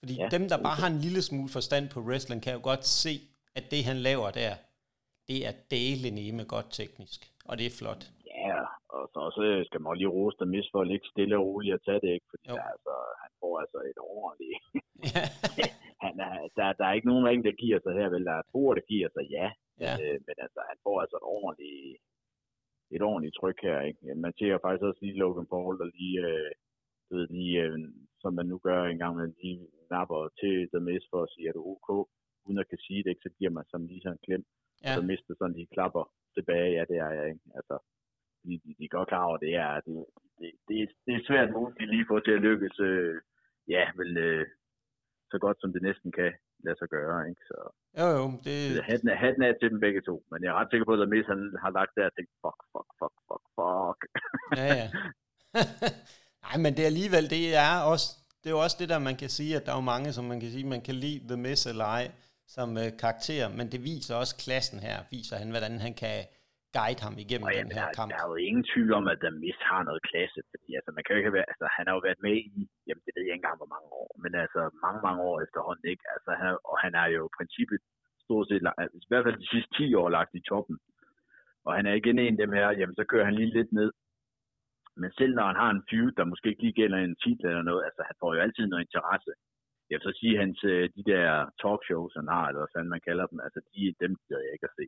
Fordi 0.00 0.14
ja, 0.22 0.28
dem, 0.36 0.44
der 0.52 0.58
bare 0.66 0.78
har 0.82 0.90
en 0.94 1.00
lille 1.06 1.22
smule 1.28 1.50
forstand 1.56 1.84
på 1.94 2.00
wrestling, 2.08 2.42
kan 2.42 2.54
jo 2.58 2.60
godt 2.70 2.84
se, 3.02 3.14
at 3.58 3.64
det, 3.72 3.80
han 3.90 3.96
laver 4.08 4.30
der, 4.42 4.52
det 5.28 5.38
er 5.48 5.54
dele 5.74 6.32
med 6.38 6.46
godt 6.54 6.68
teknisk. 6.80 7.20
Og 7.48 7.54
det 7.58 7.66
er 7.66 7.76
flot. 7.80 8.02
ja, 8.44 8.60
og 8.96 9.02
så 9.12 9.18
også 9.28 9.42
skal 9.68 9.80
man 9.80 9.96
lige 10.00 10.14
rose 10.16 10.36
dem 10.40 10.48
mis 10.54 10.68
for 10.72 10.80
at 10.80 10.88
ligge 10.92 11.06
stille 11.12 11.34
og 11.38 11.44
roligt 11.46 11.74
og 11.76 11.82
tage 11.86 12.00
det, 12.04 12.10
ikke? 12.16 12.26
Fordi 12.32 12.44
Jo. 12.50 12.54
der, 12.58 12.66
altså, 12.74 12.92
han 13.22 13.30
får 13.40 13.54
altså 13.62 13.78
et 13.90 13.98
ordentligt... 14.18 14.58
Ja, 15.14 15.24
han 16.04 16.14
er, 16.26 16.34
der, 16.58 16.66
der 16.78 16.84
er 16.86 16.94
ikke 16.96 17.10
nogen 17.12 17.28
ring, 17.30 17.40
der 17.48 17.60
giver 17.64 17.78
sig 17.82 17.92
her, 17.98 18.08
vel? 18.14 18.24
Der 18.30 18.36
er 18.40 18.46
to, 18.52 18.62
der 18.78 18.84
giver 18.92 19.08
sig, 19.16 19.24
ja. 19.38 19.48
ja. 19.84 19.92
Øh, 20.02 20.18
men 20.26 20.36
altså, 20.44 20.60
han 20.70 20.78
får 20.86 20.96
altså 21.04 21.16
et 21.22 21.26
ordentligt, 21.38 21.96
et 22.96 23.02
ordentligt 23.10 23.36
tryk 23.40 23.58
her, 23.66 23.78
ikke? 23.88 24.14
Man 24.24 24.32
ser 24.38 24.62
faktisk 24.64 24.84
også 24.88 25.00
lige 25.02 25.20
Logan 25.22 25.46
Paul, 25.52 25.74
der 25.80 25.88
lige, 25.98 26.18
øh, 26.30 26.50
du 27.12 27.16
ved, 27.18 27.28
lige, 27.28 27.62
øh, 27.62 27.78
som 28.22 28.34
man 28.34 28.46
nu 28.46 28.58
gør 28.58 28.84
en 28.84 28.98
gang, 28.98 29.16
man 29.16 29.34
lige 29.42 29.68
napper 29.90 30.28
til 30.40 30.82
Miz 30.82 31.02
for 31.10 31.22
at 31.22 31.28
sige, 31.34 31.48
at 31.48 31.54
du 31.54 31.60
er 31.62 31.70
ok, 31.74 31.88
uden 32.46 32.58
at 32.58 32.68
kan 32.68 32.78
sige 32.78 33.02
det, 33.04 33.10
ikke? 33.10 33.22
så 33.26 33.30
giver 33.38 33.50
man 33.50 33.64
sådan 33.70 33.86
lige 33.86 34.00
sådan 34.02 34.16
en 34.18 34.24
klem, 34.26 34.42
ja. 34.84 34.88
ja. 34.90 34.94
så 34.96 35.00
mister 35.02 35.34
sådan 35.38 35.56
lige 35.56 35.74
klapper 35.76 36.04
tilbage, 36.36 36.70
ja, 36.78 36.82
det 36.90 36.96
er 37.06 37.10
jeg, 37.18 37.26
ikke? 37.28 37.40
Altså, 37.58 37.76
de, 38.44 38.52
de, 38.64 38.70
de 38.78 38.84
er 38.84 38.96
godt 38.96 39.08
klar 39.08 39.24
over, 39.28 39.36
det 39.36 39.54
er, 39.54 39.80
det, 39.86 39.94
det, 40.38 40.50
det, 40.68 40.76
er- 40.82 40.96
det 41.06 41.12
er 41.14 41.26
svært 41.28 41.48
de 41.80 41.86
lige 41.94 42.06
får 42.10 42.20
til 42.20 42.30
at 42.38 42.44
lykkes, 42.48 42.76
øh, 42.80 43.20
ja, 43.68 43.84
vel, 43.96 44.16
øh, 44.16 44.46
så 45.30 45.38
godt 45.38 45.56
som 45.60 45.72
det 45.72 45.82
næsten 45.82 46.12
kan 46.12 46.32
lade 46.64 46.78
sig 46.78 46.88
gøre, 46.88 47.28
ikke? 47.30 47.42
Så, 47.50 47.58
Jo, 48.00 48.06
jo, 48.18 48.24
det, 48.46 48.84
hatten, 48.90 49.08
er, 49.08 49.14
hatten 49.24 49.42
er 49.42 49.52
til 49.52 49.70
dem 49.70 49.80
begge 49.80 50.00
to, 50.08 50.14
men 50.30 50.42
jeg 50.42 50.50
er 50.50 50.54
ret 50.60 50.70
sikker 50.70 50.84
på, 50.86 50.92
at 51.02 51.08
Miz 51.08 51.26
han 51.26 51.40
har 51.62 51.70
lagt 51.70 51.92
der 51.96 52.06
og 52.06 52.14
tænkt, 52.16 52.30
fuck, 52.42 52.60
fuck, 52.72 52.88
fuck, 53.00 53.16
fuck, 53.28 53.44
fuck. 53.58 54.00
ja, 54.60 54.66
ja. 54.80 54.88
Nej, 56.46 56.56
men 56.64 56.70
det 56.76 56.82
er 56.82 56.90
alligevel, 56.94 57.24
det 57.36 57.42
er 57.66 57.74
også, 57.92 58.06
det 58.40 58.46
er 58.50 58.54
jo 58.58 58.62
også 58.66 58.78
det 58.80 58.88
der, 58.92 58.98
man 59.10 59.16
kan 59.22 59.30
sige, 59.38 59.52
at 59.58 59.62
der 59.66 59.72
er 59.72 59.78
jo 59.80 59.90
mange, 59.94 60.08
som 60.16 60.24
man 60.32 60.38
kan 60.42 60.50
sige, 60.54 60.66
man 60.76 60.82
kan 60.88 60.96
lide 61.04 61.18
The 61.30 61.38
Miss 61.44 61.62
eller 61.72 61.88
ej, 61.98 62.06
som 62.56 62.68
øh, 62.82 62.88
karakter, 63.02 63.44
men 63.58 63.66
det 63.72 63.80
viser 63.90 64.14
også 64.22 64.34
klassen 64.44 64.78
her, 64.88 64.96
viser 65.14 65.36
han, 65.40 65.48
hvordan 65.54 65.74
han 65.86 65.94
kan 66.02 66.16
guide 66.78 67.00
ham 67.06 67.14
igennem 67.24 67.46
Og 67.48 67.52
den 67.52 67.58
jamen, 67.60 67.76
her 67.78 67.86
der, 67.88 67.98
kamp. 67.98 68.08
der 68.12 68.18
er 68.24 68.28
jo 68.32 68.38
ingen 68.48 68.64
tvivl 68.72 68.90
om, 68.98 69.04
at 69.12 69.18
der 69.24 69.32
Miz 69.42 69.58
har 69.70 69.82
noget 69.88 70.02
klasse, 70.10 70.40
fordi 70.52 70.68
altså, 70.78 70.90
man 70.96 71.02
kan 71.02 71.12
jo 71.14 71.18
ikke 71.22 71.36
være, 71.38 71.48
altså, 71.52 71.66
han 71.76 71.84
har 71.86 71.94
jo 71.98 72.02
været 72.08 72.20
med 72.26 72.34
i, 72.56 72.60
jamen 72.86 73.02
det 73.04 73.12
ved 73.14 73.22
jeg 73.24 73.34
ikke 73.34 73.42
engang, 73.42 73.60
hvor 73.62 73.72
mange 73.74 73.88
år, 74.02 74.10
men 74.22 74.32
altså 74.44 74.60
mange, 74.84 75.00
mange 75.06 75.20
år 75.30 75.36
efterhånden, 75.46 75.86
ikke? 75.92 76.04
Altså, 76.14 76.30
han, 76.40 76.46
og 76.70 76.76
han 76.84 76.92
er 77.02 77.06
jo 77.16 77.20
i 77.28 77.34
princippet 77.38 77.78
stort 78.24 78.46
set, 78.48 78.62
altså, 78.82 78.96
i 79.06 79.10
hvert 79.10 79.24
fald 79.26 79.42
de 79.44 79.52
sidste 79.54 79.70
10 79.78 79.94
år 80.00 80.08
lagt 80.16 80.32
i 80.40 80.46
toppen. 80.50 80.76
Og 81.66 81.70
han 81.78 81.84
er 81.90 81.94
igen 82.00 82.18
en 82.18 82.36
af 82.36 82.40
dem 82.44 82.52
her, 82.58 82.66
jamen 82.78 82.96
så 82.98 83.04
kører 83.10 83.26
han 83.28 83.36
lige 83.38 83.56
lidt 83.58 83.72
ned. 83.80 83.90
Men 85.00 85.10
selv 85.18 85.32
når 85.38 85.46
han 85.50 85.58
har 85.62 85.70
en 85.76 85.82
feud, 85.90 86.10
der 86.18 86.24
måske 86.32 86.48
ikke 86.50 86.62
lige 86.66 86.78
gælder 86.80 86.98
en 86.98 87.16
titel 87.24 87.44
eller 87.50 87.66
noget, 87.70 87.82
altså 87.88 88.02
han 88.08 88.16
får 88.20 88.30
jo 88.34 88.40
altid 88.46 88.64
noget 88.66 88.84
interesse. 88.86 89.32
Jeg 89.90 89.96
vil 89.98 90.06
så 90.08 90.14
sige, 90.20 90.34
hans, 90.42 90.58
øh, 90.72 90.82
de 90.96 91.02
der 91.12 91.26
talkshows, 91.62 92.12
han 92.20 92.28
har, 92.34 92.44
eller 92.48 92.60
hvad 92.62 92.72
fanden 92.74 92.90
man 92.96 93.06
kalder 93.08 93.26
dem, 93.32 93.38
altså 93.46 93.60
de, 93.72 93.82
dem 94.02 94.12
gider 94.24 94.42
jeg 94.46 94.52
ikke 94.56 94.68
at 94.70 94.76
se. 94.80 94.84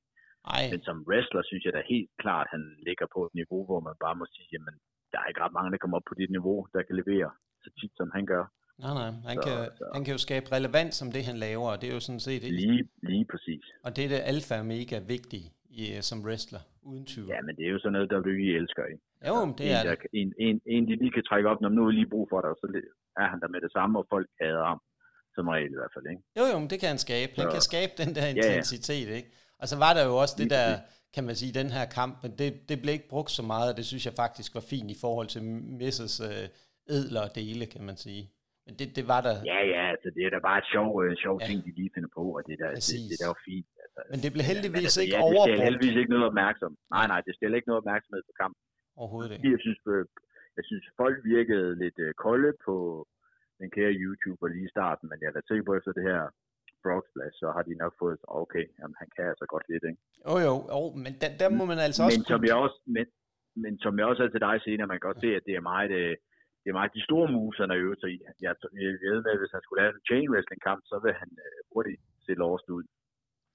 Ej, 0.56 0.62
Men 0.72 0.82
som 0.88 0.96
wrestler 1.08 1.42
synes 1.50 1.62
jeg 1.66 1.72
da 1.76 1.80
helt 1.94 2.10
klart, 2.24 2.46
han 2.54 2.62
ligger 2.88 3.06
på 3.14 3.20
et 3.28 3.34
niveau, 3.40 3.60
hvor 3.68 3.80
man 3.88 3.96
bare 4.04 4.16
må 4.20 4.24
sige, 4.34 4.48
jamen, 4.54 4.74
der 5.12 5.18
er 5.20 5.26
ikke 5.30 5.42
ret 5.44 5.56
mange, 5.58 5.70
der 5.72 5.80
kommer 5.82 5.96
op 5.98 6.06
på 6.10 6.14
dit 6.20 6.30
niveau, 6.36 6.58
der 6.74 6.82
kan 6.86 6.96
levere 7.02 7.30
så 7.64 7.68
tit, 7.80 7.92
som 8.00 8.08
han 8.16 8.24
gør. 8.32 8.44
nej, 8.84 8.94
nej, 9.00 9.10
han, 9.30 9.36
Så- 9.38 9.44
kan, 9.46 9.56
så- 9.78 9.90
han 9.96 10.02
kan 10.04 10.12
jo 10.16 10.20
skabe 10.26 10.46
relevans 10.56 10.94
som 11.00 11.08
det, 11.14 11.22
han 11.30 11.36
laver, 11.46 11.68
og 11.72 11.78
det 11.80 11.86
er 11.90 11.94
jo 11.98 12.04
sådan 12.08 12.24
set, 12.28 12.42
Lige, 12.62 12.82
lige 13.12 13.26
præcis. 13.32 13.64
og 13.86 13.90
det 13.96 14.02
er 14.06 14.10
det 14.14 14.20
alfa 14.32 14.54
og 14.62 14.66
mega 14.76 14.96
vigtige 15.14 15.46
i, 15.80 15.82
øh, 15.94 16.00
som 16.10 16.18
wrestler, 16.26 16.62
uden 16.90 17.04
tvivl. 17.12 17.28
Ja, 17.34 17.40
men 17.46 17.52
det 17.56 17.64
er 17.66 17.72
jo 17.74 17.78
sådan 17.82 17.92
noget, 17.96 18.10
der 18.10 18.18
WWE 18.28 18.52
elsker, 18.62 18.84
ikke? 18.92 19.02
Jo, 19.28 19.34
men 19.44 19.54
det 19.58 19.66
en, 19.70 19.72
er 19.78 19.82
der, 19.88 19.94
det. 19.94 20.08
en, 20.20 20.28
en, 20.46 20.56
en, 20.74 20.82
de 20.88 20.94
lige 21.02 21.12
kan 21.16 21.24
trække 21.30 21.48
op, 21.50 21.60
når 21.60 21.68
nu 21.76 21.80
er 21.86 21.90
lige 21.98 22.10
brug 22.14 22.26
for 22.32 22.40
dig, 22.40 22.50
og 22.54 22.58
så 22.60 22.66
er 23.22 23.26
han 23.32 23.38
der 23.42 23.48
med 23.54 23.60
det 23.66 23.72
samme, 23.76 23.92
og 24.00 24.06
folk 24.14 24.28
hader 24.40 24.64
ham, 24.70 24.80
som 25.34 25.44
regel 25.54 25.70
i 25.76 25.78
hvert 25.80 25.92
fald, 25.94 26.06
ikke? 26.12 26.22
Jo, 26.38 26.44
jo, 26.52 26.56
men 26.62 26.68
det 26.70 26.78
kan 26.80 26.88
han 26.94 26.98
skabe. 27.06 27.30
Han 27.36 27.46
Så- 27.46 27.54
kan 27.56 27.62
skabe 27.70 27.92
den 28.02 28.10
der 28.16 28.26
ja. 28.26 28.32
intensitet, 28.36 29.08
ikke? 29.18 29.28
Og 29.60 29.66
så 29.70 29.76
var 29.84 29.92
der 29.96 30.04
jo 30.10 30.14
også 30.22 30.34
det 30.40 30.46
Lige 30.48 30.54
der, 30.58 30.68
kan 31.14 31.24
man 31.28 31.34
sige, 31.40 31.52
den 31.60 31.70
her 31.76 31.84
kamp, 31.98 32.14
men 32.24 32.30
det, 32.40 32.50
det 32.68 32.76
blev 32.82 32.92
ikke 32.98 33.08
brugt 33.14 33.30
så 33.38 33.42
meget, 33.52 33.66
og 33.70 33.76
det 33.78 33.84
synes 33.90 34.04
jeg 34.08 34.14
faktisk 34.24 34.50
var 34.58 34.64
fint 34.72 34.88
i 34.94 34.98
forhold 35.04 35.28
til 35.34 35.42
Misses 35.80 36.14
øh, 36.28 36.46
edlere 36.96 37.28
dele, 37.40 37.64
kan 37.74 37.82
man 37.88 37.96
sige. 38.06 38.22
Men 38.66 38.72
det, 38.78 38.86
det 38.98 39.04
var 39.12 39.20
der, 39.26 39.34
Ja, 39.52 39.60
ja, 39.74 39.82
altså 39.92 40.08
det 40.16 40.22
er 40.26 40.30
da 40.36 40.38
bare 40.48 40.58
et 40.62 40.68
sjov, 40.74 40.88
øh, 41.04 41.10
sjov 41.24 41.36
Ja. 41.40 41.46
ting, 41.48 41.58
de 41.66 41.70
lige 41.80 41.90
finder 41.94 42.10
på, 42.18 42.24
og 42.36 42.42
det, 42.48 42.54
der, 42.62 42.68
det, 42.68 42.76
Præcis. 42.80 43.08
det, 43.10 43.16
der 43.20 43.26
er 43.28 43.32
jo 43.36 43.40
fint. 43.50 43.68
Altså, 43.84 44.00
men 44.12 44.18
det 44.24 44.30
blev 44.34 44.42
men 44.44 44.50
heldigvis 44.52 44.86
altså, 44.88 45.00
ikke 45.04 45.14
ja, 45.16 45.20
det 45.20 45.26
stjæler 45.26 45.38
overbrugt 45.40 45.64
heldigvis 45.68 45.96
ikke 46.00 46.12
noget 46.14 46.26
opmærksom. 46.30 46.72
Nej, 46.96 47.04
nej, 47.12 47.20
det 47.26 47.32
stiller 47.38 47.56
ikke 47.58 47.68
noget 47.70 47.80
opmærksomhed 47.82 48.22
på 48.30 48.34
kampen. 48.42 48.60
Overhovedet 49.00 49.30
ikke. 49.32 49.50
Jeg 49.54 49.60
synes, 49.66 49.80
øh, 49.94 50.04
jeg 50.58 50.64
synes 50.68 50.84
folk 51.02 51.16
virkede 51.34 51.68
lidt 51.82 51.98
øh, 52.06 52.10
kolde 52.24 52.52
på 52.66 52.76
den 53.60 53.68
kære 53.76 53.94
YouTuber 54.02 54.46
lige 54.48 54.68
i 54.68 54.74
starten, 54.76 55.04
men 55.08 55.18
jeg 55.20 55.28
er 55.28 55.36
da 55.36 55.40
sikker 55.48 55.64
på, 55.68 55.74
efter 55.78 55.92
det 55.98 56.04
her 56.10 56.22
Brock 56.84 57.04
Splash, 57.10 57.36
så 57.42 57.48
har 57.54 57.62
de 57.68 57.74
nok 57.82 57.94
fået, 58.02 58.18
okay, 58.42 58.64
jamen, 58.78 58.96
han 59.02 59.08
kan 59.16 59.24
altså 59.32 59.46
godt 59.54 59.66
lidt, 59.72 59.84
ikke? 59.90 60.00
Jo, 60.26 60.34
jo, 60.46 60.54
jo, 60.74 60.80
men 61.04 61.12
der, 61.20 61.30
der 61.42 61.48
må 61.58 61.64
man 61.72 61.78
altså 61.86 62.00
også 62.06 62.18
men 62.18 62.24
som 62.32 62.42
jeg 62.48 62.56
også, 62.64 62.78
men, 62.96 63.06
men 63.62 63.72
som 63.84 63.92
jeg 63.98 64.06
også 64.10 64.22
er 64.26 64.32
til 64.32 64.44
dig 64.48 64.56
senere, 64.66 64.90
man 64.90 64.98
kan 64.98 65.08
godt 65.08 65.22
se, 65.24 65.30
at 65.38 65.44
det 65.48 65.54
er 65.56 65.64
meget, 65.72 65.92
øh, 66.02 66.14
det 66.62 66.68
er 66.70 66.78
meget 66.80 66.96
de 66.98 67.06
store 67.08 67.28
moves, 67.34 67.58
han 67.62 67.70
har 67.72 67.78
øvet 67.84 68.00
sig 68.00 68.10
i. 68.14 68.18
Jeg, 68.44 68.52
jeg 69.04 69.10
ved 69.14 69.22
med, 69.24 69.34
at 69.36 69.42
hvis 69.42 69.54
han 69.56 69.62
skulle 69.64 69.80
lave 69.80 69.92
en 69.94 70.06
chain 70.08 70.28
wrestling 70.32 70.62
kamp, 70.68 70.80
så 70.90 70.96
vil 71.04 71.14
han 71.22 71.30
øh, 71.46 71.58
hurtigt 71.72 72.00
se 72.26 72.32
lost 72.42 72.68
ud. 72.76 72.84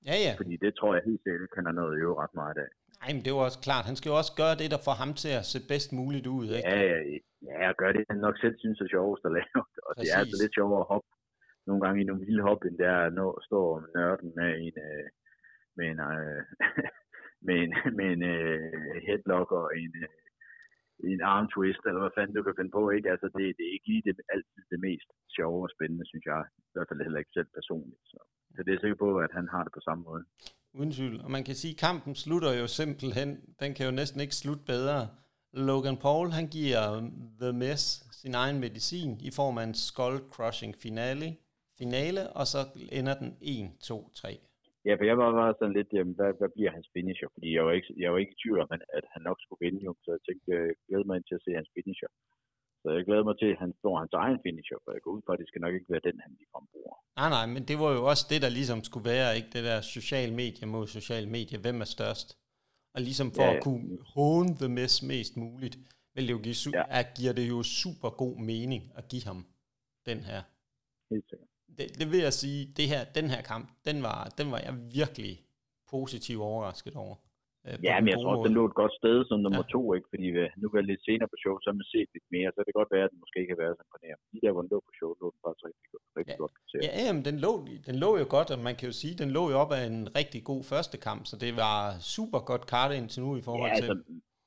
Ja, 0.10 0.16
ja. 0.26 0.34
Fordi 0.40 0.54
det 0.64 0.72
tror 0.76 0.92
jeg 0.96 1.04
helt 1.10 1.24
sikkert, 1.24 1.54
kan 1.56 1.66
han 1.68 1.76
noget 1.80 1.94
at 1.94 2.00
øve 2.04 2.20
ret 2.24 2.36
meget 2.42 2.58
af. 2.66 2.70
Nej, 3.02 3.12
men 3.16 3.24
det 3.26 3.32
var 3.36 3.44
også 3.50 3.62
klart. 3.68 3.90
Han 3.90 3.98
skal 3.98 4.10
jo 4.12 4.18
også 4.22 4.34
gøre 4.42 4.56
det, 4.62 4.70
der 4.74 4.82
får 4.88 4.96
ham 5.04 5.12
til 5.24 5.32
at 5.40 5.46
se 5.52 5.60
bedst 5.72 5.90
muligt 6.00 6.28
ud, 6.38 6.48
ikke? 6.58 6.70
Ja, 6.70 6.80
ja, 6.92 7.00
ja, 7.48 7.56
jeg 7.66 7.74
gør 7.82 7.92
det, 7.96 8.04
han 8.12 8.20
nok 8.28 8.38
selv 8.44 8.56
synes 8.64 8.80
er 8.82 8.94
sjovest 8.96 9.24
at 9.28 9.36
lave. 9.40 9.62
Og 9.88 9.92
det 9.98 10.06
er 10.12 10.18
altså 10.22 10.36
Præcis. 10.36 10.44
lidt 10.44 10.58
sjovere 10.60 10.82
at 10.84 10.92
hoppe 10.94 11.10
nogle 11.68 11.82
gange 11.84 11.98
i 12.02 12.08
nogle 12.10 12.26
vilde 12.26 12.44
hop, 12.48 12.62
end 12.68 12.78
det 12.80 12.88
er 12.96 13.02
at 13.08 13.14
nå, 13.20 13.28
stå 13.48 13.60
om 13.76 13.84
nørden 13.96 14.30
med 14.40 14.50
en, 14.66 14.76
øh, 14.88 15.06
med 15.78 15.86
en, 15.92 16.00
øh, 16.10 16.42
med 17.48 17.56
en, 17.64 17.72
med 17.98 18.08
en 18.16 18.24
øh, 18.36 18.96
headlock 19.08 19.50
og 19.60 19.66
en, 19.84 19.94
øh, 20.04 20.16
en 21.12 21.22
arm 21.34 21.48
twist, 21.54 21.84
eller 21.88 22.02
hvad 22.02 22.16
fanden 22.16 22.36
du 22.36 22.44
kan 22.44 22.58
finde 22.60 22.76
på, 22.78 22.84
ikke? 22.96 23.12
Altså, 23.14 23.28
det, 23.36 23.44
det 23.58 23.64
er 23.66 23.76
ikke 23.76 23.90
lige 23.92 24.06
det, 24.08 24.16
altid 24.36 24.62
det 24.74 24.80
mest 24.88 25.10
sjove 25.38 25.62
og 25.68 25.74
spændende, 25.76 26.06
synes 26.12 26.26
jeg. 26.34 26.42
I 26.70 26.74
hvert 26.74 26.90
fald 26.90 27.06
heller 27.06 27.22
ikke 27.24 27.36
selv 27.38 27.50
personligt. 27.60 28.04
Så, 28.12 28.20
så 28.56 28.60
det 28.64 28.72
er 28.74 28.82
sikker 28.82 29.00
på, 29.06 29.10
at 29.26 29.32
han 29.40 29.48
har 29.54 29.64
det 29.64 29.74
på 29.76 29.84
samme 29.88 30.04
måde. 30.10 30.24
Uden 30.80 30.92
tvivl. 30.98 31.18
Og 31.26 31.32
man 31.36 31.44
kan 31.48 31.56
sige, 31.62 31.74
at 31.76 31.82
kampen 31.88 32.14
slutter 32.24 32.52
jo 32.62 32.68
simpelthen. 32.80 33.30
Den 33.62 33.72
kan 33.76 33.86
jo 33.90 33.94
næsten 34.00 34.20
ikke 34.26 34.36
slutte 34.44 34.64
bedre. 34.74 35.00
Logan 35.68 35.98
Paul, 36.06 36.28
han 36.40 36.48
giver 36.58 36.82
The 37.42 37.52
Miz 37.62 37.84
sin 38.22 38.34
egen 38.44 38.58
medicin 38.66 39.12
i 39.30 39.32
form 39.40 39.56
af 39.60 39.66
en 39.70 39.76
skull-crushing 39.88 40.74
finale, 40.86 41.28
finale, 41.82 42.22
og 42.40 42.46
så 42.52 42.60
ender 43.00 43.16
den 43.22 43.30
1, 43.42 43.72
2, 43.90 44.10
3. 44.22 44.30
Ja, 44.88 44.94
for 44.98 45.06
jeg 45.10 45.18
var 45.22 45.32
bare 45.42 45.54
sådan 45.60 45.78
lidt, 45.80 45.90
jamen, 45.98 46.16
hvad, 46.20 46.32
hvad 46.40 46.50
bliver 46.56 46.72
hans 46.78 46.88
finisher? 46.96 47.30
Fordi 47.36 47.50
jeg 47.58 47.64
var 47.68 47.74
ikke, 47.80 47.90
jeg 48.04 48.10
var 48.14 48.20
ikke 48.24 48.36
i 48.36 48.42
tvivl 48.44 48.60
om, 48.64 48.70
at, 48.76 48.84
at 48.98 49.06
han 49.14 49.22
nok 49.28 49.38
skulle 49.42 49.62
vinde, 49.66 49.82
jo. 49.88 49.92
så 50.04 50.10
jeg 50.16 50.22
tænkte, 50.28 50.46
jeg 50.52 50.76
glæder 50.88 51.08
mig 51.08 51.16
ind 51.18 51.28
til 51.28 51.40
at 51.40 51.46
se 51.46 51.52
hans 51.60 51.72
finisher. 51.78 52.10
Så 52.84 52.88
jeg 52.98 53.04
glæder 53.08 53.24
mig 53.30 53.38
til, 53.42 53.50
at 53.54 53.60
han 53.64 53.72
får 53.84 53.94
hans 54.02 54.14
egen 54.24 54.38
finisher, 54.46 54.78
for 54.84 54.90
jeg 54.96 55.02
går 55.06 55.12
ud 55.18 55.22
fra, 55.26 55.34
at 55.34 55.40
det 55.42 55.48
skal 55.48 55.62
nok 55.66 55.74
ikke 55.78 55.90
være 55.94 56.04
den, 56.08 56.16
han 56.26 56.32
ligefrem 56.40 56.66
bruger. 56.74 56.96
Nej, 57.20 57.30
nej, 57.38 57.46
men 57.56 57.62
det 57.70 57.76
var 57.84 57.90
jo 57.98 58.02
også 58.12 58.26
det, 58.32 58.40
der 58.46 58.50
ligesom 58.60 58.80
skulle 58.90 59.06
være, 59.14 59.36
ikke 59.38 59.50
det 59.56 59.64
der 59.70 59.82
social 59.82 60.30
medie 60.42 60.66
mod 60.74 60.88
social 60.98 61.26
medie. 61.36 61.58
Hvem 61.66 61.78
er 61.86 61.90
størst? 61.98 62.28
Og 62.96 63.02
ligesom 63.08 63.32
for 63.36 63.44
Ja, 63.44 63.50
ja, 63.52 63.58
at 63.58 63.64
kunne 63.64 63.98
håne 64.16 64.50
The 64.62 64.70
Miz 64.78 64.96
mest 65.12 65.38
muligt, 65.38 65.76
vil 66.16 66.28
det 66.28 66.34
jo 66.38 66.42
give, 66.48 66.56
su- 66.64 66.72
Ja. 66.80 66.84
at 67.00 67.08
giver 67.18 67.34
det 67.34 67.50
jo 67.50 67.64
super 67.64 68.10
god 68.10 68.36
mening 68.52 68.84
at 69.00 69.08
give 69.12 69.24
ham 69.24 69.40
den 70.06 70.20
her. 70.30 70.42
Helt 71.14 71.26
sikkert. 71.30 71.48
Det, 71.78 72.00
det 72.00 72.12
vil 72.12 72.20
jeg 72.20 72.34
sige, 72.34 72.74
det 72.78 72.88
her, 72.88 73.02
den 73.20 73.30
her 73.30 73.42
kamp, 73.42 73.70
den 73.86 74.04
var, 74.04 74.20
den 74.38 74.52
var 74.52 74.58
jeg 74.58 74.74
virkelig 75.00 75.34
positiv 75.90 76.42
overrasket 76.42 76.96
over. 76.96 77.16
Øh, 77.68 77.78
ja, 77.88 77.96
men 78.02 78.10
jeg 78.12 78.20
tror 78.20 78.32
også, 78.34 78.48
den 78.48 78.58
lå 78.60 78.64
et 78.72 78.80
godt 78.82 78.94
sted 79.02 79.18
som 79.30 79.38
nummer 79.46 79.66
ja. 79.66 79.72
to, 79.76 79.82
ikke? 79.96 80.08
fordi 80.14 80.28
øh, 80.42 80.50
nu 80.62 80.66
er 80.80 80.90
lidt 80.92 81.04
senere 81.10 81.30
på 81.34 81.38
show, 81.44 81.54
så 81.60 81.68
har 81.70 81.78
man 81.82 81.90
set 81.96 82.10
lidt 82.16 82.28
mere, 82.36 82.50
så 82.52 82.58
det 82.60 82.70
kan 82.70 82.82
godt 82.82 82.94
være, 82.96 83.06
at 83.08 83.12
den 83.14 83.22
måske 83.24 83.38
ikke 83.42 83.54
har 83.56 83.64
været 83.64 83.76
så 83.78 83.84
imponerende. 83.86 84.24
De 84.34 84.40
der, 84.44 84.52
hvor 84.54 84.64
den 84.64 84.72
lå 84.74 84.80
på 84.88 84.94
show, 85.00 85.12
lå 85.22 85.28
den 85.34 85.40
faktisk 85.46 85.64
rigtig, 85.68 85.86
rigtig 86.20 86.36
ja. 86.38 86.42
godt. 86.44 86.54
Ja, 86.88 86.92
jamen, 87.08 87.24
den 87.30 87.38
lå, 87.46 87.52
den 87.90 87.96
lå 88.04 88.10
jo 88.22 88.26
godt, 88.36 88.50
og 88.54 88.60
man 88.68 88.76
kan 88.78 88.86
jo 88.90 88.96
sige, 89.02 89.14
den 89.22 89.30
lå 89.38 89.44
jo 89.52 89.56
op 89.64 89.72
af 89.78 89.84
en 89.92 90.00
rigtig 90.20 90.42
god 90.52 90.62
første 90.72 90.98
kamp, 91.08 91.22
så 91.32 91.36
det 91.44 91.52
var 91.64 91.78
super 92.16 92.42
godt 92.50 92.66
kart 92.74 92.92
indtil 93.00 93.20
nu 93.26 93.32
i 93.42 93.44
forhold 93.48 93.72
ja, 93.72 93.78
til... 93.80 93.88
Altså, 93.90 93.96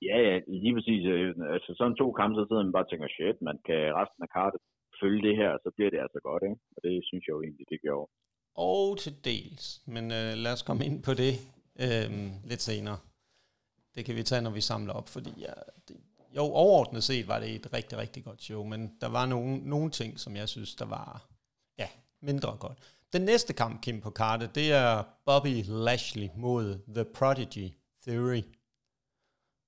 ja, 0.08 0.16
ja, 0.28 0.34
lige 0.64 0.74
præcis. 0.76 1.02
Øh, 1.14 1.28
altså 1.56 1.70
sådan 1.78 1.96
to 2.02 2.06
kampe, 2.18 2.34
så 2.36 2.44
sidder 2.46 2.64
man 2.64 2.76
bare 2.76 2.86
og 2.86 2.90
tænker, 2.90 3.08
shit, 3.16 3.36
man 3.48 3.56
kan 3.68 3.80
resten 4.00 4.20
af 4.26 4.30
kartet 4.38 4.60
følge 5.00 5.22
det 5.28 5.34
her, 5.40 5.50
så 5.64 5.68
bliver 5.76 5.90
det 5.94 6.00
altså 6.04 6.20
godt, 6.28 6.42
ikke? 6.48 6.60
Og 6.74 6.80
det 6.86 6.94
synes 7.08 7.22
jeg 7.24 7.34
jo 7.36 7.42
egentlig, 7.46 7.66
det 7.72 7.80
gjorde. 7.86 8.08
Og 8.70 8.84
til 9.02 9.14
dels, 9.30 9.64
men 9.94 10.04
øh, 10.18 10.30
lad 10.44 10.52
os 10.56 10.66
komme 10.68 10.82
ind 10.88 10.98
på 11.08 11.12
det 11.22 11.34
øh, 11.76 12.32
lidt 12.44 12.62
senere. 12.62 12.98
Det 13.94 14.04
kan 14.04 14.16
vi 14.16 14.22
tage, 14.22 14.42
når 14.42 14.50
vi 14.50 14.60
samler 14.60 14.92
op, 14.92 15.08
fordi 15.08 15.34
ja, 15.38 15.52
det, 15.88 15.96
jo, 16.36 16.42
overordnet 16.42 17.04
set 17.04 17.28
var 17.28 17.38
det 17.38 17.54
et 17.54 17.72
rigtig, 17.72 17.98
rigtig 17.98 18.24
godt 18.24 18.42
show, 18.42 18.64
men 18.64 18.92
der 19.00 19.06
var 19.06 19.26
nogle, 19.26 19.58
nogle 19.58 19.90
ting, 19.90 20.20
som 20.20 20.36
jeg 20.36 20.48
synes, 20.48 20.74
der 20.74 20.84
var 20.84 21.28
ja, 21.78 21.88
mindre 22.20 22.56
godt. 22.56 22.78
Den 23.12 23.22
næste 23.22 23.52
kamp, 23.52 23.82
Kim, 23.82 24.00
på 24.00 24.10
kartet, 24.10 24.54
det 24.54 24.72
er 24.72 25.02
Bobby 25.24 25.64
Lashley 25.66 26.28
mod 26.36 26.78
The 26.94 27.04
Prodigy 27.04 27.72
Theory. 28.06 28.42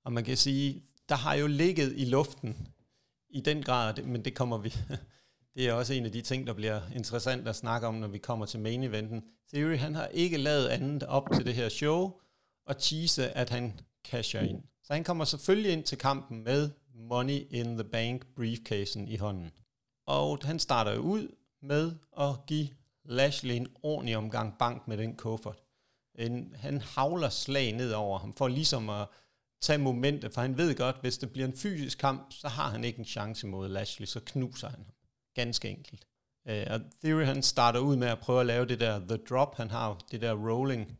Og 0.03 0.13
man 0.13 0.23
kan 0.23 0.37
sige, 0.37 0.83
der 1.09 1.15
har 1.15 1.33
jo 1.33 1.47
ligget 1.47 1.93
i 1.95 2.05
luften 2.05 2.67
i 3.29 3.41
den 3.41 3.63
grad, 3.63 4.03
men 4.03 4.25
det 4.25 4.35
kommer 4.35 4.57
vi... 4.57 4.73
Det 5.55 5.67
er 5.67 5.73
også 5.73 5.93
en 5.93 6.05
af 6.05 6.11
de 6.11 6.21
ting, 6.21 6.47
der 6.47 6.53
bliver 6.53 6.81
interessant 6.95 7.47
at 7.47 7.55
snakke 7.55 7.87
om, 7.87 7.95
når 7.95 8.07
vi 8.07 8.17
kommer 8.17 8.45
til 8.45 8.59
main 8.59 8.83
eventen. 8.83 9.23
Theory, 9.53 9.77
han 9.77 9.95
har 9.95 10.07
ikke 10.07 10.37
lavet 10.37 10.67
andet 10.67 11.03
op 11.03 11.27
til 11.35 11.45
det 11.45 11.53
her 11.53 11.69
show, 11.69 12.11
og 12.67 12.77
tease, 12.77 13.29
at 13.29 13.49
han 13.49 13.79
casher 14.05 14.41
ind. 14.41 14.63
Så 14.83 14.93
han 14.93 15.03
kommer 15.03 15.25
selvfølgelig 15.25 15.71
ind 15.71 15.83
til 15.83 15.97
kampen 15.97 16.43
med 16.43 16.69
Money 16.95 17.47
in 17.51 17.77
the 17.77 17.83
Bank 17.83 18.25
briefcasen 18.35 19.07
i 19.07 19.17
hånden. 19.17 19.51
Og 20.07 20.39
han 20.43 20.59
starter 20.59 20.93
jo 20.93 21.01
ud 21.01 21.35
med 21.61 21.91
at 22.19 22.45
give 22.47 22.67
Lashley 23.05 23.55
en 23.55 23.67
ordentlig 23.83 24.17
omgang 24.17 24.57
bank 24.59 24.87
med 24.87 24.97
den 24.97 25.15
kuffert. 25.15 25.63
En, 26.15 26.53
han 26.55 26.81
havler 26.81 27.29
slag 27.29 27.71
ned 27.71 27.91
over 27.91 28.19
ham, 28.19 28.33
for 28.33 28.47
ligesom 28.47 28.89
at 28.89 29.07
tage 29.61 29.77
momentet, 29.77 30.33
for 30.33 30.41
han 30.41 30.57
ved 30.57 30.75
godt, 30.75 31.01
hvis 31.01 31.17
det 31.17 31.31
bliver 31.31 31.47
en 31.47 31.57
fysisk 31.57 31.97
kamp, 31.97 32.33
så 32.33 32.47
har 32.47 32.69
han 32.69 32.83
ikke 32.83 32.99
en 32.99 33.05
chance 33.05 33.47
mod 33.47 33.69
Lashley, 33.69 34.05
så 34.05 34.19
knuser 34.25 34.69
han 34.69 34.79
ham. 34.85 34.94
Ganske 35.35 35.69
enkelt. 35.69 36.05
Uh, 36.49 36.73
og 36.73 36.81
Theory 37.03 37.25
han 37.25 37.43
starter 37.43 37.79
ud 37.79 37.95
med 37.95 38.07
at 38.07 38.19
prøve 38.19 38.39
at 38.39 38.45
lave 38.45 38.65
det 38.65 38.79
der 38.79 38.99
the 38.99 39.17
drop, 39.17 39.57
han 39.57 39.69
har 39.71 39.99
det 40.11 40.21
der 40.21 40.33
rolling 40.33 40.99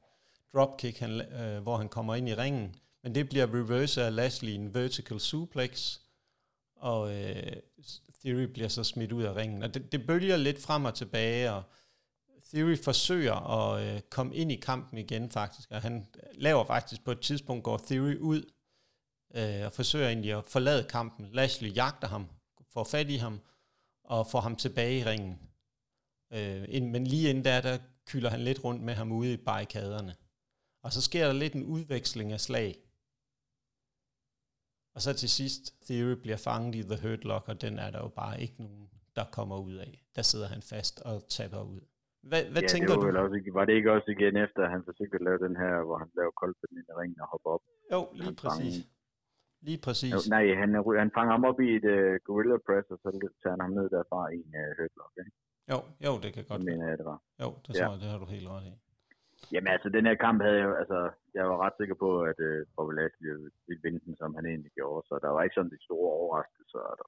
dropkick, 0.53 0.99
han, 0.99 1.11
uh, 1.11 1.63
hvor 1.63 1.77
han 1.77 1.89
kommer 1.89 2.15
ind 2.15 2.29
i 2.29 2.35
ringen, 2.35 2.75
men 3.03 3.15
det 3.15 3.29
bliver 3.29 3.47
reverse 3.47 4.03
af 4.03 4.15
Lashley 4.15 4.51
en 4.51 4.73
vertical 4.73 5.19
suplex, 5.19 5.97
og 6.75 7.01
uh, 7.01 7.53
Theory 8.21 8.43
bliver 8.43 8.67
så 8.67 8.83
smidt 8.83 9.11
ud 9.11 9.23
af 9.23 9.35
ringen. 9.35 9.63
Og 9.63 9.73
det, 9.73 9.91
det 9.91 10.07
bølger 10.07 10.37
lidt 10.37 10.61
frem 10.61 10.85
og 10.85 10.95
tilbage, 10.95 11.51
og 11.51 11.63
Theory 12.53 12.77
forsøger 12.83 13.33
at 13.33 13.95
uh, 13.95 14.01
komme 14.09 14.35
ind 14.35 14.51
i 14.51 14.55
kampen 14.55 14.97
igen 14.97 15.31
faktisk, 15.31 15.71
og 15.71 15.81
han 15.81 16.07
laver 16.33 16.65
faktisk 16.65 17.03
på 17.05 17.11
et 17.11 17.19
tidspunkt, 17.19 17.63
går 17.63 17.77
Theory 17.77 18.15
ud 18.15 18.43
uh, 19.29 19.65
og 19.65 19.73
forsøger 19.73 20.07
egentlig 20.07 20.33
at 20.33 20.43
forlade 20.47 20.83
kampen. 20.83 21.29
Lashley 21.33 21.75
jagter 21.75 22.07
ham, 22.07 22.27
får 22.73 22.83
fat 22.83 23.09
i 23.09 23.15
ham, 23.15 23.41
og 24.07 24.27
får 24.31 24.39
ham 24.39 24.55
tilbage 24.55 24.99
i 24.99 25.03
ringen. 25.03 25.39
Øh, 26.33 26.65
ind, 26.67 26.91
men 26.91 27.07
lige 27.07 27.29
inden 27.29 27.45
der, 27.45 27.61
der 27.61 27.77
kylder 28.09 28.29
han 28.29 28.39
lidt 28.39 28.63
rundt 28.63 28.81
med 28.83 28.93
ham 28.93 29.11
ude 29.11 29.33
i 29.33 29.37
barrikaderne. 29.37 30.13
Og 30.83 30.91
så 30.91 31.01
sker 31.01 31.25
der 31.25 31.33
lidt 31.33 31.53
en 31.53 31.63
udveksling 31.63 32.31
af 32.31 32.39
slag. 32.39 32.75
Og 34.95 35.01
så 35.01 35.13
til 35.13 35.29
sidst, 35.29 35.63
Theory 35.85 36.17
bliver 36.23 36.37
fanget 36.37 36.75
i 36.75 36.83
The 36.91 36.97
Hurt 37.03 37.23
Lock, 37.23 37.49
og 37.51 37.61
den 37.61 37.79
er 37.79 37.89
der 37.91 37.99
jo 38.05 38.07
bare 38.07 38.41
ikke 38.41 38.57
nogen, 38.63 38.89
der 39.15 39.25
kommer 39.37 39.57
ud 39.59 39.75
af. 39.87 40.05
Der 40.15 40.21
sidder 40.21 40.47
han 40.47 40.61
fast 40.61 40.95
og 41.09 41.15
tapper 41.29 41.63
ud. 41.73 41.81
Hvad, 42.29 42.43
hvad 42.53 42.61
ja, 42.61 42.67
tænker 42.67 42.93
det 42.93 43.03
var 43.05 43.11
du? 43.11 43.19
Også, 43.19 43.51
var 43.53 43.65
det 43.65 43.73
ikke 43.79 43.91
også 43.91 44.09
igen 44.17 44.37
efter, 44.45 44.61
at 44.65 44.71
han 44.75 44.83
forsøgte 44.89 45.15
at 45.19 45.23
lave 45.27 45.39
den 45.45 45.55
her, 45.61 45.73
hvor 45.87 45.97
han 45.97 46.09
lavede 46.17 46.35
koldfælden 46.41 46.77
i 46.77 46.93
ringen 46.99 47.21
og 47.23 47.27
hopper 47.31 47.49
op? 47.55 47.63
Jo, 47.93 48.01
lige 48.21 48.35
præcis. 48.41 48.75
Lige 49.67 49.79
præcis. 49.85 50.13
Jo, 50.15 50.19
nej, 50.35 50.45
han, 50.61 50.69
han 51.01 51.09
fanger 51.17 51.33
ham 51.37 51.45
op 51.49 51.59
i 51.67 51.69
et 51.79 51.87
uh, 51.95 52.13
gorilla 52.27 52.57
press, 52.67 52.85
og 52.93 52.97
så 53.03 53.07
tager 53.41 53.55
han 53.55 53.63
ham 53.65 53.73
ned 53.77 53.87
derfra 53.95 54.21
i 54.35 54.39
en 54.45 54.53
uh, 54.61 54.69
hurtlock, 54.77 55.13
ikke? 55.21 55.33
Jo, 55.71 55.77
jo, 56.05 56.11
det 56.23 56.29
kan 56.35 56.43
godt 56.49 56.63
mener 56.69 56.85
jeg, 56.89 56.97
det 57.01 57.07
var. 57.11 57.19
Jo, 57.43 57.49
det, 57.65 57.71
ja. 57.73 57.85
tror 57.85 57.93
jeg, 57.93 58.01
det 58.03 58.09
har 58.13 58.19
du 58.23 58.27
helt 58.35 58.47
ret 58.53 58.65
i. 58.71 58.73
Jamen 59.53 59.71
altså, 59.75 59.89
den 59.97 60.05
her 60.09 60.17
kamp 60.25 60.37
havde 60.45 60.59
jeg 60.63 60.69
altså, 60.81 60.99
jeg 61.37 61.45
var 61.51 61.57
ret 61.65 61.77
sikker 61.79 61.97
på, 62.03 62.09
at 62.31 62.39
uh, 62.49 62.59
Bobby 62.75 62.93
Lashley 62.99 63.29
ville 63.67 63.83
vinde 63.85 64.01
den, 64.05 64.15
som 64.21 64.29
han 64.37 64.45
egentlig 64.51 64.73
gjorde, 64.79 65.01
så 65.09 65.13
der 65.23 65.31
var 65.35 65.41
ikke 65.43 65.57
sådan 65.57 65.73
de 65.75 65.85
store 65.87 66.11
overraskelser. 66.19 66.81
Der, 66.99 67.07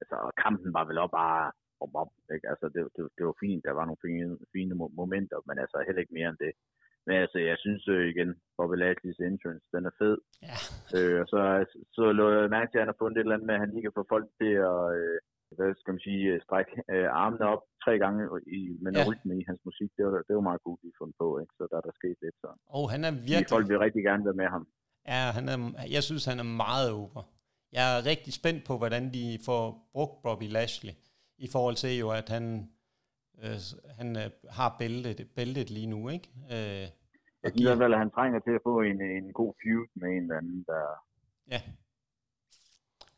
altså, 0.00 0.16
kampen 0.44 0.70
var 0.76 0.84
vel 0.88 0.98
også 1.04 1.16
bare 1.22 1.42
op, 1.82 1.92
op, 2.02 2.12
ikke? 2.34 2.46
Altså, 2.52 2.66
det, 2.74 2.80
det, 2.96 3.02
det, 3.16 3.24
var 3.28 3.36
fint, 3.44 3.64
der 3.66 3.72
var 3.78 3.84
nogle 3.84 4.04
fine, 4.06 4.32
fine 4.54 4.74
momenter, 5.00 5.38
men 5.48 5.56
altså 5.62 5.76
heller 5.86 6.02
ikke 6.02 6.18
mere 6.18 6.30
end 6.32 6.42
det. 6.44 6.52
Men 7.06 7.16
altså, 7.24 7.38
jeg 7.50 7.56
synes 7.64 7.82
øh, 7.94 8.04
igen, 8.12 8.30
Bobby 8.56 8.76
Lashley's 8.82 9.20
entrance, 9.28 9.66
den 9.74 9.82
er 9.90 9.94
fed. 10.00 10.16
Ja. 10.48 10.58
Øh, 10.96 11.16
og 11.22 11.26
så, 11.32 11.40
så 11.96 12.02
lå 12.18 12.24
jeg 12.30 12.54
mærke 12.56 12.70
til, 12.70 12.78
at 12.78 12.84
han 12.84 12.92
har 12.92 13.02
fundet 13.02 13.16
et 13.16 13.24
eller 13.24 13.36
andet 13.36 13.48
med, 13.48 13.56
at 13.56 13.62
han 13.64 13.72
lige 13.72 13.84
kan 13.86 13.98
få 13.98 14.04
folk 14.14 14.26
til 14.40 14.52
at, 14.72 14.82
øh, 14.98 15.18
hvad 15.56 15.70
skal 15.80 15.92
man 15.94 16.06
sige, 16.08 16.22
øh, 16.32 16.40
strække 16.46 16.74
øh, 16.94 17.08
armene 17.22 17.46
op 17.54 17.62
tre 17.84 17.94
gange 18.04 18.20
i, 18.58 18.60
med 18.84 18.92
ja. 18.92 19.04
rytme 19.08 19.32
i 19.40 19.42
hans 19.48 19.60
musik. 19.68 19.90
Det 19.96 20.02
var, 20.06 20.12
det 20.28 20.34
var 20.38 20.48
meget 20.48 20.62
godt, 20.64 20.80
de 20.82 20.98
fundet 21.00 21.16
på, 21.22 21.28
ikke? 21.42 21.52
Så 21.58 21.62
der 21.70 21.76
er 21.78 21.84
der 21.88 21.94
sket 22.00 22.18
lidt 22.24 22.38
så. 22.44 22.50
Og 22.78 22.84
han 22.92 23.00
er 23.08 23.12
virkelig... 23.30 23.48
De 23.48 23.54
folk 23.56 23.68
vil 23.70 23.84
rigtig 23.86 24.02
gerne 24.08 24.24
være 24.28 24.40
med 24.42 24.48
ham. 24.56 24.64
Ja, 25.12 25.22
han 25.36 25.44
er, 25.52 25.58
jeg 25.96 26.02
synes, 26.08 26.24
han 26.30 26.38
er 26.44 26.48
meget 26.66 26.88
over. 27.00 27.22
Jeg 27.76 27.86
er 27.94 28.06
rigtig 28.12 28.32
spændt 28.40 28.62
på, 28.68 28.74
hvordan 28.78 29.04
de 29.16 29.24
får 29.48 29.62
brugt 29.94 30.16
Bobby 30.22 30.48
Lashley, 30.56 30.94
i 31.46 31.48
forhold 31.54 31.76
til 31.82 31.92
jo, 32.02 32.08
at 32.10 32.28
han 32.36 32.44
øh, 33.44 33.58
han 33.98 34.08
øh, 34.22 34.28
har 34.58 34.70
bæltet, 34.80 35.18
bæltet 35.38 35.68
lige 35.76 35.90
nu, 35.94 36.00
ikke? 36.16 36.28
Øh, 36.54 36.86
jeg 37.42 37.48
synes 37.50 37.64
i 37.64 37.68
hvert 37.68 37.82
fald, 37.84 37.96
at 37.96 38.02
han 38.04 38.14
trænger 38.16 38.40
til 38.40 38.54
at 38.58 38.64
få 38.68 38.74
en, 38.90 38.98
en 39.18 39.32
god 39.40 39.52
feud 39.62 39.86
med 40.00 40.08
en 40.16 40.22
eller 40.22 40.38
anden, 40.40 40.64
der... 40.70 40.84
Ja. 41.54 41.60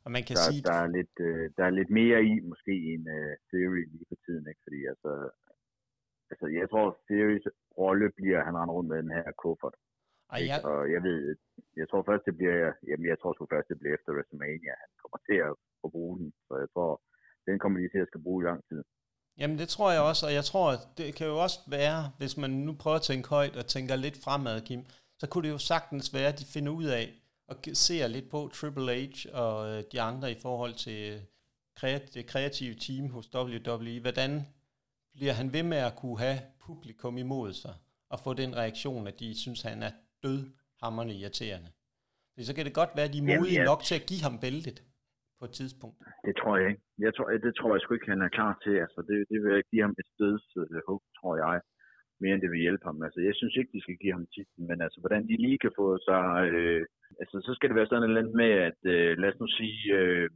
Og 0.05 0.11
man 0.16 0.23
kan 0.29 0.37
der, 0.37 0.47
sige... 0.49 0.62
Der 0.71 0.79
er, 0.85 0.91
lidt, 0.99 1.14
øh, 1.29 1.45
der 1.57 1.64
er 1.69 1.75
lidt 1.79 1.91
mere 2.01 2.19
i, 2.31 2.33
måske, 2.51 2.75
en 2.95 3.05
uh, 3.16 3.33
Theory 3.51 3.83
lige 3.93 4.07
for 4.11 4.19
tiden, 4.25 4.45
ikke? 4.51 4.62
Fordi 4.66 4.81
altså... 4.93 5.12
Altså, 6.31 6.47
jeg 6.61 6.66
tror, 6.71 6.87
Theorys 7.09 7.47
rolle 7.79 8.09
bliver, 8.19 8.39
at 8.39 8.47
han 8.49 8.57
render 8.59 8.75
rundt 8.75 8.89
med 8.91 8.99
den 9.03 9.12
her 9.19 9.33
kuffert. 9.43 9.77
Ej, 10.35 10.41
jeg... 10.51 10.59
Og 10.71 10.81
jeg 10.95 11.03
ved, 11.09 11.19
jeg 11.81 11.87
tror 11.89 12.03
først, 12.11 12.25
det 12.29 12.37
bliver, 12.37 12.73
jamen 12.89 13.07
jeg 13.12 13.19
tror 13.19 13.33
sgu 13.33 13.47
først, 13.55 13.69
det 13.69 13.79
bliver 13.79 13.95
efter 13.95 14.12
WrestleMania, 14.16 14.73
han 14.83 14.91
kommer 15.03 15.19
til 15.29 15.39
at, 15.49 15.55
at 15.85 15.89
bruge 15.95 16.14
den. 16.21 16.29
Så 16.49 16.53
jeg 16.62 16.69
tror, 16.75 16.93
den 17.47 17.59
kommer 17.59 17.79
de 17.81 17.89
til 17.89 18.05
at 18.05 18.11
skal 18.11 18.25
bruge 18.27 18.41
i 18.43 18.49
lang 18.51 18.61
tid. 18.69 18.81
Jamen 19.39 19.59
det 19.59 19.68
tror 19.68 19.91
jeg 19.93 20.01
også, 20.01 20.26
og 20.26 20.32
jeg 20.32 20.45
tror, 20.45 20.76
det 20.97 21.14
kan 21.14 21.26
jo 21.26 21.39
også 21.43 21.59
være, 21.66 22.11
hvis 22.18 22.36
man 22.36 22.51
nu 22.51 22.72
prøver 22.72 22.97
at 22.97 23.03
tænke 23.03 23.28
højt 23.28 23.57
og 23.57 23.66
tænker 23.66 23.97
lidt 23.97 24.22
fremad, 24.22 24.61
Kim, 24.61 24.84
så 25.18 25.26
kunne 25.26 25.49
det 25.49 25.53
jo 25.53 25.59
sagtens 25.59 26.14
være, 26.14 26.28
at 26.28 26.39
de 26.39 26.45
finder 26.45 26.72
ud 26.72 26.84
af 26.84 27.12
og 27.49 27.57
ser 27.72 28.07
lidt 28.07 28.30
på 28.30 28.51
Triple 28.55 29.07
H 29.07 29.26
og 29.32 29.68
øh, 29.68 29.84
de 29.93 30.01
andre 30.01 30.32
i 30.32 30.41
forhold 30.43 30.74
til 30.74 31.22
det 32.14 32.26
kreative 32.26 32.74
team 32.74 33.11
hos 33.11 33.34
WWE. 33.34 34.01
Hvordan 34.01 34.47
bliver 35.14 35.32
han 35.32 35.53
ved 35.53 35.62
med 35.62 35.78
at 35.78 35.97
kunne 35.97 36.18
have 36.18 36.41
publikum 36.61 37.18
imod 37.18 37.53
sig 37.53 37.74
og 38.11 38.20
få 38.20 38.34
den 38.34 38.57
reaktion, 38.57 39.07
at 39.07 39.20
de 39.20 39.41
synes, 39.41 39.62
han 39.62 39.82
er 39.82 39.91
død 40.22 40.51
hammerne 40.82 41.14
irriterende? 41.14 41.70
Fordi 42.32 42.45
så 42.45 42.55
kan 42.55 42.64
det 42.64 42.74
godt 42.74 42.91
være, 42.95 43.05
at 43.05 43.12
de 43.12 43.18
er 43.18 43.39
modige 43.39 43.64
nok 43.64 43.82
til 43.84 43.95
at 43.95 44.07
give 44.07 44.22
ham 44.22 44.39
bæltet 44.39 44.82
på 45.39 45.45
et 45.49 45.55
tidspunkt? 45.61 45.99
Det 46.26 46.34
tror 46.41 46.57
jeg 46.57 46.68
ikke. 46.70 46.82
Jeg 47.07 47.12
tror, 47.14 47.26
det 47.47 47.55
tror 47.55 47.70
jeg 47.74 47.80
sgu 47.80 47.95
ikke, 47.95 48.14
han 48.14 48.22
er 48.22 48.36
klar 48.39 48.53
til. 48.64 48.74
Altså, 48.84 49.01
det, 49.09 49.16
det 49.30 49.39
vil 49.43 49.64
give 49.70 49.82
ham 49.86 49.95
et 50.01 50.09
stødshug, 50.14 51.03
tror 51.18 51.34
jeg, 51.45 51.61
mere 52.20 52.34
end 52.34 52.43
det 52.43 52.51
vil 52.51 52.64
hjælpe 52.66 52.84
ham. 52.89 53.03
Altså, 53.07 53.20
jeg 53.28 53.34
synes 53.34 53.57
ikke, 53.57 53.74
de 53.76 53.82
skal 53.82 53.97
give 54.03 54.16
ham 54.16 54.26
titlen, 54.34 54.64
men 54.70 54.78
altså, 54.84 54.99
hvordan 55.01 55.22
de 55.28 55.36
lige 55.45 55.59
kan 55.64 55.72
få 55.80 55.86
sig... 56.09 56.24
Øh, 56.53 56.82
altså, 57.20 57.36
så 57.47 57.51
skal 57.55 57.68
det 57.68 57.76
være 57.76 57.86
sådan 57.86 58.03
et 58.03 58.09
eller 58.09 58.20
andet 58.22 58.36
med, 58.43 58.53
at 58.68 58.80
øh, 58.95 59.18
lad 59.18 59.28
os 59.32 59.41
nu 59.41 59.49
sige... 59.59 59.80
Øh, 59.99 60.28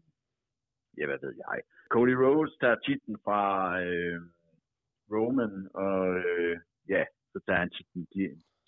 ja, 0.99 1.05
hvad 1.07 1.19
ved 1.25 1.35
jeg? 1.45 1.59
Cody 1.95 2.15
Rhodes 2.23 2.55
tager 2.61 2.79
titlen 2.87 3.19
fra 3.25 3.43
øh, 3.87 4.21
Roman, 5.15 5.55
og 5.75 6.03
øh, 6.25 6.57
ja, 6.89 7.05
så 7.33 7.39
tager 7.47 7.59
han 7.59 7.71
titlen 7.71 8.07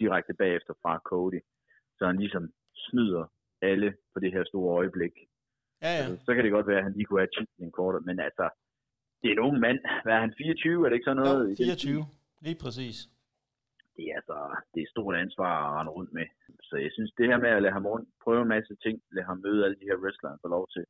direkte 0.01 0.35
bagefter 0.35 0.75
fra 0.83 1.01
Cody. 1.11 1.41
Så 1.99 2.07
han 2.07 2.17
ligesom 2.17 2.45
snyder 2.75 3.25
alle 3.63 3.95
på 4.13 4.21
det 4.21 4.33
her 4.33 4.45
store 4.45 4.77
øjeblik. 4.79 5.13
Ja, 5.85 5.93
ja. 5.99 6.05
Altså, 6.05 6.25
så 6.27 6.31
kan 6.35 6.43
det 6.45 6.57
godt 6.57 6.69
være, 6.71 6.81
at 6.83 6.87
han 6.89 6.97
lige 6.97 7.07
kunne 7.07 7.23
have 7.25 7.35
titlen 7.37 7.73
kortet, 7.79 8.01
men 8.09 8.17
altså, 8.29 8.47
det 9.21 9.27
er 9.29 9.35
en 9.37 9.45
ung 9.47 9.57
mand. 9.67 9.79
Hvad 10.05 10.15
er 10.17 10.23
han, 10.25 10.35
24? 10.39 10.85
Er 10.85 10.89
det 10.89 10.97
ikke 10.97 11.11
sådan 11.11 11.23
noget? 11.23 11.51
Jo, 11.51 11.57
24. 11.57 12.05
Lige 12.47 12.59
præcis. 12.65 12.97
Det 13.97 14.05
er 14.11 14.15
altså, 14.21 14.37
det 14.73 14.79
er 14.81 14.87
et 14.89 14.95
stort 14.97 15.17
ansvar 15.25 15.53
at 15.65 15.73
rende 15.77 15.93
rundt 15.99 16.13
med. 16.19 16.27
Så 16.69 16.75
jeg 16.85 16.91
synes, 16.97 17.11
det 17.19 17.27
her 17.31 17.39
med 17.45 17.53
at 17.57 17.63
lade 17.63 17.77
ham 17.79 17.87
rundt, 17.93 18.09
prøve 18.25 18.43
en 18.43 18.55
masse 18.57 18.75
ting, 18.85 18.97
lade 19.17 19.27
ham 19.31 19.39
møde 19.47 19.65
alle 19.65 19.79
de 19.81 19.89
her 19.91 19.99
wrestlere, 20.03 20.33
han 20.35 20.43
får 20.45 20.55
lov 20.57 20.67
til. 20.75 20.85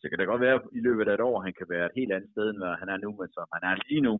Så 0.00 0.04
kan 0.08 0.18
det 0.18 0.26
godt 0.32 0.44
være, 0.46 0.54
at 0.58 0.62
i 0.78 0.80
løbet 0.88 1.08
af 1.08 1.14
et 1.14 1.26
år, 1.30 1.36
han 1.46 1.54
kan 1.58 1.66
være 1.74 1.86
et 1.86 1.98
helt 2.00 2.12
andet 2.16 2.30
sted, 2.34 2.46
end 2.50 2.60
hvad 2.62 2.74
han 2.82 2.88
er 2.94 2.98
nu, 3.04 3.10
men 3.20 3.28
som 3.36 3.46
han 3.54 3.62
er 3.70 3.74
lige 3.88 4.04
nu, 4.08 4.14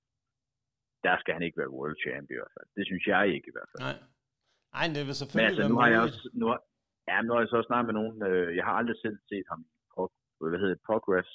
der 1.06 1.14
skal 1.20 1.34
han 1.36 1.42
ikke 1.46 1.58
være 1.60 1.74
world 1.76 1.96
champion 2.04 2.36
i 2.36 2.40
hvert 2.40 2.54
fald. 2.56 2.68
Det 2.76 2.84
synes 2.90 3.04
jeg 3.12 3.22
ikke 3.34 3.48
i 3.50 3.54
hvert 3.56 3.70
fald. 3.72 3.82
Nej. 3.88 3.98
Nej, 4.76 4.86
det 4.94 5.02
vil 5.06 5.14
selvfølgelig 5.20 5.44
men 5.44 5.50
altså, 5.52 5.68
nu 5.72 5.76
har 5.82 5.88
jeg 5.94 6.00
også, 6.06 6.22
nu 6.40 6.46
har, 6.52 6.60
Ja, 7.08 7.16
nu 7.22 7.30
har 7.32 7.40
jeg 7.40 7.48
så 7.48 7.60
snakket 7.66 7.86
med 7.88 7.96
nogen, 8.00 8.16
øh, 8.30 8.56
jeg 8.56 8.64
har 8.68 8.74
aldrig 8.80 8.98
selv 9.04 9.18
set 9.30 9.46
ham 9.52 9.60
i 9.60 9.73
hvad 10.40 10.58
hedder 10.60 10.74
det, 10.74 10.86
Progress, 10.86 11.30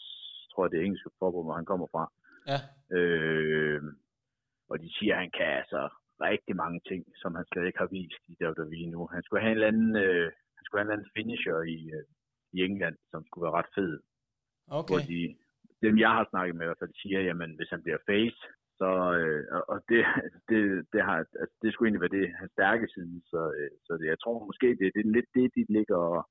tror 0.51 0.65
jeg 0.65 0.71
det 0.71 0.79
er 0.79 0.85
engelske 0.85 1.09
forbund, 1.19 1.45
hvor 1.45 1.59
han 1.59 1.69
kommer 1.71 1.87
fra. 1.93 2.03
Ja. 2.51 2.59
Øh, 2.97 3.81
og 4.69 4.75
de 4.83 4.89
siger, 4.97 5.13
at 5.13 5.21
han 5.23 5.31
kan 5.39 5.51
altså 5.61 5.81
rigtig 6.29 6.55
mange 6.55 6.79
ting, 6.89 7.01
som 7.21 7.35
han 7.35 7.45
slet 7.45 7.65
ikke 7.67 7.83
har 7.83 7.91
vist 7.97 8.23
i 8.31 8.33
WWE 8.43 8.85
nu. 8.95 9.01
Han 9.15 9.23
skulle 9.23 9.41
have 9.41 9.51
en 9.51 9.57
eller 9.57 9.73
anden, 9.73 9.95
øh, 10.05 10.27
han 10.57 10.63
skulle 10.63 10.79
have 10.79 10.85
en 10.85 10.91
eller 10.91 10.97
anden 10.97 11.15
finisher 11.17 11.57
i, 11.75 11.79
øh, 11.97 12.05
i 12.55 12.57
England, 12.67 12.97
som 13.11 13.25
skulle 13.25 13.45
være 13.45 13.57
ret 13.59 13.73
fed. 13.77 13.93
Okay. 14.77 14.91
Hvor 14.91 15.01
de, 15.11 15.19
dem 15.85 15.95
jeg 16.03 16.11
har 16.17 16.25
snakket 16.29 16.55
med, 16.55 16.65
i 16.65 16.69
hvert 16.69 16.83
fald, 16.83 17.01
siger, 17.01 17.19
jamen 17.29 17.51
hvis 17.57 17.69
han 17.73 17.83
bliver 17.83 18.01
face, 18.09 18.41
så, 18.79 18.89
øh, 19.19 19.43
og 19.73 19.77
det, 19.89 20.01
det, 20.49 20.61
det, 20.93 21.01
har, 21.07 21.15
altså, 21.21 21.37
det 21.61 21.69
skulle 21.69 21.87
egentlig 21.87 22.05
være 22.05 22.17
det, 22.19 22.37
hans 22.39 22.51
stærke 22.57 22.87
side, 22.95 23.21
så, 23.31 23.41
øh, 23.57 23.71
så 23.85 23.91
det, 23.99 24.07
jeg 24.13 24.19
tror 24.19 24.45
måske, 24.49 24.67
det, 24.79 24.85
det 24.95 25.01
er 25.03 25.15
lidt 25.17 25.29
det, 25.37 25.47
de 25.57 25.63
ligger 25.77 25.97
og, 25.97 26.21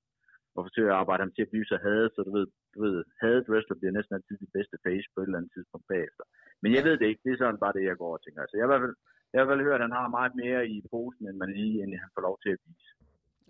og 0.59 0.65
forsøger 0.69 0.93
at 0.93 1.01
arbejde 1.03 1.23
ham 1.25 1.33
til 1.35 1.47
at 1.47 1.53
blive 1.53 1.71
så 1.73 1.79
hadet, 1.87 2.11
så 2.15 2.21
du 2.27 2.33
ved, 2.37 2.47
du 2.75 2.79
ved 2.87 2.97
hadet 3.23 3.49
wrestler 3.51 3.77
bliver 3.81 3.97
næsten 3.97 4.15
altid 4.17 4.37
de 4.45 4.55
bedste 4.57 4.77
face 4.85 5.09
på 5.11 5.19
et 5.21 5.27
eller 5.27 5.41
andet 5.41 5.53
tidspunkt 5.57 5.87
bagefter. 5.93 6.25
Men 6.63 6.71
jeg 6.77 6.83
ved 6.87 6.95
det 6.99 7.07
ikke, 7.09 7.25
det 7.25 7.33
er 7.33 7.41
sådan 7.41 7.63
bare 7.65 7.77
det, 7.77 7.85
jeg 7.91 7.97
går 8.03 8.13
og 8.17 8.23
tænker. 8.23 8.41
Altså, 8.43 8.57
jeg 8.57 8.65
har 8.65 8.71
i 8.71 8.73
hvert 8.73 8.85
fald, 8.87 8.97
jeg 9.31 9.37
har 9.39 9.45
i 9.45 9.49
hvert 9.49 9.55
fald 9.55 9.67
hørt, 9.69 9.81
at 9.81 9.87
han 9.89 9.99
har 10.01 10.17
meget 10.19 10.35
mere 10.43 10.61
i 10.75 10.77
posen, 10.93 11.25
end 11.29 11.37
man 11.43 11.51
lige 11.59 11.77
end 11.83 11.91
han 12.05 12.11
får 12.15 12.23
lov 12.29 12.37
til 12.45 12.51
at 12.55 12.61
vise. 12.67 12.89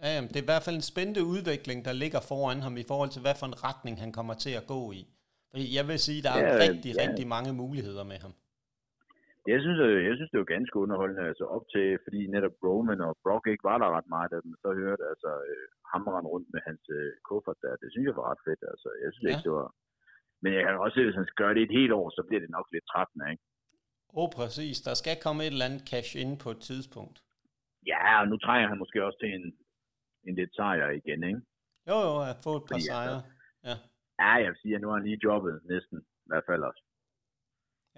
Ja, 0.03 0.09
jamen, 0.15 0.31
det 0.33 0.39
er 0.39 0.47
i 0.47 0.53
hvert 0.53 0.67
fald 0.67 0.77
en 0.81 0.91
spændende 0.93 1.23
udvikling, 1.35 1.79
der 1.89 1.95
ligger 2.03 2.21
foran 2.31 2.61
ham 2.67 2.75
i 2.83 2.89
forhold 2.91 3.11
til, 3.13 3.23
hvad 3.25 3.37
for 3.41 3.47
en 3.51 3.59
retning 3.67 3.95
han 4.05 4.13
kommer 4.19 4.35
til 4.45 4.55
at 4.61 4.69
gå 4.75 4.81
i. 5.01 5.03
Fordi 5.51 5.67
jeg 5.79 5.85
vil 5.91 5.99
sige, 6.07 6.21
der 6.27 6.33
er 6.39 6.45
ja, 6.49 6.59
rigtig, 6.65 6.93
ja. 6.95 7.01
rigtig 7.05 7.27
mange 7.35 7.51
muligheder 7.63 8.05
med 8.13 8.19
ham. 8.25 8.33
Jeg 9.53 9.59
synes, 9.65 9.81
øh, 9.89 9.99
jeg 10.09 10.15
synes, 10.17 10.31
det 10.31 10.43
var 10.43 10.55
ganske 10.57 10.77
underholdende, 10.85 11.29
altså 11.31 11.45
op 11.57 11.65
til, 11.75 11.87
fordi 12.05 12.21
netop 12.35 12.55
Roman 12.65 13.01
og 13.09 13.13
Brock 13.25 13.45
ikke 13.53 13.69
var 13.71 13.79
der 13.79 13.89
ret 13.97 14.09
meget, 14.15 14.31
da 14.31 14.37
man 14.45 14.59
så 14.65 14.71
hørte, 14.83 15.05
altså 15.13 15.31
øh, 15.51 15.67
ham 15.93 16.03
rundt 16.33 16.49
med 16.55 16.61
hans 16.69 16.83
øh, 16.99 17.13
kuffert 17.29 17.59
der, 17.65 17.73
det 17.83 17.89
synes 17.91 18.07
jeg 18.07 18.17
var 18.19 18.31
ret 18.31 18.45
fedt, 18.47 18.63
altså 18.73 18.89
jeg 19.03 19.11
synes 19.13 19.27
ja. 19.27 19.31
ikke, 19.33 19.47
det 19.49 19.55
var, 19.61 19.69
men 20.43 20.51
jeg 20.55 20.63
kan 20.63 20.83
også 20.85 20.97
se, 20.97 21.05
hvis 21.05 21.19
han 21.21 21.29
gøre 21.43 21.55
det 21.55 21.63
et 21.63 21.79
helt 21.81 21.93
år, 22.01 22.07
så 22.17 22.23
bliver 22.29 22.43
det 22.45 22.51
nok 22.57 22.67
lidt 22.75 22.87
trættende, 22.93 23.27
ikke? 23.33 23.45
Åh, 24.17 24.23
oh, 24.23 24.29
præcis. 24.39 24.77
Der 24.89 24.95
skal 24.95 25.17
komme 25.25 25.41
et 25.43 25.53
eller 25.55 25.69
andet 25.69 25.85
cash 25.91 26.11
ind 26.23 26.33
på 26.45 26.51
et 26.55 26.61
tidspunkt. 26.71 27.17
Ja, 27.93 28.21
og 28.21 28.27
nu 28.31 28.37
trænger 28.39 28.69
han 28.69 28.79
måske 28.83 29.05
også 29.07 29.19
til 29.21 29.31
en, 29.39 29.47
en 30.29 30.35
lidt 30.41 30.53
sejr 30.55 30.91
igen, 31.01 31.21
ikke? 31.31 31.41
Jo, 31.91 31.97
jo, 32.09 32.15
at 32.31 32.37
få 32.47 32.53
et 32.61 32.67
par 32.71 32.81
sejre. 32.91 33.21
Ja. 33.69 33.75
ja, 34.23 34.33
jeg 34.43 34.49
vil 34.51 34.61
sige, 34.63 34.75
at 34.75 34.81
nu 34.81 34.89
har 34.89 34.97
han 34.99 35.07
lige 35.09 35.25
jobbet 35.29 35.55
næsten, 35.73 35.99
i 36.27 36.29
hvert 36.31 36.47
fald 36.49 36.63
også. 36.71 36.83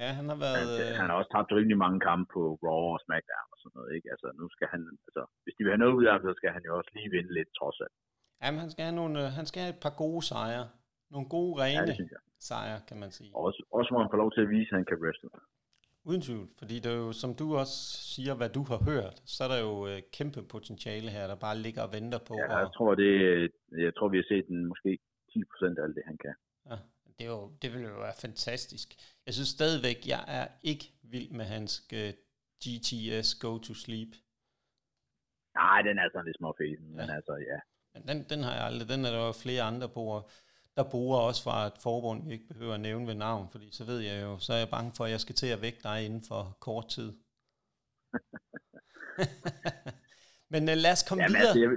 Ja, 0.00 0.08
han 0.18 0.26
har 0.32 0.38
været... 0.46 0.66
Han, 0.78 0.92
øh, 0.92 0.98
han 1.00 1.06
har 1.08 1.16
også 1.20 1.30
tabt 1.34 1.52
rimelig 1.58 1.78
mange 1.84 2.00
kampe 2.08 2.26
på 2.34 2.42
Raw 2.64 2.84
og 2.94 3.00
SmackDown 3.04 3.49
sådan 3.62 3.76
noget, 3.78 3.90
ikke? 3.96 4.08
Altså, 4.14 4.28
nu 4.40 4.46
skal 4.54 4.68
han... 4.74 4.82
Altså, 5.06 5.22
hvis 5.44 5.54
de 5.56 5.62
vil 5.64 5.72
have 5.74 5.84
noget 5.84 5.96
ud 5.98 6.04
af 6.06 6.12
ham, 6.14 6.22
så 6.28 6.32
skal 6.38 6.50
han 6.56 6.62
jo 6.68 6.72
også 6.78 6.90
lige 6.96 7.10
vinde 7.16 7.32
lidt, 7.38 7.50
trods 7.58 7.78
alt. 7.84 7.96
Jamen, 8.42 8.60
han 8.64 8.70
skal 8.72 8.84
have, 8.88 8.98
nogle, 9.00 9.14
øh, 9.22 9.28
han 9.38 9.46
skal 9.50 9.60
have 9.64 9.74
et 9.76 9.82
par 9.86 9.94
gode 10.02 10.22
sejre. 10.30 10.66
Nogle 11.14 11.28
gode, 11.36 11.52
rene 11.62 11.92
ja, 12.14 12.20
sejre, 12.50 12.80
kan 12.88 12.96
man 13.02 13.10
sige. 13.18 13.30
Også, 13.46 13.60
også 13.78 13.90
må 13.92 13.98
han 14.02 14.10
få 14.12 14.18
lov 14.22 14.30
til 14.32 14.40
at 14.46 14.50
vise, 14.56 14.70
at 14.72 14.76
han 14.78 14.86
kan 14.90 14.98
wrestle. 15.02 15.30
Uden 16.04 16.22
tvivl, 16.22 16.48
fordi 16.58 16.74
det 16.82 16.90
er 16.92 17.00
jo, 17.06 17.12
som 17.12 17.30
du 17.40 17.46
også 17.62 17.78
siger, 18.14 18.34
hvad 18.40 18.50
du 18.56 18.62
har 18.70 18.80
hørt, 18.90 19.16
så 19.34 19.40
er 19.44 19.50
der 19.54 19.60
jo 19.68 19.74
øh, 19.90 19.98
kæmpe 20.16 20.40
potentiale 20.54 21.10
her, 21.16 21.24
der 21.26 21.38
bare 21.46 21.56
ligger 21.66 21.82
og 21.86 21.92
venter 21.98 22.20
på. 22.28 22.34
Ja, 22.38 22.56
jeg 22.56 22.66
og... 22.66 22.74
tror, 22.76 22.94
det, 22.94 23.12
jeg 23.86 23.92
tror, 23.94 24.08
vi 24.08 24.16
har 24.20 24.26
set 24.32 24.46
den 24.48 24.66
måske 24.72 24.98
10% 25.30 25.78
af 25.78 25.82
alt 25.84 25.96
det, 25.96 26.04
han 26.10 26.18
kan. 26.24 26.34
Ja, 26.70 26.76
det, 27.16 27.24
er 27.26 27.30
jo, 27.36 27.44
det 27.62 27.68
vil 27.72 27.82
jo 27.82 27.98
være 28.06 28.20
fantastisk. 28.26 28.88
Jeg 29.26 29.34
synes 29.34 29.48
stadigvæk, 29.58 29.98
jeg 30.14 30.22
er 30.38 30.46
ikke 30.62 30.86
vild 31.12 31.30
med 31.38 31.44
hans 31.44 31.72
øh, 31.98 32.12
GTS 32.62 33.28
Go 33.44 33.52
to 33.66 33.74
Sleep. 33.74 34.12
Nej, 35.54 35.78
den 35.88 35.98
er 35.98 36.08
sådan 36.12 36.26
lidt 36.26 36.38
småfæsen, 36.40 36.88
ja. 36.90 36.96
men 36.98 37.10
altså, 37.16 37.34
ja. 37.50 37.58
Men 37.94 38.02
den, 38.08 38.18
den 38.32 38.40
har 38.46 38.54
jeg 38.58 38.64
aldrig. 38.68 38.88
Den 38.88 39.04
er 39.04 39.12
der 39.16 39.22
jo 39.26 39.32
flere 39.44 39.62
andre 39.70 39.88
på, 39.88 40.02
der 40.76 40.84
bruger 40.92 41.18
også 41.28 41.40
fra 41.46 41.56
et 41.70 41.78
forbund, 41.86 42.18
vi 42.28 42.32
ikke 42.36 42.50
behøver 42.52 42.74
at 42.74 42.84
nævne 42.88 43.06
ved 43.10 43.18
navn, 43.28 43.44
fordi 43.52 43.68
så 43.78 43.82
ved 43.90 44.00
jeg 44.08 44.16
jo, 44.26 44.32
så 44.44 44.50
er 44.56 44.60
jeg 44.64 44.74
bange 44.76 44.90
for, 44.96 45.02
at 45.04 45.12
jeg 45.14 45.20
skal 45.24 45.36
til 45.42 45.50
at 45.56 45.62
vække 45.64 45.80
dig 45.88 45.98
inden 46.06 46.22
for 46.30 46.42
kort 46.66 46.86
tid. 46.96 47.10
Men 50.52 50.62
uh, 50.72 50.76
lad 50.84 50.92
os 50.96 51.04
komme 51.08 51.20
Jamen, 51.22 51.36
videre 51.36 51.52
altså, 51.52 51.62
jeg, 51.64 51.70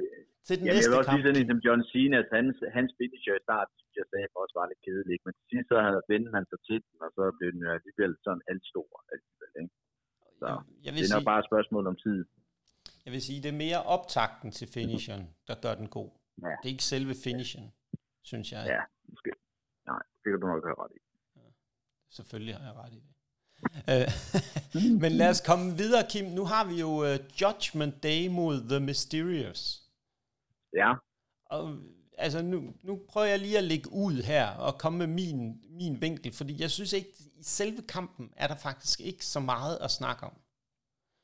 til 0.48 0.56
den 0.60 0.66
jeg, 0.68 0.74
næste 0.74 0.86
jeg 0.86 0.92
vil 0.92 1.00
også 1.02 1.14
sige 1.16 1.26
sådan 1.28 1.50
som 1.52 1.60
John 1.66 1.82
Cena, 1.92 2.16
at 2.24 2.30
hans, 2.38 2.56
hans 2.78 2.92
finisher 3.00 3.36
i 3.40 3.44
start, 3.48 3.68
synes 3.80 3.96
jeg 4.02 4.08
sagde, 4.12 4.28
også 4.44 4.56
var 4.60 4.66
lidt 4.72 4.82
kedelig. 4.88 5.18
Men 5.26 5.34
til 5.38 5.46
sidst 5.52 5.68
så 5.72 5.78
havde 5.88 6.04
vendt 6.12 6.30
han 6.36 6.46
sig 6.52 6.60
til 6.68 6.80
den, 6.86 6.96
og 7.06 7.10
så 7.18 7.24
blev 7.38 7.50
den 7.54 7.62
jo 7.66 7.70
alligevel 7.78 8.12
sådan 8.26 8.44
alt 8.52 8.66
stor 8.72 8.90
alligevel. 9.14 9.52
Ikke? 9.62 9.74
Så 10.40 10.46
jeg, 10.48 10.58
jeg 10.84 10.94
vil 10.94 11.02
det 11.02 11.10
er 11.10 11.16
nok 11.16 11.22
sige, 11.22 11.26
bare 11.26 11.40
et 11.40 11.46
spørgsmål 11.46 11.88
om 11.88 11.96
tid. 11.96 12.26
Jeg 13.06 13.14
vil 13.14 13.22
sige, 13.22 13.44
det 13.44 13.50
er 13.50 13.58
mere 13.66 13.84
optakten 13.84 14.52
til 14.52 14.68
finishen, 14.68 15.22
der 15.48 15.56
gør 15.62 15.76
den 15.76 15.88
god. 15.88 16.10
Ja. 16.42 16.48
Det 16.48 16.66
er 16.70 16.74
ikke 16.76 16.84
selve 16.84 17.14
finishen, 17.24 17.74
synes 18.22 18.52
jeg. 18.52 18.64
Ja, 18.68 18.82
måske. 19.10 19.32
Nej, 19.86 20.02
det 20.24 20.28
kan 20.32 20.40
du 20.40 20.48
nok 20.48 20.64
have 20.64 20.76
ret 20.84 20.92
i. 20.96 21.00
Ja. 21.36 21.50
Selvfølgelig 22.10 22.56
har 22.56 22.66
jeg 22.66 22.76
ret 22.76 22.94
i 22.94 23.02
det. 23.06 23.14
Øh, 23.92 24.08
men 25.02 25.12
lad 25.12 25.30
os 25.30 25.42
komme 25.42 25.78
videre, 25.78 26.04
Kim. 26.10 26.26
Nu 26.26 26.46
har 26.46 26.64
vi 26.68 26.80
jo 26.80 26.88
uh, 26.88 27.42
Judgment 27.42 28.04
Day 28.04 28.28
mod 28.28 28.70
The 28.70 28.80
Mysterious. 28.80 29.62
Ja. 30.74 30.94
Og 31.46 31.64
altså 32.18 32.42
nu, 32.42 32.74
nu 32.84 33.00
prøver 33.10 33.28
jeg 33.28 33.40
lige 33.40 33.58
at 33.58 33.64
lægge 33.64 33.92
ud 33.92 34.22
her 34.22 34.48
og 34.48 34.78
komme 34.78 35.00
med 35.00 35.08
min, 35.08 35.62
min 35.70 36.02
vinkel, 36.02 36.34
fordi 36.34 36.62
jeg 36.62 36.72
synes 36.72 36.94
ikke, 36.94 37.10
i 37.36 37.44
selve 37.44 37.82
kampen 37.82 38.34
er 38.36 38.48
der 38.48 38.56
faktisk 38.56 39.02
ikke 39.02 39.26
så 39.26 39.40
meget 39.40 39.78
at 39.82 39.92
snakke 39.92 40.26
om. 40.26 40.34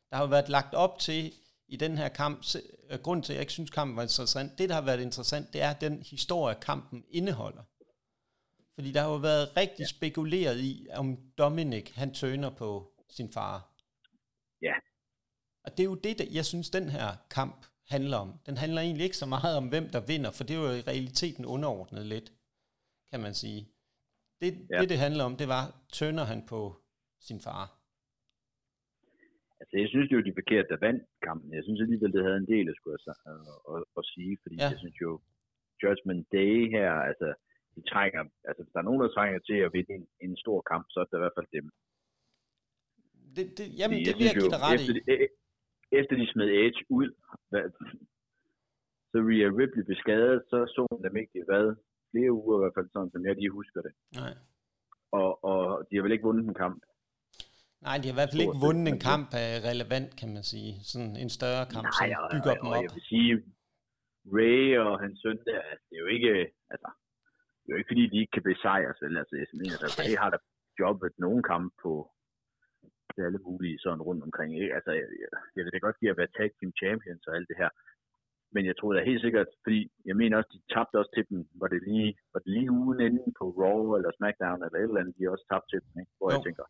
Der 0.09 0.15
har 0.15 0.23
jo 0.23 0.29
været 0.29 0.49
lagt 0.49 0.73
op 0.73 0.99
til 0.99 1.33
i 1.67 1.75
den 1.75 1.97
her 1.97 2.09
kamp, 2.09 2.43
øh, 2.89 2.99
grund 2.99 3.23
til, 3.23 3.33
at 3.33 3.35
jeg 3.35 3.41
ikke 3.41 3.53
synes, 3.53 3.69
kampen 3.69 3.95
var 3.95 4.03
interessant, 4.03 4.57
det, 4.57 4.69
der 4.69 4.75
har 4.75 4.81
været 4.81 5.01
interessant, 5.01 5.53
det 5.53 5.61
er 5.61 5.73
den 5.73 6.01
historie, 6.01 6.55
kampen 6.61 7.05
indeholder. 7.09 7.63
Fordi 8.75 8.91
der 8.91 9.01
har 9.01 9.09
jo 9.09 9.15
været 9.15 9.57
rigtig 9.57 9.83
ja. 9.83 9.87
spekuleret 9.87 10.59
i, 10.59 10.87
om 10.93 11.17
Dominic, 11.37 11.91
han 11.95 12.13
tøner 12.13 12.49
på 12.49 12.91
sin 13.09 13.33
far. 13.33 13.75
Ja. 14.61 14.73
Og 15.63 15.71
det 15.77 15.79
er 15.79 15.85
jo 15.85 15.95
det, 15.95 16.17
der, 16.17 16.25
jeg 16.31 16.45
synes, 16.45 16.69
den 16.69 16.89
her 16.89 17.15
kamp 17.29 17.65
handler 17.95 18.17
om. 18.17 18.29
Den 18.47 18.55
handler 18.63 18.81
egentlig 18.81 19.05
ikke 19.07 19.21
så 19.23 19.29
meget 19.35 19.53
om, 19.59 19.65
hvem 19.73 19.87
der 19.95 20.01
vinder, 20.11 20.31
for 20.37 20.43
det 20.43 20.53
er 20.55 20.61
jo 20.65 20.71
i 20.81 20.87
realiteten 20.91 21.43
underordnet 21.55 22.05
lidt, 22.13 22.29
kan 23.11 23.19
man 23.25 23.33
sige. 23.33 23.61
Det, 24.41 24.51
ja. 24.71 24.79
det, 24.81 24.89
det 24.91 24.99
handler 25.05 25.23
om, 25.29 25.33
det 25.41 25.47
var, 25.55 25.63
tønder 25.97 26.25
han 26.31 26.41
på 26.51 26.59
sin 27.27 27.39
far? 27.47 27.65
Altså, 29.59 29.73
jeg 29.81 29.87
synes 29.89 30.07
det 30.09 30.17
var 30.17 30.27
de 30.29 30.39
forkerte, 30.41 30.69
der 30.73 30.85
vandt 30.87 31.03
kampen. 31.27 31.49
Jeg 31.57 31.63
synes 31.63 31.81
alligevel, 31.81 32.13
det 32.15 32.25
havde 32.27 32.41
en 32.43 32.51
del, 32.55 32.65
at, 32.71 32.75
skulle 32.77 32.97
at, 33.07 33.15
at, 33.73 33.83
at 33.99 34.03
sige, 34.13 34.33
fordi 34.43 34.55
ja. 34.59 34.67
jeg 34.73 34.79
synes 34.83 34.97
jo, 35.05 35.11
Judgment 35.81 36.25
Day 36.37 36.53
her, 36.75 36.91
altså, 37.09 37.27
de 37.75 37.81
trænger, 37.91 38.21
altså, 38.47 38.61
hvis 38.63 38.73
der 38.73 38.79
er 38.79 38.87
nogen, 38.89 39.01
der 39.03 39.09
trænger 39.17 39.39
til 39.49 39.57
at 39.65 39.73
vinde 39.75 39.93
en, 39.97 40.05
en 40.25 40.33
stor 40.43 40.59
kamp, 40.71 40.85
så 40.89 40.97
er 40.99 41.05
det 41.05 41.17
i 41.17 41.23
hvert 41.23 41.37
fald 41.37 41.49
dem. 41.57 41.65
Det, 43.35 43.45
det, 43.57 43.65
jamen, 43.79 43.99
det 44.07 44.13
vil 44.17 44.25
jeg 44.29 44.35
give 44.41 44.53
dig 44.55 44.61
ret 44.67 44.75
efter, 44.75 44.93
i. 45.15 45.27
Efter 45.91 46.15
de 46.15 46.31
smed 46.31 46.49
Edge 46.63 46.81
ud, 46.89 47.09
så 49.11 49.17
Rhea 49.27 49.49
Ripley 49.59 49.83
blev 49.85 49.97
skadet, 50.03 50.43
så 50.49 50.57
så 50.73 50.87
hun 50.91 51.03
dem 51.03 51.17
ikke, 51.17 51.43
hvad, 51.49 51.65
flere 52.11 52.31
uger 52.31 52.57
i 52.57 52.61
hvert 52.61 52.75
fald, 52.77 52.89
sådan 52.93 53.11
som 53.11 53.25
jeg 53.25 53.35
lige 53.35 53.57
husker 53.59 53.81
det. 53.81 53.93
Nej. 54.21 54.33
Og, 55.19 55.29
og 55.49 55.87
de 55.87 55.95
har 55.95 56.03
vel 56.03 56.15
ikke 56.15 56.27
vundet 56.29 56.45
en 56.47 56.59
kamp? 56.63 56.79
Nej, 57.85 57.95
de 58.01 58.05
har 58.07 58.15
i 58.15 58.19
hvert 58.19 58.31
fald 58.31 58.45
ikke 58.45 58.63
vundet 58.67 58.85
en 58.93 59.01
kamp 59.11 59.29
af 59.43 59.49
relevant, 59.69 60.11
kan 60.19 60.29
man 60.35 60.43
sige. 60.53 60.71
Sådan 60.91 61.13
en 61.23 61.31
større 61.37 61.65
kamp, 61.73 61.85
Nej, 61.85 62.09
som 62.13 62.29
bygger 62.33 62.53
dem 62.59 62.67
op. 62.71 62.83
jeg 62.85 62.93
vil 62.97 63.05
sige, 63.13 63.31
Ray 64.37 64.63
og 64.85 64.93
hans 65.03 65.17
søn 65.23 65.39
der, 65.49 65.61
det 65.87 65.93
er 65.97 66.03
jo 66.05 66.09
ikke, 66.17 66.31
altså, 66.73 66.89
det 67.61 67.67
er 67.69 67.73
jo 67.75 67.79
ikke 67.81 67.91
fordi, 67.93 68.03
de 68.13 68.17
ikke 68.21 68.35
kan 68.37 68.45
besejres, 68.51 68.97
vel? 69.03 69.17
Altså, 69.21 69.33
jeg 69.41 69.47
mener, 69.61 69.77
at 69.87 69.93
Ray 69.99 70.13
har 70.23 70.29
da 70.35 70.37
jobbet 70.83 71.13
nogen 71.25 71.43
kamp 71.51 71.69
på, 71.83 71.91
til 73.15 73.21
alle 73.27 73.41
mulige 73.47 73.79
sådan 73.83 74.05
rundt 74.09 74.23
omkring. 74.27 74.51
Ikke? 74.61 74.75
Altså, 74.77 74.91
jeg, 74.99 75.07
jeg, 75.23 75.29
jeg 75.55 75.63
vil 75.63 75.73
da 75.73 75.79
godt 75.87 75.99
give 75.99 76.11
at 76.13 76.19
være 76.21 76.35
tag 76.37 76.49
team 76.57 76.71
champions 76.81 77.23
og 77.27 77.35
alt 77.35 77.49
det 77.51 77.61
her. 77.63 77.71
Men 78.53 78.63
jeg 78.69 78.75
tror 78.77 78.93
da 78.93 79.09
helt 79.11 79.23
sikkert, 79.25 79.49
fordi 79.63 79.79
jeg 80.09 80.15
mener 80.21 80.37
også, 80.37 80.51
de 80.55 80.73
tabte 80.73 80.99
også 81.01 81.13
til 81.15 81.25
dem, 81.29 81.39
var 81.61 81.69
det 81.73 81.81
lige, 81.89 82.09
var 82.33 82.39
det 82.43 82.51
lige 82.57 82.71
ugen 82.79 82.99
inden 83.07 83.31
på 83.39 83.45
Raw 83.61 83.83
eller 83.97 84.11
SmackDown 84.17 84.63
eller 84.63 84.79
et 84.79 84.89
eller 84.89 85.01
andet, 85.01 85.17
de 85.17 85.31
også 85.33 85.45
tabte 85.51 85.69
til 85.71 85.79
dem, 85.85 85.93
ikke? 86.01 86.13
hvor 86.17 86.27
jo. 86.29 86.35
jeg 86.35 86.43
tænker, 86.47 86.65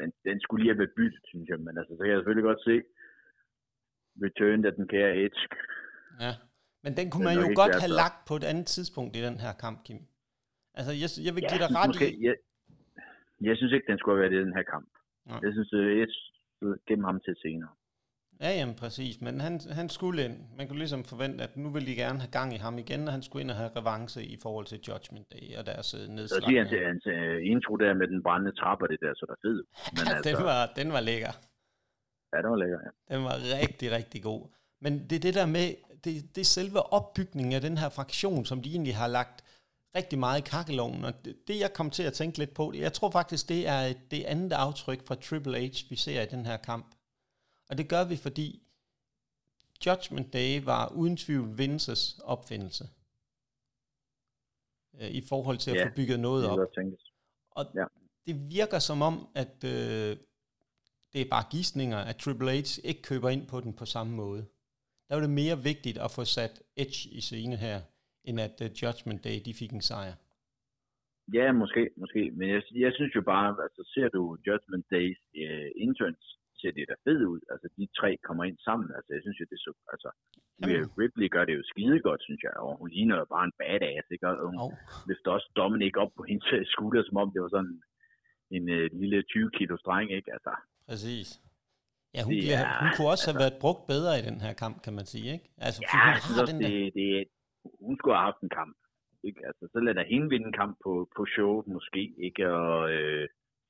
den, 0.00 0.08
den 0.28 0.36
skulle 0.40 0.60
lige 0.60 0.72
have 0.72 0.82
været 0.82 0.96
byttet, 0.98 1.24
synes 1.32 1.48
jeg, 1.50 1.58
men 1.66 1.74
altså, 1.78 1.92
så 1.94 2.00
kan 2.02 2.12
jeg 2.12 2.18
selvfølgelig 2.18 2.48
godt 2.50 2.64
se 2.70 2.76
Return 4.24 4.64
af 4.68 4.72
den 4.78 4.86
kære 4.88 5.12
Edge. 5.24 5.42
Ja, 6.24 6.32
men 6.84 6.92
den 6.98 7.06
kunne 7.10 7.26
den 7.26 7.36
man 7.38 7.42
jo 7.44 7.48
godt 7.62 7.76
have 7.82 7.94
lagt 8.02 8.20
på 8.28 8.34
et 8.40 8.46
andet 8.50 8.66
tidspunkt 8.76 9.12
i 9.18 9.20
den 9.28 9.36
her 9.44 9.52
kamp, 9.64 9.78
Kim. 9.86 10.00
Altså, 10.78 10.92
jeg, 11.02 11.08
jeg 11.26 11.32
vil 11.34 11.42
ja, 11.44 11.50
give 11.50 11.60
dig 11.64 11.70
ret 11.80 11.90
måske, 11.90 12.06
i... 12.16 12.24
Jeg, 12.26 12.34
jeg 13.40 13.56
synes 13.56 13.72
ikke, 13.72 13.86
den 13.90 13.98
skulle 13.98 14.16
have 14.16 14.22
været 14.24 14.40
i 14.40 14.44
den 14.44 14.56
her 14.56 14.62
kamp. 14.62 14.88
Ja. 15.28 15.38
Jeg 15.42 15.52
synes, 15.52 15.72
at 15.72 15.98
jeg 16.00 16.08
gennem 16.88 17.04
ham 17.04 17.20
til 17.20 17.36
senere. 17.42 17.72
Ja, 18.40 18.50
jamen 18.58 18.74
præcis, 18.74 19.20
men 19.20 19.40
han, 19.40 19.60
han 19.78 19.88
skulle 19.88 20.24
ind. 20.24 20.36
Man 20.58 20.68
kunne 20.68 20.78
ligesom 20.78 21.04
forvente, 21.04 21.44
at 21.44 21.56
nu 21.56 21.68
vil 21.70 21.86
de 21.86 21.94
gerne 21.94 22.18
have 22.18 22.30
gang 22.38 22.54
i 22.54 22.60
ham 22.66 22.78
igen, 22.78 23.02
og 23.06 23.12
han 23.12 23.22
skulle 23.22 23.42
ind 23.42 23.50
og 23.50 23.56
have 23.56 23.70
revanche 23.76 24.24
i 24.34 24.36
forhold 24.42 24.66
til 24.66 24.78
Judgment 24.88 25.26
Day 25.32 25.46
og 25.58 25.66
deres 25.66 25.88
nedslagning. 25.94 26.28
Så 26.28 26.40
siger 26.48 26.60
han 26.62 26.68
til 26.74 26.80
hans 26.90 27.06
uh, 27.06 27.52
intro 27.52 27.76
der 27.76 27.94
med 27.94 28.06
den 28.08 28.22
brændende 28.22 28.54
trapper, 28.60 28.86
det 28.86 28.98
der, 29.00 29.12
så 29.14 29.24
der 29.30 29.36
fed. 29.46 29.58
Men 29.96 30.04
ja, 30.06 30.16
altså, 30.16 30.30
den, 30.30 30.44
var, 30.50 30.60
den 30.80 30.88
var 30.96 31.00
lækker. 31.10 31.34
Ja, 32.32 32.38
den 32.42 32.50
var 32.54 32.60
lækker, 32.62 32.78
ja. 32.86 32.90
Den 33.14 33.24
var 33.28 33.36
rigtig, 33.62 33.88
rigtig 33.98 34.22
god. 34.22 34.42
Men 34.84 34.92
det 35.08 35.16
er 35.16 35.24
det 35.28 35.34
der 35.40 35.46
med, 35.46 35.66
det, 36.04 36.12
det 36.34 36.40
er 36.46 36.50
selve 36.58 36.80
opbygningen 36.98 37.52
af 37.58 37.60
den 37.60 37.76
her 37.82 37.88
fraktion, 37.98 38.44
som 38.44 38.58
de 38.62 38.68
egentlig 38.70 38.96
har 39.02 39.08
lagt 39.18 39.38
rigtig 39.94 40.18
meget 40.18 40.38
i 40.38 40.50
kakkeloven. 40.50 41.04
Og 41.04 41.24
det, 41.24 41.48
det, 41.48 41.60
jeg 41.60 41.72
kom 41.72 41.90
til 41.90 42.02
at 42.02 42.12
tænke 42.12 42.38
lidt 42.38 42.54
på, 42.54 42.72
jeg 42.74 42.92
tror 42.92 43.10
faktisk, 43.10 43.48
det 43.48 43.68
er 43.68 43.92
det 44.10 44.24
andet 44.24 44.52
aftryk 44.52 45.06
fra 45.06 45.14
Triple 45.14 45.68
H, 45.68 45.90
vi 45.90 45.96
ser 45.96 46.22
i 46.22 46.26
den 46.26 46.46
her 46.46 46.56
kamp. 46.56 46.94
Og 47.68 47.78
det 47.78 47.88
gør 47.88 48.04
vi, 48.04 48.16
fordi 48.16 48.62
Judgment 49.86 50.32
Day 50.32 50.62
var 50.62 50.88
uden 50.88 51.16
tvivl 51.16 51.58
Vinces 51.58 52.18
opfindelse. 52.24 52.88
Øh, 55.00 55.10
I 55.10 55.26
forhold 55.28 55.58
til 55.58 55.70
at 55.70 55.76
ja, 55.76 55.86
få 55.86 55.94
bygget 55.96 56.20
noget 56.20 56.48
op. 56.48 56.58
Og 57.50 57.66
ja. 57.74 57.84
det 58.26 58.50
virker 58.50 58.78
som 58.78 59.02
om, 59.02 59.28
at 59.34 59.64
øh, 59.64 60.16
det 61.12 61.20
er 61.20 61.28
bare 61.30 61.44
gissninger, 61.50 61.98
at 61.98 62.16
Triple 62.16 62.52
H 62.52 62.78
ikke 62.84 63.02
køber 63.02 63.28
ind 63.28 63.46
på 63.46 63.60
den 63.60 63.72
på 63.72 63.86
samme 63.86 64.12
måde. 64.12 64.46
Der 65.08 65.14
var 65.14 65.20
det 65.20 65.30
mere 65.30 65.62
vigtigt 65.62 65.98
at 65.98 66.10
få 66.10 66.24
sat 66.24 66.62
Edge 66.76 67.10
i 67.10 67.20
scene 67.20 67.56
her, 67.56 67.80
end 68.28 68.38
at 68.46 68.56
uh, 68.64 68.68
Judgment 68.80 69.20
Day, 69.26 69.36
de 69.46 69.52
fik 69.60 69.72
en 69.72 69.84
sejr. 69.90 70.14
Ja, 71.38 71.46
måske, 71.52 71.82
måske. 72.02 72.22
Men 72.38 72.46
jeg, 72.54 72.62
jeg 72.84 72.92
synes 72.98 73.12
jo 73.18 73.22
bare, 73.32 73.48
altså 73.66 73.82
ser 73.94 74.08
du 74.16 74.22
Judgment 74.46 74.86
Days 74.96 75.20
uh, 75.42 75.68
interns, 75.86 76.24
ser 76.60 76.72
det 76.76 76.84
da 76.90 76.96
fedt 77.06 77.22
ud. 77.32 77.40
Altså 77.52 77.66
de 77.76 77.84
tre 77.98 78.10
kommer 78.26 78.44
ind 78.44 78.58
sammen. 78.68 78.88
Altså 78.96 79.10
jeg 79.14 79.22
synes 79.22 79.40
jo, 79.40 79.44
det 79.50 79.56
er 79.60 79.64
så, 79.66 79.72
altså 79.94 80.10
Jamen. 80.60 80.90
Ripley 81.00 81.28
gør 81.34 81.44
det 81.48 81.54
jo 81.58 81.62
skide 81.72 81.98
godt, 82.08 82.22
synes 82.26 82.42
jeg. 82.46 82.54
Og 82.64 82.70
hun 82.80 82.88
ligner 82.96 83.16
jo 83.22 83.26
bare 83.34 83.44
en 83.50 83.56
badass, 83.60 84.06
ikke? 84.14 84.28
Og 84.28 84.46
hun 84.50 84.58
oh. 84.64 84.72
løfter 85.08 85.30
også 85.36 85.48
Dominic 85.56 85.96
op 86.02 86.12
på 86.18 86.22
hendes 86.30 86.68
skulder, 86.74 87.02
som 87.08 87.16
om 87.22 87.30
det 87.34 87.40
var 87.42 87.52
sådan 87.56 87.76
en 88.56 88.64
uh, 88.76 88.86
lille 89.00 89.18
20 89.22 89.50
kilo 89.58 89.74
dreng, 89.86 90.08
ikke? 90.18 90.30
Altså, 90.36 90.52
Præcis. 90.90 91.28
Ja, 92.14 92.20
hun, 92.26 92.32
bliver, 92.42 92.58
er, 92.58 92.80
hun 92.82 92.90
kunne 92.96 93.10
også 93.14 93.26
altså, 93.26 93.30
have 93.32 93.42
været 93.44 93.56
brugt 93.64 93.82
bedre 93.92 94.12
i 94.20 94.22
den 94.28 94.38
her 94.44 94.52
kamp, 94.62 94.76
kan 94.84 94.94
man 94.98 95.06
sige, 95.12 95.28
ikke? 95.36 95.46
Altså, 95.66 95.80
ja, 95.84 95.88
hun 96.26 96.34
har 96.38 96.46
den 96.50 96.58
det, 96.62 96.72
der... 96.72 96.90
det, 96.98 97.08
hun 97.86 97.94
skulle 97.96 98.16
have 98.16 98.28
haft 98.30 98.42
en 98.46 98.54
kamp. 98.60 98.76
Ikke? 99.28 99.40
Altså, 99.48 99.64
så 99.72 99.78
lad 99.86 99.94
der 99.94 100.10
hende 100.12 100.28
vinde 100.32 100.46
en 100.50 100.58
kamp 100.62 100.74
på, 100.84 100.92
på 101.16 101.22
show, 101.34 101.52
måske, 101.76 102.02
ikke? 102.26 102.42
Og 102.62 102.92
øh, 102.94 103.26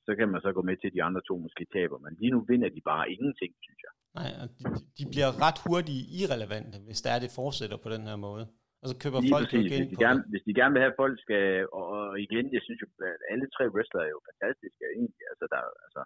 så 0.06 0.10
kan 0.18 0.28
man 0.28 0.40
så 0.40 0.50
gå 0.52 0.62
med 0.68 0.76
til, 0.76 0.88
at 0.90 0.96
de 0.96 1.06
andre 1.08 1.22
to 1.28 1.34
måske 1.46 1.64
taber. 1.76 1.98
Men 2.04 2.12
lige 2.20 2.32
nu 2.34 2.40
vinder 2.50 2.68
de 2.76 2.82
bare 2.92 3.10
ingenting, 3.14 3.52
synes 3.66 3.80
jeg. 3.86 3.92
Nej, 4.18 4.30
og 4.42 4.46
de, 4.58 4.62
de 4.98 5.04
bliver 5.12 5.30
ret 5.44 5.58
hurtigt 5.66 6.02
irrelevante, 6.20 6.76
hvis 6.86 7.00
der 7.04 7.10
er 7.16 7.20
det 7.24 7.36
fortsætter 7.40 7.78
på 7.84 7.88
den 7.94 8.02
her 8.08 8.18
måde. 8.28 8.44
Og 8.82 8.86
så 8.90 8.94
køber 9.02 9.18
lige 9.20 9.34
folk 9.36 9.46
præcis, 9.46 9.66
igen 9.66 9.80
hvis 9.82 9.92
de, 9.92 9.98
gerne, 10.06 10.20
hvis 10.32 10.44
de 10.48 10.54
gerne 10.60 10.72
vil 10.72 10.82
have, 10.82 10.94
at 10.94 11.00
folk 11.02 11.16
skal... 11.24 11.44
Og, 11.78 11.84
og 11.96 12.20
igen, 12.26 12.44
jeg 12.56 12.62
synes 12.66 12.80
jo, 12.82 12.86
at 13.12 13.22
alle 13.32 13.46
tre 13.54 13.64
wrestlere 13.74 14.06
er 14.08 14.12
jo 14.16 14.20
fantastiske, 14.30 14.82
egentlig. 14.96 15.24
Altså, 15.32 15.44
der, 15.52 15.60
altså, 15.86 16.02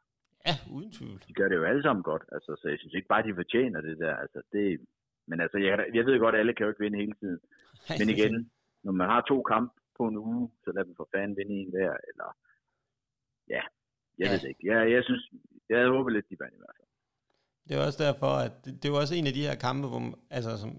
Ja, 0.49 0.55
uden 0.77 0.91
tvivl. 0.97 1.19
De 1.29 1.35
gør 1.39 1.49
det 1.49 1.57
jo 1.61 1.65
alle 1.71 1.83
sammen 1.87 2.03
godt. 2.11 2.25
Altså, 2.37 2.51
så 2.61 2.67
jeg 2.73 2.79
synes 2.79 2.95
ikke 2.95 3.13
bare, 3.13 3.27
de 3.29 3.41
fortjener 3.41 3.81
det 3.81 3.97
der. 4.05 4.15
Altså, 4.25 4.41
det, 4.53 4.65
men 5.31 5.41
altså, 5.45 5.59
jeg, 5.59 5.75
jeg 5.95 6.05
ved 6.07 6.19
godt, 6.19 6.35
at 6.35 6.41
alle 6.41 6.55
kan 6.55 6.65
jo 6.65 6.71
ikke 6.73 6.85
vinde 6.85 7.03
hele 7.05 7.17
tiden. 7.23 7.41
Men 8.01 8.09
igen, 8.15 8.35
når 8.85 8.93
man 9.01 9.09
har 9.13 9.21
to 9.31 9.37
kampe 9.53 9.75
på 9.99 10.03
en 10.11 10.17
uge, 10.17 10.51
så 10.65 10.69
lad 10.75 10.85
dem 10.85 10.95
for 10.97 11.09
fanden 11.13 11.37
vinde 11.39 11.55
en 11.63 11.71
hver. 11.75 11.93
Eller, 12.11 12.29
ja, 13.55 13.63
jeg 14.19 14.27
ja. 14.27 14.31
ved 14.31 14.39
det 14.43 14.49
ikke. 14.53 14.65
Jeg, 14.73 14.81
jeg 14.95 15.03
synes, 15.09 15.23
jeg 15.69 15.89
håbet 15.97 16.13
lidt, 16.13 16.31
de 16.31 16.37
vandt 16.43 16.55
i 16.59 16.63
hvert 16.63 16.77
fald. 16.79 16.89
Det 17.67 17.73
er 17.77 17.87
også 17.89 18.01
derfor, 18.07 18.31
at 18.47 18.55
det, 18.65 18.73
det 18.83 18.89
var 18.93 18.99
også 19.05 19.15
en 19.15 19.27
af 19.31 19.35
de 19.39 19.47
her 19.49 19.57
kampe, 19.67 19.87
hvor 19.93 20.03
altså, 20.37 20.51
som, 20.63 20.71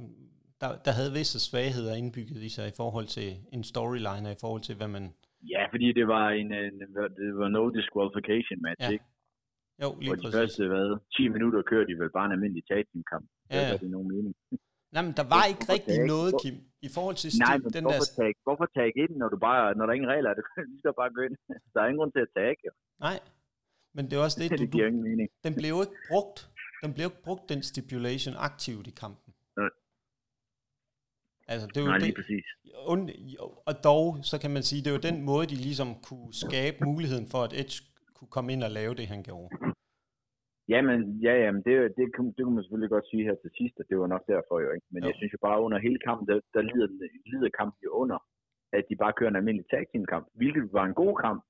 der, 0.61 0.69
der 0.85 0.93
havde 0.99 1.11
visse 1.19 1.39
svagheder 1.47 1.93
indbygget 2.01 2.41
i 2.47 2.51
sig 2.57 2.67
i 2.69 2.77
forhold 2.81 3.07
til 3.17 3.29
en 3.55 3.63
storyline, 3.71 4.25
og 4.29 4.33
i 4.37 4.41
forhold 4.43 4.63
til, 4.67 4.75
hvad 4.79 4.89
man... 4.97 5.05
Ja, 5.53 5.63
fordi 5.73 5.87
det 5.99 6.07
var 6.07 6.25
en, 6.41 6.49
en 6.53 6.79
det 7.19 7.29
var 7.41 7.49
no 7.57 7.63
disqualification 7.77 8.59
match, 8.67 8.85
ja. 8.85 8.89
ikke? 8.95 9.05
Jo, 9.83 9.89
lige 9.99 10.11
og 10.11 10.17
de 10.17 10.31
første, 10.37 10.67
hvad, 10.67 10.87
10 11.17 11.27
minutter 11.35 11.61
kører 11.61 11.85
de 11.89 11.99
vel 12.01 12.11
bare 12.17 12.25
en 12.25 12.31
almindelig 12.31 12.63
tag 12.67 12.83
kamp. 13.11 13.25
Ja. 13.51 13.59
Det 13.59 13.73
er 13.73 13.77
det 13.77 13.91
nogen 13.91 14.07
mening. 14.15 14.35
Nej, 14.95 15.03
men 15.07 15.13
der 15.19 15.25
var 15.33 15.43
ikke 15.51 15.59
hvorfor 15.59 15.73
rigtig 15.75 15.97
tag? 15.99 16.07
noget, 16.13 16.31
Kim, 16.41 16.55
i 16.87 16.89
forhold 16.95 17.15
til 17.21 17.29
Nej, 17.47 17.57
men 17.63 17.69
den 17.75 17.83
hvorfor, 17.85 18.07
der... 18.09 18.21
tag, 18.21 18.31
hvorfor 18.47 18.67
tag 18.77 18.89
ind, 19.03 19.13
når, 19.21 19.29
du 19.33 19.37
bare, 19.47 19.63
når 19.75 19.83
der 19.85 19.91
er 19.93 19.97
ingen 19.99 20.11
regler? 20.15 20.29
Du 20.39 20.43
kan 20.51 20.63
lige 20.71 20.83
så 20.87 20.91
bare 21.01 21.11
gå 21.15 21.21
ind. 21.27 21.35
Der 21.73 21.79
er 21.81 21.87
ingen 21.89 21.99
grund 22.01 22.13
til 22.15 22.23
at 22.27 22.31
tag, 22.37 22.55
jo. 22.67 22.71
Nej, 23.07 23.17
men 23.95 24.03
det 24.05 24.13
er 24.17 24.21
også 24.27 24.39
det, 24.41 24.47
du, 24.59 24.63
det 24.63 24.71
giver 24.71 24.87
ingen 24.91 25.03
mening. 25.09 25.27
Den 25.45 25.53
blev 25.59 25.73
ikke 25.85 25.97
brugt. 26.11 26.39
Den 26.83 26.93
blev 26.95 27.05
ikke 27.09 27.23
brugt, 27.27 27.43
den 27.53 27.61
stipulation, 27.71 28.35
aktivt 28.49 28.87
i 28.91 28.93
kampen. 29.03 29.31
Nej. 29.57 29.71
Altså, 31.51 31.67
det 31.67 31.77
er 31.77 31.81
jo 31.81 31.87
Nej, 31.87 31.97
det, 31.97 32.05
lige 32.07 32.15
præcis. 32.21 32.45
Og 33.69 33.75
dog, 33.83 34.05
så 34.29 34.35
kan 34.41 34.51
man 34.51 34.63
sige, 34.63 34.79
det 34.83 34.89
er 34.91 34.95
jo 34.97 35.03
den 35.09 35.17
måde, 35.29 35.47
de 35.47 35.55
ligesom 35.55 35.89
kunne 36.07 36.33
skabe 36.33 36.77
muligheden 36.89 37.27
for, 37.33 37.41
at 37.47 37.53
Edge 37.61 37.77
kunne 38.15 38.31
komme 38.35 38.53
ind 38.53 38.63
og 38.63 38.71
lave 38.71 38.95
det, 38.95 39.07
han 39.07 39.23
gjorde. 39.23 39.49
Jamen, 40.73 40.99
ja, 41.25 41.33
jamen, 41.43 41.61
det, 41.65 41.73
det, 41.97 42.05
det, 42.15 42.17
det 42.35 42.41
kunne 42.43 42.55
man 42.55 42.63
selvfølgelig 42.63 42.95
godt 42.95 43.09
sige 43.11 43.23
her 43.29 43.35
til 43.43 43.51
sidst, 43.59 43.75
at 43.81 43.89
det 43.89 43.97
var 44.01 44.09
nok 44.15 44.23
derfor 44.33 44.55
jo, 44.65 44.69
ikke? 44.75 44.87
Men 44.93 45.01
jo. 45.01 45.07
jeg 45.07 45.15
synes 45.17 45.33
jo 45.35 45.39
bare, 45.47 45.63
under 45.65 45.79
hele 45.87 45.99
kampen, 46.07 46.25
der, 46.29 46.37
der 46.55 46.61
lider, 46.69 46.87
lider 47.31 47.49
kampen 47.59 47.79
jo 47.87 47.91
under, 48.03 48.19
at 48.77 48.83
de 48.89 48.95
bare 49.03 49.13
kører 49.17 49.31
en 49.31 49.39
almindelig 49.39 49.67
tag 49.73 49.83
kamp, 50.13 50.25
hvilket 50.39 50.63
var 50.77 50.85
en 50.85 50.99
god 51.03 51.15
kamp. 51.25 51.41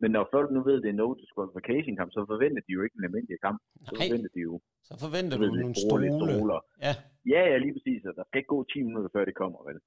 Men 0.00 0.10
når 0.16 0.24
folk 0.34 0.48
nu 0.50 0.60
ved, 0.68 0.76
at 0.78 0.82
det 0.84 0.90
er 0.92 1.00
no 1.02 1.08
disqualification 1.22 1.94
kamp, 1.98 2.10
så 2.16 2.20
forventer 2.32 2.62
de 2.66 2.72
jo 2.76 2.80
ikke 2.84 2.96
en 2.98 3.04
almindelig 3.08 3.38
kamp. 3.46 3.58
Så 3.86 3.92
Nej. 3.92 4.00
forventer 4.00 4.30
de 4.36 4.40
jo... 4.48 4.54
Så 4.88 4.94
forventer 5.04 5.36
du 5.42 5.46
nogle 5.62 5.76
stole. 5.84 6.06
Stoler. 6.18 6.60
Ja. 6.86 6.94
ja, 7.34 7.40
ja, 7.50 7.56
lige 7.64 7.74
præcis. 7.76 8.00
Og 8.08 8.14
der 8.18 8.24
skal 8.26 8.38
ikke 8.40 8.52
gå 8.54 8.60
10 8.64 8.82
minutter, 8.88 9.10
før 9.14 9.24
det 9.28 9.36
kommer, 9.42 9.60
vel? 9.68 9.78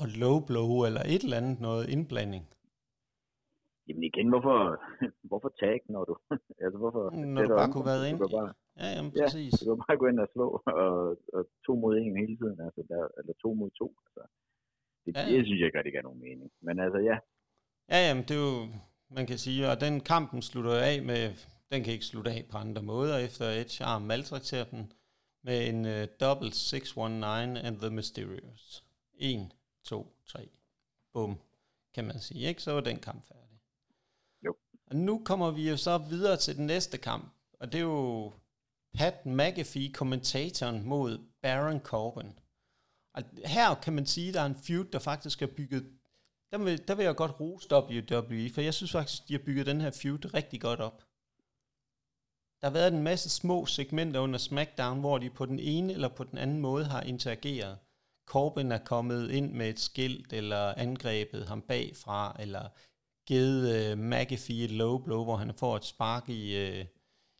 Og 0.00 0.06
low 0.22 0.36
blow 0.48 0.70
eller 0.88 1.02
et 1.14 1.22
eller 1.26 1.38
andet 1.40 1.56
noget 1.68 1.84
indblanding. 1.94 2.44
Jamen 3.86 4.04
igen, 4.10 4.28
hvorfor, 4.32 4.58
hvorfor 5.30 5.50
tag, 5.62 5.80
når 5.94 6.04
du... 6.08 6.14
altså, 6.64 6.78
hvorfor, 6.82 7.02
når 7.34 7.42
du 7.42 7.54
bare 7.60 7.72
kunne 7.72 7.88
være 7.92 8.08
ind. 8.10 8.18
Bare, 8.18 8.52
ja, 8.80 8.88
jamen, 8.96 9.12
præcis. 9.18 9.52
Ja, 9.52 9.64
du 9.66 9.70
kan 9.74 9.84
bare 9.88 9.98
gå 10.02 10.06
ind 10.12 10.20
og 10.24 10.28
slå, 10.34 10.46
og, 10.82 10.92
og 11.36 11.42
to 11.66 11.72
mod 11.82 11.92
en 11.96 12.16
hele 12.22 12.36
tiden, 12.40 12.58
altså, 12.66 12.80
der, 12.90 13.02
eller 13.18 13.34
to 13.42 13.48
mod 13.60 13.70
to. 13.80 13.86
Altså, 14.04 14.22
det, 15.04 15.10
ja, 15.16 15.20
ja. 15.20 15.30
det 15.32 15.46
synes 15.46 15.58
jeg 15.60 15.66
ikke 15.66 15.78
rigtig 15.78 15.94
gav 15.96 16.02
nogen 16.02 16.22
mening. 16.26 16.50
Men 16.66 16.74
altså, 16.84 16.98
ja. 17.10 17.16
Ja, 17.92 17.98
jamen, 18.06 18.24
det 18.28 18.34
er 18.36 18.44
jo, 18.50 18.56
man 19.16 19.26
kan 19.30 19.38
sige, 19.44 19.60
og 19.70 19.80
den 19.80 19.94
kampen 20.12 20.42
slutter 20.42 20.74
af 20.90 20.96
med, 21.10 21.22
den 21.72 21.78
kan 21.84 21.92
ikke 21.92 22.10
slutte 22.12 22.30
af 22.30 22.42
på 22.50 22.56
andre 22.64 22.82
måder, 22.82 23.16
efter 23.26 23.44
Edge 23.60 23.84
arm 23.84 24.02
maltrakterer 24.02 24.64
den, 24.64 24.92
med 25.46 25.58
en 25.70 25.78
uh, 25.94 26.02
double 26.20 26.52
619 26.52 27.56
and 27.66 27.76
the 27.80 27.90
Mysterious. 27.90 28.84
1, 29.18 29.50
2, 29.84 30.06
3. 30.26 30.48
Bum, 31.12 31.38
kan 31.94 32.04
man 32.04 32.18
sige, 32.18 32.48
ikke? 32.48 32.62
Så 32.62 32.72
var 32.72 32.80
den 32.80 32.98
kamp 32.98 33.22
færdig. 33.28 33.45
Og 34.86 34.96
nu 34.96 35.22
kommer 35.24 35.50
vi 35.50 35.70
jo 35.70 35.76
så 35.76 35.98
videre 35.98 36.36
til 36.36 36.56
den 36.56 36.66
næste 36.66 36.98
kamp, 36.98 37.34
og 37.60 37.72
det 37.72 37.78
er 37.78 37.82
jo 37.82 38.32
Pat 38.94 39.26
McAfee, 39.26 39.92
kommentatoren 39.92 40.84
mod 40.84 41.18
Baron 41.42 41.80
Corbin. 41.80 42.38
Og 43.14 43.22
her 43.44 43.74
kan 43.74 43.92
man 43.92 44.06
sige, 44.06 44.28
at 44.28 44.34
der 44.34 44.40
er 44.40 44.46
en 44.46 44.62
feud, 44.62 44.84
der 44.84 44.98
faktisk 44.98 45.42
er 45.42 45.46
bygget... 45.46 45.86
Der 46.50 46.58
vil, 46.58 46.88
der 46.88 46.94
vil 46.94 47.04
jeg 47.04 47.16
godt 47.16 47.40
rose 47.40 47.68
WWE, 47.72 48.50
for 48.54 48.60
jeg 48.60 48.74
synes 48.74 48.92
faktisk, 48.92 49.28
de 49.28 49.34
har 49.34 49.42
bygget 49.46 49.66
den 49.66 49.80
her 49.80 49.90
feud 49.90 50.34
rigtig 50.34 50.60
godt 50.60 50.80
op. 50.80 51.04
Der 52.60 52.66
har 52.66 52.72
været 52.72 52.92
en 52.92 53.02
masse 53.02 53.30
små 53.30 53.66
segmenter 53.66 54.20
under 54.20 54.38
SmackDown, 54.38 55.00
hvor 55.00 55.18
de 55.18 55.30
på 55.30 55.46
den 55.46 55.58
ene 55.58 55.92
eller 55.92 56.08
på 56.08 56.24
den 56.24 56.38
anden 56.38 56.58
måde 56.58 56.84
har 56.84 57.02
interageret. 57.02 57.78
Corbin 58.26 58.72
er 58.72 58.78
kommet 58.78 59.30
ind 59.30 59.52
med 59.52 59.68
et 59.68 59.80
skilt, 59.80 60.32
eller 60.32 60.74
angrebet 60.76 61.46
ham 61.46 61.62
bagfra, 61.62 62.36
eller 62.38 62.68
givet 63.26 63.60
uh, 63.74 63.98
McAfee 63.98 64.64
et 64.64 64.70
low 64.70 64.98
blow, 64.98 65.24
hvor 65.24 65.36
han 65.36 65.50
får 65.60 65.76
et 65.76 65.84
spark 65.84 66.28
i 66.28 66.42
uh, 66.62 66.84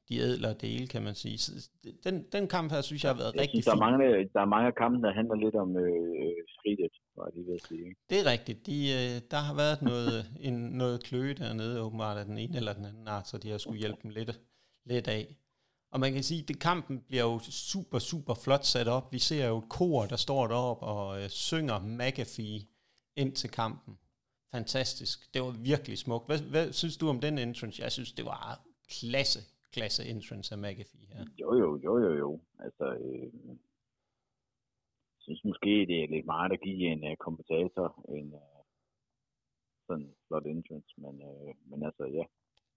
de 0.09 0.19
ædlere 0.19 0.55
dele, 0.55 0.87
kan 0.87 1.03
man 1.03 1.15
sige. 1.15 1.39
Så 1.39 1.71
den, 2.05 2.25
den 2.33 2.49
kamp 2.49 2.73
her, 2.73 2.81
synes 2.81 3.05
jeg 3.05 3.11
har 3.13 3.19
været 3.19 3.35
jeg 3.35 3.41
rigtig 3.41 3.63
synes, 3.63 3.65
der 3.65 3.73
er, 3.73 3.85
mange, 3.87 4.29
der 4.35 4.41
er 4.41 4.51
mange 4.57 4.73
kampe, 4.73 5.07
der 5.07 5.13
handler 5.13 5.35
lidt 5.35 5.55
om 5.55 5.77
øh, 5.77 6.37
skridtet, 6.55 6.93
var 7.17 7.29
det 7.35 7.47
ved 7.47 7.55
at 7.55 7.67
sige. 7.69 7.95
Det 8.11 8.17
er 8.21 8.31
rigtigt. 8.31 8.67
De, 8.67 8.79
uh, 8.97 9.15
der 9.31 9.41
har 9.49 9.55
været 9.63 9.83
noget, 9.83 10.15
en, 10.49 10.55
noget 10.55 11.05
kløe 11.05 11.35
dernede, 11.35 11.81
åbenbart 11.81 12.17
af 12.17 12.25
den 12.25 12.39
ene 12.39 12.57
eller 12.57 12.73
den 12.73 12.85
anden 12.85 13.09
art, 13.09 13.29
så 13.29 13.39
de 13.39 13.51
har 13.51 13.59
skulle 13.59 13.79
hjælpe 13.79 13.99
dem 14.03 14.11
lidt, 14.11 14.41
lidt 14.85 15.09
af. 15.09 15.37
Og 15.93 16.01
man 16.01 16.13
kan 16.13 16.23
sige, 16.23 16.45
at 16.51 16.59
kampen 16.59 17.01
bliver 17.09 17.23
jo 17.23 17.39
super, 17.73 17.99
super 17.99 18.35
flot 18.45 18.65
sat 18.65 18.89
op. 18.89 19.13
Vi 19.13 19.19
ser 19.19 19.49
jo 19.49 19.59
et 19.59 19.69
kor, 19.69 20.07
der 20.07 20.17
står 20.17 20.47
deroppe 20.47 20.87
og 20.87 21.23
øh, 21.23 21.29
synger 21.29 21.79
McAfee 21.99 22.61
ind 23.17 23.33
til 23.33 23.51
kampen 23.51 23.99
fantastisk. 24.59 25.17
Det 25.35 25.41
var 25.47 25.53
virkelig 25.73 25.99
smukt. 25.99 26.27
Hvad, 26.27 26.41
hvad 26.55 26.67
synes 26.81 26.97
du 27.01 27.05
om 27.15 27.21
den 27.27 27.35
entrance? 27.39 27.83
Jeg 27.83 27.93
synes, 27.93 28.13
det 28.19 28.25
var 28.25 28.41
klasse, 28.97 29.41
klasse 29.75 30.01
entrance 30.13 30.49
af 30.55 30.59
McAfee 30.65 31.07
her. 31.13 31.25
Jo, 31.43 31.49
jo, 31.63 31.69
jo, 31.85 31.93
jo, 32.05 32.11
jo. 32.25 32.31
Altså, 32.65 32.87
øh, 33.05 33.33
jeg 35.17 35.21
synes 35.27 35.45
måske, 35.45 35.73
det 35.91 35.97
er 36.03 36.09
lidt 36.15 36.27
meget 36.27 36.53
at 36.53 36.61
give 36.67 36.83
en 36.93 37.03
uh, 37.11 37.17
kommentator 37.25 37.89
en 38.19 38.29
uh, 38.35 38.61
sådan 39.87 40.09
flot 40.27 40.47
entrance, 40.47 40.95
men, 41.05 41.15
uh, 41.29 41.71
men 41.71 41.79
altså, 41.89 42.05
ja. 42.19 42.25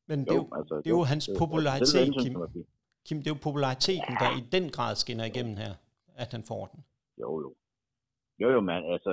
Men 0.10 0.20
det, 0.20 0.28
jo, 0.28 0.34
er, 0.34 0.36
jo, 0.36 0.56
altså, 0.60 0.76
det 0.78 0.88
er 0.88 0.98
jo 1.00 1.04
hans 1.14 1.26
det, 1.26 1.38
popularitet, 1.44 2.08
det, 2.08 2.22
Kim. 2.22 2.34
Kim, 3.06 3.18
det 3.18 3.28
er 3.28 3.36
jo 3.36 3.42
populariteten, 3.50 4.14
ja. 4.20 4.22
der 4.24 4.30
i 4.40 4.42
den 4.56 4.66
grad 4.76 4.96
skinner 4.96 5.26
igennem 5.32 5.56
her, 5.64 5.74
at 6.24 6.32
han 6.36 6.44
får 6.44 6.66
den. 6.66 6.80
Jo, 7.22 7.30
jo. 7.44 7.50
Jo, 8.42 8.48
jo, 8.56 8.62
men 8.62 8.80
altså, 8.94 9.12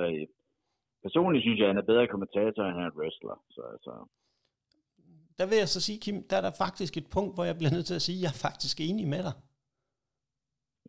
personligt 1.05 1.43
synes 1.43 1.57
jeg, 1.59 1.67
at 1.67 1.73
han 1.73 1.83
er 1.83 1.91
bedre 1.91 2.07
kommentator, 2.13 2.61
end 2.63 2.75
han 2.79 2.85
er 2.89 2.95
wrestler. 2.99 3.35
Så, 3.55 3.61
altså. 3.73 3.91
Der 5.37 5.45
vil 5.49 5.57
jeg 5.57 5.69
så 5.69 5.81
sige, 5.81 5.99
Kim, 5.99 6.17
der 6.29 6.37
er 6.37 6.41
der 6.41 6.51
faktisk 6.65 6.97
et 6.97 7.07
punkt, 7.15 7.35
hvor 7.35 7.43
jeg 7.43 7.57
bliver 7.57 7.71
nødt 7.71 7.85
til 7.85 7.99
at 7.99 8.05
sige, 8.07 8.17
at 8.17 8.23
jeg 8.23 8.31
er 8.35 8.41
faktisk 8.47 8.75
enig 8.81 9.07
med 9.07 9.21
dig. 9.27 9.35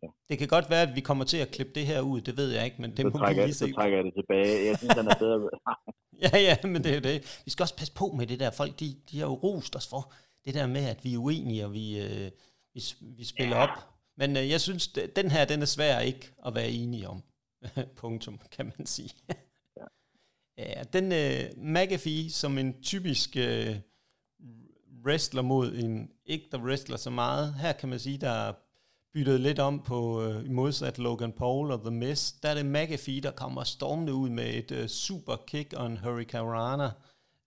ja. 0.03 0.09
Det 0.29 0.35
kan 0.39 0.47
godt 0.55 0.67
være, 0.69 0.83
at 0.87 0.95
vi 0.95 1.01
kommer 1.09 1.25
til 1.31 1.37
at 1.45 1.51
klippe 1.55 1.73
det 1.77 1.85
her 1.91 2.01
ud, 2.01 2.21
det 2.21 2.37
ved 2.37 2.49
jeg 2.55 2.65
ikke, 2.65 2.81
men 2.81 2.91
det 2.91 2.99
så 2.99 3.09
må 3.09 3.27
vi 3.27 3.33
lige 3.33 3.53
se. 3.53 3.67
Så 3.67 3.73
trækker 3.77 3.97
jeg 3.97 4.05
det 4.05 4.13
tilbage. 4.19 4.65
Jeg 4.69 4.77
synes, 4.77 4.95
den 4.99 5.07
er 5.13 5.17
bedre. 5.25 5.37
ja, 6.25 6.31
ja, 6.47 6.55
men 6.73 6.79
det 6.85 6.91
er 6.97 7.01
det. 7.09 7.41
Vi 7.45 7.51
skal 7.51 7.63
også 7.63 7.77
passe 7.81 7.93
på 8.01 8.05
med 8.17 8.25
det 8.27 8.39
der. 8.39 8.51
Folk, 8.61 8.73
de, 8.79 8.87
de 9.09 9.19
har 9.19 9.27
jo 9.31 9.35
rost 9.45 9.75
os 9.79 9.87
for 9.93 10.03
det 10.45 10.53
der 10.53 10.67
med, 10.67 10.85
at 10.93 10.99
vi 11.03 11.13
er 11.13 11.17
uenige, 11.17 11.65
og 11.65 11.73
vi, 11.73 11.85
øh, 12.05 12.27
vi, 12.73 12.81
vi 13.17 13.23
spiller 13.33 13.57
ja. 13.57 13.63
op. 13.63 13.75
Men 14.17 14.29
øh, 14.37 14.49
jeg 14.49 14.61
synes, 14.61 14.87
den 15.15 15.31
her, 15.31 15.45
den 15.45 15.61
er 15.61 15.65
svær 15.75 15.99
ikke 15.99 16.25
at 16.45 16.55
være 16.55 16.69
enige 16.69 17.07
om. 17.07 17.19
Punktum, 18.01 18.39
kan 18.51 18.65
man 18.65 18.85
sige. 18.85 19.11
Ja. 20.59 20.83
den 20.95 21.05
øh, 21.21 21.41
McAfee, 21.75 22.29
som 22.41 22.57
en 22.57 22.81
typisk 22.91 23.29
øh, 23.47 23.73
wrestler 25.05 25.41
mod 25.41 25.67
en 25.83 26.11
ikke 26.25 26.47
der 26.51 26.59
wrestler 26.65 26.97
så 26.97 27.11
meget. 27.21 27.45
Her 27.53 27.73
kan 27.79 27.89
man 27.89 27.99
sige, 27.99 28.19
der 28.27 28.35
er 28.47 28.53
byttet 29.13 29.39
lidt 29.47 29.59
om 29.59 29.75
på 29.89 29.99
øh, 30.25 30.35
modsat 30.59 30.97
Logan 30.99 31.33
Paul 31.41 31.71
og 31.71 31.79
The 31.87 31.95
Miz. 32.01 32.21
Der 32.41 32.49
er 32.49 32.55
det 32.59 32.65
McAfee, 32.75 33.25
der 33.27 33.39
kommer 33.41 33.63
stormende 33.75 34.13
ud 34.21 34.29
med 34.29 34.47
et 34.59 34.71
øh, 34.79 34.85
super 35.03 35.35
kick 35.51 35.69
og 35.79 35.85
en 35.85 35.97
Hurricane 36.03 36.51
Rana, 36.57 36.89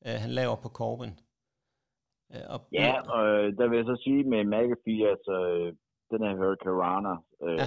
øh, 0.06 0.16
han 0.24 0.30
laver 0.30 0.56
på 0.64 0.68
Corbin. 0.78 1.14
Øh, 2.32 2.46
og 2.54 2.60
ja, 2.72 2.92
og 3.14 3.22
øh, 3.32 3.46
der 3.58 3.66
vil 3.68 3.76
jeg 3.80 3.86
så 3.92 3.96
sige 4.04 4.22
med 4.32 4.40
McAfee, 4.52 5.02
altså 5.14 5.34
øh, 5.54 5.68
den 6.10 6.20
her 6.26 6.34
Hurricane 6.40 6.80
Rana, 6.86 7.14
øh, 7.46 7.58
ja. 7.60 7.66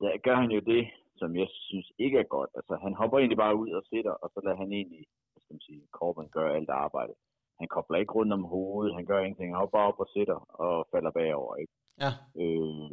der 0.00 0.18
gør 0.26 0.36
han 0.42 0.50
jo 0.50 0.60
det, 0.72 0.84
som 1.20 1.36
jeg 1.40 1.48
synes 1.68 1.88
ikke 2.04 2.18
er 2.18 2.28
godt. 2.36 2.50
Altså 2.58 2.74
han 2.84 2.94
hopper 3.00 3.18
egentlig 3.18 3.42
bare 3.44 3.58
ud 3.62 3.70
og 3.78 3.82
sætter, 3.90 4.14
og 4.22 4.28
så 4.34 4.38
lader 4.44 4.56
han 4.62 4.72
egentlig, 4.72 5.04
hvad 5.30 5.40
skal 5.42 5.54
man 5.54 5.66
sige, 5.68 5.82
Corbin 5.98 6.28
gøre 6.38 6.54
alt 6.56 6.70
arbejdet. 6.84 7.16
Han 7.60 7.68
kobler 7.74 7.98
ikke 7.98 8.16
rundt 8.18 8.32
om 8.38 8.44
hovedet, 8.54 8.96
han 8.98 9.06
gør 9.06 9.20
ingenting, 9.20 9.50
han 9.50 9.62
hopper 9.62 9.78
op 9.88 9.98
og 10.04 10.08
sætter 10.14 10.38
og 10.64 10.74
falder 10.92 11.12
bagover, 11.18 11.54
ikke? 11.62 11.74
Ja. 12.04 12.12
Øh, 12.42 12.90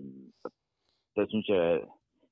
der 1.15 1.23
synes 1.31 1.47
jeg, 1.55 1.65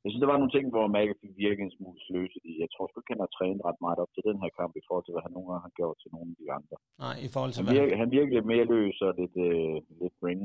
jeg 0.04 0.10
synes, 0.10 0.24
der 0.24 0.32
var 0.34 0.40
nogle 0.42 0.56
ting, 0.56 0.66
hvor 0.74 0.86
McAfee 0.94 1.40
virkede 1.44 1.68
en 1.68 1.76
smule 1.78 2.00
sløset 2.06 2.44
i. 2.52 2.54
Jeg 2.64 2.70
tror 2.72 2.86
sgu 2.88 2.98
ikke, 3.00 3.14
han 3.16 3.26
har 3.26 3.32
trænet 3.38 3.66
ret 3.68 3.82
meget 3.86 4.00
op 4.04 4.12
til 4.14 4.24
den 4.30 4.38
her 4.44 4.52
kamp, 4.60 4.74
i 4.82 4.86
forhold 4.88 5.06
til, 5.06 5.14
hvad 5.14 5.26
han 5.26 5.34
nogle 5.36 5.50
gange 5.50 5.66
har 5.68 5.76
gjort 5.80 5.98
til 6.02 6.10
nogle 6.16 6.30
af 6.34 6.38
de 6.42 6.48
andre. 6.58 6.76
Nej, 7.06 7.16
i 7.28 7.30
forhold 7.34 7.52
til 7.52 7.62
han 7.66 7.76
virker, 7.78 7.96
han 8.04 8.12
virker 8.16 8.32
lidt 8.36 8.50
mere 8.54 8.66
løs 8.74 8.98
og 9.06 9.12
lidt, 9.22 9.36
øh, 9.48 9.78
lidt 10.02 10.16
ring 10.28 10.42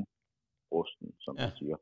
rusten, 0.75 1.09
som 1.25 1.33
ja. 1.37 1.43
man 1.45 1.53
siger. 1.61 1.77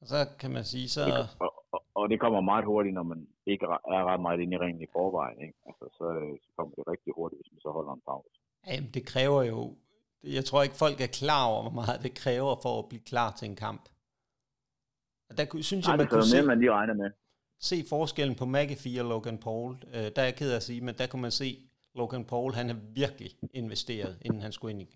Og 0.00 0.06
så 0.12 0.18
kan 0.40 0.50
man 0.56 0.64
sige, 0.72 0.88
så... 0.96 1.02
Og, 1.44 1.50
og, 1.94 2.08
det 2.10 2.20
kommer 2.20 2.40
meget 2.40 2.64
hurtigt, 2.64 2.94
når 2.94 3.02
man 3.02 3.28
ikke 3.46 3.64
er 3.66 4.04
ret 4.10 4.20
meget 4.20 4.40
inde 4.40 4.54
i 4.54 4.58
ringen 4.58 4.82
i 4.82 4.92
forvejen. 4.92 5.40
Ikke? 5.46 5.54
Altså, 5.66 5.84
så, 5.98 6.06
så 6.42 6.48
kommer 6.56 6.74
det 6.74 6.84
rigtig 6.88 7.12
hurtigt, 7.16 7.38
hvis 7.40 7.52
man 7.52 7.60
så 7.60 7.70
holder 7.70 7.92
en 7.92 8.02
pause. 8.06 8.28
Jamen, 8.66 8.90
det 8.94 9.06
kræver 9.06 9.42
jo 9.42 9.74
jeg 10.24 10.44
tror 10.44 10.62
ikke, 10.62 10.74
folk 10.74 11.00
er 11.00 11.06
klar 11.06 11.46
over, 11.46 11.62
hvor 11.62 11.70
meget 11.70 12.02
det 12.02 12.14
kræver 12.14 12.56
for 12.62 12.78
at 12.78 12.88
blive 12.88 13.02
klar 13.02 13.30
til 13.38 13.48
en 13.48 13.56
kamp. 13.56 13.88
Og 15.30 15.38
der 15.38 15.62
synes 15.62 15.86
Nej, 15.86 15.92
jeg, 15.92 15.98
man 15.98 16.06
kunne 16.06 16.26
se, 16.26 16.42
man 16.42 16.58
lige 16.58 16.72
regner 16.72 16.94
med. 16.94 17.10
se 17.60 17.84
forskellen 17.88 18.36
på 18.36 18.44
McAfee 18.44 19.00
og 19.00 19.08
Logan 19.08 19.38
Paul. 19.38 19.72
Uh, 19.72 19.92
der 19.92 20.12
er 20.16 20.24
jeg 20.24 20.34
ked 20.34 20.52
af 20.52 20.56
at 20.56 20.62
sige, 20.62 20.80
men 20.80 20.94
der 20.98 21.06
kunne 21.06 21.22
man 21.22 21.30
se, 21.30 21.58
Logan 21.94 22.24
Paul, 22.24 22.52
han 22.52 22.68
har 22.68 22.76
virkelig 22.94 23.30
investeret, 23.52 24.18
inden 24.22 24.40
han 24.40 24.52
skulle 24.52 24.70
ind 24.72 24.82
i 24.82 24.88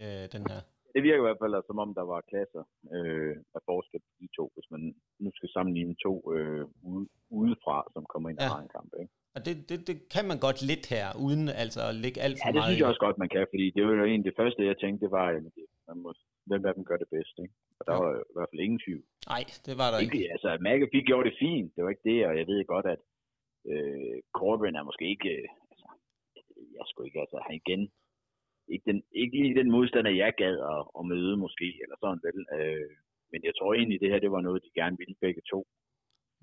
uh, 0.00 0.32
den 0.32 0.46
her. 0.50 0.60
Det 0.94 1.02
virker 1.02 1.22
i 1.22 1.26
hvert 1.28 1.42
fald 1.42 1.54
som 1.66 1.78
om, 1.84 1.90
der 1.98 2.06
var 2.12 2.20
klasser 2.30 2.64
øh, 2.96 3.34
af 3.56 3.60
forskel 3.70 4.00
på 4.06 4.12
de 4.20 4.28
to, 4.38 4.44
hvis 4.54 4.68
man 4.74 4.82
nu 5.24 5.30
skal 5.34 5.48
sammenligne 5.56 5.94
to 6.06 6.14
øh, 6.34 6.64
ude, 6.90 7.06
udefra, 7.40 7.76
som 7.94 8.04
kommer 8.12 8.28
ind 8.30 8.38
ja. 8.40 8.62
en 8.64 8.74
kamp. 8.76 8.90
Ikke? 9.02 9.12
Og 9.36 9.40
det, 9.46 9.54
det, 9.68 9.78
det 9.88 9.96
kan 10.14 10.24
man 10.30 10.38
godt 10.46 10.60
lidt 10.70 10.86
her, 10.94 11.06
uden 11.26 11.44
altså 11.62 11.80
at 11.90 11.94
lægge 12.04 12.18
alt 12.26 12.36
for 12.36 12.44
meget 12.44 12.54
Ja, 12.54 12.58
det 12.58 12.64
synes 12.66 12.80
jeg 12.80 12.90
også 12.92 13.04
godt, 13.06 13.18
man 13.22 13.30
kan, 13.34 13.42
fordi 13.52 13.66
det 13.76 13.82
var 13.86 13.92
jo 14.00 14.04
en 14.12 14.22
af 14.22 14.28
det 14.30 14.38
første, 14.40 14.70
jeg 14.70 14.78
tænkte, 14.78 15.02
det 15.04 15.12
var, 15.18 15.26
at 15.36 15.42
man 15.88 15.96
må, 16.04 16.10
hvem 16.50 16.62
af 16.68 16.74
dem 16.76 16.84
gør 16.90 16.98
det 17.02 17.08
bedst, 17.16 17.34
ikke? 17.44 17.54
Og 17.78 17.82
der 17.86 17.94
ja. 17.94 18.00
var 18.02 18.10
i 18.32 18.34
hvert 18.36 18.50
fald 18.50 18.64
ingen 18.66 18.80
tvivl. 18.84 19.04
Nej, 19.32 19.42
det 19.66 19.74
var 19.80 19.88
der 19.90 19.98
ikke. 19.98 20.18
ikke. 20.18 20.32
Altså, 20.34 20.48
McAfee 20.64 21.08
gjorde 21.08 21.26
det 21.28 21.36
fint, 21.44 21.68
det 21.74 21.80
var 21.84 21.90
ikke 21.94 22.08
det, 22.10 22.18
og 22.28 22.32
jeg 22.40 22.46
ved 22.50 22.58
godt, 22.74 22.86
at 22.94 23.00
øh, 23.72 24.16
Corbin 24.38 24.78
er 24.80 24.84
måske 24.90 25.04
ikke, 25.14 25.30
øh, 25.38 25.46
altså, 25.72 25.86
jeg 26.78 26.84
skulle 26.88 27.06
ikke, 27.08 27.20
altså, 27.24 27.38
han 27.46 27.54
igen, 27.62 27.82
ikke, 28.72 28.84
den, 28.90 29.02
ikke 29.12 29.34
lige 29.38 29.58
den 29.60 29.70
modstander, 29.70 30.10
jeg 30.10 30.32
gad 30.42 30.56
at, 30.72 30.82
at 30.98 31.02
møde 31.12 31.36
måske, 31.44 31.68
eller 31.82 31.96
sådan 32.00 32.20
vel. 32.26 32.38
Øh, 32.58 32.90
men 33.32 33.40
jeg 33.48 33.54
tror 33.58 33.74
egentlig, 33.74 34.00
det 34.00 34.10
her, 34.10 34.18
det 34.24 34.30
var 34.30 34.40
noget, 34.40 34.64
de 34.66 34.80
gerne 34.80 34.96
ville 35.02 35.16
begge 35.20 35.42
to. 35.52 35.60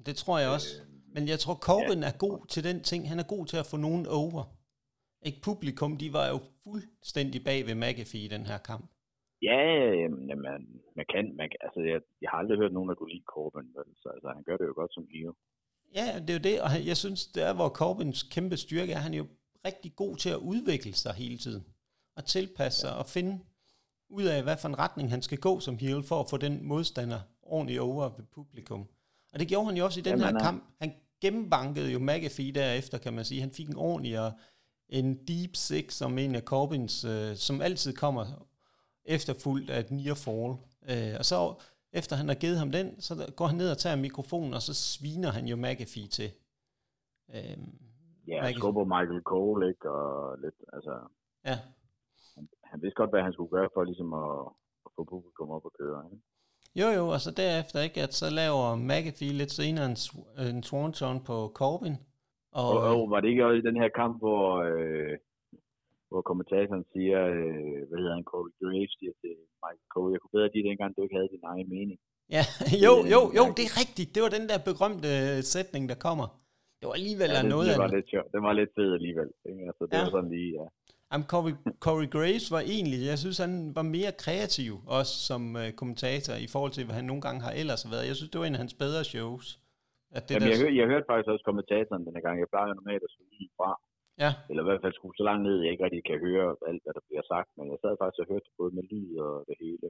Det 0.05 0.15
tror 0.15 0.39
jeg 0.39 0.49
også. 0.57 0.71
Øh, 0.81 0.87
men 1.15 1.23
jeg 1.31 1.39
tror, 1.39 1.55
Corbin 1.67 2.01
ja. 2.03 2.09
er 2.11 2.15
god 2.25 2.39
til 2.53 2.63
den 2.69 2.79
ting. 2.89 3.01
Han 3.11 3.19
er 3.19 3.27
god 3.35 3.45
til 3.45 3.57
at 3.63 3.69
få 3.71 3.77
nogen 3.87 4.05
over. 4.21 4.41
Ikke 5.27 5.41
publikum, 5.49 5.91
de 6.03 6.09
var 6.17 6.27
jo 6.33 6.37
fuldstændig 6.63 7.39
bag 7.49 7.59
ved 7.67 7.75
McAfee 7.83 8.25
i 8.27 8.33
den 8.35 8.45
her 8.51 8.59
kamp. 8.69 8.85
Ja, 9.49 9.59
jamen, 10.01 10.27
man, 10.27 10.61
man 10.97 11.05
kan, 11.13 11.25
man, 11.39 11.49
altså 11.65 11.79
jeg, 11.91 11.99
jeg 12.21 12.29
har 12.31 12.37
aldrig 12.37 12.57
hørt 12.57 12.73
nogen, 12.73 12.89
der 12.89 12.95
kunne 12.95 13.13
lide 13.13 13.31
Corbin, 13.33 13.69
vel? 13.77 13.89
så 14.01 14.09
altså, 14.15 14.27
han 14.35 14.43
gør 14.43 14.57
det 14.57 14.65
jo 14.69 14.73
godt 14.75 14.93
som 14.93 15.07
heel. 15.13 15.33
Ja, 15.97 16.05
det 16.23 16.29
er 16.29 16.37
jo 16.39 16.45
det, 16.49 16.55
og 16.65 16.69
jeg 16.91 16.97
synes, 17.03 17.21
det 17.35 17.43
er, 17.49 17.53
hvor 17.59 17.69
Corbins 17.79 18.23
kæmpe 18.35 18.57
styrke 18.57 18.93
er, 18.93 19.01
han 19.05 19.13
er 19.13 19.17
jo 19.23 19.27
rigtig 19.65 19.91
god 19.95 20.13
til 20.23 20.29
at 20.29 20.43
udvikle 20.51 20.93
sig 20.93 21.13
hele 21.23 21.37
tiden, 21.37 21.63
og 22.15 22.25
tilpasse 22.25 22.79
sig, 22.79 22.89
ja. 22.89 22.93
og 22.93 23.05
finde 23.05 23.39
ud 24.09 24.23
af, 24.23 24.43
hvad 24.43 24.57
for 24.57 24.67
en 24.67 24.79
retning 24.79 25.09
han 25.09 25.21
skal 25.21 25.37
gå 25.37 25.59
som 25.59 25.77
heel, 25.77 26.03
for 26.03 26.19
at 26.19 26.29
få 26.29 26.37
den 26.37 26.67
modstander 26.67 27.19
ordentligt 27.41 27.79
over 27.79 28.09
ved 28.09 28.25
publikum. 28.31 28.87
Og 29.33 29.39
det 29.39 29.47
gjorde 29.47 29.65
han 29.65 29.77
jo 29.77 29.85
også 29.85 29.99
i 29.99 30.03
den 30.03 30.19
Jamen, 30.19 30.35
her 30.35 30.43
kamp. 30.43 30.63
Han 30.79 30.93
gennembankede 31.21 31.91
jo 31.91 31.99
McAfee 31.99 32.51
derefter, 32.51 32.97
kan 32.97 33.13
man 33.13 33.25
sige. 33.25 33.41
Han 33.41 33.51
fik 33.51 33.69
en 33.69 33.75
ordentlig 33.75 34.19
og 34.19 34.31
en 34.89 35.27
deep 35.27 35.55
six, 35.55 35.93
som 35.93 36.17
en 36.17 36.35
af 36.35 36.41
Corbins, 36.41 37.03
øh, 37.03 37.35
som 37.35 37.61
altid 37.61 37.93
kommer 37.93 38.47
efterfulgt 39.05 39.69
af 39.69 39.79
et 39.79 39.91
near 39.91 40.15
fall. 40.15 40.55
Øh, 40.89 41.15
og 41.19 41.25
så 41.25 41.55
efter 41.93 42.15
han 42.15 42.27
har 42.27 42.35
givet 42.35 42.57
ham 42.57 42.71
den, 42.71 43.01
så 43.01 43.31
går 43.35 43.47
han 43.47 43.57
ned 43.57 43.71
og 43.71 43.77
tager 43.77 43.95
mikrofonen, 43.95 44.53
og 44.53 44.61
så 44.61 44.73
sviner 44.73 45.31
han 45.31 45.47
jo 45.47 45.55
McAfee 45.55 46.07
til. 46.07 46.31
Øh, 47.29 47.57
ja, 48.27 48.41
McAfee. 48.41 48.57
skubber 48.57 48.83
Michael 48.83 49.21
Cole, 49.21 49.69
ikke? 49.69 49.91
Og 49.91 50.37
lidt, 50.37 50.55
altså... 50.73 50.99
Ja. 51.45 51.59
Han, 52.71 52.81
vidste 52.81 52.99
godt, 53.01 53.13
hvad 53.13 53.23
han 53.27 53.33
skulle 53.33 53.53
gøre 53.57 53.69
for 53.73 53.83
ligesom 53.83 54.09
at, 54.23 54.33
at 54.85 54.89
få 54.95 55.01
publikum 55.13 55.49
op 55.55 55.65
og 55.69 55.73
køre, 55.79 55.99
ikke? 56.07 56.21
Jo, 56.79 56.87
jo, 56.97 57.03
og 57.13 57.19
så 57.25 57.31
derefter, 57.41 57.87
ikke, 57.87 58.01
at 58.07 58.13
så 58.21 58.27
laver 58.41 58.65
McAfee 58.89 59.39
lidt 59.41 59.53
senere 59.59 59.87
en, 59.91 59.97
en 60.49 60.63
Swanton 60.67 61.17
på 61.29 61.37
Corbin. 61.59 61.95
Og, 62.61 62.69
og, 62.77 62.79
og 62.89 63.09
var 63.11 63.19
det 63.19 63.29
ikke 63.29 63.45
også 63.47 63.59
i 63.61 63.67
den 63.69 63.77
her 63.81 63.89
kamp, 63.99 64.13
hvor, 64.23 64.45
øh, 64.69 65.13
hvor 66.09 66.21
kommentatoren 66.29 66.85
siger, 66.93 67.19
øh, 67.37 67.79
hvad 67.87 67.97
hedder 68.01 68.15
han, 68.17 68.29
Corey 68.31 68.51
Graves, 68.59 68.91
siger 68.99 69.13
til 69.21 69.33
Michael 69.63 69.91
Cole, 69.93 70.13
jeg 70.13 70.21
kunne 70.21 70.35
bedre 70.37 70.49
lide 70.53 70.67
dengang, 70.69 70.89
du 70.95 71.01
ikke 71.03 71.17
havde 71.17 71.33
din 71.35 71.49
egen 71.53 71.69
mening. 71.75 71.97
Ja, 72.35 72.43
jo, 72.85 72.93
jo, 73.13 73.21
jo, 73.37 73.43
det 73.57 73.63
er 73.69 73.73
rigtigt. 73.83 74.09
Det 74.15 74.21
var 74.25 74.31
den 74.37 74.45
der 74.51 74.59
berømte 74.69 75.11
sætning, 75.53 75.83
der 75.91 75.97
kommer. 76.07 76.27
Det 76.79 76.85
var 76.89 76.95
alligevel 77.01 77.31
ja, 77.33 77.41
det, 77.41 77.51
noget 77.53 77.67
det 77.71 77.83
var 77.85 77.93
lidt 77.97 78.09
sjovt. 78.13 78.29
Det 78.35 78.41
var 78.47 78.53
lidt 78.59 78.71
fed 78.77 78.89
alligevel. 78.99 79.29
Ikke? 79.49 79.61
Altså, 79.69 79.83
det 79.89 79.97
ja. 79.97 80.03
var 80.03 80.09
sådan 80.15 80.31
lige, 80.35 80.51
ja. 80.59 80.65
Jamen, 81.11 81.27
Corey, 81.33 81.53
Corey 81.85 82.07
Graves 82.15 82.47
var 82.55 82.63
egentlig, 82.73 82.99
jeg 83.11 83.17
synes, 83.23 83.37
han 83.45 83.53
var 83.77 83.85
mere 83.97 84.11
kreativ, 84.25 84.73
også 84.99 85.13
som 85.29 85.41
uh, 85.61 85.67
kommentator, 85.79 86.33
i 86.45 86.47
forhold 86.53 86.73
til, 86.77 86.83
hvad 86.85 86.95
han 86.99 87.07
nogle 87.11 87.23
gange 87.25 87.41
har 87.47 87.53
ellers 87.61 87.83
været. 87.91 88.09
Jeg 88.09 88.15
synes, 88.17 88.31
det 88.31 88.39
var 88.41 88.47
en 88.47 88.57
af 88.57 88.63
hans 88.65 88.77
bedre 88.83 89.03
shows. 89.13 89.45
At 90.17 90.23
det 90.27 90.33
Jamen, 90.33 90.47
der... 90.47 90.53
jeg, 90.53 90.59
hør, 90.61 90.71
jeg 90.79 90.87
hørte 90.91 91.07
faktisk 91.11 91.29
også 91.33 91.45
kommentatoren 91.49 92.03
denne 92.07 92.21
gang. 92.25 92.35
Jeg 92.43 92.49
plejer 92.53 92.67
normalt 92.79 93.03
at 93.07 93.11
skulle 93.13 93.31
lige 93.37 93.51
fra. 93.57 93.69
Ja. 94.23 94.31
Eller 94.49 94.61
i 94.63 94.67
hvert 94.69 94.83
fald 94.83 94.93
skulle 94.95 95.15
så 95.19 95.25
langt 95.29 95.43
ned, 95.47 95.55
jeg 95.63 95.71
ikke 95.73 95.85
rigtig 95.87 96.03
kan 96.09 96.17
høre 96.27 96.47
alt, 96.69 96.81
hvad 96.83 96.93
der 96.97 97.03
bliver 97.07 97.25
sagt. 97.33 97.49
Men 97.57 97.65
jeg 97.71 97.79
sad 97.83 97.93
faktisk 98.01 98.21
og 98.23 98.29
hørte 98.31 98.49
både 98.59 98.71
med 98.77 98.85
lyd 98.91 99.09
og 99.25 99.33
det 99.49 99.55
hele. 99.63 99.87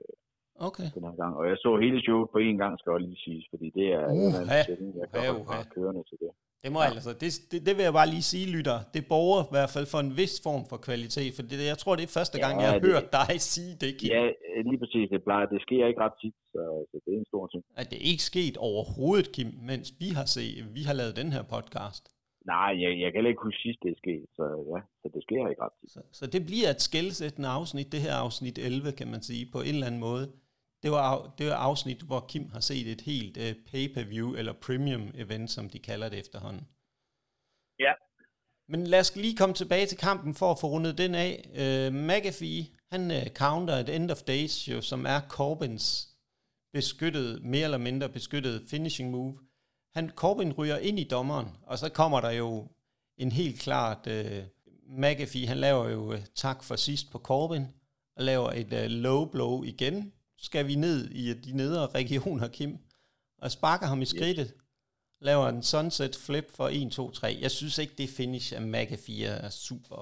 Okay. 0.70 0.88
Den 0.96 1.04
her 1.08 1.16
gang. 1.24 1.34
Og 1.40 1.44
jeg 1.52 1.58
så 1.66 1.72
hele 1.86 2.00
showet 2.06 2.30
på 2.36 2.40
en 2.48 2.58
gang, 2.64 2.74
skal 2.80 2.92
jeg 2.94 3.02
lige 3.08 3.22
sige, 3.26 3.42
fordi 3.52 3.68
det 3.78 3.88
er 4.00 4.06
uh, 4.08 4.30
en 4.30 4.36
anden 4.72 4.90
jeg 5.24 5.30
uh, 5.32 5.64
kørende 5.76 6.04
til 6.10 6.18
det. 6.24 6.32
Det 6.64 6.70
må 6.76 6.80
ja. 6.82 6.90
altså, 6.98 7.12
det, 7.22 7.30
det, 7.52 7.60
det 7.68 7.74
vil 7.78 7.84
jeg 7.90 7.96
bare 8.00 8.10
lige 8.16 8.28
sige, 8.34 8.48
lytter. 8.56 8.78
Det 8.96 9.04
borger 9.14 9.42
i 9.50 9.52
hvert 9.56 9.72
fald 9.76 9.88
for 9.94 10.00
en 10.06 10.14
vis 10.22 10.36
form 10.48 10.64
for 10.72 10.78
kvalitet, 10.88 11.32
for 11.38 11.44
det, 11.50 11.58
jeg 11.74 11.80
tror, 11.82 11.94
det 12.00 12.06
er 12.10 12.14
første 12.20 12.38
gang, 12.44 12.54
ja, 12.56 12.62
jeg 12.64 12.72
har 12.72 12.80
det, 12.80 12.90
hørt 12.92 13.08
dig 13.20 13.32
sige 13.56 13.74
det, 13.84 13.92
Kim. 13.98 14.10
Ja, 14.16 14.24
lige 14.70 14.80
præcis. 14.84 15.06
Det, 15.14 15.20
plejer, 15.28 15.46
det 15.54 15.62
sker 15.66 15.84
ikke 15.90 16.02
ret 16.06 16.18
tit, 16.22 16.36
så, 16.54 16.62
det 17.06 17.12
er 17.14 17.20
en 17.24 17.30
stor 17.34 17.44
ting. 17.54 17.64
At 17.82 17.86
det 17.92 17.98
er 18.02 18.08
ikke 18.12 18.26
sket 18.32 18.56
overhovedet, 18.70 19.28
Kim, 19.36 19.50
mens 19.70 19.88
vi 20.02 20.10
har, 20.18 20.26
set, 20.36 20.56
vi 20.78 20.82
har 20.90 20.96
lavet 21.00 21.14
den 21.22 21.30
her 21.36 21.44
podcast. 21.56 22.04
Nej, 22.46 22.72
jeg, 22.84 22.92
jeg 23.04 23.10
kan 23.14 23.26
ikke 23.26 23.44
huske 23.48 23.62
sidst, 23.66 23.80
det 23.84 23.92
er 23.92 24.00
sket, 24.04 24.26
så 24.38 24.44
ja, 24.72 24.80
så 25.02 25.08
det 25.14 25.22
sker 25.24 25.50
ikke 25.52 25.62
ret 25.66 25.76
tit. 25.82 25.92
Så, 25.96 26.00
så 26.20 26.26
det 26.34 26.42
bliver 26.50 26.70
et 26.76 26.82
skældsættende 26.82 27.50
afsnit, 27.50 27.92
det 27.92 28.02
her 28.06 28.16
afsnit 28.26 28.58
11, 28.58 28.92
kan 29.00 29.08
man 29.14 29.22
sige, 29.30 29.44
på 29.54 29.60
en 29.62 29.76
eller 29.76 29.88
anden 29.88 30.02
måde. 30.10 30.26
Det 30.84 30.92
var, 30.92 31.34
det 31.38 31.48
var 31.48 31.56
afsnit, 31.56 32.02
hvor 32.02 32.26
Kim 32.30 32.50
har 32.50 32.60
set 32.60 32.88
et 32.88 33.02
helt 33.02 33.38
uh, 33.38 33.64
pay-per-view, 33.72 34.36
eller 34.36 34.54
premium 34.54 35.12
event, 35.16 35.52
som 35.52 35.70
de 35.70 35.80
kalder 35.80 36.10
det 36.10 36.20
efterhånden. 36.20 36.68
Ja. 37.80 37.94
Men 38.68 38.88
lad 38.88 39.00
os 39.00 39.16
lige 39.16 39.38
komme 39.38 39.56
tilbage 39.56 39.86
til 39.86 39.98
kampen 39.98 40.36
for 40.36 40.52
at 40.52 40.60
få 40.60 40.68
rundet 40.68 40.98
den 40.98 41.16
af. 41.16 41.50
Uh, 41.50 41.96
McAfee, 41.96 42.68
han 42.92 43.12
uh, 43.12 43.28
counter 43.28 43.74
et 43.74 43.90
end 43.90 44.12
of 44.12 44.22
days, 44.22 44.68
jo, 44.68 44.82
som 44.82 45.06
er 45.06 45.22
Corbins 45.30 46.10
beskyttet, 46.74 47.44
mere 47.44 47.64
eller 47.64 47.78
mindre 47.78 48.10
beskyttet 48.10 48.66
finishing 48.70 49.12
move. 49.12 49.40
Han, 49.94 50.10
Corbin 50.10 50.54
ryger 50.54 50.78
ind 50.78 51.00
i 51.00 51.04
dommeren, 51.04 51.48
og 51.64 51.78
så 51.78 51.90
kommer 51.90 52.22
der 52.22 52.32
jo 52.32 52.68
en 53.18 53.32
helt 53.32 53.60
klart, 53.60 54.08
uh, 54.08 54.44
McAfee, 54.98 55.48
han 55.48 55.58
laver 55.58 55.90
jo 55.90 56.14
uh, 56.14 56.20
tak 56.36 56.64
for 56.64 56.76
sidst 56.76 57.12
på 57.12 57.18
Corbin, 57.18 57.66
og 58.16 58.24
laver 58.24 58.52
et 58.52 58.74
uh, 58.74 58.92
low 58.92 59.26
blow 59.26 59.64
igen. 59.64 60.14
Skal 60.48 60.64
vi 60.70 60.76
ned 60.86 61.00
i 61.22 61.24
de 61.46 61.52
nedre 61.62 61.84
regioner, 62.00 62.48
Kim? 62.58 62.74
og 63.44 63.50
sparker 63.58 63.88
ham 63.92 64.02
i 64.06 64.08
skridtet, 64.14 64.50
yes. 64.52 65.28
laver 65.30 65.48
en 65.56 65.64
sunset 65.74 66.14
flip 66.26 66.48
for 66.58 66.68
1, 66.68 66.92
2, 66.92 67.12
3. 67.20 67.28
Jeg 67.46 67.52
synes 67.60 67.76
ikke, 67.82 67.96
det 68.00 68.18
finish 68.20 68.48
af 68.58 68.62
McAfee 68.74 69.26
er 69.46 69.52
super, 69.68 70.02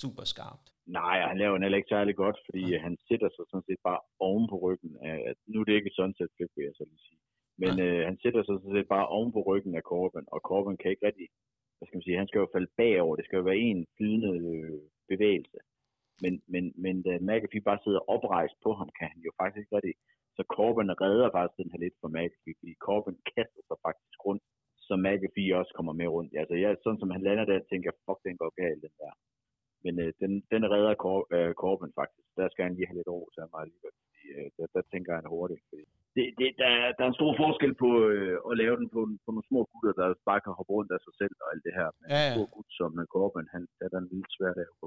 super 0.00 0.24
skarpt. 0.32 0.66
Nej, 1.00 1.16
han 1.30 1.38
laver 1.42 1.54
den 1.54 1.64
heller 1.64 1.80
ikke 1.80 1.94
særlig 1.96 2.14
godt, 2.24 2.38
fordi 2.46 2.64
ja. 2.72 2.78
han 2.86 2.94
sætter 3.08 3.28
sig 3.36 3.44
sådan 3.50 3.66
set 3.68 3.80
bare 3.88 4.00
oven 4.28 4.46
på 4.52 4.56
ryggen. 4.64 4.92
Af, 5.08 5.16
nu 5.52 5.56
er 5.60 5.66
det 5.66 5.78
ikke 5.78 5.90
et 5.92 5.98
sunset 6.00 6.28
flip, 6.36 6.52
vil 6.56 6.68
jeg 6.68 6.76
så 6.76 6.84
lige 6.90 7.04
sige. 7.08 7.20
Men 7.62 7.72
ja. 7.78 7.84
øh, 7.84 8.00
han 8.08 8.16
sætter 8.22 8.42
sig 8.42 8.54
sådan 8.58 8.76
set 8.78 8.88
bare 8.96 9.06
oven 9.16 9.32
på 9.36 9.40
ryggen 9.50 9.74
af 9.80 9.84
Corbin, 9.90 10.26
og 10.34 10.40
Corbin 10.48 10.80
kan 10.80 10.90
ikke 10.90 11.06
rigtig, 11.08 11.28
hvad 11.76 11.86
skal 11.86 11.96
man 11.98 12.06
sige, 12.06 12.20
han 12.22 12.30
skal 12.30 12.42
jo 12.42 12.48
falde 12.54 12.70
bagover. 12.80 13.16
Det 13.16 13.24
skal 13.26 13.38
jo 13.40 13.48
være 13.50 13.64
en 13.70 13.80
flydende 13.96 14.32
øh, 14.48 14.80
bevægelse. 15.12 15.58
Men, 16.24 16.34
men, 16.52 16.64
men 16.84 16.94
da 17.06 17.12
McAfee 17.28 17.68
bare 17.68 17.82
sidder 17.84 18.08
oprejst 18.14 18.56
på 18.64 18.70
ham, 18.78 18.88
kan 18.98 19.08
han 19.12 19.20
jo 19.26 19.30
faktisk 19.40 19.60
ikke 19.62 19.76
rigtig. 19.76 19.96
Så 20.36 20.42
Corbin 20.56 20.98
redder 21.04 21.28
faktisk 21.36 21.56
den 21.60 21.70
her 21.72 21.80
lidt 21.84 21.96
for 22.00 22.08
McAfee, 22.16 22.58
fordi 22.60 22.72
Corbin 22.86 23.18
kaster 23.32 23.62
sig 23.68 23.78
faktisk 23.86 24.18
rundt, 24.26 24.42
så 24.86 24.92
McAfee 25.04 25.58
også 25.60 25.72
kommer 25.76 25.94
med 26.00 26.08
rundt. 26.16 26.32
Altså, 26.40 26.54
jeg, 26.62 26.70
sådan 26.84 27.00
som 27.00 27.10
han 27.14 27.22
lander 27.26 27.44
der, 27.50 27.68
tænker 27.70 27.86
jeg, 27.90 28.00
fuck, 28.06 28.20
den 28.26 28.36
går 28.42 28.50
galt, 28.62 28.82
den 28.86 28.94
der. 29.02 29.12
Men 29.84 29.94
øh, 30.04 30.10
den, 30.22 30.32
den 30.52 30.62
redder 30.74 30.94
Cor, 31.02 31.20
øh, 31.36 31.52
Corbin 31.62 31.92
faktisk. 32.00 32.28
Der 32.38 32.46
skal 32.50 32.64
han 32.66 32.74
lige 32.74 32.88
have 32.88 32.98
lidt 32.98 33.12
ro 33.14 33.20
til 33.34 33.42
mig 33.52 33.60
alligevel. 33.64 33.94
Fordi, 34.04 34.22
øh, 34.36 34.48
der, 34.56 34.66
der, 34.74 34.82
tænker 34.92 35.12
han 35.18 35.26
hurtigt. 35.34 35.62
Fordi 35.68 35.84
det, 36.16 36.24
det, 36.40 36.48
der, 36.60 36.70
der 36.96 37.02
er 37.04 37.10
en 37.10 37.20
stor 37.20 37.32
forskel 37.42 37.72
på 37.84 37.90
øh, 38.10 38.36
at 38.50 38.54
lave 38.62 38.76
den 38.80 38.88
på, 38.94 39.00
på 39.24 39.28
nogle 39.34 39.48
små 39.50 39.60
gutter, 39.70 39.94
der 40.00 40.08
bare 40.30 40.42
kan 40.42 40.56
hoppe 40.58 40.72
rundt 40.76 40.92
af 40.96 41.00
sig 41.06 41.14
selv 41.20 41.34
og 41.42 41.46
alt 41.52 41.64
det 41.66 41.74
her. 41.78 41.88
Men 41.98 42.06
ja, 42.14 42.20
ja. 42.20 42.26
en 42.26 42.34
stor 42.36 42.48
gut 42.56 42.70
som 42.78 42.90
Corbin, 43.14 43.52
han, 43.54 43.62
der 43.78 43.84
er 43.86 43.92
der 43.92 44.00
en 44.02 44.12
lille 44.12 44.30
svært 44.36 44.58
af 44.64 44.70
på. 44.80 44.86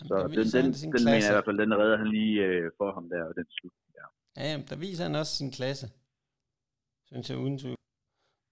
Jamen, 0.00 0.08
så 0.08 0.58
den, 0.58 0.64
den, 0.64 0.92
den 0.92 1.04
mener 1.04 1.14
jeg 1.14 1.28
i 1.28 1.32
hvert 1.32 1.44
fald, 1.44 1.58
den 1.58 1.74
redder 1.74 1.96
han 1.96 2.08
lige 2.08 2.42
øh, 2.42 2.70
for 2.78 2.92
ham 2.92 3.08
der, 3.08 3.24
og 3.24 3.34
den 3.34 3.46
slutning 3.50 3.92
der. 3.94 4.06
Ja, 4.36 4.50
jamen, 4.50 4.66
der 4.66 4.76
viser 4.76 5.04
han 5.04 5.14
også 5.14 5.36
sin 5.36 5.50
klasse. 5.50 5.90
Synes 7.06 7.30
jeg 7.30 7.38
uden 7.38 7.58
tvivl. 7.58 7.76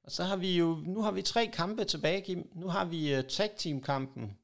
Og 0.05 0.11
så 0.11 0.25
har 0.25 0.37
vi 0.37 0.59
jo, 0.59 0.83
nu 0.87 1.03
har 1.03 1.11
vi 1.13 1.23
tre 1.23 1.47
kampe 1.47 1.85
tilbage, 1.85 2.21
Kim. 2.21 2.51
Nu 2.55 2.69
har 2.69 2.85
vi 2.85 3.19
uh, 3.19 3.25
tag 3.25 3.51
team 3.57 3.81
kampen. 3.81 4.39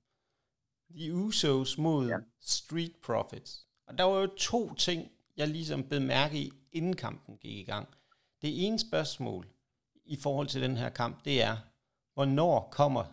The 0.90 1.14
Usos 1.14 1.78
mod 1.78 2.08
ja. 2.08 2.16
Street 2.40 2.92
Profits. 3.02 3.66
Og 3.86 3.98
der 3.98 4.04
var 4.04 4.20
jo 4.20 4.26
to 4.26 4.74
ting, 4.74 5.10
jeg 5.36 5.48
ligesom 5.48 5.88
blev 5.88 6.00
mærke 6.00 6.38
i, 6.38 6.52
inden 6.72 6.96
kampen 6.96 7.36
gik 7.36 7.58
i 7.58 7.64
gang. 7.64 7.88
Det 8.42 8.66
ene 8.66 8.78
spørgsmål 8.78 9.46
i 10.04 10.16
forhold 10.16 10.46
til 10.46 10.62
den 10.62 10.76
her 10.76 10.88
kamp, 10.88 11.24
det 11.24 11.42
er, 11.42 11.56
hvornår 12.14 12.68
kommer 12.72 13.04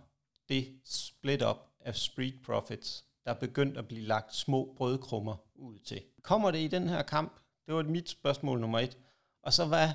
det 0.49 0.79
split 0.83 1.43
up 1.43 1.57
af 1.79 1.95
Street 1.95 2.36
Profits 2.45 3.05
der 3.26 3.32
er 3.34 3.39
begyndt 3.39 3.78
at 3.78 3.88
blive 3.88 4.01
lagt 4.01 4.34
små 4.34 4.73
brødkrummer 4.78 5.36
ud 5.55 5.80
til. 5.80 6.01
Kommer 6.23 6.51
det 6.51 6.59
i 6.59 6.67
den 6.67 6.89
her 6.89 7.03
kamp? 7.03 7.32
Det 7.65 7.73
var 7.76 7.84
mit 7.84 8.09
spørgsmål 8.09 8.59
nummer 8.59 8.80
et. 8.80 8.97
Og 9.43 9.51
så 9.57 9.63
hvad, 9.67 9.89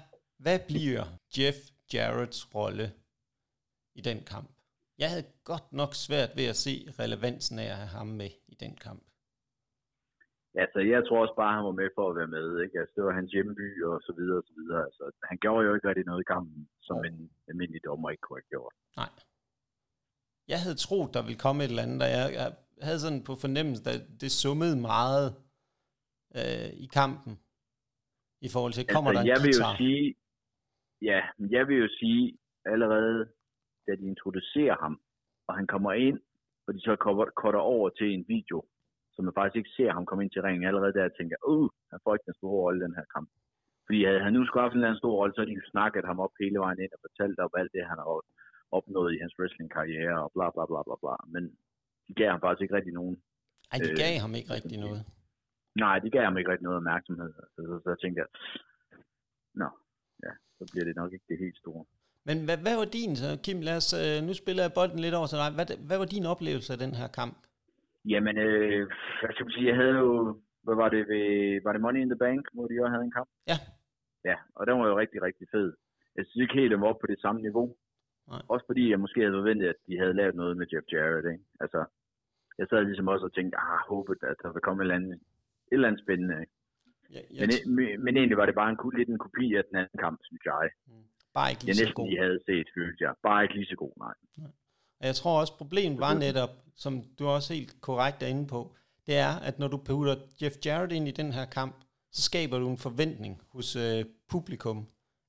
hvad 0.44 0.58
bliver 0.70 1.04
Jeff 1.38 1.58
Jarretts 1.94 2.54
rolle 2.54 2.86
i 3.94 4.00
den 4.00 4.18
kamp? 4.32 4.50
Jeg 4.98 5.08
havde 5.12 5.26
godt 5.44 5.72
nok 5.72 5.92
svært 6.06 6.32
ved 6.36 6.46
at 6.52 6.56
se 6.56 6.74
relevansen 7.00 7.58
af 7.58 7.68
at 7.74 7.76
have 7.82 7.94
ham 7.98 8.06
med 8.06 8.30
i 8.48 8.54
den 8.64 8.76
kamp. 8.76 9.02
Ja, 10.58 10.64
så 10.72 10.78
jeg 10.94 11.00
tror 11.04 11.20
også 11.24 11.36
bare, 11.42 11.56
han 11.58 11.68
var 11.70 11.76
med 11.82 11.88
for 11.96 12.04
at 12.10 12.16
være 12.20 12.32
med. 12.38 12.46
Ikke? 12.64 12.78
Altså, 12.80 12.92
det 12.96 13.04
var 13.04 13.12
hans 13.20 13.30
hjemby 13.32 13.68
og 13.88 13.96
så 14.06 14.12
videre 14.18 14.38
og 14.42 14.46
så 14.50 14.54
videre. 14.60 14.82
Altså, 14.88 15.04
han 15.30 15.38
gjorde 15.44 15.66
jo 15.66 15.74
ikke 15.74 15.88
rigtig 15.88 16.06
noget 16.10 16.20
i 16.22 16.30
kampen, 16.34 16.68
som 16.88 16.98
en 17.08 17.30
almindelig 17.48 17.82
dommer 17.84 18.10
ikke 18.10 18.24
kunne 18.24 18.40
have 18.42 18.52
gjort. 18.54 18.74
Nej. 19.00 19.12
Jeg 20.52 20.58
havde 20.64 20.78
troet, 20.84 21.14
der 21.14 21.22
ville 21.26 21.42
komme 21.44 21.58
et 21.64 21.70
eller 21.70 21.86
andet, 21.86 22.02
og 22.06 22.10
jeg, 22.18 22.26
jeg 22.40 22.48
havde 22.82 23.00
sådan 23.00 23.24
på 23.28 23.34
fornemmelsen, 23.44 23.88
at 23.88 24.02
det 24.20 24.30
summede 24.42 24.76
meget 24.80 25.26
øh, 26.38 26.70
i 26.84 26.86
kampen, 26.98 27.32
i 28.46 28.48
forhold 28.54 28.72
til, 28.72 28.86
kommer 28.86 29.10
altså, 29.10 29.22
der 29.22 29.28
en 29.28 29.32
jeg 29.34 29.40
vil 29.44 29.54
jo 29.60 29.76
sige, 29.76 30.14
Ja, 31.02 31.20
jeg 31.38 31.68
vil 31.68 31.76
jo 31.76 31.88
sige, 31.98 32.38
allerede 32.64 33.28
da 33.86 33.92
de 34.00 34.06
introducerer 34.14 34.76
ham, 34.80 35.00
og 35.48 35.56
han 35.56 35.66
kommer 35.66 35.92
ind, 35.92 36.18
og 36.66 36.74
de 36.74 36.80
så 36.80 36.96
korter 37.36 37.58
over 37.58 37.88
til 37.90 38.08
en 38.14 38.24
video, 38.28 38.58
så 39.12 39.22
man 39.22 39.34
faktisk 39.34 39.56
ikke 39.56 39.76
ser 39.76 39.92
ham 39.92 40.06
komme 40.06 40.24
ind 40.24 40.30
til 40.32 40.42
ringen, 40.42 40.68
allerede 40.68 40.92
der 40.92 41.08
tænker 41.08 41.36
uh, 41.48 41.68
han 41.90 42.00
får 42.04 42.14
ikke 42.14 42.28
den 42.30 42.40
store 42.40 42.60
rolle 42.64 42.78
i 42.80 42.84
den 42.86 42.94
her 42.98 43.06
kamp. 43.14 43.28
Fordi 43.86 44.04
havde 44.04 44.20
han 44.24 44.32
nu 44.32 44.46
skulle 44.46 44.62
have 44.62 44.72
en 44.72 44.76
eller 44.76 44.88
anden 44.88 45.02
stor 45.02 45.14
rolle, 45.20 45.34
så 45.34 45.40
havde 45.40 45.50
de 45.50 45.60
jo 45.60 45.70
snakket 45.74 46.04
ham 46.10 46.20
op 46.24 46.34
hele 46.40 46.58
vejen 46.64 46.80
ind 46.84 46.92
og 46.96 47.00
fortalt 47.06 47.38
om 47.46 47.50
alt 47.60 47.72
det, 47.74 47.90
han 47.90 47.98
har 48.02 48.08
opnået 48.78 49.10
i 49.14 49.20
hans 49.22 49.34
wrestling-karriere 49.38 50.16
og 50.24 50.30
bla 50.34 50.46
bla 50.54 50.64
bla 50.70 50.80
bla 50.86 50.96
bla. 51.02 51.14
Men 51.34 51.44
de 52.10 52.14
gav 52.20 52.30
ham 52.30 52.40
faktisk 52.40 52.62
ikke 52.62 52.76
rigtig 52.78 52.94
nogen. 53.00 53.16
Nej, 53.70 53.78
de 53.86 53.90
gav 54.02 54.12
øh, 54.16 54.22
ham 54.24 54.34
ikke 54.38 54.50
rigtig 54.56 54.78
noget. 54.86 55.02
Nej, 55.84 55.96
de 56.04 56.10
gav 56.14 56.24
ham 56.28 56.38
ikke 56.38 56.50
rigtig 56.50 56.66
noget 56.68 56.80
opmærksomhed. 56.82 57.30
Så, 57.36 57.60
så, 57.68 57.80
så 57.82 57.88
jeg 57.92 57.98
tænkte 58.02 58.18
jeg, 58.22 58.28
nå, 59.62 59.68
ja, 60.24 60.32
så 60.58 60.62
bliver 60.72 60.86
det 60.88 60.96
nok 61.00 61.12
ikke 61.12 61.26
det 61.28 61.38
helt 61.44 61.58
store. 61.62 61.84
Men 62.28 62.36
hvad, 62.46 62.58
hvad 62.64 62.76
var 62.80 62.88
din 62.98 63.12
så, 63.22 63.28
Kim? 63.44 63.60
Lad 63.68 63.76
os, 63.80 63.90
øh, 64.02 64.16
nu 64.26 64.32
spiller 64.42 64.62
jeg 64.64 64.76
bolden 64.78 65.00
lidt 65.04 65.18
over 65.18 65.28
til 65.30 65.40
dig. 65.42 65.50
Hvad, 65.56 65.66
hvad 65.88 65.98
var 66.02 66.08
din 66.14 66.26
oplevelse 66.32 66.70
af 66.74 66.80
den 66.84 66.92
her 67.00 67.08
kamp? 67.20 67.36
Jamen, 68.12 68.36
øh, 68.46 68.82
jeg 69.22 69.30
skal 69.32 69.52
sige, 69.54 69.68
jeg 69.70 69.76
havde 69.82 69.96
jo, 70.04 70.10
hvad 70.64 70.76
var 70.82 70.88
det, 70.94 71.02
ved, 71.12 71.26
var 71.64 71.72
det 71.72 71.80
Money 71.84 72.00
in 72.02 72.12
the 72.12 72.22
Bank, 72.26 72.42
hvor 72.54 72.66
de 72.66 72.82
også 72.82 72.92
havde 72.94 73.06
en 73.08 73.16
kamp? 73.18 73.30
Ja. 73.50 73.58
Ja, 74.30 74.36
og 74.56 74.62
den 74.66 74.74
var 74.80 74.86
jo 74.88 74.98
rigtig, 75.02 75.22
rigtig 75.22 75.46
fed. 75.54 75.68
Jeg 76.16 76.24
synes 76.24 76.42
ikke 76.42 76.58
helt, 76.60 76.72
den 76.72 76.80
var 76.80 76.90
op 76.92 77.00
på 77.00 77.06
det 77.12 77.20
samme 77.20 77.40
niveau. 77.46 77.66
Nej. 78.28 78.42
Også 78.52 78.66
fordi 78.66 78.90
jeg 78.90 79.00
måske 79.00 79.20
havde 79.20 79.38
forventet, 79.40 79.66
at 79.68 79.80
de 79.86 79.98
havde 79.98 80.18
lavet 80.20 80.34
noget 80.34 80.56
med 80.56 80.66
Jeff 80.72 80.86
Jarrett. 80.92 81.26
Ikke? 81.32 81.44
Altså, 81.60 81.80
jeg 82.60 82.66
sad 82.70 82.84
ligesom 82.84 83.08
også 83.12 83.24
og 83.28 83.34
tænkte, 83.34 83.56
ah, 83.58 83.80
håbet, 83.90 84.18
at 84.30 84.36
der 84.42 84.52
vil 84.52 84.62
komme 84.66 84.80
et 84.80 84.84
eller 84.84 84.98
andet, 84.98 85.14
et 85.70 85.76
eller 85.76 85.88
andet 85.88 86.02
spændende. 86.04 86.36
Ja, 87.38 87.46
men, 87.50 87.74
men, 87.76 87.88
men 88.04 88.12
egentlig 88.16 88.38
var 88.40 88.46
det 88.46 88.54
bare 88.60 88.70
en, 88.70 88.78
lidt 88.98 89.08
en 89.08 89.24
kopi 89.26 89.54
af 89.58 89.64
den 89.68 89.76
anden 89.80 89.98
kamp, 90.04 90.18
synes 90.28 90.42
jeg. 90.52 90.70
Mm. 90.86 90.92
Bare 91.36 91.50
ikke 91.50 91.62
lige 91.64 91.80
jeg 91.80 91.88
så 91.88 91.94
god. 91.94 92.10
de 92.10 92.16
havde 92.24 92.38
set, 92.48 92.68
følte 92.76 93.04
jeg. 93.04 93.12
Bare 93.22 93.42
ikke 93.44 93.54
lige 93.54 93.70
så 93.72 93.76
god, 93.76 93.92
nej. 94.04 94.14
nej. 94.42 94.52
Og 95.00 95.06
jeg 95.10 95.14
tror 95.14 95.40
også, 95.40 95.54
problemet 95.62 96.00
var 96.00 96.14
netop, 96.26 96.52
som 96.74 96.92
du 97.18 97.24
også 97.36 97.54
helt 97.54 97.72
korrekt 97.88 98.22
er 98.22 98.26
inde 98.34 98.46
på, 98.54 98.60
det 99.06 99.16
er, 99.28 99.34
at 99.48 99.58
når 99.58 99.68
du 99.68 99.78
putter 99.88 100.16
Jeff 100.42 100.56
Jarrett 100.66 100.92
ind 100.92 101.08
i 101.08 101.18
den 101.20 101.32
her 101.32 101.46
kamp, 101.58 101.74
så 102.12 102.22
skaber 102.22 102.58
du 102.58 102.68
en 102.70 102.78
forventning 102.88 103.34
hos 103.54 103.76
øh, 103.76 104.04
publikum, 104.32 104.78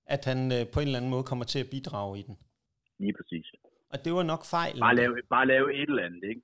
at 0.06 0.26
han 0.26 0.40
øh, 0.58 0.64
på 0.74 0.80
en 0.80 0.88
eller 0.88 1.00
anden 1.00 1.12
måde 1.12 1.24
kommer 1.24 1.46
til 1.46 1.60
at 1.60 1.70
bidrage 1.72 2.20
i 2.20 2.24
den. 2.28 2.36
Lige 3.00 3.14
præcis. 3.20 3.48
Og 3.94 3.98
det 4.06 4.14
var 4.14 4.24
nok 4.24 4.44
fejl. 4.56 4.80
Bare 4.80 4.96
lave, 4.96 5.14
bare 5.30 5.48
lave 5.48 5.68
et 5.82 5.90
eller 5.90 6.04
andet, 6.04 6.24
ikke? 6.24 6.42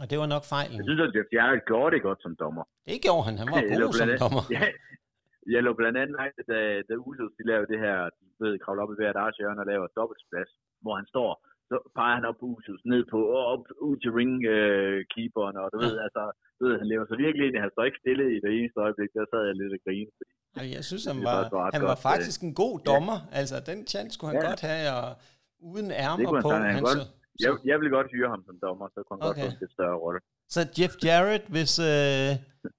Og 0.00 0.04
det 0.10 0.16
var 0.22 0.28
nok 0.34 0.44
fejl. 0.54 0.70
Jeg 0.78 0.84
synes, 0.88 1.00
at 1.06 1.10
Jeff 1.16 1.30
Jarrett 1.36 1.62
gjorde 1.70 1.90
det 1.94 2.02
godt 2.08 2.20
som 2.24 2.32
dommer. 2.42 2.64
Det 2.88 2.98
gjorde 3.06 3.24
han. 3.28 3.34
Han 3.42 3.48
var 3.54 3.60
god 3.84 3.94
som 3.98 4.04
andet, 4.04 4.20
dommer. 4.24 4.44
Ja, 4.56 4.64
jeg 5.54 5.60
lå 5.66 5.70
blandt 5.80 5.96
andet 6.00 6.14
mærke, 6.20 6.40
da, 6.52 6.58
da 6.88 6.94
Usos 7.08 7.32
de 7.38 7.42
lavede 7.50 7.68
det 7.72 7.80
her, 7.86 7.96
de 8.16 8.24
ved, 8.42 8.52
kravle 8.62 8.82
op 8.84 8.92
i 8.94 8.98
hvert 8.98 9.16
deres 9.20 9.36
hjørne 9.40 9.62
og 9.64 9.68
laver 9.72 9.84
et 9.86 9.96
dobbeltsplads, 9.98 10.50
hvor 10.82 10.94
han 11.00 11.06
står, 11.14 11.30
så 11.70 11.76
peger 11.98 12.16
han 12.18 12.28
op 12.30 12.38
på 12.40 12.46
Usos, 12.54 12.82
ned 12.92 13.02
på, 13.14 13.20
og 13.38 13.44
op 13.52 13.64
ud 13.88 13.96
til 14.02 14.10
ringkeeperen, 14.18 15.56
øh, 15.58 15.62
og 15.64 15.68
du 15.72 15.78
ved, 15.84 15.94
altså, 16.06 16.22
du 16.58 16.62
ved, 16.66 16.74
han 16.80 16.88
lever 16.92 17.04
så 17.06 17.16
virkelig 17.24 17.44
ind, 17.46 17.56
han 17.66 17.74
står 17.74 17.84
ikke 17.88 18.02
stille 18.04 18.24
i 18.36 18.38
det 18.44 18.50
eneste 18.58 18.78
øjeblik, 18.86 19.10
der 19.16 19.24
sad 19.32 19.42
jeg 19.48 19.54
lidt 19.60 19.76
og 19.78 19.82
grine, 19.86 20.10
fordi 20.16 20.28
jeg 20.78 20.84
synes, 20.90 21.04
han 21.10 21.20
var, 21.28 21.38
han 21.76 21.82
var 21.92 21.98
øh, 22.00 22.08
faktisk 22.10 22.38
en 22.48 22.54
god 22.64 22.76
dommer. 22.90 23.18
Ja. 23.20 23.38
Altså, 23.40 23.56
den 23.70 23.78
chance 23.92 24.12
skulle 24.14 24.30
han 24.32 24.40
ja. 24.42 24.48
godt 24.48 24.62
have, 24.70 24.84
og 24.98 25.08
uden 25.70 25.90
ærmer 26.06 26.30
på. 26.44 26.48
Han, 26.50 26.62
han 26.76 26.82
godt, 26.82 26.98
så, 26.98 27.04
jeg, 27.44 27.52
jeg 27.64 27.80
vil 27.80 27.90
godt 27.90 28.06
hyre 28.12 28.28
ham 28.28 28.42
som 28.46 28.56
dommer, 28.62 28.88
så 28.94 29.02
kunne 29.06 29.22
han 29.22 29.30
okay. 29.30 29.42
godt 29.42 29.58
få 29.58 29.64
en 29.64 29.70
større 29.70 29.98
rolle. 30.04 30.20
Så 30.48 30.60
Jeff 30.78 30.94
Jarrett, 31.04 31.44
hvis, 31.54 31.78
øh, 31.78 32.30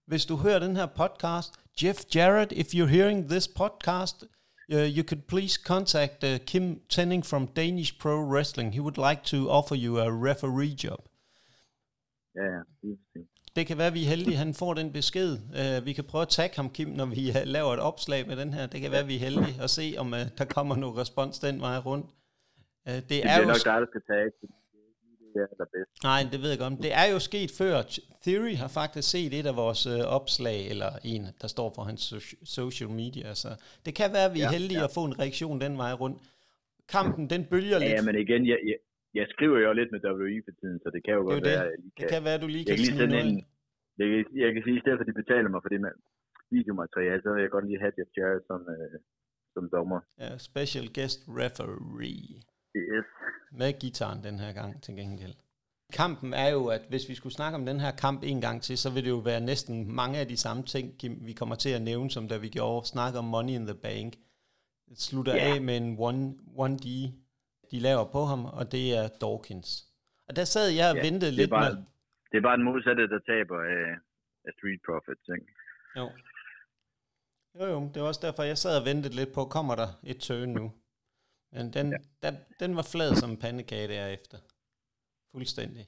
hvis 0.07 0.25
du 0.25 0.35
hører 0.35 0.59
den 0.59 0.75
her 0.75 0.85
podcast, 0.85 1.51
Jeff 1.83 1.99
Jarrett, 2.15 2.51
if 2.51 2.67
you're 2.75 2.93
hearing 2.97 3.29
this 3.29 3.47
podcast, 3.47 4.17
uh, 4.73 4.87
you 4.97 5.03
could 5.09 5.23
please 5.27 5.59
contact 5.65 6.23
uh, 6.23 6.37
Kim 6.45 6.81
Tenning 6.89 7.25
from 7.25 7.47
Danish 7.47 7.99
Pro 8.01 8.15
Wrestling. 8.31 8.73
He 8.73 8.81
would 8.81 8.97
like 9.09 9.21
to 9.23 9.49
offer 9.49 9.75
you 9.75 9.97
a 9.99 10.09
referee 10.29 10.75
job. 10.83 11.01
Ja, 12.35 12.43
ja. 12.43 12.61
Det 13.55 13.67
kan 13.67 13.77
være, 13.77 13.87
at 13.87 13.93
vi 13.93 14.03
er 14.03 14.07
heldige, 14.07 14.37
han 14.37 14.53
får 14.53 14.73
den 14.73 14.93
besked. 14.93 15.31
Uh, 15.33 15.85
vi 15.85 15.93
kan 15.93 16.03
prøve 16.03 16.21
at 16.21 16.27
tagge 16.27 16.55
ham, 16.55 16.69
Kim, 16.69 16.87
når 16.87 17.05
vi 17.05 17.29
uh, 17.29 17.35
laver 17.45 17.73
et 17.73 17.79
opslag 17.79 18.27
med 18.27 18.35
den 18.35 18.53
her. 18.53 18.67
Det 18.67 18.81
kan 18.81 18.91
være, 18.91 18.99
at 18.99 19.07
vi 19.07 19.15
er 19.15 19.19
heldige 19.19 19.61
at 19.61 19.69
se, 19.69 19.95
om 19.97 20.13
uh, 20.13 20.19
der 20.37 20.45
kommer 20.45 20.75
noget 20.75 20.97
respons 20.97 21.39
den 21.39 21.61
vej 21.61 21.77
rundt. 21.77 22.05
Uh, 22.89 22.95
det, 22.95 23.09
det 23.09 23.19
er 23.31 23.37
jo... 23.41 23.45
nok 23.53 23.63
dig, 23.69 23.77
der 23.83 23.89
skal 23.93 24.03
tagge, 24.11 24.31
det 25.33 25.41
er 25.63 25.69
bedst. 25.75 25.91
Nej, 26.09 26.19
det 26.31 26.39
ved 26.43 26.49
jeg 26.53 26.59
godt. 26.63 26.73
Det 26.87 26.93
er 27.01 27.07
jo 27.13 27.19
sket 27.29 27.51
før. 27.61 27.75
Theory 28.25 28.53
har 28.63 28.69
faktisk 28.79 29.07
set 29.15 29.31
et 29.39 29.47
af 29.51 29.55
vores 29.63 29.81
uh, 29.93 30.17
opslag, 30.17 30.59
eller 30.73 30.91
en, 31.13 31.21
der 31.41 31.49
står 31.55 31.69
for 31.75 31.83
hans 31.89 32.03
social 32.57 32.91
media. 33.01 33.27
Så 33.43 33.49
det 33.85 33.91
kan 33.99 34.09
være, 34.15 34.27
at 34.29 34.33
vi 34.37 34.41
er 34.45 34.49
ja, 34.51 34.55
heldige 34.57 34.81
ja. 34.83 34.87
at 34.87 34.91
få 34.97 35.03
en 35.09 35.15
reaktion 35.21 35.55
den 35.65 35.73
vej 35.83 35.93
rundt. 36.03 36.17
Kampen, 36.95 37.23
den 37.33 37.41
bølger 37.51 37.77
ja, 37.77 37.83
lidt. 37.83 37.97
Ja, 37.97 38.01
men 38.07 38.15
igen, 38.25 38.41
jeg, 38.51 38.59
jeg, 38.69 38.77
jeg 39.19 39.25
skriver 39.33 39.57
jo 39.65 39.69
lidt 39.79 39.89
med 39.93 39.99
WWE 40.09 40.39
for 40.47 40.53
tiden, 40.61 40.77
så 40.83 40.87
det 40.95 41.01
kan 41.05 41.13
jo 41.17 41.21
det 41.21 41.29
godt 41.31 41.43
det. 41.45 41.51
være, 41.51 41.65
at 41.73 41.79
lige 41.83 41.93
kan, 41.97 42.03
det 42.03 42.11
kan 42.13 42.21
være, 42.27 42.37
at 42.39 42.43
du 42.45 42.49
lige 42.55 42.65
kan 42.65 42.77
sige 42.77 42.97
noget. 42.97 43.25
En, 43.25 43.45
jeg, 43.99 44.07
jeg 44.43 44.49
kan 44.53 44.61
sige, 44.65 44.77
i 44.79 44.81
stedet 44.83 44.97
for, 44.97 45.03
at 45.05 45.09
de 45.11 45.21
betaler 45.23 45.49
mig 45.53 45.61
for 45.63 45.71
det 45.73 45.81
med 45.85 45.93
videomateriale, 46.57 47.21
så 47.23 47.29
vil 47.33 47.41
jeg 47.45 47.51
godt 47.55 47.65
lige 47.69 47.81
have 47.83 47.93
Jeff 47.97 48.11
Jarrett 48.17 48.43
som, 48.49 48.61
øh, 48.75 48.97
som 49.53 49.63
dommer. 49.75 49.99
Ja, 50.23 50.31
special 50.49 50.85
guest 50.97 51.19
referee. 51.41 52.29
Yes. 52.75 53.05
Med 53.51 53.79
gitaren 53.79 54.23
den 54.23 54.39
her 54.39 54.53
gang 54.53 54.83
til 54.83 54.95
gengæld. 54.95 55.35
Kampen 55.93 56.33
er 56.33 56.49
jo, 56.49 56.67
at 56.67 56.81
hvis 56.89 57.09
vi 57.09 57.15
skulle 57.15 57.33
snakke 57.33 57.55
om 57.55 57.65
den 57.65 57.79
her 57.79 57.91
kamp 57.91 58.23
en 58.23 58.41
gang 58.41 58.61
til, 58.61 58.77
så 58.77 58.93
vil 58.93 59.03
det 59.03 59.09
jo 59.09 59.17
være 59.17 59.41
næsten 59.41 59.95
mange 59.95 60.19
af 60.19 60.27
de 60.27 60.37
samme 60.37 60.63
ting, 60.63 60.85
vi 61.27 61.33
kommer 61.33 61.55
til 61.55 61.69
at 61.69 61.81
nævne, 61.81 62.11
som 62.11 62.27
da 62.27 62.37
vi 62.37 62.49
gjorde 62.49 62.87
snak 62.87 63.15
om 63.15 63.25
Money 63.25 63.53
in 63.53 63.65
the 63.65 63.75
Bank. 63.75 64.13
slutter 64.95 65.35
yeah. 65.35 65.55
af 65.55 65.61
med 65.61 65.77
en 65.77 65.97
1D, 66.63 66.87
de 67.71 67.79
laver 67.79 68.05
på 68.11 68.21
ham, 68.25 68.45
og 68.45 68.71
det 68.71 68.97
er 68.97 69.07
Dawkins. 69.21 69.69
Og 70.27 70.35
der 70.35 70.43
sad 70.43 70.69
jeg 70.69 70.89
og 70.91 70.95
yeah, 70.95 71.05
ventede 71.05 71.31
lidt 71.31 71.49
bare, 71.49 71.73
med... 71.73 71.83
Det 72.31 72.37
er 72.37 72.41
bare 72.41 72.55
en 72.55 72.63
modsatte, 72.63 73.09
der 73.09 73.19
taber 73.19 73.59
af, 73.75 73.85
af 74.45 74.51
Street 74.57 74.81
Profits, 74.85 75.27
ikke? 75.35 75.47
Jo. 75.97 76.05
Jo, 77.59 77.65
jo, 77.65 77.89
det 77.93 78.01
var 78.01 78.07
også 78.07 78.23
derfor, 78.27 78.43
jeg 78.43 78.57
sad 78.57 78.79
og 78.79 78.85
ventede 78.85 79.15
lidt 79.15 79.33
på, 79.33 79.45
kommer 79.45 79.75
der 79.75 79.89
et 80.03 80.19
turn 80.19 80.49
nu? 80.49 80.71
Men 81.51 81.73
den, 81.73 81.91
ja. 81.91 81.97
der, 82.29 82.37
den 82.59 82.75
var 82.75 82.81
flad 82.81 83.15
som 83.15 83.29
en 83.29 83.37
pandekage 83.37 83.87
derefter. 83.87 84.37
Fuldstændig. 85.31 85.87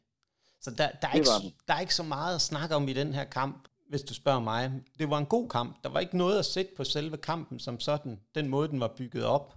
Så 0.62 0.72
der, 0.72 0.90
der, 1.02 1.08
er 1.08 1.14
ikke, 1.14 1.56
der 1.68 1.74
er 1.74 1.80
ikke 1.80 1.96
så 1.96 2.04
meget 2.04 2.36
at 2.36 2.42
snakke 2.42 2.76
om 2.76 2.88
i 2.88 2.94
den 2.94 3.14
her 3.14 3.24
kamp, 3.24 3.68
hvis 3.90 4.02
du 4.02 4.14
spørger 4.14 4.40
mig. 4.40 4.72
Det 5.00 5.10
var 5.10 5.18
en 5.18 5.26
god 5.26 5.50
kamp. 5.50 5.84
Der 5.84 5.90
var 5.90 6.00
ikke 6.00 6.18
noget 6.18 6.40
at 6.40 6.46
sætte 6.46 6.72
på 6.78 6.84
selve 6.84 7.18
kampen 7.18 7.60
som 7.60 7.80
sådan. 7.80 8.20
Den 8.36 8.48
måde, 8.48 8.68
den 8.68 8.80
var 8.80 8.94
bygget 8.98 9.26
op. 9.26 9.56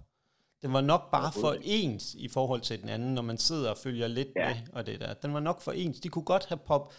Den 0.61 0.73
var 0.73 0.81
nok 0.81 1.11
bare 1.11 1.31
for 1.31 1.57
ens 1.61 2.13
i 2.13 2.27
forhold 2.27 2.61
til 2.61 2.81
den 2.81 2.89
anden, 2.89 3.13
når 3.13 3.21
man 3.21 3.37
sidder 3.37 3.69
og 3.69 3.77
følger 3.77 4.07
lidt 4.07 4.27
ja. 4.35 4.47
med 4.47 4.55
og 4.73 4.85
det 4.85 4.99
der. 4.99 5.13
Den 5.13 5.33
var 5.33 5.39
nok 5.39 5.61
for 5.61 5.71
ens. 5.71 5.99
De 5.99 6.09
kunne 6.09 6.25
godt 6.25 6.45
have 6.45 6.57
pop... 6.57 6.93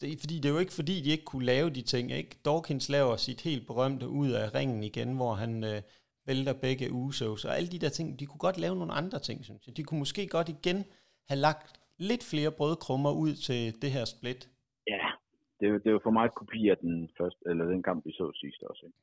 Det, 0.00 0.20
fordi 0.20 0.36
det 0.36 0.44
er 0.44 0.52
jo 0.52 0.58
ikke 0.58 0.72
fordi, 0.72 1.00
de 1.00 1.10
ikke 1.10 1.24
kunne 1.24 1.44
lave 1.44 1.70
de 1.70 1.82
ting. 1.82 2.12
Ikke? 2.12 2.38
Dawkins 2.44 2.88
laver 2.88 3.16
sit 3.16 3.40
helt 3.40 3.66
berømte 3.66 4.08
ud 4.08 4.30
af 4.30 4.54
ringen 4.54 4.82
igen, 4.82 5.16
hvor 5.16 5.34
han 5.34 5.64
øh, 5.64 5.82
vælter 6.26 6.52
begge 6.52 6.92
Usos. 6.92 7.44
Og 7.44 7.56
alle 7.56 7.68
de 7.68 7.78
der 7.78 7.88
ting, 7.88 8.20
de 8.20 8.26
kunne 8.26 8.38
godt 8.38 8.58
lave 8.58 8.76
nogle 8.76 8.92
andre 8.92 9.18
ting, 9.18 9.44
synes 9.44 9.66
jeg. 9.66 9.76
De 9.76 9.84
kunne 9.84 9.98
måske 9.98 10.26
godt 10.26 10.48
igen 10.48 10.84
have 11.28 11.40
lagt 11.40 11.80
lidt 11.98 12.24
flere 12.24 12.50
brødkrummer 12.50 13.12
ud 13.12 13.34
til 13.34 13.82
det 13.82 13.90
her 13.90 14.04
split. 14.04 14.50
Ja, 14.86 14.98
det 15.60 15.68
er, 15.68 15.72
det 15.72 15.86
er 15.86 15.90
jo 15.90 16.00
for 16.02 16.10
meget 16.10 16.34
kopi 16.34 16.68
af 16.68 16.76
den, 16.78 17.10
første, 17.18 17.40
eller 17.46 17.64
den 17.64 17.82
kamp, 17.82 18.06
vi 18.06 18.12
så 18.12 18.32
sidst 18.34 18.62
også. 18.62 18.86
Ikke? 18.86 18.98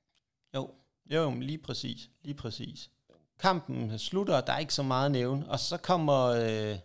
Jo, 0.55 0.69
jo, 1.15 1.39
lige 1.39 1.57
præcis. 1.57 2.09
Lige 2.21 2.37
præcis. 2.37 2.91
Kampen 3.39 3.99
slutter, 3.99 4.37
og 4.37 4.47
der 4.47 4.53
er 4.53 4.59
ikke 4.59 4.73
så 4.73 4.83
meget 4.83 5.11
nævn. 5.11 5.43
Og 5.43 5.59
så 5.59 5.77
kommer, 5.83 6.19
øh, 6.25 6.75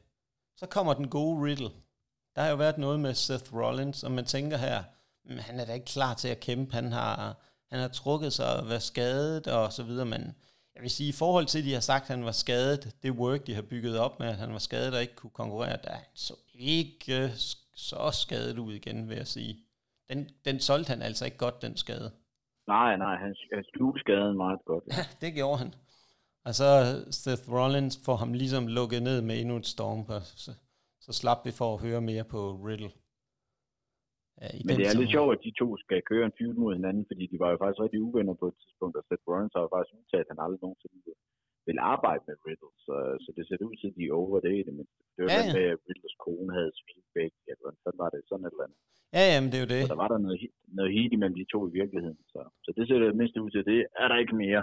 så 0.57 0.67
kommer 0.67 0.95
den 0.95 1.09
gode 1.09 1.45
Riddle. 1.45 1.71
Der 2.35 2.43
har 2.43 2.51
jo 2.51 2.57
været 2.57 2.79
noget 2.79 3.01
med 3.01 3.15
Seth 3.15 3.55
Rollins, 3.55 4.05
og 4.05 4.13
man 4.13 4.25
tænker 4.25 4.57
her, 4.57 4.83
mm, 5.25 5.39
han 5.39 5.61
er 5.61 5.65
da 5.67 5.73
ikke 5.73 5.87
klar 5.87 6.15
til 6.15 6.29
at 6.29 6.41
kæmpe. 6.41 6.73
Han 6.73 6.93
har, 6.93 7.37
han 7.75 7.83
har 7.83 7.89
trukket 7.89 8.33
sig 8.33 8.61
og 8.61 8.69
været 8.69 8.83
skadet 8.83 9.47
og 9.47 9.73
så 9.73 9.83
videre, 9.83 10.07
men 10.07 10.23
jeg 10.75 10.83
vil 10.83 10.91
sige, 10.91 11.09
i 11.09 11.19
forhold 11.23 11.47
til, 11.47 11.59
at 11.59 11.65
de 11.65 11.73
har 11.73 11.81
sagt, 11.81 12.03
at 12.03 12.17
han 12.17 12.25
var 12.25 12.33
skadet, 12.33 12.97
det 13.03 13.11
work, 13.11 13.47
de 13.47 13.55
har 13.55 13.63
bygget 13.63 13.99
op 13.99 14.19
med, 14.21 14.29
at 14.29 14.37
han 14.37 14.53
var 14.53 14.59
skadet 14.59 14.95
og 14.95 15.01
ikke 15.01 15.15
kunne 15.15 15.39
konkurrere, 15.43 15.77
der 15.85 15.97
så 16.15 16.35
ikke 16.55 17.33
så 17.75 18.11
skadet 18.13 18.59
ud 18.59 18.73
igen, 18.75 19.09
vil 19.09 19.17
jeg 19.17 19.27
sige. 19.27 19.57
Den, 20.09 20.29
den 20.45 20.61
solgte 20.61 20.91
han 20.91 21.03
altså 21.03 21.25
ikke 21.25 21.37
godt, 21.37 21.63
den 21.63 21.77
skade. 21.77 22.11
Nej, 22.67 22.97
nej, 22.97 23.17
han, 23.17 23.35
han 23.55 23.65
skjulte 23.65 24.01
skaden 24.01 24.37
meget 24.37 24.61
godt. 24.67 24.85
Ja. 24.91 25.03
det 25.27 25.35
gjorde 25.35 25.59
han. 25.59 25.75
Og 26.45 26.55
så 26.55 26.69
Seth 27.11 27.53
Rollins 27.53 28.01
får 28.05 28.17
ham 28.17 28.33
ligesom 28.33 28.67
lukket 28.67 29.03
ned 29.03 29.23
med 29.23 29.41
endnu 29.41 29.57
et 29.57 29.67
storm, 29.67 30.23
så, 30.25 30.53
så 31.01 31.13
slap 31.13 31.39
vi 31.45 31.51
for 31.51 31.75
at 31.75 31.81
høre 31.81 32.01
mere 32.01 32.25
på 32.25 32.53
Riddle. 32.67 32.91
Ja, 34.41 34.49
i 34.59 34.61
Men 34.67 34.75
det 34.79 34.87
er 34.87 35.01
lidt 35.01 35.15
sjovt, 35.17 35.33
at 35.37 35.45
de 35.47 35.53
to 35.63 35.69
skal 35.83 35.99
køre 36.11 36.25
en 36.27 36.37
feud 36.39 36.55
mod 36.63 36.73
hinanden, 36.79 37.05
fordi 37.11 37.25
de 37.33 37.39
var 37.43 37.51
jo 37.53 37.57
faktisk 37.61 37.83
rigtig 37.85 38.01
uvenner 38.09 38.35
på 38.43 38.47
et 38.51 38.57
tidspunkt, 38.63 38.95
og 38.99 39.05
Seth 39.05 39.25
Rollins 39.29 39.57
har 39.57 39.75
faktisk 39.75 39.95
udtalt, 40.01 40.27
at 40.27 40.33
han 40.33 40.45
aldrig 40.45 40.61
nogensinde 40.65 40.99
vil 41.69 41.79
arbejde 41.95 42.23
med 42.29 42.37
Riddle, 42.47 42.75
så, 42.87 42.95
så 43.25 43.29
det 43.37 43.43
ser 43.45 43.69
ud 43.69 43.77
til, 43.81 43.89
at 43.91 43.97
de 43.99 44.05
er 44.09 44.19
over 44.23 44.39
det 44.47 44.55
i 44.61 44.63
det 44.69 44.75
mindste. 44.79 45.01
Det 45.17 45.23
var 45.25 45.31
ja, 45.35 45.41
ja. 45.47 45.55
med, 45.57 45.67
at 45.75 45.79
Riddles 45.87 46.17
kone 46.25 46.51
havde 46.59 46.73
svinet 46.81 47.11
begge, 47.19 47.39
eller 47.53 47.69
sådan 47.83 48.01
var 48.03 48.11
det, 48.15 48.21
sådan 48.31 48.47
et 48.47 48.53
eller 48.55 48.67
andet. 48.67 48.81
Ja, 49.17 49.25
jamen 49.33 49.49
det 49.51 49.59
er 49.59 49.65
jo 49.67 49.73
det. 49.75 49.83
Så 49.85 49.93
der 49.95 50.03
var 50.05 50.11
der 50.15 50.21
noget, 50.27 50.39
noget 50.79 50.91
heat 50.97 51.13
imellem 51.17 51.37
de 51.41 51.53
to 51.55 51.59
i 51.71 51.73
virkeligheden, 51.81 52.21
så, 52.33 52.41
så 52.65 52.71
det 52.77 52.83
ser 52.85 52.99
det 52.99 53.21
mindste 53.21 53.43
ud 53.45 53.51
til, 53.51 53.63
det 53.73 53.81
er 54.03 54.07
der 54.09 54.19
ikke 54.23 54.37
mere. 54.45 54.63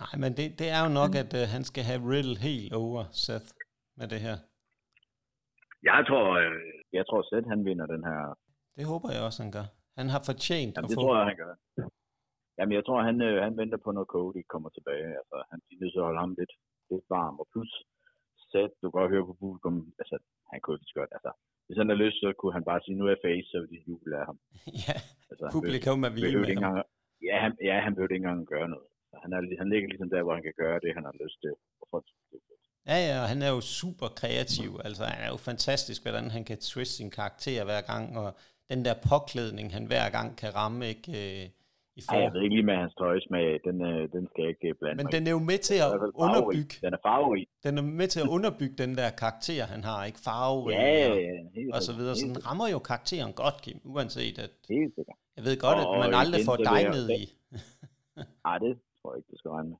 Nej, 0.00 0.14
men 0.22 0.30
det, 0.38 0.46
det 0.60 0.68
er 0.76 0.80
jo 0.86 0.90
nok, 1.00 1.12
at 1.22 1.30
uh, 1.40 1.44
han 1.54 1.64
skal 1.70 1.84
have 1.90 2.00
Riddle 2.10 2.38
helt 2.48 2.72
over 2.82 3.00
Seth 3.24 3.48
med 3.98 4.06
det 4.12 4.20
her. 4.26 4.36
Jeg 5.90 6.00
tror, 6.08 6.26
øh, 6.42 6.77
jeg 6.96 7.04
tror 7.08 7.20
Seth 7.28 7.48
han 7.52 7.60
vinder 7.68 7.86
den 7.94 8.02
her. 8.08 8.20
Det 8.78 8.84
håber 8.92 9.08
jeg 9.14 9.22
også, 9.28 9.40
han 9.44 9.52
gør. 9.58 9.66
Han 10.00 10.08
har 10.14 10.22
fortjent 10.30 10.72
Jamen, 10.74 10.84
at 10.84 10.90
det 10.90 10.96
få... 10.98 11.02
tror 11.02 11.16
jeg, 11.18 11.26
han 11.30 11.38
gør. 11.42 11.52
Jamen, 12.58 12.74
jeg 12.78 12.84
tror, 12.86 12.98
han, 13.08 13.16
øh, 13.28 13.36
han 13.46 13.54
venter 13.62 13.78
på, 13.84 13.90
når 13.96 14.04
Cody 14.14 14.42
kommer 14.52 14.70
tilbage. 14.76 15.10
Altså, 15.20 15.36
han 15.50 15.58
er 15.60 15.78
nødt 15.80 15.92
til 15.92 16.02
at 16.02 16.08
holde 16.08 16.22
ham 16.24 16.32
lidt, 16.40 16.52
lidt 16.90 17.06
varm. 17.16 17.36
Og 17.42 17.46
plus, 17.52 17.70
Seth, 18.50 18.72
du 18.80 18.84
kan 18.86 18.96
godt 19.00 19.12
høre 19.14 19.28
på 19.30 19.34
publikum, 19.42 19.74
altså, 20.02 20.16
han 20.52 20.58
kunne 20.60 20.76
ikke 20.76 20.98
godt, 21.00 21.12
altså, 21.18 21.32
hvis 21.66 21.78
han 21.80 21.88
har 21.92 21.98
lyst, 22.04 22.16
så 22.22 22.28
kunne 22.38 22.56
han 22.58 22.64
bare 22.70 22.80
sige, 22.84 22.96
nu 22.96 23.04
er 23.06 23.12
jeg 23.14 23.24
face, 23.26 23.48
så 23.50 23.56
vil 23.60 23.70
de 23.74 23.86
jubel 23.88 24.10
af 24.20 24.24
ham. 24.28 24.38
ja, 24.86 24.96
altså, 25.30 25.44
publikum 25.56 25.98
er 26.08 26.12
vildt 26.14 26.34
med 26.40 26.48
ham. 26.48 26.56
Engang, 26.56 26.76
ja, 27.28 27.36
han, 27.44 27.52
ja, 27.68 27.76
han 27.84 27.92
behøver 27.94 28.12
ikke 28.14 28.24
engang 28.24 28.40
gøre 28.54 28.68
noget. 28.74 28.88
Han, 29.22 29.30
er, 29.36 29.40
han 29.62 29.68
ligger 29.72 29.88
ligesom 29.88 30.10
der, 30.14 30.22
hvor 30.24 30.34
han 30.36 30.44
kan 30.48 30.56
gøre 30.62 30.78
det, 30.84 30.90
han 30.98 31.04
har 31.08 31.14
lyst 31.22 31.38
til. 31.44 31.52
Ja, 32.88 32.98
ja, 33.08 33.22
og 33.22 33.28
han 33.28 33.42
er 33.42 33.50
jo 33.56 33.60
super 33.60 34.08
kreativ. 34.08 34.80
Altså, 34.84 35.04
han 35.04 35.24
er 35.24 35.28
jo 35.28 35.36
fantastisk, 35.36 36.02
hvordan 36.02 36.30
han 36.30 36.44
kan 36.44 36.58
twiste 36.58 36.94
sin 36.96 37.10
karakter 37.10 37.64
hver 37.64 37.80
gang, 37.80 38.18
og 38.18 38.34
den 38.70 38.84
der 38.84 38.94
påklædning, 39.08 39.72
han 39.72 39.84
hver 39.84 40.10
gang 40.10 40.36
kan 40.36 40.54
ramme, 40.54 40.88
ikke? 40.88 41.12
Øh, 41.12 41.50
i 41.98 42.02
for... 42.08 42.14
Ej, 42.14 42.22
jeg 42.22 42.32
ved 42.32 42.42
ikke 42.42 42.56
lige 42.56 42.68
med 42.70 42.76
hans 42.82 42.94
tøjsmag, 42.94 43.60
den, 43.64 43.76
øh, 43.90 44.12
den 44.14 44.28
skal 44.30 44.42
jeg 44.42 44.48
ikke 44.48 44.74
blande 44.80 44.96
Men 45.02 45.12
den 45.14 45.26
er 45.26 45.30
jo 45.30 45.38
med 45.38 45.58
til 45.68 45.78
at 45.86 45.90
underbygge... 46.24 46.74
Den 46.86 46.92
er 46.94 47.02
farverig. 47.08 47.46
Den 47.66 47.78
er 47.78 47.82
med 47.82 48.08
til 48.08 48.20
at 48.20 48.28
underbygge 48.36 48.76
den 48.84 48.96
der 48.96 49.10
karakter, 49.10 49.64
han 49.74 49.84
har, 49.84 50.04
ikke? 50.04 50.18
Farverig 50.18 50.74
ja, 50.74 51.08
ja, 51.08 51.14
ja, 51.14 51.74
og 51.76 51.82
så 51.82 51.92
videre. 51.98 52.14
Så 52.16 52.26
den 52.26 52.46
rammer 52.46 52.68
jo 52.68 52.78
karakteren 52.78 53.32
godt, 53.32 53.62
Kim, 53.62 53.80
uanset 53.84 54.38
at... 54.38 54.50
Helt 54.68 54.94
sikkert. 54.94 55.16
Jeg 55.36 55.44
ved 55.44 55.60
godt, 55.66 55.78
at 55.78 55.88
man 56.04 56.14
aldrig 56.22 56.40
får 56.44 56.56
dig 56.56 56.82
ned 56.96 57.10
i. 57.22 57.22
Nej, 58.46 58.58
det 58.64 58.72
tror 58.98 59.08
jeg 59.12 59.18
ikke, 59.18 59.30
du 59.32 59.38
skal 59.38 59.50
regne 59.50 59.68
med. 59.68 59.78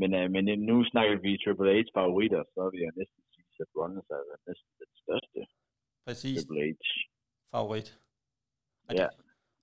Men, 0.00 0.10
uh, 0.18 0.26
men 0.34 0.44
nu 0.70 0.76
snakker 0.92 1.14
vi 1.24 1.30
Triple 1.44 1.72
H 1.76 1.86
favoritter, 1.96 2.42
så 2.54 2.62
vil 2.70 2.80
jeg 2.86 2.92
næsten 3.00 3.22
sige, 3.32 3.62
at 3.64 3.68
Rollins 3.76 4.08
er 4.16 4.20
næsten 4.48 4.72
den 4.82 4.92
største 5.02 5.40
Præcis. 6.06 6.38
Triple 6.38 6.62
H 6.68 6.72
favorit. 7.54 7.88
Og, 8.88 8.94
ja. 8.94 9.02
det, 9.02 9.10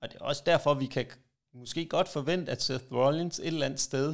og 0.01 0.05
det 0.09 0.15
er 0.21 0.25
også 0.25 0.43
derfor, 0.45 0.73
vi 0.83 0.85
kan 0.95 1.05
måske 1.53 1.81
godt 1.95 2.09
forvente, 2.17 2.51
at 2.51 2.61
Seth 2.61 2.93
Rollins 2.93 3.39
et 3.39 3.47
eller 3.47 3.65
andet 3.65 3.79
sted 3.79 4.07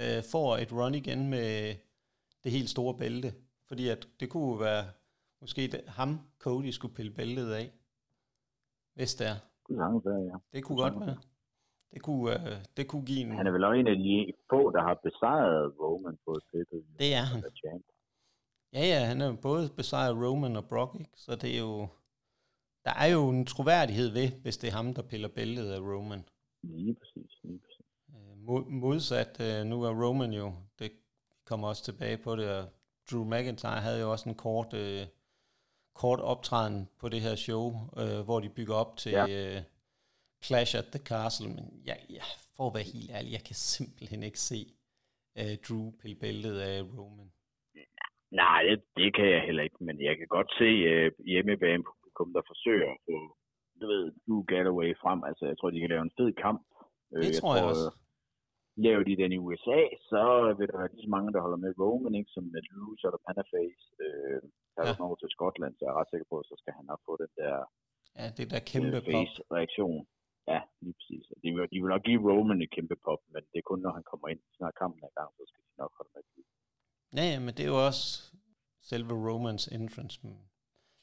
øh, 0.00 0.20
får 0.32 0.56
et 0.56 0.72
run 0.72 0.94
igen 0.94 1.30
med 1.30 1.74
det 2.44 2.52
helt 2.52 2.70
store 2.70 2.94
bælte. 2.98 3.30
Fordi 3.68 3.88
at 3.88 4.08
det 4.20 4.30
kunne 4.30 4.60
være 4.60 4.84
måske 5.40 5.62
det, 5.72 5.80
ham, 5.88 6.10
Cody, 6.38 6.70
skulle 6.70 6.94
pille 6.94 7.12
bæltet 7.12 7.52
af. 7.52 7.72
Hvis 8.94 9.14
det 9.14 9.26
er. 9.26 9.38
Det 9.68 9.76
være, 9.78 10.22
ja. 10.30 10.36
Det 10.52 10.64
kunne 10.64 10.82
godt 10.82 11.00
være. 11.06 11.18
Det 11.92 12.02
kunne, 12.02 12.50
øh, 12.50 12.58
det 12.76 12.88
kunne 12.88 13.06
give 13.06 13.20
en... 13.20 13.36
Han 13.36 13.46
er 13.46 13.50
vel 13.50 13.64
også 13.64 13.80
en 13.80 13.88
af 13.88 13.96
de 13.96 14.32
få, 14.50 14.70
der 14.70 14.82
har 14.82 14.94
besejret 14.94 15.72
Roman 15.80 16.18
på 16.24 16.30
et 16.32 16.42
pay 16.52 16.78
Det 16.98 17.14
er 17.14 17.24
han. 17.32 17.42
Ja, 18.72 18.84
ja, 18.92 19.04
han 19.04 19.20
har 19.20 19.38
både 19.42 19.70
besejret 19.76 20.16
Roman 20.16 20.56
og 20.56 20.68
Brock, 20.68 21.00
ikke? 21.00 21.10
så 21.14 21.36
det 21.36 21.54
er 21.56 21.60
jo... 21.60 21.88
Der 22.84 22.94
er 22.94 23.06
jo 23.06 23.28
en 23.28 23.46
troværdighed 23.46 24.08
ved, 24.12 24.28
hvis 24.42 24.56
det 24.58 24.68
er 24.68 24.72
ham, 24.72 24.94
der 24.94 25.02
piller 25.02 25.28
bæltet 25.28 25.70
af 25.72 25.80
Roman. 25.80 26.24
Lige 26.62 26.94
præcis, 26.94 27.30
lige 27.42 27.58
præcis. 27.58 27.86
Øh, 28.08 28.36
modsat, 28.68 29.40
øh, 29.40 29.66
nu 29.66 29.82
er 29.82 30.04
Roman 30.04 30.32
jo, 30.32 30.52
det 30.78 30.92
kommer 31.44 31.68
også 31.68 31.84
tilbage 31.84 32.18
på 32.18 32.36
det, 32.36 32.50
og 32.50 32.64
Drew 33.10 33.24
McIntyre 33.24 33.80
havde 33.80 34.00
jo 34.00 34.10
også 34.12 34.28
en 34.28 34.34
kort, 34.34 34.74
øh, 34.74 35.06
kort 35.94 36.20
optræden 36.20 36.88
på 36.98 37.08
det 37.08 37.20
her 37.20 37.34
show, 37.34 37.74
øh, 37.96 38.20
hvor 38.20 38.40
de 38.40 38.48
bygger 38.48 38.74
op 38.74 38.96
til 38.96 39.12
ja. 39.12 39.62
Clash 40.44 40.72
at 40.80 40.88
the 40.94 41.02
Castle, 41.10 41.48
men 41.56 41.66
ja, 41.90 41.96
ja, 42.16 42.24
for 42.54 42.64
at 42.68 42.74
være 42.76 42.92
helt 42.94 43.10
ærlig, 43.16 43.30
jeg 43.36 43.44
kan 43.48 43.56
simpelthen 43.76 44.22
ikke 44.28 44.40
se 44.50 44.60
øh, 45.38 45.54
Drew 45.66 45.84
pille 46.00 46.16
bæltet 46.22 46.56
af 46.70 46.76
Roman. 46.98 47.30
Nej, 48.42 48.60
det, 48.68 48.78
det 49.00 49.08
kan 49.16 49.28
jeg 49.34 49.42
heller 49.48 49.62
ikke, 49.62 49.80
men 49.86 49.96
jeg 50.08 50.14
kan 50.18 50.28
godt 50.36 50.50
se 50.60 50.70
øh, 50.92 51.12
hjemmebane 51.32 51.82
publikum, 51.90 52.28
der 52.36 52.42
forsøger 52.50 52.90
at 52.94 53.00
få 53.08 53.16
du 53.80 53.86
ved, 53.92 54.04
Drew 54.24 54.42
Galloway 54.52 54.90
frem. 55.02 55.20
Altså, 55.28 55.44
jeg 55.50 55.56
tror, 55.56 55.70
de 55.70 55.80
kan 55.80 55.92
lave 55.94 56.04
en 56.08 56.16
fed 56.18 56.30
kamp. 56.44 56.62
Øh, 57.12 57.22
det 57.22 57.28
jeg 57.28 57.40
tror 57.40 57.54
jeg, 57.56 57.64
tror, 57.64 57.70
også. 57.72 57.88
Laver 58.86 59.04
de 59.08 59.20
den 59.22 59.32
i 59.36 59.42
USA, 59.46 59.80
så 60.10 60.22
vil 60.58 60.68
der 60.70 60.76
være 60.80 60.92
lige 60.92 61.06
så 61.06 61.10
mange, 61.16 61.32
der 61.34 61.44
holder 61.44 61.60
med 61.64 61.72
Roman, 61.80 62.14
ikke? 62.20 62.30
Som 62.34 62.44
med 62.54 62.62
Drew, 62.68 62.90
så 62.98 63.04
er 63.08 63.12
der 63.14 63.26
Panaface. 63.26 63.84
Øh, 64.04 64.40
der 64.74 64.82
er 64.82 64.94
ja. 64.98 65.04
over 65.06 65.16
til 65.18 65.30
Skotland, 65.34 65.72
så 65.74 65.80
jeg 65.84 65.92
er 65.92 65.98
ret 66.00 66.10
sikker 66.12 66.28
på, 66.30 66.36
at 66.40 66.46
så 66.50 66.56
skal 66.60 66.72
han 66.78 66.86
nok 66.90 67.00
få 67.08 67.12
den 67.22 67.32
der 67.40 67.54
Ja, 68.18 68.26
det 68.38 68.46
der 68.52 68.60
kæmpe 68.72 68.98
face-reaktion. 69.10 70.00
Ja, 70.52 70.60
lige 70.82 70.94
præcis. 70.98 71.24
De 71.42 71.48
vil, 71.54 71.62
de 71.72 71.76
vil 71.80 71.90
nok 71.94 72.04
give 72.08 72.20
Roman 72.28 72.62
et 72.62 72.70
kæmpe 72.76 72.96
pop, 73.04 73.20
men 73.32 73.42
det 73.50 73.58
er 73.58 73.66
kun, 73.70 73.80
når 73.80 73.92
han 73.98 74.04
kommer 74.10 74.26
ind, 74.32 74.40
snart 74.56 74.74
kampen 74.80 75.00
er 75.04 75.10
i 75.14 75.16
gang, 75.18 75.30
så 75.36 75.42
skal 75.48 75.62
de 75.68 75.74
nok 75.82 75.92
holde 75.98 76.12
med. 76.14 76.22
Ja, 77.16 77.24
ja, 77.32 77.38
men 77.44 77.52
det 77.56 77.62
er 77.64 77.72
jo 77.74 77.86
også 77.86 78.06
selve 78.90 79.12
Romans 79.28 79.66
entrance. 79.68 80.20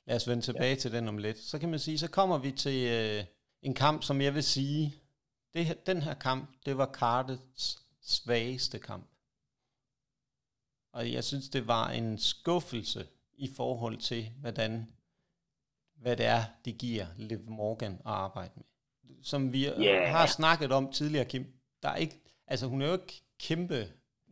Lad 0.08 0.16
os 0.16 0.28
vende 0.30 0.44
tilbage 0.44 0.76
ja. 0.78 0.82
til 0.82 0.92
den 0.92 1.08
om 1.08 1.18
lidt. 1.18 1.38
Så 1.38 1.60
kan 1.60 1.70
man 1.70 1.80
sige, 1.80 1.98
så 1.98 2.12
kommer 2.12 2.38
vi 2.38 2.52
til 2.52 2.80
øh, 2.98 3.26
en 3.62 3.74
kamp, 3.74 4.04
som 4.04 4.22
jeg 4.22 4.34
vil 4.34 4.44
sige, 4.44 4.94
det 5.54 5.66
her, 5.66 5.76
den 5.86 6.02
her 6.02 6.14
kamp, 6.14 6.50
det 6.66 6.78
var 6.78 6.92
Cardets 6.94 7.88
svageste 8.02 8.80
kamp. 8.80 9.10
Og 10.94 11.12
jeg 11.12 11.24
synes, 11.24 11.50
det 11.50 11.68
var 11.68 11.90
en 11.90 12.18
skuffelse 12.18 13.08
i 13.38 13.48
forhold 13.56 13.98
til, 13.98 14.32
hvordan, 14.40 14.94
hvad 15.96 16.18
det 16.18 16.26
er, 16.26 16.44
det 16.66 16.78
giver 16.78 17.06
Liv 17.18 17.40
Morgan 17.50 17.94
at 17.94 18.02
arbejde 18.06 18.52
med. 18.56 18.73
Som 19.32 19.42
vi 19.54 19.62
yeah. 19.66 20.08
har 20.16 20.26
snakket 20.40 20.72
om 20.80 20.86
tidligere, 20.98 21.28
Kim, 21.32 21.46
der 21.84 21.90
er 21.90 22.00
ikke, 22.06 22.18
altså 22.52 22.66
hun 22.72 22.82
er 22.82 22.88
jo 22.88 22.96
ikke 23.02 23.16
kæmpe, 23.48 23.80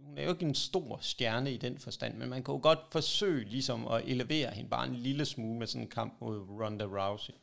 hun 0.05 0.13
er 0.17 0.23
jo 0.25 0.31
ikke 0.35 0.49
en 0.51 0.61
stor 0.69 0.97
stjerne 1.11 1.49
i 1.55 1.59
den 1.65 1.75
forstand, 1.85 2.13
men 2.19 2.27
man 2.33 2.41
kan 2.43 2.53
jo 2.55 2.61
godt 2.69 2.83
forsøge 2.97 3.43
ligesom 3.55 3.79
at 3.93 3.99
elevere 4.13 4.49
hende 4.57 4.69
bare 4.75 4.87
en 4.91 4.97
lille 5.07 5.25
smule 5.33 5.57
med 5.59 5.67
sådan 5.67 5.85
en 5.85 5.95
kamp 5.99 6.13
mod 6.21 6.35
Ronda 6.59 6.87
Rousey. 6.97 7.37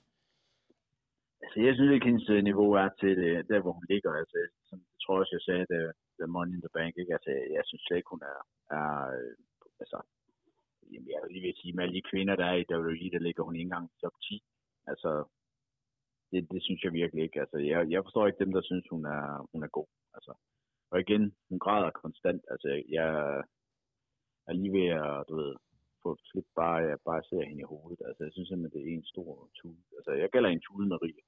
Altså, 1.42 1.58
jeg 1.66 1.74
synes 1.74 1.92
ikke, 1.92 2.08
hendes 2.10 2.28
øh, 2.34 2.40
niveau 2.50 2.70
er 2.82 2.88
til 3.00 3.12
det, 3.22 3.48
der, 3.50 3.60
hvor 3.62 3.72
hun 3.78 3.86
ligger. 3.92 4.12
Altså, 4.22 4.38
som 4.68 4.78
jeg 4.92 4.98
tror 5.02 5.18
også, 5.20 5.32
jeg 5.36 5.44
sagde, 5.48 5.66
det, 5.72 5.82
det 6.16 6.34
Money 6.34 6.54
in 6.56 6.64
the 6.64 6.74
Bank, 6.78 6.92
ikke? 7.02 7.12
Altså, 7.16 7.30
jeg 7.56 7.64
synes 7.66 7.82
slet 7.82 7.98
ikke, 8.00 8.14
hun 8.14 8.22
er, 8.32 8.40
er 8.78 8.90
øh, 9.16 9.32
altså, 9.82 9.98
jamen, 10.92 11.08
jeg 11.14 11.20
vil 11.22 11.32
lige 11.34 11.60
sige, 11.60 11.72
med 11.74 11.82
alle 11.84 11.96
de 11.98 12.08
kvinder, 12.10 12.34
der 12.36 12.46
er 12.52 12.58
i 12.58 12.68
WWE, 12.72 13.14
der 13.14 13.26
ligger 13.26 13.42
hun 13.44 13.54
ikke 13.56 13.68
engang 13.68 13.86
top 14.02 14.16
10. 14.22 14.42
Altså, 14.90 15.10
det, 16.32 16.40
det 16.52 16.62
synes 16.62 16.84
jeg 16.84 16.92
virkelig 16.92 17.22
ikke. 17.24 17.40
Altså, 17.40 17.58
jeg, 17.58 17.90
jeg 17.90 18.02
forstår 18.04 18.26
ikke 18.26 18.44
dem, 18.44 18.52
der 18.52 18.62
synes, 18.62 18.84
hun 18.90 19.04
er, 19.06 19.48
hun 19.52 19.62
er 19.62 19.68
god. 19.78 19.88
Altså, 20.16 20.32
og 20.90 21.00
igen, 21.00 21.24
hun 21.48 21.58
græder 21.58 21.90
konstant. 21.90 22.42
Altså, 22.52 22.82
jeg 22.88 23.10
er 24.48 24.52
lige 24.52 24.72
ved 24.78 24.88
at, 25.02 25.24
du 25.28 25.34
ved, 25.40 25.54
få 26.02 26.12
et 26.12 26.22
flip 26.30 26.48
bare, 26.60 26.76
jeg 26.92 26.98
bare 27.10 27.22
ser 27.30 27.42
hende 27.48 27.62
i 27.64 27.70
hovedet. 27.72 28.00
Altså, 28.08 28.20
jeg 28.24 28.32
synes 28.32 28.48
simpelthen, 28.48 28.74
det 28.74 28.82
er 28.88 28.96
en 28.96 29.12
stor 29.14 29.48
tude. 29.58 29.82
Altså, 29.98 30.12
jeg 30.22 30.28
kalder 30.34 30.50
en 30.50 30.62
tude 30.66 30.88
Marie. 30.92 31.22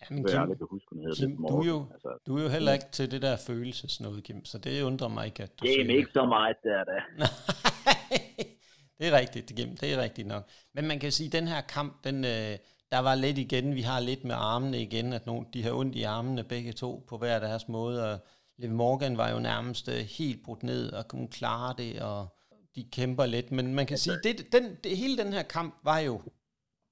Ja, 0.00 0.06
men 0.14 0.24
Kim, 0.26 0.46
Kim, 0.48 0.56
kan 0.60 0.66
huske, 0.74 0.88
hun 0.92 1.00
hedder 1.04 1.26
Kim 1.26 1.36
du, 1.36 1.60
er 1.60 1.66
jo. 1.74 1.78
Altså, 1.94 2.10
du 2.26 2.32
er 2.38 2.42
jo 2.42 2.48
heller 2.56 2.72
ikke 2.72 2.90
til 2.92 3.06
det 3.12 3.22
der 3.22 3.36
følelsesnode, 3.48 4.22
Kim, 4.26 4.44
så 4.44 4.58
det 4.58 4.82
undrer 4.82 5.08
mig 5.08 5.24
ikke, 5.26 5.42
at 5.42 5.52
du 5.58 5.62
det 5.64 5.70
er 5.70 5.84
siger 5.84 5.98
ikke 6.00 6.12
så 6.12 6.24
meget, 6.26 6.56
der 6.62 6.84
da. 6.92 6.98
det 8.98 9.04
er 9.10 9.14
rigtigt, 9.22 9.46
Kim, 9.56 9.70
det 9.80 9.86
er 9.94 9.98
rigtigt 10.06 10.28
nok. 10.28 10.44
Men 10.74 10.88
man 10.90 10.98
kan 11.02 11.12
sige, 11.12 11.26
at 11.26 11.32
den 11.38 11.46
her 11.52 11.60
kamp, 11.76 11.92
den, 12.04 12.18
øh, 12.34 12.54
der 12.92 12.98
var 12.98 13.14
lidt 13.14 13.38
igen, 13.38 13.74
vi 13.74 13.82
har 13.82 14.00
lidt 14.00 14.24
med 14.24 14.34
armene 14.38 14.82
igen, 14.82 15.12
at 15.12 15.26
nogle, 15.26 15.46
de 15.54 15.62
har 15.62 15.72
ondt 15.72 15.96
i 15.96 16.02
armene 16.02 16.44
begge 16.44 16.72
to 16.72 17.04
på 17.08 17.18
hver 17.18 17.38
deres 17.38 17.68
måde, 17.68 18.12
og 18.12 18.18
Liv 18.58 18.70
Morgan 18.70 19.16
var 19.16 19.30
jo 19.30 19.38
nærmest 19.38 19.88
øh, 19.88 19.96
helt 19.96 20.44
brudt 20.44 20.62
ned 20.62 20.92
og 20.92 21.08
kunne 21.08 21.28
klare 21.28 21.74
det, 21.78 22.02
og 22.02 22.28
de 22.74 22.84
kæmper 22.84 23.26
lidt, 23.26 23.50
men 23.52 23.74
man 23.74 23.86
kan 23.86 23.98
sige, 23.98 24.16
det, 24.22 24.52
den, 24.52 24.76
det, 24.84 24.96
hele 24.96 25.18
den 25.18 25.32
her 25.32 25.42
kamp 25.42 25.74
var 25.84 25.98
jo 25.98 26.22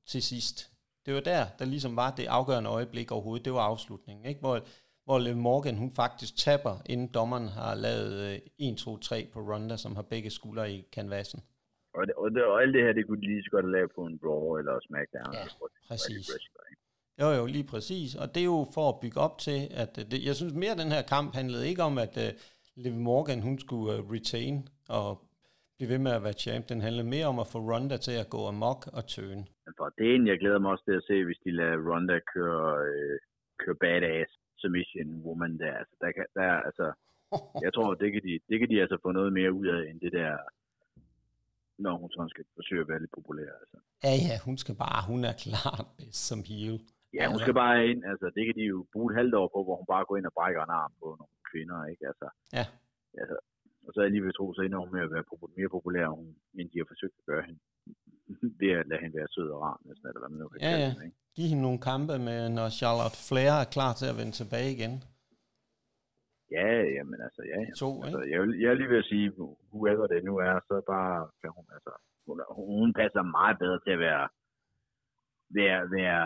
til 0.07 0.23
sidst. 0.23 0.71
Det 1.07 1.15
var 1.15 1.21
der, 1.21 1.47
der 1.59 1.65
ligesom 1.65 1.97
var 1.97 2.11
det 2.11 2.27
afgørende 2.27 2.71
øjeblik 2.71 3.13
overhovedet, 3.13 3.45
det 3.45 3.53
var 3.53 3.61
afslutningen, 3.61 4.27
ikke? 4.27 4.41
Hvor, 4.41 4.61
hvor 5.05 5.19
Liv 5.19 5.37
Morgan, 5.37 5.77
hun 5.77 5.91
faktisk 5.91 6.37
taber, 6.37 6.79
inden 6.87 7.07
dommeren 7.07 7.49
har 7.49 7.75
lavet 7.75 8.41
1, 8.59 8.77
2, 8.77 8.99
3 8.99 9.29
på 9.33 9.41
Ronda, 9.41 9.77
som 9.77 9.97
har 9.97 10.03
begge 10.03 10.31
skuldre 10.31 10.73
i 10.73 10.85
kanvasen. 10.93 11.43
Og, 11.95 12.07
det, 12.07 12.15
og, 12.15 12.31
det, 12.31 12.45
og 12.45 12.63
alt 12.63 12.75
det 12.75 12.83
her, 12.83 12.93
det 12.93 13.07
kunne 13.07 13.21
de 13.21 13.27
lige 13.27 13.43
så 13.43 13.51
godt 13.51 13.71
lave 13.71 13.89
på 13.97 14.03
en 14.07 14.21
Raw 14.25 14.57
eller 14.61 14.75
SmackDown. 14.87 15.35
Ja, 15.35 15.45
var 15.61 15.69
præcis. 15.89 16.27
Jo, 17.21 17.29
jo, 17.39 17.47
lige 17.47 17.69
præcis. 17.73 18.15
Og 18.23 18.27
det 18.35 18.41
er 18.41 18.51
jo 18.57 18.67
for 18.75 18.87
at 18.89 19.01
bygge 19.03 19.21
op 19.27 19.39
til, 19.47 19.61
at 19.83 19.93
det, 20.11 20.19
jeg 20.29 20.35
synes 20.35 20.55
mere, 20.55 20.75
at 20.77 20.83
den 20.85 20.93
her 20.97 21.03
kamp 21.15 21.29
handlede 21.35 21.69
ikke 21.71 21.83
om, 21.83 21.99
at 21.99 22.15
uh, 22.25 22.31
Liv 22.85 22.95
Morgan, 23.09 23.41
hun 23.43 23.59
skulle 23.59 23.89
uh, 23.95 24.11
retain 24.13 24.69
og 24.99 25.09
blive 25.77 25.91
ved 25.95 26.01
med 26.07 26.13
at 26.19 26.25
være 26.27 26.41
champ. 26.45 26.69
Den 26.73 26.81
handlede 26.87 27.09
mere 27.15 27.27
om 27.33 27.39
at 27.39 27.51
få 27.53 27.59
Ronda 27.71 27.97
til 28.07 28.17
at 28.23 28.31
gå 28.35 28.41
amok 28.53 28.81
og 28.99 29.03
tøne. 29.15 29.45
For 29.79 29.89
det 29.99 30.07
ene, 30.15 30.31
jeg 30.31 30.39
glæder 30.43 30.59
mig 30.59 30.71
også 30.75 30.85
til 30.89 30.97
at 31.01 31.07
se, 31.11 31.25
hvis 31.25 31.41
de 31.45 31.51
lader 31.61 31.79
Ronda 31.89 32.19
køre, 32.35 32.69
øh, 32.89 33.17
køre 33.63 33.77
badass 33.85 34.31
submission 34.61 35.11
woman 35.27 35.59
der. 35.59 35.75
Altså, 35.81 35.95
der, 36.03 36.11
kan, 36.17 36.27
der 36.35 36.51
altså, 36.69 36.87
jeg 37.65 37.71
tror, 37.75 37.95
det 37.95 38.13
kan, 38.13 38.23
de, 38.29 38.33
det 38.49 38.57
kan 38.59 38.69
de 38.71 38.81
altså 38.85 38.99
få 39.03 39.11
noget 39.13 39.33
mere 39.33 39.53
ud 39.53 39.67
af, 39.67 39.81
end 39.91 40.01
det 40.01 40.13
der, 40.13 40.33
når 41.85 41.95
hun 42.01 42.11
sådan 42.15 42.33
skal 42.35 42.45
forsøge 42.59 42.83
at 42.85 42.89
være 42.91 43.01
lidt 43.05 43.15
populær. 43.19 43.51
Altså. 43.63 43.77
Ja, 44.07 44.15
ja, 44.29 44.35
hun 44.47 44.57
skal 44.63 44.75
bare, 44.87 45.01
hun 45.11 45.21
er 45.31 45.35
klart 45.47 45.87
bedst 45.99 46.23
som 46.31 46.41
heel. 46.51 46.77
Ja, 47.19 47.25
hun 47.33 47.39
skal 47.45 47.55
bare 47.65 47.77
ind, 47.91 48.01
altså 48.13 48.27
det 48.37 48.43
kan 48.47 48.55
de 48.61 48.65
jo 48.75 48.79
bruge 48.93 49.09
et 49.13 49.19
halvt 49.21 49.35
år 49.41 49.49
på, 49.55 49.59
hvor 49.67 49.77
hun 49.81 49.89
bare 49.95 50.05
går 50.09 50.17
ind 50.17 50.27
og 50.31 50.35
brækker 50.39 50.61
en 50.65 50.75
arm 50.83 50.93
på 51.03 51.07
nogle 51.21 51.35
kvinder, 51.51 51.79
ikke? 51.93 52.05
Altså, 52.11 52.27
Ja. 52.59 52.65
altså, 53.23 53.37
og 53.87 53.91
så 53.95 54.01
er 54.07 54.09
at 54.33 54.37
tro, 54.39 54.47
så 54.57 54.61
ender 54.67 54.79
hun 54.85 54.91
med 54.97 55.03
at 55.07 55.13
være 55.15 55.25
mere 55.59 55.71
populær, 55.77 56.07
hun, 56.19 56.27
end 56.59 56.67
de 56.73 56.79
har 56.83 56.89
forsøgt 56.93 57.17
at 57.21 57.27
gøre 57.31 57.43
hende. 57.49 57.61
Ved 58.61 58.71
at 58.81 58.87
lade 58.91 59.01
hende 59.03 59.17
være 59.19 59.29
sød 59.37 59.49
og 59.55 59.61
rar, 59.67 59.77
næsten, 59.87 60.07
eller 60.09 60.21
hvad 60.23 60.31
man 60.35 60.41
nu 60.43 60.49
kan 60.49 60.61
Ja, 60.61 60.71
kalde 60.71 60.85
ja. 60.85 60.91
hende, 60.93 61.05
ikke? 61.09 61.19
Giv 61.37 61.47
hende 61.53 61.63
nogle 61.69 61.81
kampe 61.91 62.15
med, 62.29 62.41
når 62.59 62.69
Charlotte 62.81 63.19
Flair 63.29 63.55
er 63.65 63.69
klar 63.77 63.93
til 64.01 64.07
at 64.13 64.17
vende 64.21 64.35
tilbage 64.41 64.71
igen. 64.77 64.95
Ja, 66.57 66.69
jamen 66.97 67.19
altså, 67.27 67.43
ja. 67.53 67.59
ja. 67.69 67.73
To, 67.83 67.89
Altså, 68.05 68.21
ikke? 68.21 68.31
jeg, 68.33 68.39
vil, 68.43 68.53
jeg 68.63 68.69
er 68.71 68.79
lige 68.81 68.93
ved 68.95 69.03
at 69.05 69.11
sige, 69.13 69.27
whoever 69.73 70.07
det 70.13 70.25
nu 70.29 70.35
er, 70.49 70.55
så 70.69 70.75
bare 70.93 71.17
kan 71.41 71.51
hun, 71.57 71.67
altså, 71.77 71.93
hun, 72.27 72.37
hun 72.81 72.91
passer 73.01 73.23
meget 73.39 73.57
bedre 73.63 73.79
til 73.85 73.93
at 73.97 74.03
være, 74.09 74.25
være, 75.59 75.79
være 75.99 76.23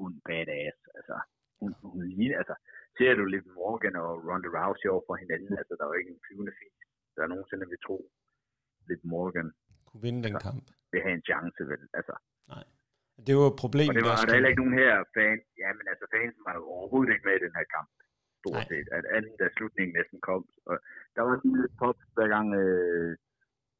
uh, 0.00 0.10
en 0.12 0.20
badass. 0.28 0.78
Altså, 0.98 1.16
hun, 1.60 1.70
hun 1.92 1.98
ligner, 2.08 2.36
altså, 2.42 2.54
ser 2.98 3.12
du 3.18 3.24
lidt 3.24 3.46
Morgan 3.58 3.96
og 4.04 4.10
Ronda 4.28 4.48
Rousey 4.58 4.88
over 4.94 5.04
for 5.08 5.16
hinanden, 5.22 5.52
altså, 5.60 5.72
der 5.78 5.82
er 5.84 5.90
jo 5.92 5.98
ikke 6.00 6.12
en 6.16 6.22
flyvende 6.26 6.54
fis, 6.58 6.76
der 7.16 7.22
nogensinde 7.32 7.66
vil 7.72 7.80
tro, 7.86 7.98
lidt 8.88 9.02
Morgan 9.14 9.48
Kunne 9.88 10.02
vinde 10.06 10.22
den 10.26 10.36
kamp. 10.46 10.64
vil 10.92 11.02
have 11.06 11.16
en 11.20 11.26
chance, 11.30 11.60
vel? 11.70 11.82
Altså, 11.98 12.14
Det 13.26 13.34
var 13.42 13.50
problemet 13.64 13.92
og 13.92 13.96
det 13.98 14.04
var 14.10 14.16
der 14.16 14.32
er 14.32 14.38
heller 14.38 14.52
ikke 14.52 14.62
nogen 14.64 14.78
her 14.84 14.94
fan, 15.16 15.38
ja, 15.62 15.68
men 15.78 15.84
altså, 15.92 16.04
fansen 16.14 16.42
var 16.48 16.54
jo 16.58 16.64
overhovedet 16.76 17.12
ikke 17.14 17.26
med 17.28 17.36
i 17.40 17.44
den 17.46 17.54
her 17.58 17.66
kamp 17.76 17.90
stort 18.44 18.60
Nej. 18.62 18.70
set. 18.70 18.86
At 18.98 19.04
anden, 19.16 19.34
da 19.40 19.46
slutningen 19.56 19.94
næsten 19.98 20.18
kom. 20.28 20.42
Og 20.70 20.76
der 21.14 21.22
var 21.26 21.34
sådan 21.36 21.56
lidt 21.62 21.74
pop, 21.82 21.98
hver 22.16 22.28
gang 22.34 22.46
øh, 22.62 23.10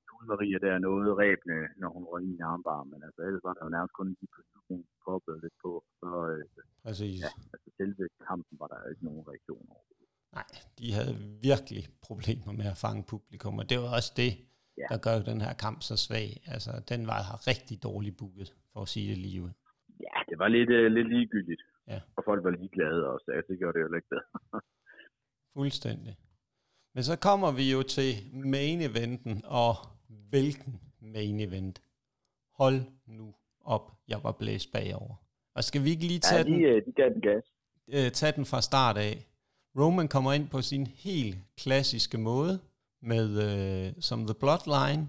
Tune 0.06 0.26
Maria 0.32 0.58
der 0.66 0.74
nåede 0.86 1.10
ræbene, 1.22 1.58
når 1.80 1.90
hun 1.96 2.04
røg 2.12 2.22
i 2.30 2.32
en 2.38 2.42
armbar. 2.52 2.80
Men 2.90 2.98
altså, 3.06 3.20
ellers 3.26 3.44
var 3.48 3.54
der 3.56 3.62
jo 3.66 3.70
nærmest 3.76 3.94
kun 3.98 4.08
lige 4.18 4.30
på 4.36 4.40
slutningen 4.48 4.86
poppet 5.06 5.36
lidt 5.44 5.56
på. 5.64 5.72
Så 6.00 6.08
øh, 6.32 6.44
Præcis. 6.86 7.18
ja, 7.24 7.30
altså 7.54 7.68
selve 7.78 8.04
kampen 8.28 8.54
var 8.62 8.68
der 8.72 8.78
ikke 8.92 9.04
nogen 9.08 9.24
reaktion 9.30 9.66
over. 9.74 9.84
Nej, 10.38 10.48
de 10.78 10.86
havde 10.98 11.14
virkelig 11.50 11.82
problemer 12.08 12.52
med 12.60 12.66
at 12.74 12.80
fange 12.84 13.02
publikum, 13.12 13.54
og 13.62 13.66
det 13.70 13.76
var 13.82 13.90
også 13.98 14.12
det, 14.22 14.32
Ja. 14.82 14.86
der 14.92 14.98
gør 15.06 15.16
den 15.32 15.40
her 15.46 15.54
kamp 15.64 15.78
så 15.88 15.94
svag. 16.06 16.28
Altså, 16.54 16.72
den 16.92 17.00
var 17.12 17.22
rigtig 17.52 17.76
dårligt 17.88 18.16
booket, 18.20 18.48
for 18.72 18.80
at 18.82 18.88
sige 18.94 19.06
det 19.10 19.18
lige 19.18 19.42
ud. 19.46 19.52
Ja, 20.06 20.16
det 20.28 20.36
var 20.42 20.48
lidt, 20.48 20.70
øh, 20.70 20.86
lidt 20.96 21.08
ligegyldigt. 21.14 21.62
Ja. 21.88 22.00
Og 22.16 22.22
folk 22.24 22.44
var 22.44 22.50
ligeglade 22.50 23.06
også. 23.08 23.26
Altså, 23.36 23.52
det 23.52 23.58
gjorde 23.58 23.78
det 23.78 23.84
jo 23.84 23.94
ikke 23.94 24.08
bedre. 24.08 24.60
Fuldstændig. 25.56 26.16
Men 26.94 27.04
så 27.04 27.16
kommer 27.16 27.50
vi 27.52 27.72
jo 27.72 27.82
til 27.82 28.14
main 28.32 28.80
eventen, 28.80 29.42
og 29.44 29.74
hvilken 30.30 30.80
main 31.00 31.40
event? 31.40 31.82
Hold 32.58 32.80
nu 33.06 33.34
op, 33.60 33.92
jeg 34.08 34.20
var 34.22 34.32
blæst 34.32 34.72
bagover. 34.72 35.14
Og 35.54 35.64
skal 35.64 35.84
vi 35.84 35.90
ikke 35.90 36.06
lige 36.06 36.20
tage 36.20 36.38
Ja, 36.38 36.44
den 36.44 36.52
de, 36.52 36.62
øh, 36.62 36.86
de 36.86 36.92
gav 36.92 37.08
den 37.08 37.20
gas. 37.20 37.44
øh, 37.88 38.10
tage 38.12 38.32
den 38.32 38.44
fra 38.46 38.60
start 38.62 38.96
af. 38.96 39.26
Roman 39.78 40.08
kommer 40.08 40.32
ind 40.32 40.48
på 40.48 40.62
sin 40.62 40.86
helt 40.86 41.36
klassiske 41.58 42.18
måde, 42.18 42.60
med 43.02 43.28
øh, 43.48 43.92
som 44.00 44.26
The 44.26 44.34
Bloodline, 44.34 45.08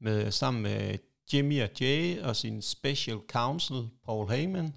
med, 0.00 0.30
sammen 0.30 0.62
med 0.62 0.98
Jimmy 1.32 1.62
og 1.62 1.68
Jay 1.80 2.20
og 2.20 2.36
sin 2.36 2.62
special 2.62 3.18
counsel, 3.28 3.88
Paul 4.04 4.28
Heyman. 4.30 4.74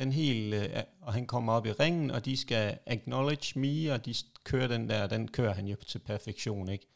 Den 0.00 0.12
helt, 0.12 0.54
øh, 0.54 0.82
og 1.06 1.12
han 1.12 1.26
kommer 1.26 1.52
op 1.52 1.66
i 1.66 1.72
ringen, 1.82 2.10
og 2.10 2.24
de 2.24 2.34
skal 2.44 2.78
acknowledge 2.94 3.48
me, 3.62 3.74
og 3.94 3.98
de 4.06 4.12
kører 4.50 4.68
den 4.74 4.88
der, 4.90 5.00
den 5.14 5.28
kører 5.36 5.54
han 5.58 5.66
jo 5.66 5.76
til 5.92 6.00
perfektion, 6.10 6.68
ikke? 6.68 6.86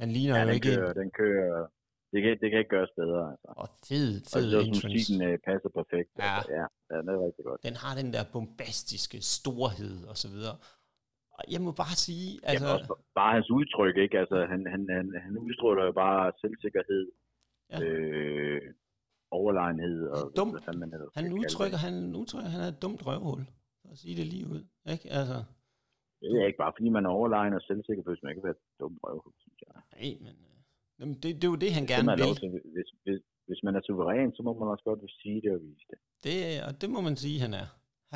Han 0.00 0.08
ligner 0.16 0.36
Ja, 0.38 0.42
jo 0.44 0.50
ikke 0.50 0.68
kører, 0.76 0.92
den 0.92 1.10
kører. 1.10 1.66
Det 2.12 2.20
kan, 2.22 2.32
det 2.40 2.48
kan 2.50 2.58
ikke 2.62 2.74
gøres 2.76 2.92
bedre. 3.02 3.22
Altså. 3.32 3.48
Og 3.62 3.68
fed, 3.88 4.08
Og 4.16 4.22
fed 4.34 4.50
så 4.50 4.58
entrance. 4.60 4.88
musikken 4.88 5.22
øh, 5.28 5.38
passer 5.48 5.70
perfekt. 5.78 6.10
Ja. 6.18 6.36
Altså, 6.36 6.52
ja, 6.58 6.66
ja, 6.90 6.96
det 7.04 7.10
er 7.16 7.20
rigtig 7.26 7.44
godt. 7.48 7.60
Den 7.68 7.76
har 7.82 7.92
den 8.00 8.08
der 8.14 8.24
bombastiske 8.32 9.18
storhed 9.36 9.96
og 10.12 10.16
så 10.22 10.28
videre. 10.34 10.56
Og 11.38 11.42
jeg 11.54 11.60
må 11.66 11.70
bare 11.82 11.96
sige, 12.06 12.28
Altså. 12.50 12.66
Jamen, 12.66 12.80
også 12.80 12.94
bare 13.20 13.32
hans 13.36 13.50
udtryk, 13.58 13.96
ikke? 14.04 14.16
Altså, 14.22 14.36
han, 14.52 14.60
han, 14.74 14.80
han, 14.96 15.06
han 15.26 15.34
udstråler 15.46 15.84
jo 15.88 15.92
bare 16.04 16.32
selvsikkerhed, 16.42 17.04
ja. 17.72 17.76
øh, 17.84 18.62
overlegenhed 19.38 19.96
og 20.14 20.22
Dum. 20.38 20.48
hvad 20.50 20.74
man 20.82 20.88
ellers 20.94 21.10
Han 21.18 21.26
udtrykker, 21.40 21.78
han 21.86 21.94
udtrykker, 22.20 22.50
han 22.56 22.60
er 22.66 22.70
et 22.76 22.82
dumt 22.84 23.00
røvhul. 23.08 23.42
For 23.82 23.88
at 23.94 23.98
sige 24.02 24.14
det 24.20 24.26
lige 24.32 24.46
ud. 24.54 24.62
Ikke? 24.94 25.06
Altså, 25.18 25.38
Det 26.20 26.28
er 26.42 26.46
ikke 26.50 26.62
bare 26.64 26.72
fordi 26.76 26.88
man 26.96 27.04
er 27.06 27.12
overlegen 27.18 27.52
og 27.58 27.62
selvsikker, 27.70 28.02
hvis 28.08 28.22
man 28.22 28.30
ikke 28.30 28.42
vil 28.42 28.48
være 28.50 28.58
et 28.60 28.78
dumt 28.82 28.98
røvhul, 29.04 29.32
synes 29.44 29.58
jeg. 29.66 29.72
nej, 29.94 30.10
men... 30.24 30.34
øh, 30.48 30.58
Jamen, 30.98 31.14
det, 31.22 31.28
det 31.40 31.44
er 31.44 31.52
jo 31.54 31.60
det, 31.64 31.70
han 31.78 31.82
Det 31.86 31.92
gerne 31.94 32.10
vil. 32.22 32.34
til, 32.42 32.48
hvis, 32.76 32.88
hvis, 33.04 33.20
hvis 33.46 33.60
man 33.66 33.74
er 33.78 33.82
suveræn, 33.86 34.30
så 34.36 34.40
må 34.46 34.50
man 34.60 34.68
også 34.74 34.84
godt 34.90 35.00
sige 35.22 35.38
det 35.44 35.50
og 35.56 35.60
vise 35.66 35.84
det. 35.90 35.98
Det, 36.24 36.34
og 36.66 36.72
det 36.80 36.88
må 36.94 37.00
man 37.08 37.16
sige, 37.24 37.38
han 37.40 37.54
er. 37.62 37.66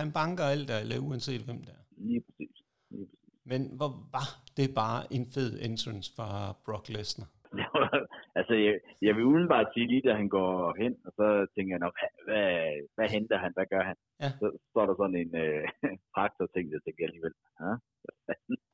Han 0.01 0.09
banker 0.19 0.45
alt 0.55 0.69
der, 0.71 0.79
eller 0.83 0.99
uanset 1.09 1.41
hvem 1.49 1.61
der 1.69 1.73
er. 1.81 1.85
Lige 2.09 2.21
præcis. 2.27 2.57
Lige 2.91 3.07
præcis. 3.11 3.31
Men 3.51 3.61
hvor 3.79 3.91
var 4.17 4.29
det 4.57 4.69
bare 4.75 5.01
en 5.17 5.27
fed 5.35 5.51
entrance 5.69 6.13
fra 6.17 6.29
Brock 6.65 6.89
Lesnar? 6.89 7.29
altså, 8.39 8.55
jeg, 8.67 8.75
jeg 9.07 9.13
vil 9.17 9.25
udenbart 9.35 9.69
sige 9.75 9.87
lige, 9.93 10.05
da 10.09 10.13
han 10.21 10.29
går 10.39 10.51
hen, 10.83 10.93
og 11.07 11.11
så 11.19 11.27
tænker 11.55 11.73
jeg 11.75 11.85
nok, 11.87 11.95
hvad, 11.99 12.11
hvad, 12.29 12.49
hvad 12.97 13.09
henter 13.15 13.39
han, 13.45 13.53
hvad 13.57 13.67
gør 13.75 13.83
han? 13.91 13.97
Ja. 14.23 14.31
Så 14.41 14.47
står 14.71 14.85
der 14.87 14.95
sådan 15.01 15.19
en 15.25 15.33
øh, 15.45 15.63
traktor-ting, 16.15 16.65
der 16.73 16.79
tænker 16.85 17.01
jeg 17.03 17.11
alligevel, 17.11 17.35
ja? 17.61 17.71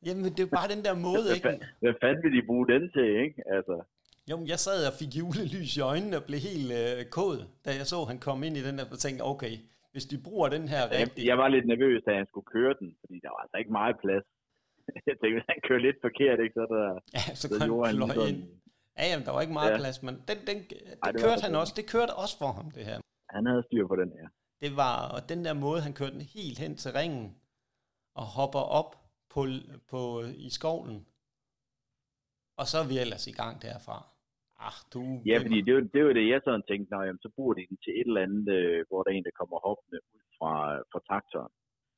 Jamen, 0.06 0.24
det 0.34 0.40
er 0.40 0.48
jo 0.48 0.56
bare 0.60 0.72
den 0.74 0.82
der 0.86 0.94
måde, 1.08 1.24
hvad, 1.26 1.36
ikke? 1.38 1.48
fa- 1.48 1.62
hvad 1.82 1.94
fanden 2.02 2.22
vil 2.24 2.36
de 2.38 2.48
bruge 2.50 2.66
den 2.72 2.82
til, 2.96 3.08
ikke? 3.24 3.38
Altså, 3.56 3.76
Jo, 4.30 4.34
men 4.40 4.46
jeg 4.52 4.60
sad 4.66 4.78
og 4.90 4.94
fik 5.00 5.12
julelys 5.18 5.72
i 5.78 5.80
øjnene 5.92 6.16
og 6.20 6.24
blev 6.28 6.40
helt 6.50 6.70
øh, 6.80 6.98
kod, 7.16 7.36
da 7.64 7.70
jeg 7.80 7.86
så, 7.92 7.98
han 8.10 8.18
kom 8.26 8.38
ind 8.46 8.56
i 8.60 8.62
den 8.66 8.74
der, 8.78 8.84
og 8.94 8.98
tænkte, 9.04 9.22
okay, 9.32 9.54
hvis 9.92 10.06
de 10.12 10.16
bruger 10.26 10.48
den 10.56 10.64
her 10.72 10.82
jeg, 10.90 11.00
rigtigt, 11.00 11.26
jeg 11.30 11.36
var 11.42 11.48
lidt 11.54 11.66
nervøs, 11.72 12.00
da 12.06 12.10
han 12.20 12.26
skulle 12.30 12.48
køre 12.54 12.74
den, 12.80 12.88
fordi 13.02 13.16
der 13.24 13.30
var 13.34 13.40
altså 13.44 13.56
ikke 13.62 13.72
meget 13.80 13.96
plads 14.04 14.26
jeg 15.10 15.16
tænkte, 15.22 15.40
han 15.52 15.60
kører 15.68 15.82
lidt 15.86 15.98
forkert, 16.06 16.38
ikke? 16.44 16.54
Så, 16.58 16.64
der, 16.74 16.84
ja, 17.16 17.24
så, 17.40 17.46
så 17.48 17.64
gjorde 17.66 17.84
han 17.88 17.96
lige 17.96 18.28
ind. 18.30 18.40
Ja, 18.98 19.04
jamen, 19.10 19.24
der 19.26 19.32
var 19.32 19.40
ikke 19.40 19.58
meget 19.60 19.72
ja. 19.72 19.78
plads, 19.82 20.02
men 20.06 20.14
den, 20.28 20.38
den, 20.48 20.58
det, 20.70 20.78
Ej, 21.02 21.10
det 21.12 21.20
kørte 21.24 21.42
han 21.46 21.54
også. 21.54 21.72
Det 21.76 21.86
kørte 21.94 22.12
også 22.22 22.38
for 22.42 22.50
ham, 22.58 22.70
det 22.76 22.84
her. 22.90 22.98
Han 23.36 23.46
havde 23.46 23.62
styr 23.68 23.86
på 23.92 23.96
den 24.02 24.10
her. 24.18 24.26
Det 24.62 24.76
var 24.82 24.96
og 25.14 25.20
den 25.28 25.44
der 25.46 25.54
måde, 25.66 25.80
han 25.86 25.94
kørte 25.98 26.14
den 26.18 26.26
helt 26.36 26.58
hen 26.58 26.76
til 26.76 26.90
ringen, 27.00 27.26
og 28.20 28.26
hopper 28.38 28.64
op 28.80 28.90
på, 29.34 29.40
på, 29.90 30.00
i 30.46 30.48
skovlen. 30.58 31.06
Og 32.60 32.64
så 32.70 32.76
er 32.82 32.86
vi 32.90 32.96
ellers 33.04 33.26
i 33.32 33.34
gang 33.40 33.54
derfra. 33.66 33.98
Ach, 34.68 34.78
du... 34.94 35.00
Ja, 35.30 35.36
fordi 35.44 35.58
det 35.66 35.74
var, 35.76 35.84
det 35.94 36.00
var 36.06 36.12
det, 36.18 36.26
jeg 36.32 36.40
sådan 36.44 36.68
tænkte, 36.70 36.90
når 36.92 37.02
jamen, 37.02 37.22
så 37.24 37.30
bruger 37.36 37.54
de 37.54 37.66
den 37.68 37.78
til 37.84 37.92
et 38.00 38.06
eller 38.10 38.26
andet, 38.26 38.46
øh, 38.58 38.84
hvor 38.88 39.02
der 39.02 39.10
er 39.10 39.14
en, 39.14 39.28
der 39.28 39.38
kommer 39.40 39.58
hoppende 39.66 39.98
ud 40.14 40.24
fra, 40.38 40.52
fra 40.90 41.00
traktoren 41.08 41.52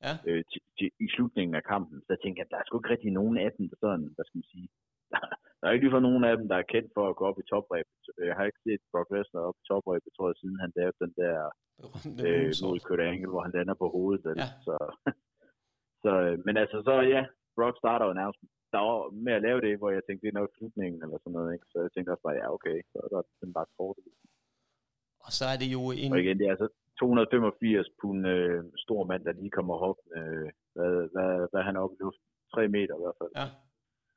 ja. 0.05 0.13
øh, 0.29 0.43
til, 0.51 0.61
til, 0.77 0.87
i 1.05 1.07
slutningen 1.15 1.55
af 1.59 1.63
kampen. 1.73 1.97
Så 2.01 2.09
jeg 2.13 2.19
tænkte 2.21 2.39
jeg, 2.39 2.47
der 2.51 2.57
er 2.59 2.65
sgu 2.65 2.75
ikke 2.79 2.93
rigtig 2.95 3.11
nogen 3.19 3.37
af 3.45 3.49
dem, 3.57 3.65
der 3.69 3.77
sådan, 3.85 4.07
hvad 4.15 4.25
skal 4.25 4.37
man 4.41 4.51
sige, 4.53 4.67
der, 5.11 5.21
der 5.57 5.65
er 5.65 5.73
ikke 5.73 5.85
lige 5.85 5.95
for 5.97 6.07
nogen 6.07 6.23
af 6.29 6.33
dem, 6.37 6.47
der 6.51 6.57
er 6.59 6.71
kendt 6.73 6.89
for 6.95 7.05
at 7.09 7.17
gå 7.19 7.23
op 7.29 7.39
i 7.39 7.49
topræbet. 7.51 8.01
Jeg 8.29 8.35
har 8.37 8.45
ikke 8.45 8.65
set 8.67 8.81
Brock 8.91 9.09
Lesnar 9.13 9.47
op 9.49 9.57
i 9.61 9.67
topræbet, 9.71 10.11
tror 10.13 10.27
jeg, 10.29 10.37
siden 10.41 10.59
han 10.63 10.71
lavede 10.77 11.01
den 11.03 11.13
der 11.21 11.37
øh, 12.27 12.49
mod 12.63 12.79
Kurt 12.85 13.03
Angle, 13.09 13.31
hvor 13.33 13.43
han 13.45 13.55
lander 13.57 13.75
på 13.81 13.87
hovedet. 13.95 14.23
Ja. 14.41 14.49
Så, 14.65 14.75
så, 16.03 16.11
øh, 16.25 16.35
men 16.45 16.53
altså, 16.63 16.77
så 16.87 16.93
ja, 17.15 17.21
Brock 17.55 17.75
starter 17.77 18.05
jo 18.09 18.13
nærmest 18.19 18.41
der 18.73 18.81
var 18.89 18.99
med 19.25 19.33
at 19.37 19.45
lave 19.47 19.59
det, 19.65 19.73
hvor 19.79 19.89
jeg 19.95 20.03
tænkte, 20.03 20.23
det 20.23 20.31
er 20.31 20.39
nok 20.41 20.51
slutningen 20.57 20.99
eller 21.03 21.17
sådan 21.19 21.35
noget, 21.37 21.49
ikke? 21.55 21.67
Så 21.71 21.77
jeg 21.85 21.91
tænkte 21.91 22.11
også 22.13 22.25
bare, 22.27 22.39
ja, 22.41 22.47
okay, 22.55 22.77
så 22.91 22.97
er 23.05 23.09
der 23.13 23.21
den 23.41 23.51
bare 23.57 23.69
kort. 23.77 23.97
Og 25.25 25.31
så 25.37 25.45
er 25.53 25.57
det 25.61 25.69
jo 25.75 25.81
en... 26.01 26.11
Og 26.13 26.19
igen, 26.23 26.37
det 26.39 26.45
er 26.47 26.55
altså 26.55 26.69
285 26.99 27.87
pund 28.01 28.21
øh, 28.35 28.59
stor 28.85 29.01
mand, 29.09 29.21
der 29.27 29.33
lige 29.41 29.55
kommer 29.57 29.75
op. 29.89 29.99
Øh, 30.17 30.47
hvad, 30.75 30.93
hvad, 31.13 31.31
hvad 31.51 31.61
han 31.67 31.75
er 31.75 31.81
oppe 31.83 31.95
i 31.95 32.01
luften? 32.03 32.25
3 32.53 32.67
meter 32.77 32.95
i 32.99 33.03
hvert 33.03 33.19
fald. 33.21 33.31
Ja. 33.41 33.47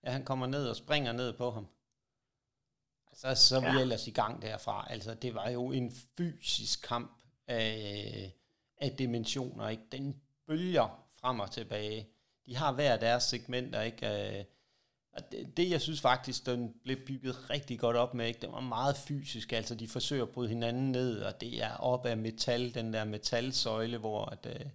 Ja, 0.08 0.12
han 0.12 0.24
kommer 0.24 0.46
ned 0.46 0.68
og 0.68 0.76
springer 0.76 1.12
ned 1.12 1.32
på 1.32 1.50
ham. 1.50 1.66
Altså, 3.24 3.48
så 3.48 3.56
er 3.56 3.60
vi 3.60 3.66
ja. 3.66 3.80
ellers 3.80 4.06
i 4.06 4.10
gang 4.10 4.42
derfra. 4.42 4.86
Altså, 4.90 5.14
det 5.14 5.34
var 5.34 5.48
jo 5.48 5.72
en 5.72 5.92
fysisk 6.18 6.82
kamp 6.82 7.22
af, 7.46 8.32
af 8.76 8.90
dimensioner, 8.90 9.68
ikke? 9.68 9.82
Den 9.92 10.20
bølger 10.46 11.04
frem 11.20 11.40
og 11.40 11.50
tilbage 11.50 12.08
de 12.46 12.56
har 12.56 12.72
hver 12.72 12.96
deres 12.96 13.22
segmenter, 13.22 13.80
ikke? 13.82 14.38
Øh, 14.38 14.44
og 15.12 15.32
det, 15.32 15.56
det, 15.56 15.70
jeg 15.70 15.80
synes 15.80 16.00
faktisk, 16.00 16.46
den 16.46 16.74
blev 16.82 16.96
bygget 17.06 17.50
rigtig 17.50 17.78
godt 17.78 17.96
op 17.96 18.14
med, 18.14 18.26
ikke? 18.26 18.40
Den 18.40 18.52
var 18.52 18.60
meget 18.60 18.96
fysisk, 18.96 19.52
altså 19.52 19.74
de 19.74 19.88
forsøger 19.88 20.22
at 20.22 20.30
bryde 20.30 20.48
hinanden 20.48 20.92
ned, 20.92 21.20
og 21.20 21.40
det 21.40 21.62
er 21.62 21.76
op 21.76 22.06
af 22.06 22.16
metal, 22.16 22.74
den 22.74 22.92
der 22.92 23.04
metalsøjle, 23.04 23.98
hvor 23.98 24.24
at, 24.24 24.46
øh, 24.46 24.66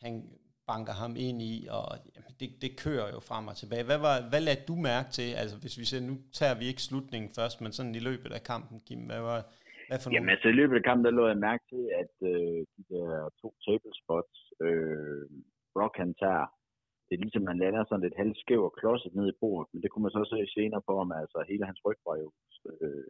han 0.00 0.30
banker 0.70 0.94
ham 1.02 1.12
ind 1.26 1.38
i, 1.52 1.54
og 1.78 1.86
jamen, 2.14 2.32
det, 2.40 2.48
det 2.62 2.72
kører 2.84 3.08
jo 3.14 3.20
frem 3.28 3.44
og 3.50 3.56
tilbage. 3.62 3.84
Hvad, 3.90 4.00
var, 4.06 4.16
hvad 4.30 4.42
lagde 4.46 4.66
du 4.70 4.74
mærke 4.90 5.10
til, 5.18 5.28
altså 5.42 5.56
hvis 5.62 5.78
vi 5.80 5.84
ser, 5.90 6.00
nu 6.10 6.14
tager 6.38 6.56
vi 6.60 6.64
ikke 6.70 6.86
slutningen 6.88 7.30
først, 7.38 7.56
men 7.62 7.72
sådan 7.76 7.94
i 8.00 8.06
løbet 8.08 8.30
af 8.38 8.42
kampen, 8.52 8.76
Kim, 8.86 9.02
hvad 9.10 9.22
var, 9.28 9.40
hvad 9.88 9.98
for 10.00 10.08
Jamen 10.14 10.32
altså 10.34 10.48
i 10.54 10.58
løbet 10.60 10.76
af 10.80 10.84
kampen, 10.88 11.04
der 11.08 11.18
lå 11.18 11.24
jeg 11.32 11.40
mærke 11.48 11.64
til, 11.72 11.84
at 12.02 12.14
øh, 12.30 12.60
de 12.74 12.82
der 12.92 13.10
to 13.42 13.48
table 13.66 13.94
spots, 14.02 14.36
øh, 14.66 15.24
Brock 15.74 15.94
han 16.02 16.12
tager 16.22 16.46
det 17.06 17.14
er 17.14 17.22
ligesom, 17.24 17.42
man 17.50 17.58
lander 17.62 17.84
sådan 17.84 18.04
lidt 18.04 18.20
halvt 18.22 18.38
skæv 18.42 18.60
og 18.68 18.74
klodset 18.78 19.14
ned 19.14 19.26
i 19.32 19.38
bordet, 19.40 19.68
men 19.72 19.82
det 19.82 19.90
kunne 19.90 20.06
man 20.06 20.16
så 20.16 20.22
se 20.32 20.40
senere 20.56 20.82
på 20.88 20.92
ham, 21.00 21.12
altså 21.22 21.38
hele 21.50 21.64
hans 21.70 21.80
ryg 21.86 21.98
var 22.08 22.16
jo 22.22 22.28
øh, 22.84 23.06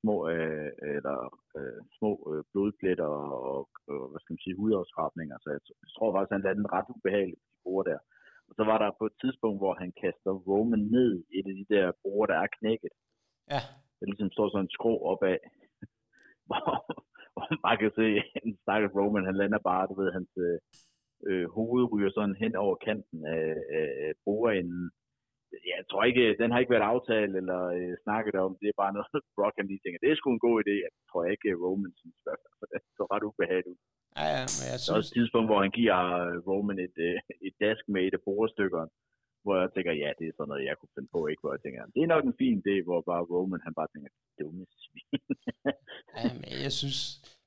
små, 0.00 0.14
øh, 0.32 0.70
eller, 0.96 1.18
øh, 1.58 1.80
små 1.98 2.12
øh, 2.30 2.42
blodpletter 2.52 3.10
og, 3.54 3.68
og, 3.92 4.02
hvad 4.10 4.20
skal 4.20 4.32
man 4.34 4.44
sige, 4.44 4.58
hudafskrabninger, 4.60 5.36
så 5.40 5.48
jeg, 5.54 5.60
jeg 5.84 5.90
tror 5.96 6.12
faktisk, 6.12 6.34
han 6.36 6.46
landede 6.46 6.72
ret 6.76 6.92
ubehageligt 6.94 7.42
på 7.64 7.70
de 7.78 7.88
der. 7.90 8.00
Og 8.48 8.52
så 8.58 8.62
var 8.70 8.78
der 8.78 8.98
på 8.98 9.04
et 9.10 9.16
tidspunkt, 9.22 9.58
hvor 9.62 9.74
han 9.82 9.90
kaster 10.02 10.32
Roman 10.48 10.84
ned 10.96 11.10
i 11.30 11.38
et 11.38 11.46
af 11.52 11.56
de 11.60 11.66
der 11.74 11.86
bord, 12.02 12.28
der 12.28 12.38
er 12.44 12.54
knækket. 12.58 12.94
Ja. 13.54 13.62
Der 13.98 14.04
ligesom 14.06 14.30
står 14.32 14.48
sådan 14.48 14.64
en 14.66 14.76
skrå 14.78 14.94
opad, 15.10 15.38
hvor, 16.48 16.64
hvor 17.32 17.44
man 17.66 17.78
kan 17.82 17.92
se, 18.00 18.06
en 18.46 18.56
stakkels 18.62 18.96
Roman, 18.98 19.28
han 19.30 19.40
lander 19.40 19.60
bare, 19.70 19.88
du 19.90 19.94
ved, 20.00 20.08
hans, 20.18 20.32
øh, 20.46 20.58
øh, 21.28 21.46
hoved 21.56 21.92
ryger 21.92 22.10
sådan 22.14 22.40
hen 22.42 22.56
over 22.56 22.76
kanten 22.86 23.20
af, 23.26 23.46
af 23.80 24.12
bordenden. 24.24 24.90
Jeg 25.74 25.82
tror 25.90 26.04
ikke, 26.10 26.24
den 26.40 26.50
har 26.50 26.58
ikke 26.60 26.74
været 26.74 26.90
aftalt 26.94 27.34
eller 27.40 27.60
øh, 27.78 27.94
snakket 28.04 28.34
om. 28.44 28.50
Det 28.60 28.68
er 28.68 28.80
bare 28.82 28.92
noget, 28.96 29.08
Brock 29.36 29.54
han 29.58 29.66
lige 29.70 29.82
tænker, 29.82 29.98
det 30.00 30.10
er 30.10 30.18
sgu 30.18 30.28
en 30.32 30.46
god 30.48 30.56
idé. 30.62 30.74
Jeg 30.86 30.92
tror 31.10 31.24
ikke, 31.34 31.48
Roman 31.64 31.94
synes, 32.00 32.18
for 32.60 32.66
det 32.70 32.80
så 32.98 33.04
ret 33.12 33.28
ubehageligt 33.30 33.72
ud. 33.72 33.78
Ja, 34.18 34.26
ja, 34.36 34.44
men 34.56 34.64
jeg 34.70 34.78
synes... 34.78 34.86
Der 34.86 34.92
er 34.94 35.00
også 35.00 35.12
et 35.12 35.18
tidspunkt, 35.18 35.48
hvor 35.50 35.60
han 35.64 35.72
giver 35.80 35.98
øh, 36.22 36.36
Roman 36.48 36.78
et, 36.86 36.96
øh, 37.08 37.18
et 37.48 37.54
dask 37.64 37.82
med 37.92 38.00
et 38.06 38.14
af 38.18 38.22
bordstykkerne, 38.26 38.90
hvor 39.44 39.56
jeg 39.62 39.70
tænker, 39.74 39.92
ja, 40.02 40.10
det 40.18 40.24
er 40.26 40.34
sådan 40.36 40.50
noget, 40.50 40.68
jeg 40.68 40.76
kunne 40.78 40.94
finde 40.96 41.10
på, 41.14 41.20
ikke? 41.30 41.42
Hvor 41.42 41.52
jeg 41.56 41.62
tænker, 41.62 41.80
det 41.94 42.00
er 42.02 42.14
nok 42.14 42.24
en 42.26 42.40
fin 42.42 42.56
idé, 42.62 42.74
hvor 42.86 43.00
bare 43.10 43.28
Roman, 43.32 43.66
han 43.66 43.74
bare 43.80 43.90
tænker, 43.92 44.10
dumme 44.38 44.66
svin. 44.84 45.20
ja, 46.18 46.28
men 46.40 46.50
jeg 46.66 46.72
synes, 46.80 47.00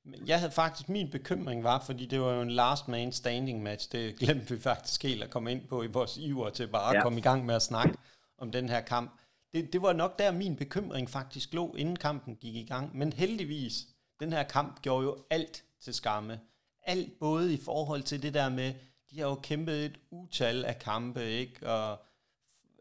jeg 0.06 0.40
havde 0.40 0.52
faktisk, 0.52 0.90
min 0.90 1.10
bekymring 1.10 1.64
var, 1.64 1.80
fordi 1.80 2.06
det 2.06 2.22
var 2.22 2.34
jo 2.34 2.42
en 2.42 2.52
last 2.52 2.88
man 2.88 3.12
standing 3.12 3.64
match, 3.64 3.92
det 3.92 4.20
glemte 4.20 4.56
vi 4.56 4.62
faktisk 4.62 5.04
helt 5.04 5.24
at 5.24 5.30
komme 5.30 5.52
ind 5.52 5.68
på 5.68 5.84
i 5.84 5.88
vores 5.88 6.18
iver 6.18 6.50
til 6.50 6.68
bare 6.68 6.92
ja. 6.92 6.98
at 6.98 7.04
komme 7.04 7.20
i 7.20 7.22
gang 7.22 7.46
med 7.46 7.56
at 7.56 7.62
snakke 7.62 7.98
om 8.38 8.52
den 8.52 8.70
her 8.70 8.82
kamp. 8.82 9.20
Det, 9.54 9.74
det 9.74 9.82
var 9.82 9.94
nok 9.94 10.20
der, 10.20 10.32
min 10.32 10.56
bekymring 10.56 11.10
faktisk 11.10 11.54
lå, 11.54 11.76
inden 11.76 11.96
kampen 11.96 12.36
gik 12.36 12.56
i 12.56 12.66
gang. 12.66 12.98
Men 12.98 13.14
heldigvis, 13.14 13.88
den 14.20 14.34
her 14.34 14.44
kamp 14.44 14.82
gjorde 14.82 15.06
jo 15.06 15.18
alt 15.30 15.64
til 15.82 15.94
skamme. 15.94 16.40
Alt 16.84 17.20
både 17.20 17.54
i 17.54 17.58
forhold 17.58 18.04
til 18.04 18.22
det 18.22 18.34
der 18.34 18.50
med, 18.50 18.74
de 19.12 19.20
har 19.20 19.28
jo 19.28 19.36
kæmpet 19.36 19.86
et 19.86 20.00
utal 20.12 20.66
af 20.66 20.80
kampe, 20.80 21.26
ikke? 21.26 21.70
Og 21.70 22.02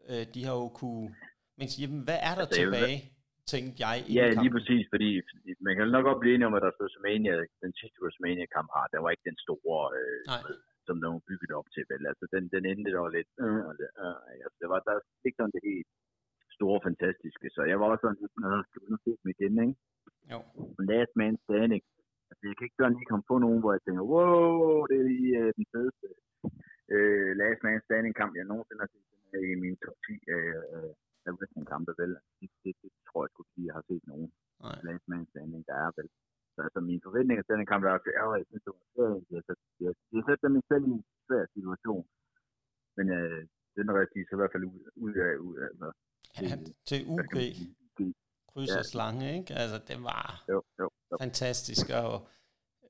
øh, 0.07 0.25
de 0.33 0.45
har 0.45 0.53
jo 0.53 0.67
kunne... 0.67 1.15
Men 1.57 1.69
hvad 1.99 2.17
er 2.21 2.35
der 2.35 2.41
altså, 2.41 2.55
tilbage? 2.55 3.12
Tænkte 3.53 3.77
jeg. 3.85 3.95
Ja, 4.17 4.25
lige 4.25 4.35
kampen. 4.35 4.53
præcis, 4.55 4.83
fordi 4.93 5.09
man 5.65 5.73
kan 5.75 5.87
nok 5.95 6.05
godt 6.09 6.21
blive 6.21 6.35
enig 6.35 6.47
om, 6.49 6.57
at 6.57 6.63
der 6.65 6.71
WrestleMania, 6.79 7.33
den 7.65 7.73
sidste 7.79 7.97
WrestleMania-kamp 8.03 8.69
har, 8.75 8.85
den 8.91 8.99
var 9.03 9.11
ikke 9.13 9.29
den 9.31 9.39
store, 9.45 9.81
øh, 9.99 10.21
som 10.87 10.95
den 11.01 11.09
var 11.15 11.23
bygget 11.29 11.51
op 11.59 11.67
til, 11.73 11.83
vel? 11.91 12.03
Altså, 12.11 12.25
den, 12.33 12.43
den 12.55 12.63
endte 12.71 12.91
dog 12.97 13.09
lidt, 13.17 13.31
øh, 13.45 13.61
øh, 14.03 14.43
altså, 14.45 14.57
det 14.61 14.67
var 14.73 14.79
der 14.87 14.95
ikke 15.25 15.39
sådan 15.39 15.55
det 15.55 15.63
helt 15.71 15.89
store, 16.57 16.79
fantastiske, 16.87 17.47
så 17.55 17.61
jeg 17.71 17.77
var 17.79 17.87
også 17.93 18.03
sådan, 18.03 18.19
at 18.59 18.65
skal 18.69 18.81
vi 18.83 18.87
nu 18.91 18.97
se 19.05 19.11
dem 19.19 19.27
igen, 19.35 19.53
ikke? 19.65 19.75
Jo. 20.31 20.39
Last 20.91 21.13
man 21.21 21.35
standing. 21.47 21.83
Altså, 22.29 22.43
jeg 22.49 22.55
kan 22.55 22.65
ikke 22.67 22.79
sådan 22.79 22.97
lige 22.97 23.09
komme 23.11 23.25
på 23.31 23.35
nogen, 23.45 23.59
hvor 23.61 23.71
jeg 23.75 23.83
tænker, 23.83 24.03
wow, 24.13 24.85
det 24.89 24.97
er 25.01 25.07
lige 25.13 25.31
øh, 25.41 25.49
den 25.57 25.65
fedeste 25.73 26.07
øh, 26.95 27.29
last 27.41 27.59
man 27.63 27.85
standing 27.87 28.15
kamp, 28.15 28.31
jeg 28.35 28.45
nogensinde 28.51 28.83
har 28.83 28.91
set 28.93 29.45
i 29.53 29.55
min 29.63 29.75
top 29.83 29.97
10 30.05 30.13
øh, 30.35 30.91
af 31.29 31.33
wrestling-kampe, 31.37 31.91
vel? 32.01 32.11
Det, 32.39 32.49
det, 32.63 32.71
det, 32.81 32.89
tror 33.07 33.21
jeg 33.23 33.29
sgu 33.31 33.41
ikke, 33.43 33.67
jeg 33.69 33.75
har 33.77 33.85
set 33.89 34.03
nogen 34.11 34.29
last 34.87 35.05
man 35.11 35.25
standing, 35.33 35.61
der 35.69 35.75
er 35.85 35.91
vel. 35.97 36.07
Så 36.53 36.59
altså, 36.67 36.79
mine 36.89 37.01
forventninger 37.07 37.43
til 37.43 37.55
den 37.59 37.69
kamp 37.71 37.83
er 37.83 37.91
også, 37.95 38.09
at 38.35 38.41
jeg 38.41 38.47
synes, 38.49 38.63
det 38.65 38.73
var 38.77 38.85
svært. 38.93 39.23
Jeg, 39.85 39.91
jeg 40.15 40.21
sætter 40.27 40.49
mig 40.55 40.63
selv 40.71 40.83
i 40.91 40.93
en 40.97 41.03
svær 41.25 41.43
situation. 41.55 42.03
Men 42.97 43.05
øh, 43.17 43.41
er 43.77 44.05
at 44.05 44.13
sige, 44.13 44.25
så 44.25 44.33
i 44.35 44.39
hvert 44.41 44.53
fald 44.55 44.65
ud, 44.73 44.81
ud 45.05 45.13
af, 45.27 45.31
ud 45.47 45.55
af 45.63 45.67
altså, 45.73 45.89
til, 46.35 46.47
ja, 46.49 46.55
til 46.89 46.99
UG 47.13 47.35
kryds 48.53 48.75
og 48.81 48.85
slange, 48.85 49.37
ikke? 49.37 49.53
Altså, 49.53 49.77
det 49.87 50.03
var 50.03 50.43
jo, 50.49 50.63
jo, 50.79 50.89
jo. 51.11 51.17
fantastisk, 51.21 51.85
og 52.03 52.27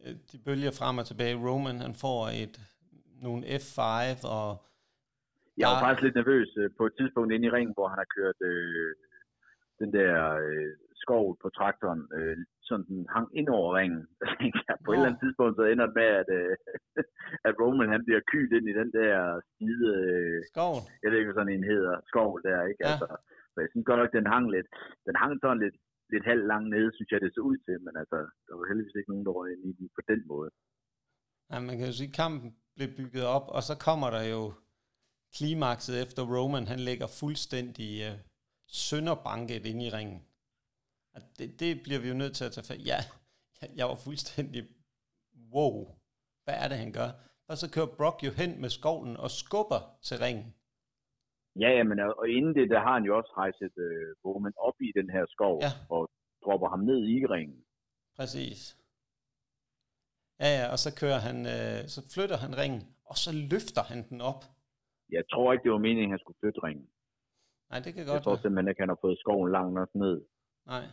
øh, 0.04 0.16
de 0.32 0.38
bølger 0.46 0.72
frem 0.72 0.98
og 0.98 1.06
tilbage. 1.06 1.42
Roman, 1.48 1.80
han 1.80 1.96
får 1.96 2.28
et 2.44 2.56
nogle 3.22 3.42
F5, 3.46 3.82
og 4.28 4.66
jeg 5.60 5.68
var 5.72 5.80
faktisk 5.84 6.04
lidt 6.06 6.20
nervøs 6.22 6.50
øh, 6.62 6.70
på 6.78 6.84
et 6.90 6.94
tidspunkt 7.00 7.30
inde 7.34 7.48
i 7.48 7.54
ringen, 7.56 7.76
hvor 7.78 7.88
han 7.92 8.00
har 8.04 8.10
kørt 8.18 8.40
øh, 8.52 8.92
den 9.82 9.90
der 9.98 10.14
øh, 10.46 10.72
skov 11.04 11.26
på 11.42 11.48
traktoren, 11.58 12.02
øh, 12.18 12.38
sådan 12.68 12.86
den 12.90 13.00
hang 13.16 13.28
ind 13.40 13.50
over 13.58 13.70
ringen. 13.80 14.02
på 14.86 14.90
et 14.90 14.96
eller 14.96 15.10
andet 15.10 15.24
tidspunkt 15.24 15.54
så 15.56 15.64
ender 15.64 15.86
det 15.88 15.96
med, 16.02 16.10
at, 16.22 16.30
øh, 16.40 16.56
at 17.48 17.54
Roman 17.62 17.94
han 17.96 18.04
bliver 18.08 18.22
kylt 18.32 18.52
ind 18.58 18.68
i 18.70 18.80
den 18.82 18.90
der 19.00 19.14
skide... 19.50 19.88
Øh, 20.04 20.40
skov? 20.54 20.76
Jeg 21.02 21.08
ved 21.10 21.18
ikke, 21.18 21.30
hvad 21.30 21.40
sådan 21.40 21.56
en 21.56 21.72
hedder. 21.74 21.96
Skov 22.12 22.32
der, 22.48 22.60
ikke? 22.70 22.82
Ja. 22.84 22.90
Altså, 22.92 23.08
så 23.54 23.58
jeg 23.64 23.70
synes 23.72 23.88
godt 23.90 24.02
nok, 24.02 24.14
den 24.18 24.28
hang 24.34 24.46
lidt. 24.56 24.70
Den 25.08 25.16
hang 25.22 25.34
sådan 25.44 25.64
lidt, 25.66 25.78
lidt 26.14 26.26
halvt 26.32 26.48
langt 26.52 26.70
nede, 26.76 26.90
synes 26.96 27.10
jeg, 27.12 27.20
det 27.22 27.32
så 27.34 27.42
ud 27.52 27.58
til. 27.66 27.78
Men 27.86 27.94
altså, 28.02 28.18
der 28.46 28.54
var 28.58 28.66
heldigvis 28.70 29.00
ikke 29.00 29.12
nogen, 29.14 29.28
der 29.28 29.34
var 29.40 29.46
inde 29.54 29.66
i 29.72 29.74
den 29.80 29.88
på 29.98 30.02
den 30.12 30.22
måde. 30.32 30.50
Ja, 31.52 31.56
man 31.68 31.76
kan 31.78 31.88
jo 31.90 31.96
sige, 32.00 32.12
at 32.12 32.18
kampen 32.22 32.50
blev 32.76 32.90
bygget 33.00 33.26
op, 33.36 33.48
og 33.56 33.62
så 33.70 33.74
kommer 33.88 34.10
der 34.16 34.24
jo 34.36 34.42
klimakset 35.38 36.02
efter 36.04 36.22
Roman, 36.36 36.68
han 36.68 36.80
ligger 36.80 37.08
fuldstændig 37.08 37.90
uh, 38.08 38.20
sønderbanket 38.68 39.66
ind 39.66 39.82
i 39.82 39.90
ringen. 39.90 40.20
Og 41.16 41.22
det, 41.38 41.60
det 41.60 41.84
bliver 41.84 42.00
vi 42.00 42.08
jo 42.08 42.14
nødt 42.14 42.36
til 42.36 42.46
at 42.46 42.52
tage 42.52 42.68
fat. 42.68 42.86
Ja, 42.86 43.00
jeg 43.76 43.86
var 43.88 43.96
fuldstændig, 43.96 44.62
wow, 45.54 45.76
hvad 46.44 46.56
er 46.64 46.68
det, 46.68 46.78
han 46.78 46.94
gør? 46.94 47.10
Og 47.48 47.58
så 47.58 47.72
kører 47.74 47.96
Brock 47.98 48.24
jo 48.24 48.32
hen 48.32 48.62
med 48.62 48.70
skovlen 48.70 49.18
og 49.18 49.32
skubber 49.32 49.82
til 50.02 50.18
ringen. 50.18 50.56
Ja, 51.56 51.70
ja, 51.78 51.84
men 51.84 52.00
og 52.00 52.30
inden 52.30 52.54
det, 52.56 52.70
der 52.70 52.80
har 52.80 52.94
han 52.94 53.04
jo 53.04 53.18
også 53.18 53.34
rejset 53.38 53.74
øh, 53.78 54.16
Roman 54.26 54.54
op 54.58 54.82
i 54.82 54.92
den 54.96 55.10
her 55.10 55.26
skov 55.30 55.60
ja. 55.62 55.72
og 55.90 56.10
dropper 56.46 56.70
ham 56.70 56.80
ned 56.80 57.08
i 57.08 57.26
ringen. 57.26 57.66
Præcis. 58.16 58.78
Ja, 60.40 60.50
ja, 60.58 60.72
og 60.72 60.80
så 60.80 60.90
kører 61.02 61.20
han, 61.28 61.38
øh, 61.56 61.88
så 61.88 62.02
flytter 62.14 62.38
han 62.38 62.58
ringen, 62.58 62.82
og 63.06 63.18
så 63.18 63.32
løfter 63.52 63.84
han 63.84 64.10
den 64.10 64.22
op 64.22 64.44
jeg 65.18 65.24
tror 65.32 65.48
ikke, 65.54 65.64
det 65.64 65.72
var 65.72 65.78
meningen, 65.88 66.10
at 66.10 66.14
han 66.16 66.20
skulle 66.24 66.40
flytte 66.42 66.60
ringen. 66.68 66.88
Nej, 67.70 67.80
det 67.84 67.94
kan 67.94 68.06
godt 68.06 68.16
Jeg 68.16 68.24
tror 68.24 68.36
simpelthen 68.36 68.70
ikke, 68.72 68.82
han 68.86 68.90
har 68.94 69.00
fået 69.06 69.20
skoven 69.24 69.52
langt 69.52 69.74
nok 69.80 69.92
ned. 69.96 70.16
Nej. 70.74 70.86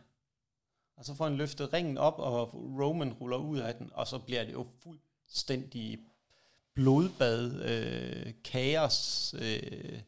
Og 0.98 1.02
så 1.06 1.12
får 1.16 1.24
han 1.24 1.36
løftet 1.42 1.72
ringen 1.76 1.98
op, 2.08 2.18
og 2.18 2.34
Roman 2.82 3.12
ruller 3.20 3.40
ud 3.50 3.58
af 3.68 3.72
den, 3.78 3.86
og 3.94 4.04
så 4.12 4.16
bliver 4.26 4.44
det 4.44 4.52
jo 4.52 4.64
fuldstændig 4.84 5.86
blodbad, 6.76 7.42
øh, 7.70 8.26
kaos, 8.52 8.98
øh, 9.34 9.92
Jeg 9.98 10.04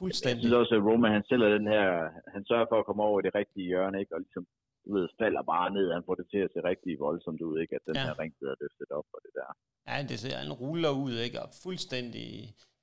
fuldstændig. 0.00 0.42
synes 0.42 0.60
også, 0.62 0.74
at 0.78 0.82
Roman, 0.88 1.12
han 1.16 1.24
sælger 1.30 1.48
den 1.58 1.66
her, 1.74 1.86
han 2.34 2.42
sørger 2.50 2.66
for 2.70 2.78
at 2.80 2.86
komme 2.88 3.02
over 3.08 3.16
i 3.20 3.24
det 3.26 3.34
rigtige 3.40 3.66
hjørne, 3.72 3.96
ikke? 4.02 4.14
Og 4.16 4.20
ligesom, 4.24 4.44
du 4.84 4.88
ved, 4.96 5.08
falder 5.22 5.42
bare 5.54 5.68
ned, 5.76 5.86
han 5.96 6.02
får 6.06 6.14
det 6.20 6.26
til 6.32 6.40
at 6.46 6.50
se 6.54 6.58
rigtig 6.70 6.92
voldsomt 7.06 7.40
ud, 7.48 7.54
ikke? 7.62 7.74
At 7.78 7.82
den 7.86 7.94
Ja. 7.96 8.04
her 8.06 8.14
ring 8.22 8.32
bliver 8.38 8.54
løftet 8.62 8.88
op 8.98 9.06
og 9.14 9.20
det 9.24 9.32
der. 9.40 9.48
Ja, 9.88 9.96
det 10.10 10.16
ser, 10.22 10.36
han 10.44 10.52
ruller 10.64 10.92
ud, 11.04 11.14
ikke? 11.26 11.38
Og 11.44 11.48
fuldstændig... 11.64 12.26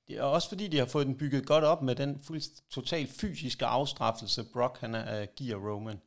Det 0.08 0.14
er 0.22 0.24
også 0.38 0.48
fordi, 0.54 0.66
de 0.74 0.78
har 0.84 0.90
fået 0.96 1.08
den 1.10 1.18
bygget 1.22 1.44
godt 1.54 1.66
op 1.72 1.82
med 1.88 1.96
den 2.04 2.12
fuldst, 2.28 2.54
totalt 2.78 3.10
fysiske 3.22 3.66
afstraffelse, 3.78 4.42
Brock 4.54 4.74
han 4.84 4.92
er, 5.00 5.06
uh, 5.16 5.26
giver 5.40 5.58
Roman. 5.68 6.00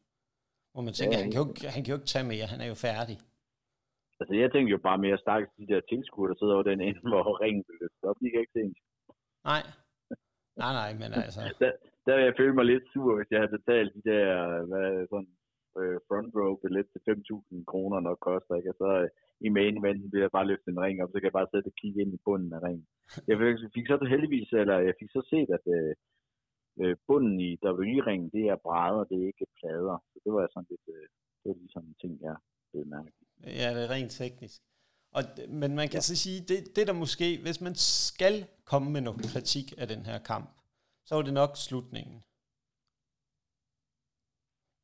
Hvor 0.72 0.82
man 0.86 0.94
tænker, 0.98 1.16
Ja, 1.18 1.22
han, 1.24 1.30
kan 1.32 1.40
jo, 1.42 1.48
ikke- 1.50 1.68
han 1.74 1.80
kan 1.82 1.90
jo 1.92 1.98
ikke 2.00 2.12
tage 2.14 2.28
mere, 2.32 2.46
han 2.52 2.60
er 2.64 2.68
jo 2.74 2.78
færdig. 2.88 3.16
Altså, 4.20 4.34
jeg 4.42 4.48
tænkte 4.52 4.70
jo 4.76 4.80
bare 4.88 4.98
mere 5.06 5.18
stakkels 5.24 5.52
de 5.60 5.66
der 5.72 5.80
tilskuere, 5.92 6.28
der 6.30 6.38
sidder 6.38 6.54
over 6.58 6.66
den 6.70 6.80
ende, 6.86 7.00
hvor 7.10 7.24
ringen 7.44 7.62
bliver 7.66 7.80
løftet 7.82 8.04
op. 8.10 8.16
De 8.22 8.30
kan 8.30 8.40
ikke 8.44 8.56
se 8.58 8.64
Nej. 9.50 9.62
Nej, 10.62 10.72
nej, 10.80 10.90
men 11.00 11.10
altså... 11.22 11.40
der, 11.62 11.70
der 12.04 12.12
ville 12.14 12.28
jeg 12.30 12.38
føle 12.40 12.54
mig 12.58 12.66
lidt 12.72 12.84
sur, 12.92 13.10
hvis 13.16 13.30
jeg 13.32 13.40
havde 13.40 13.56
betalt 13.58 13.90
de 13.96 14.02
der 14.10 14.26
hvad, 14.70 14.88
sådan, 15.12 15.32
øh, 15.80 15.96
front 16.08 16.30
row 16.38 16.52
billet 16.62 16.86
til 16.92 17.00
5.000 17.10 17.64
kroner 17.72 17.98
nok 18.08 18.18
koster, 18.28 18.54
ikke? 18.58 18.70
Og 18.72 18.78
så 18.82 18.88
øh, 19.02 19.08
i 19.46 19.48
main 19.56 19.76
eventen 19.80 20.12
vil 20.12 20.20
jeg 20.24 20.30
bare 20.36 20.48
løfte 20.50 20.70
en 20.70 20.82
ring 20.84 20.96
op, 21.02 21.10
så 21.10 21.16
kan 21.18 21.28
jeg 21.30 21.38
bare 21.40 21.52
sætte 21.52 21.68
og 21.70 21.78
kigge 21.80 22.00
ind 22.02 22.12
i 22.14 22.24
bunden 22.26 22.52
af 22.56 22.60
ringen. 22.66 22.86
Jeg 23.28 23.36
fik, 23.76 23.86
så 23.86 24.06
heldigvis, 24.14 24.48
eller 24.60 24.76
jeg 24.88 24.94
fik 25.00 25.10
så 25.16 25.22
set, 25.32 25.50
at 25.58 25.64
øh, 25.76 25.92
øh, 26.82 26.94
bunden 27.06 27.36
i 27.48 27.50
WWE-ringen, 27.66 28.28
det 28.36 28.44
er 28.52 28.64
brædder, 28.66 29.04
det 29.10 29.16
er 29.18 29.26
ikke 29.32 29.46
plader. 29.58 29.96
Så 30.10 30.16
det 30.24 30.30
var 30.32 30.42
sådan 30.54 30.70
lidt, 30.72 30.86
øh, 30.96 31.06
det 31.40 31.46
var 31.50 31.56
lige 31.60 31.72
sådan 31.74 31.88
en 31.88 31.96
ting, 32.02 32.12
jeg 32.28 32.36
blev 32.70 32.86
mærke. 32.96 33.10
Ja, 33.60 33.68
det 33.74 33.82
er 33.84 33.90
rent 33.96 34.12
teknisk. 34.22 34.60
Og, 35.16 35.22
men 35.60 35.70
man 35.80 35.88
kan 35.88 36.02
så 36.02 36.16
sige, 36.24 36.40
det, 36.50 36.58
det 36.76 36.86
der 36.88 36.92
måske, 37.04 37.28
hvis 37.44 37.60
man 37.60 37.74
skal 37.74 38.34
komme 38.70 38.88
med 38.94 39.00
noget 39.00 39.22
kritik 39.32 39.66
af 39.82 39.86
den 39.88 40.02
her 40.10 40.18
kamp, 40.30 40.48
så 41.06 41.14
er 41.14 41.22
det 41.22 41.34
nok 41.42 41.52
slutningen. 41.56 42.18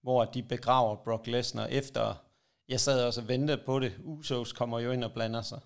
Hvor 0.03 0.25
de 0.35 0.43
begraver 0.55 0.97
Brock 1.05 1.27
Lesnar 1.27 1.67
efter, 1.81 2.05
jeg 2.69 2.81
sad 2.81 3.07
også 3.07 3.21
og 3.21 3.29
ventede 3.29 3.63
på 3.67 3.79
det, 3.79 3.93
Usos 4.05 4.53
kommer 4.53 4.81
jo 4.81 4.91
ind 4.91 5.05
og 5.05 5.13
blander 5.13 5.43
sig. 5.43 5.61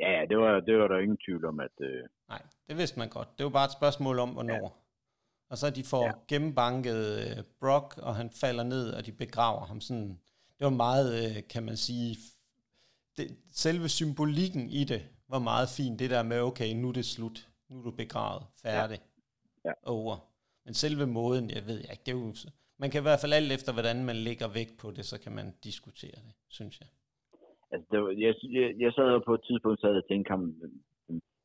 Ja, 0.00 0.10
ja, 0.10 0.26
det 0.26 0.38
var, 0.38 0.60
det 0.60 0.78
var 0.78 0.88
der 0.88 0.98
ingen 0.98 1.18
tvivl 1.26 1.44
om, 1.44 1.60
at 1.60 1.70
øh, 1.80 2.02
Nej, 2.28 2.42
det 2.68 2.76
vidste 2.76 2.98
man 2.98 3.08
godt. 3.08 3.28
Det 3.38 3.44
var 3.44 3.50
bare 3.50 3.64
et 3.64 3.72
spørgsmål 3.72 4.18
om, 4.18 4.30
hvornår. 4.30 4.54
Ja. 4.54 4.68
Og 5.50 5.58
så 5.58 5.70
de 5.70 5.84
får 5.84 6.02
ja. 6.02 6.06
Ja. 6.06 6.12
gennembanket 6.28 7.18
øh, 7.18 7.44
Brock, 7.60 7.98
og 7.98 8.16
han 8.16 8.30
falder 8.30 8.64
ned, 8.64 8.92
og 8.92 9.06
de 9.06 9.12
begraver 9.12 9.64
ham 9.64 9.80
sådan. 9.80 10.08
Det 10.58 10.64
var 10.64 10.70
meget, 10.70 11.36
øh, 11.36 11.48
kan 11.48 11.62
man 11.62 11.76
sige, 11.76 12.16
det, 13.16 13.36
selve 13.52 13.88
symbolikken 13.88 14.70
i 14.70 14.84
det 14.84 15.08
var 15.28 15.38
meget 15.38 15.68
fint. 15.68 15.98
Det 15.98 16.10
der 16.10 16.22
med, 16.22 16.40
okay, 16.40 16.74
nu 16.74 16.88
er 16.88 16.92
det 16.92 17.04
slut. 17.04 17.48
Nu 17.68 17.78
er 17.78 17.82
du 17.82 17.90
begravet. 17.90 18.46
Færdig. 18.62 19.00
Ja. 19.64 19.72
Over. 19.82 20.16
Men 20.64 20.74
selve 20.74 21.06
måden, 21.06 21.50
jeg 21.50 21.66
ved 21.66 21.80
jeg 21.80 21.90
ikke, 21.90 22.02
det 22.06 22.12
er 22.12 22.16
jo, 22.16 22.34
man 22.80 22.90
kan 22.90 23.00
i 23.00 23.06
hvert 23.08 23.22
fald 23.22 23.38
alt 23.38 23.52
efter, 23.56 23.72
hvordan 23.72 23.98
man 24.10 24.18
lægger 24.28 24.48
vægt 24.58 24.76
på 24.82 24.88
det, 24.96 25.04
så 25.12 25.16
kan 25.24 25.32
man 25.38 25.46
diskutere 25.68 26.18
det, 26.26 26.34
synes 26.58 26.74
jeg. 26.80 26.88
Altså, 27.72 27.86
det 27.90 27.98
var, 28.02 28.10
jeg, 28.24 28.32
jeg, 28.58 28.68
jeg 28.84 28.92
sad 28.92 29.08
jo 29.12 29.18
på 29.18 29.34
et 29.34 29.44
tidspunkt, 29.48 29.80
sad 29.80 29.96
og 30.02 30.08
tænkte, 30.08 30.30
ham, 30.34 30.42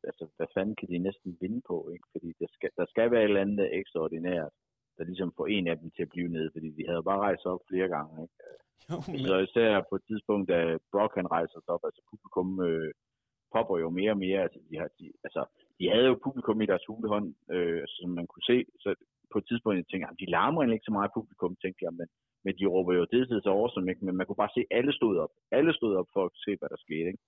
altså, 0.10 0.24
hvad 0.38 0.50
fanden 0.56 0.76
kan 0.80 0.88
de 0.90 0.98
næsten 1.08 1.38
vinde 1.42 1.62
på, 1.70 1.78
ikke? 1.94 2.08
Fordi 2.14 2.30
der 2.40 2.50
skal, 2.56 2.70
der 2.80 2.86
skal 2.94 3.12
være 3.12 3.24
et 3.24 3.32
eller 3.32 3.46
andet 3.46 3.76
ekstraordinært, 3.80 4.54
der 4.98 5.04
ligesom 5.04 5.34
får 5.38 5.48
en 5.48 5.68
af 5.68 5.78
dem 5.82 5.92
til 5.92 6.04
at 6.06 6.14
blive 6.14 6.30
nede, 6.36 6.50
fordi 6.56 6.70
de 6.78 6.84
havde 6.90 7.04
bare 7.10 7.24
rejst 7.28 7.46
op 7.46 7.62
flere 7.70 7.90
gange, 7.96 8.14
ikke? 8.24 8.36
Jo, 8.92 8.98
men, 9.08 9.20
Så 9.30 9.38
især 9.48 9.84
på 9.90 9.96
et 9.96 10.06
tidspunkt, 10.10 10.46
da 10.54 10.78
Brock 10.92 11.16
han 11.16 11.32
rejser 11.32 11.60
sig 11.62 11.74
op, 11.76 11.84
altså 11.88 12.02
publikum 12.12 12.50
øh, 12.68 12.92
popper 13.54 13.78
jo 13.84 13.90
mere 13.90 14.12
og 14.12 14.22
mere, 14.26 14.42
altså 14.46 14.60
de, 14.70 14.76
har, 14.82 14.90
de, 15.00 15.06
altså, 15.24 15.42
de 15.80 15.90
havde 15.94 16.08
jo 16.12 16.24
publikum 16.26 16.62
i 16.62 16.70
deres 16.72 16.86
hulehånd, 16.90 17.28
øh, 17.52 17.84
som 17.88 18.10
man 18.10 18.28
kunne 18.28 18.48
se, 18.52 18.58
så 18.80 18.90
på 19.32 19.38
et 19.40 19.46
tidspunkt, 19.50 19.78
jeg 19.82 19.90
tænkte, 19.90 20.22
de 20.24 20.32
larmer 20.36 20.62
ikke 20.76 20.90
så 20.90 20.94
meget 20.98 21.16
publikum, 21.18 21.52
tænkte 21.64 21.82
jeg, 21.86 21.94
men, 22.00 22.08
men 22.46 22.54
de 22.60 22.66
råber 22.74 22.94
jo 23.00 23.04
det 23.14 23.22
så 23.46 23.52
awesome, 23.60 23.88
ikke? 23.92 24.06
men 24.06 24.16
man 24.18 24.26
kunne 24.26 24.44
bare 24.44 24.56
se, 24.56 24.62
at 24.66 24.72
alle 24.78 24.94
stod 25.00 25.14
op, 25.24 25.34
alle 25.58 25.74
stod 25.80 25.92
op 26.00 26.10
for 26.16 26.24
at 26.26 26.34
se, 26.46 26.52
hvad 26.60 26.70
der 26.74 26.80
skete, 26.86 27.08
ikke? 27.12 27.24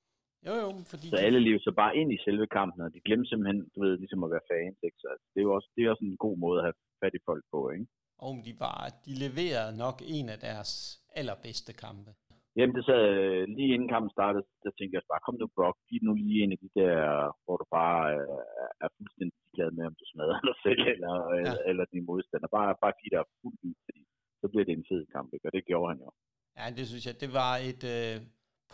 jo, 0.48 0.54
jo, 0.64 0.70
fordi 0.92 1.06
Så 1.14 1.18
alle 1.28 1.40
levede 1.48 1.64
så 1.68 1.74
bare 1.82 1.94
ind 2.00 2.10
i 2.14 2.24
selve 2.26 2.48
kampen, 2.58 2.82
og 2.86 2.94
de 2.96 3.06
glemte 3.08 3.30
simpelthen, 3.30 3.60
du 3.74 3.78
ved, 3.84 3.94
ligesom 4.04 4.24
at 4.26 4.32
være 4.36 4.50
fans, 4.52 4.78
ikke? 4.88 4.98
Så 5.02 5.08
altså, 5.14 5.26
det 5.34 5.40
er 5.40 5.48
jo 5.50 5.54
også, 5.58 5.70
det 5.76 5.82
er 5.82 5.90
også 5.94 6.06
en 6.06 6.24
god 6.26 6.36
måde 6.46 6.58
at 6.60 6.66
have 6.68 6.78
fat 7.04 7.14
i 7.20 7.26
folk 7.30 7.44
på, 7.54 7.60
ikke? 7.76 7.88
Og 8.28 8.34
de, 8.46 8.54
var, 8.64 8.80
de 9.06 9.14
leverede 9.26 9.74
nok 9.84 9.98
en 10.18 10.28
af 10.36 10.40
deres 10.48 10.72
allerbedste 11.20 11.74
kampe. 11.86 12.12
Jamen, 12.58 12.76
det 12.78 12.84
sad 12.86 13.04
øh, 13.22 13.44
lige 13.58 13.74
inden 13.74 13.92
kampen 13.94 14.12
startede, 14.18 14.44
der 14.64 14.72
tænkte 14.72 14.96
jeg 14.96 15.12
bare, 15.12 15.26
kom 15.26 15.38
nu 15.40 15.48
Brock, 15.56 15.78
giv 15.90 16.02
nu 16.08 16.14
lige 16.14 16.44
en 16.44 16.56
af 16.56 16.60
de 16.64 16.70
der, 16.80 17.00
hvor 17.44 17.56
du 17.62 17.66
bare 17.80 18.02
øh, 18.20 18.42
er 18.84 18.90
fuldstændig 18.98 19.38
glad 19.56 19.70
med, 19.78 19.84
om 19.90 19.96
du 20.00 20.06
smadrer 20.12 20.40
dig 20.50 20.58
selv 20.66 20.82
eller, 20.94 21.14
ja. 21.30 21.38
eller, 21.40 21.58
eller 21.70 21.86
din 21.94 22.06
modstander. 22.10 22.50
Bare, 22.58 22.72
bare 22.84 22.94
giv 23.00 23.10
dig 23.16 23.24
fuldt 23.42 23.62
ud, 23.68 23.76
fordi 23.86 24.02
så 24.42 24.46
bliver 24.52 24.66
det 24.68 24.74
en 24.76 24.90
fed 24.92 25.04
kamp, 25.16 25.30
ikke? 25.36 25.48
og 25.48 25.54
det 25.56 25.64
gjorde 25.70 25.90
han 25.92 26.00
jo. 26.06 26.10
Ja, 26.58 26.66
det 26.78 26.86
synes 26.92 27.06
jeg, 27.08 27.16
det 27.24 27.32
var 27.42 27.54
et 27.70 27.84
øh, 27.96 28.16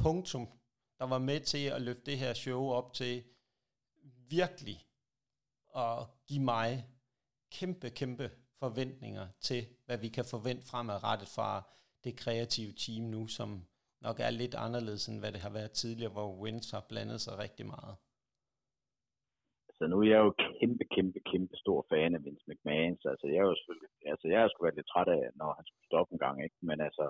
punktum, 0.04 0.46
der 1.00 1.08
var 1.14 1.22
med 1.30 1.40
til 1.52 1.64
at 1.76 1.82
løfte 1.88 2.06
det 2.10 2.18
her 2.24 2.34
show 2.44 2.62
op 2.80 2.90
til 3.00 3.14
virkelig 4.38 4.78
at 5.86 5.98
give 6.28 6.44
mig 6.54 6.70
kæmpe, 7.58 7.88
kæmpe 8.02 8.28
forventninger 8.60 9.28
til, 9.48 9.62
hvad 9.86 9.98
vi 10.04 10.10
kan 10.18 10.26
forvente 10.34 10.64
fremadrettet 10.72 11.30
fra 11.36 11.50
det 12.08 12.20
kreative 12.24 12.74
team 12.84 13.04
nu, 13.16 13.22
som 13.38 13.50
nok 14.08 14.18
er 14.26 14.32
lidt 14.42 14.56
anderledes, 14.66 15.04
end 15.10 15.20
hvad 15.22 15.32
det 15.36 15.42
har 15.46 15.54
været 15.60 15.72
tidligere, 15.82 16.16
hvor 16.18 16.30
Wins 16.42 16.68
har 16.76 16.84
blandet 16.90 17.20
sig 17.26 17.34
rigtig 17.46 17.66
meget. 17.76 17.96
Så 19.78 19.84
nu 19.92 19.96
er 20.00 20.10
jeg 20.14 20.22
jo 20.26 20.32
kæmpe, 20.60 20.84
kæmpe, 20.96 21.20
kæmpe 21.32 21.56
stor 21.64 21.80
fan 21.92 22.16
af 22.16 22.24
Vince 22.26 22.46
McMahon, 22.50 22.98
så 23.02 23.08
altså, 23.14 23.28
jeg 23.28 23.40
er 23.44 23.50
jo 23.52 23.56
selvfølgelig, 23.58 23.90
altså, 24.14 24.26
jeg 24.32 24.40
har 24.42 24.48
sgu 24.50 24.64
været 24.64 24.80
lidt 24.80 24.92
træt 24.94 25.10
af, 25.18 25.24
når 25.40 25.50
han 25.58 25.66
skulle 25.66 25.90
stoppe 25.90 26.12
en 26.14 26.24
gang, 26.26 26.38
ikke? 26.46 26.58
Men 26.70 26.78
altså, 26.88 27.06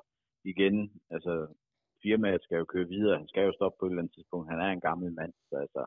igen, 0.51 0.75
altså, 1.15 1.33
firmaet 2.03 2.41
skal 2.43 2.57
jo 2.61 2.65
køre 2.73 2.87
videre, 2.95 3.19
han 3.21 3.31
skal 3.31 3.43
jo 3.45 3.57
stoppe 3.57 3.75
på 3.77 3.85
et 3.85 3.89
eller 3.89 4.01
andet 4.01 4.15
tidspunkt, 4.15 4.51
han 4.51 4.59
er 4.65 4.69
en 4.71 4.85
gammel 4.89 5.09
mand, 5.19 5.33
så 5.49 5.55
altså, 5.65 5.81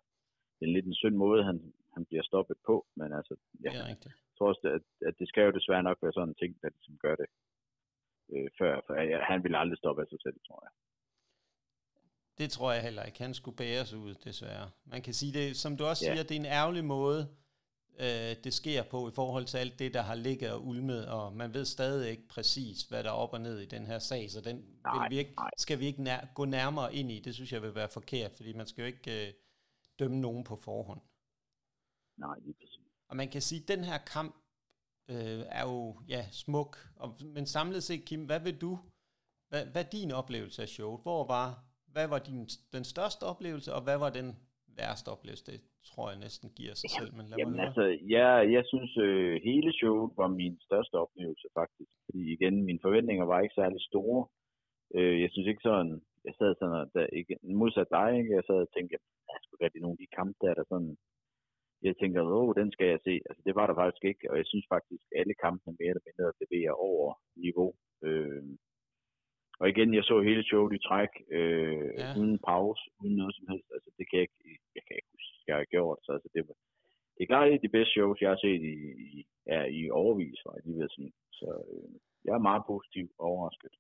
det 0.57 0.65
er 0.67 0.75
lidt 0.75 0.87
en 0.87 1.01
synd 1.03 1.17
måde, 1.25 1.41
han, 1.49 1.57
han 1.95 2.05
bliver 2.09 2.25
stoppet 2.31 2.57
på, 2.69 2.75
men 2.99 3.09
altså, 3.19 3.35
ja, 3.65 3.71
Det 3.71 3.79
er 3.81 3.89
rigtigt. 3.93 4.15
jeg 4.29 4.35
tror 4.37 4.49
også, 4.53 4.65
at, 4.79 4.87
at 5.09 5.15
det 5.21 5.27
skal 5.29 5.45
jo 5.47 5.57
desværre 5.59 5.89
nok 5.89 5.99
være 6.03 6.17
sådan 6.17 6.29
en 6.29 6.41
ting, 6.43 6.53
der 6.63 6.69
ligesom 6.77 6.97
gør 7.05 7.15
det 7.21 7.29
øh, 8.33 8.51
før, 8.59 8.81
for 8.87 8.95
ja, 8.95 9.19
han 9.33 9.43
vil 9.45 9.55
aldrig 9.55 9.79
stoppe 9.79 10.03
af 10.03 10.09
sig 10.09 10.19
selv, 10.23 10.35
tror 10.47 10.61
jeg. 10.65 10.71
Det 12.39 12.51
tror 12.51 12.73
jeg 12.73 12.83
heller 12.83 13.03
ikke. 13.03 13.23
Han 13.23 13.35
skulle 13.35 13.57
bæres 13.57 13.93
ud, 13.93 14.15
desværre. 14.15 14.71
Man 14.85 15.03
kan 15.03 15.15
sige 15.15 15.33
det, 15.33 15.57
som 15.57 15.77
du 15.77 15.85
også 15.85 16.05
Ja. 16.07 16.13
siger, 16.15 16.23
det 16.23 16.35
er 16.37 16.41
en 16.41 16.47
ærgerlig 16.47 16.85
måde, 16.85 17.37
øh, 17.99 18.33
det 18.45 18.55
sker 18.55 18.83
på 18.83 19.09
i 19.09 19.13
forhold 19.15 19.45
til 19.45 19.59
alt 19.59 19.79
det, 19.79 19.95
der 19.95 20.03
har 20.03 20.15
ligget 20.15 20.53
og 20.53 20.67
ulmet, 20.67 21.09
og 21.09 21.33
man 21.33 21.55
ved 21.55 21.65
stadig 21.65 22.11
ikke 22.11 22.29
præcis, 22.29 22.83
hvad 22.83 23.05
der 23.05 23.11
er 23.11 23.15
op 23.15 23.33
og 23.33 23.41
ned 23.41 23.59
i 23.59 23.67
den 23.67 23.87
her 23.87 23.99
sag, 23.99 24.31
så 24.31 24.41
den 24.41 24.57
Nej, 24.85 25.09
vil 25.09 25.11
vi 25.11 25.19
ikke, 25.19 25.35
nej. 25.37 25.51
skal 25.59 25.79
vi 25.79 25.87
ikke 25.87 26.03
nær, 26.03 26.21
gå 26.35 26.45
nærmere 26.45 26.95
ind 26.95 27.11
i. 27.13 27.21
Det 27.21 27.35
synes 27.35 27.53
jeg 27.53 27.63
vil 27.63 27.75
være 27.75 27.89
forkert, 27.89 28.33
fordi 28.37 28.53
man 28.53 28.67
skal 28.67 28.83
jo 28.83 28.87
ikke 28.87 29.27
øh, 29.29 29.33
dømme 29.99 30.21
nogen 30.21 30.45
på 30.45 30.57
forhånd. 30.57 31.01
Nej, 32.17 32.39
lige 32.39 32.55
præcis. 32.55 32.81
Og 33.09 33.17
man 33.17 33.29
kan 33.29 33.43
sige, 33.43 33.63
at 33.63 33.69
den 33.69 33.85
her 33.85 33.99
kamp 33.99 34.37
øh, 35.13 35.41
er 35.59 35.65
jo 35.73 35.79
ja, 36.15 36.23
smuk. 36.43 36.73
Og, 37.03 37.09
men 37.35 37.47
samlet 37.47 37.83
set, 37.83 38.05
Kim, 38.09 38.23
hvad 38.31 38.41
vil 38.47 38.61
du, 38.65 38.73
hvad, 39.51 39.63
hvad 39.73 39.83
er 39.85 39.91
din 39.99 40.11
oplevelse 40.21 40.63
af 40.63 40.69
showet? 40.69 41.01
Hvor 41.07 41.23
var, 41.35 41.47
hvad 41.95 42.07
var 42.09 42.19
din, 42.29 42.41
den 42.77 42.85
største 42.93 43.25
oplevelse, 43.33 43.71
og 43.77 43.83
hvad 43.87 43.99
var 44.05 44.11
den 44.21 44.29
værste 44.81 45.09
oplevelse? 45.15 45.45
Det 45.53 45.61
tror 45.89 46.07
jeg 46.11 46.19
næsten 46.27 46.49
giver 46.59 46.75
sig 46.81 46.91
selv, 46.99 47.13
men 47.17 47.25
lad 47.27 47.37
Jamen 47.39 47.57
mig 47.57 47.67
altså, 47.67 47.85
jeg, 48.17 48.33
jeg 48.57 48.65
synes 48.73 48.93
øh, 49.07 49.35
hele 49.49 49.71
showet 49.81 50.11
var 50.21 50.29
min 50.41 50.57
største 50.69 50.97
oplevelse 51.05 51.47
faktisk. 51.61 51.93
Fordi 52.07 52.23
igen, 52.37 52.55
mine 52.69 52.85
forventninger 52.87 53.25
var 53.33 53.41
ikke 53.41 53.59
særlig 53.61 53.81
store. 53.91 54.21
Øh, 54.97 55.17
jeg 55.23 55.31
synes 55.33 55.49
ikke 55.49 55.67
sådan, 55.69 55.93
jeg 56.27 56.35
sad 56.39 56.51
sådan, 56.59 56.91
der, 56.95 57.07
ikke, 57.19 57.35
modsat 57.63 57.91
dig, 57.99 58.09
ikke? 58.19 58.35
jeg 58.39 58.45
sad 58.47 58.61
og 58.67 58.73
tænkte, 58.77 58.95
at 58.99 59.03
der 59.27 59.33
er 59.37 59.43
sgu 59.43 59.53
rigtig 59.57 59.81
nogle 59.83 59.97
af 59.97 60.03
de 60.03 60.17
kampe 60.19 60.37
der, 60.45 60.55
der 60.55 60.65
sådan, 60.73 60.97
jeg 61.83 61.95
tænker, 61.97 62.21
åh, 62.23 62.51
den 62.61 62.69
skal 62.75 62.87
jeg 62.95 63.01
se. 63.07 63.15
Altså 63.29 63.43
det 63.47 63.55
var 63.59 63.67
der 63.67 63.75
faktisk 63.83 64.05
ikke, 64.11 64.25
og 64.31 64.37
jeg 64.41 64.47
synes 64.47 64.67
faktisk, 64.75 65.05
at 65.11 65.21
alle 65.21 65.35
kampene 65.45 65.77
mere 65.79 65.91
eller 65.93 66.07
mindre 66.09 66.39
leverer 66.43 66.75
over 66.89 67.09
niveau. 67.47 67.71
Øh, 68.07 68.43
og 69.61 69.67
igen, 69.73 69.95
jeg 69.95 70.05
så 70.05 70.17
hele 70.31 70.45
showet 70.51 70.73
i 70.79 70.85
træk, 70.89 71.13
øh, 71.39 71.89
Ja. 71.99 72.05
ja. 72.05 72.19
uden 72.21 72.39
pause, 72.51 72.83
uden 73.01 73.17
noget 73.21 73.35
som 73.37 73.47
helst. 73.53 73.69
Altså 73.77 73.91
det 73.99 74.05
kan 74.09 74.17
jeg 74.19 74.27
ikke, 74.29 74.59
jeg 74.77 74.83
kan 74.87 74.97
ikke 74.99 75.13
huske, 75.17 75.33
jeg 75.51 75.57
har 75.57 75.65
gjort. 75.75 75.99
Så 76.05 76.11
altså, 76.17 76.29
det, 76.35 76.43
var, 76.49 76.55
det 77.15 77.23
er 77.23 77.31
klart 77.33 77.49
et 77.49 77.59
af 77.59 77.65
de 77.67 77.75
bedste 77.77 77.93
shows, 77.97 78.21
jeg 78.23 78.31
har 78.35 78.41
set 78.47 78.63
i, 78.73 78.77
i, 79.09 79.11
ja, 79.53 79.61
i 79.79 79.81
overvis, 80.03 80.39
var 80.47 80.55
jeg 80.57 80.65
lige 80.65 80.79
ved 80.79 80.89
at 80.91 80.97
sige. 80.99 81.13
Så 81.41 81.49
øh, 81.73 81.91
jeg 82.27 82.33
er 82.35 82.49
meget 82.49 82.63
positivt 82.73 83.13
overrasket. 83.29 83.75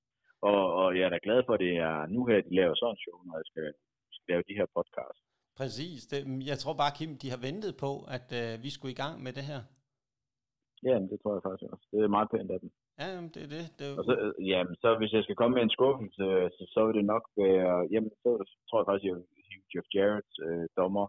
Og, 0.51 0.61
og 0.81 0.89
jeg 0.99 1.05
er 1.07 1.13
da 1.15 1.19
glad 1.27 1.41
for, 1.47 1.53
at 1.55 1.61
det 1.67 1.75
er 1.89 1.97
nu 2.15 2.21
her, 2.29 2.41
de 2.49 2.55
laver 2.61 2.75
sådan 2.75 2.95
en 2.95 3.03
show, 3.05 3.19
når 3.27 3.37
jeg 3.41 3.47
skal, 3.51 3.69
skal 4.17 4.29
lave 4.33 4.43
de 4.49 4.59
her 4.59 4.67
podcasts. 4.77 5.23
Præcis. 5.61 6.01
Det, 6.11 6.19
jeg 6.51 6.59
tror 6.62 6.74
bare, 6.82 6.97
Kim, 6.99 7.12
de 7.23 7.32
har 7.35 7.41
ventet 7.49 7.73
på, 7.85 7.93
at 8.16 8.28
øh, 8.41 8.51
vi 8.65 8.70
skulle 8.70 8.93
i 8.97 9.03
gang 9.05 9.15
med 9.24 9.32
det 9.39 9.45
her. 9.51 9.61
Ja, 10.89 10.97
det 11.11 11.16
tror 11.23 11.32
jeg 11.37 11.43
faktisk 11.47 11.73
også. 11.73 11.87
Det 11.93 11.99
er 12.01 12.16
meget 12.16 12.31
pænt 12.32 12.51
af 12.55 12.61
dem. 12.62 12.70
Ja, 13.01 13.07
jamen, 13.15 13.31
det 13.35 13.43
er 13.47 13.51
det. 13.57 13.65
det 13.78 13.85
er... 13.89 13.93
Og 13.99 14.05
så, 14.09 14.15
øh, 14.24 14.49
jamen, 14.51 14.74
så 14.82 14.89
hvis 14.99 15.12
jeg 15.16 15.23
skal 15.24 15.39
komme 15.41 15.55
med 15.55 15.62
en 15.65 15.77
skuffelse, 15.77 16.24
så, 16.57 16.62
så 16.74 16.81
vil 16.87 16.95
det 16.99 17.07
nok 17.15 17.24
være, 17.43 17.74
jamen, 17.93 18.12
så 18.23 18.31
tror 18.69 18.78
jeg 18.81 18.89
faktisk, 18.91 19.11
at 19.12 19.23
Jeff 19.73 19.89
Jarrett, 19.95 20.31
øh, 20.47 20.66
dommer, 20.81 21.07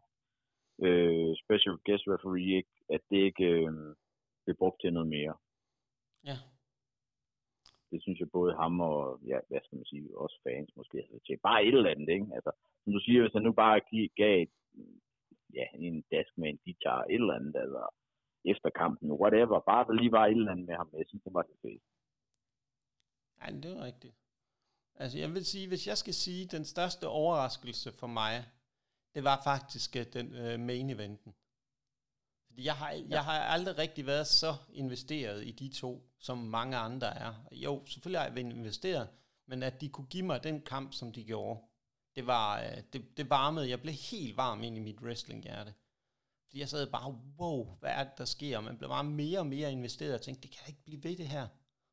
øh, 0.85 1.31
special 1.43 1.75
guest 1.85 2.05
referee, 2.13 2.51
ikke, 2.59 2.73
at 2.95 3.01
det 3.09 3.19
ikke 3.29 3.47
øh, 3.59 3.71
bliver 4.43 4.59
brugt 4.61 4.77
til 4.81 4.93
noget 4.93 5.09
mere. 5.17 5.35
Ja. 6.29 6.37
Det 7.91 8.01
synes 8.01 8.19
jeg 8.19 8.29
både 8.31 8.53
ham 8.61 8.81
og, 8.81 9.19
ja, 9.31 9.39
hvad 9.47 9.61
skal 9.63 9.75
man 9.75 9.85
sige, 9.85 10.17
også 10.23 10.37
fans 10.43 10.75
måske, 10.75 10.97
altså, 10.97 11.19
til 11.25 11.37
bare 11.47 11.63
et 11.65 11.75
eller 11.75 11.89
andet, 11.89 12.09
ikke? 12.09 12.27
Altså, 12.37 12.51
som 12.83 12.93
du 12.93 12.99
siger, 12.99 13.21
hvis 13.21 13.33
han 13.33 13.43
nu 13.47 13.53
bare 13.63 13.79
gav 14.21 14.45
ja, 15.57 15.65
en 15.87 16.03
dask 16.11 16.31
med 16.37 16.49
en 16.49 16.59
guitar, 16.65 17.03
et 17.03 17.13
eller 17.13 17.33
andet, 17.39 17.55
altså, 17.55 17.83
efter 18.45 18.69
kampen, 18.69 19.11
whatever, 19.11 19.59
bare 19.59 19.85
der 19.87 19.93
lige 19.93 20.11
var 20.11 20.25
et 20.25 20.31
eller 20.31 20.51
andet 20.51 20.65
med 20.65 20.75
ham, 20.75 20.89
jeg 20.97 21.05
synes, 21.07 21.23
det 21.23 21.33
var 21.33 21.41
det 21.41 21.57
fedt. 21.61 21.83
Ja, 23.41 23.47
det 23.63 23.77
er 23.77 23.85
rigtigt. 23.85 24.15
Altså, 24.95 25.17
jeg 25.19 25.29
vil 25.33 25.45
sige, 25.45 25.67
hvis 25.67 25.87
jeg 25.87 25.97
skal 25.97 26.13
sige, 26.13 26.47
den 26.57 26.65
største 26.65 27.07
overraskelse 27.07 27.91
for 27.91 28.07
mig, 28.07 28.33
det 29.15 29.23
var 29.23 29.41
faktisk 29.43 29.95
øh, 29.95 30.05
den 30.13 30.27
uh, 30.27 30.59
main 30.59 30.89
eventen. 30.89 31.35
Fordi 32.47 32.65
jeg 32.65 32.75
har, 32.75 32.91
ja. 32.91 33.05
jeg 33.09 33.23
har 33.23 33.39
aldrig 33.55 33.77
rigtig 33.77 34.05
været 34.05 34.27
så 34.27 34.53
investeret 34.73 35.47
i 35.47 35.51
de 35.51 35.69
to, 35.69 36.10
som 36.21 36.37
mange 36.37 36.77
andre 36.77 37.07
er. 37.07 37.33
Jo, 37.51 37.85
selvfølgelig 37.85 38.21
har 38.21 38.27
jeg 38.29 38.37
investeret, 38.39 39.07
men 39.47 39.63
at 39.63 39.81
de 39.81 39.89
kunne 39.89 40.07
give 40.07 40.25
mig 40.25 40.43
den 40.43 40.61
kamp, 40.61 40.93
som 40.93 41.11
de 41.11 41.23
gjorde, 41.23 41.59
det 42.15 42.27
var, 42.27 42.59
øh, 42.59 42.77
det, 42.93 43.17
det 43.17 43.29
varmede, 43.29 43.69
jeg 43.69 43.81
blev 43.81 43.93
helt 44.11 44.37
varm 44.37 44.63
ind 44.63 44.77
i 44.77 44.79
mit 44.87 45.01
wrestlinghjerte. 45.01 45.73
Fordi 46.45 46.59
jeg 46.59 46.67
sad 46.67 46.91
bare, 46.91 47.09
wow, 47.39 47.65
hvad 47.79 47.91
er 47.99 48.03
det, 48.03 48.17
der 48.17 48.25
sker? 48.25 48.61
Man 48.61 48.77
blev 48.77 48.89
bare 48.89 49.03
mere 49.03 49.39
og 49.39 49.47
mere 49.47 49.71
investeret 49.71 50.13
og 50.13 50.21
tænkte, 50.21 50.41
det 50.41 50.51
kan 50.55 50.65
ikke 50.67 50.83
blive 50.83 51.03
ved 51.03 51.15
det 51.17 51.27
her. 51.27 51.47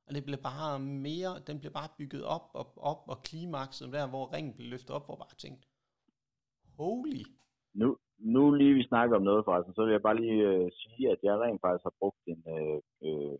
Og 0.07 0.15
det 0.15 0.25
blev 0.25 0.39
bare 0.39 0.79
mere, 0.81 1.33
den 1.47 1.61
blev 1.61 1.73
bare 1.73 1.89
bygget 1.99 2.25
op 2.25 2.47
og 2.55 2.67
op, 2.91 3.03
og 3.13 3.23
klimakset 3.23 3.93
der, 3.93 4.07
hvor 4.09 4.33
ringen 4.35 4.55
blev 4.55 4.69
løftet 4.69 4.91
op, 4.91 5.05
hvor 5.05 5.15
jeg 5.15 5.25
bare 5.27 5.43
tænkte, 5.45 5.67
holy. 6.77 7.23
Nu, 7.75 7.97
nu 8.19 8.51
lige 8.51 8.75
vi 8.75 8.83
snakker 8.83 9.17
om 9.17 9.23
noget 9.23 9.45
forresten, 9.45 9.75
så 9.75 9.85
vil 9.85 9.93
jeg 9.93 10.03
bare 10.03 10.21
lige 10.23 10.43
øh, 10.51 10.71
sige, 10.81 11.11
at 11.13 11.19
jeg 11.23 11.35
rent 11.41 11.61
faktisk 11.61 11.85
har 11.89 11.95
brugt 12.01 12.23
en, 12.33 12.43
øh, 12.57 12.79
øh, 13.07 13.37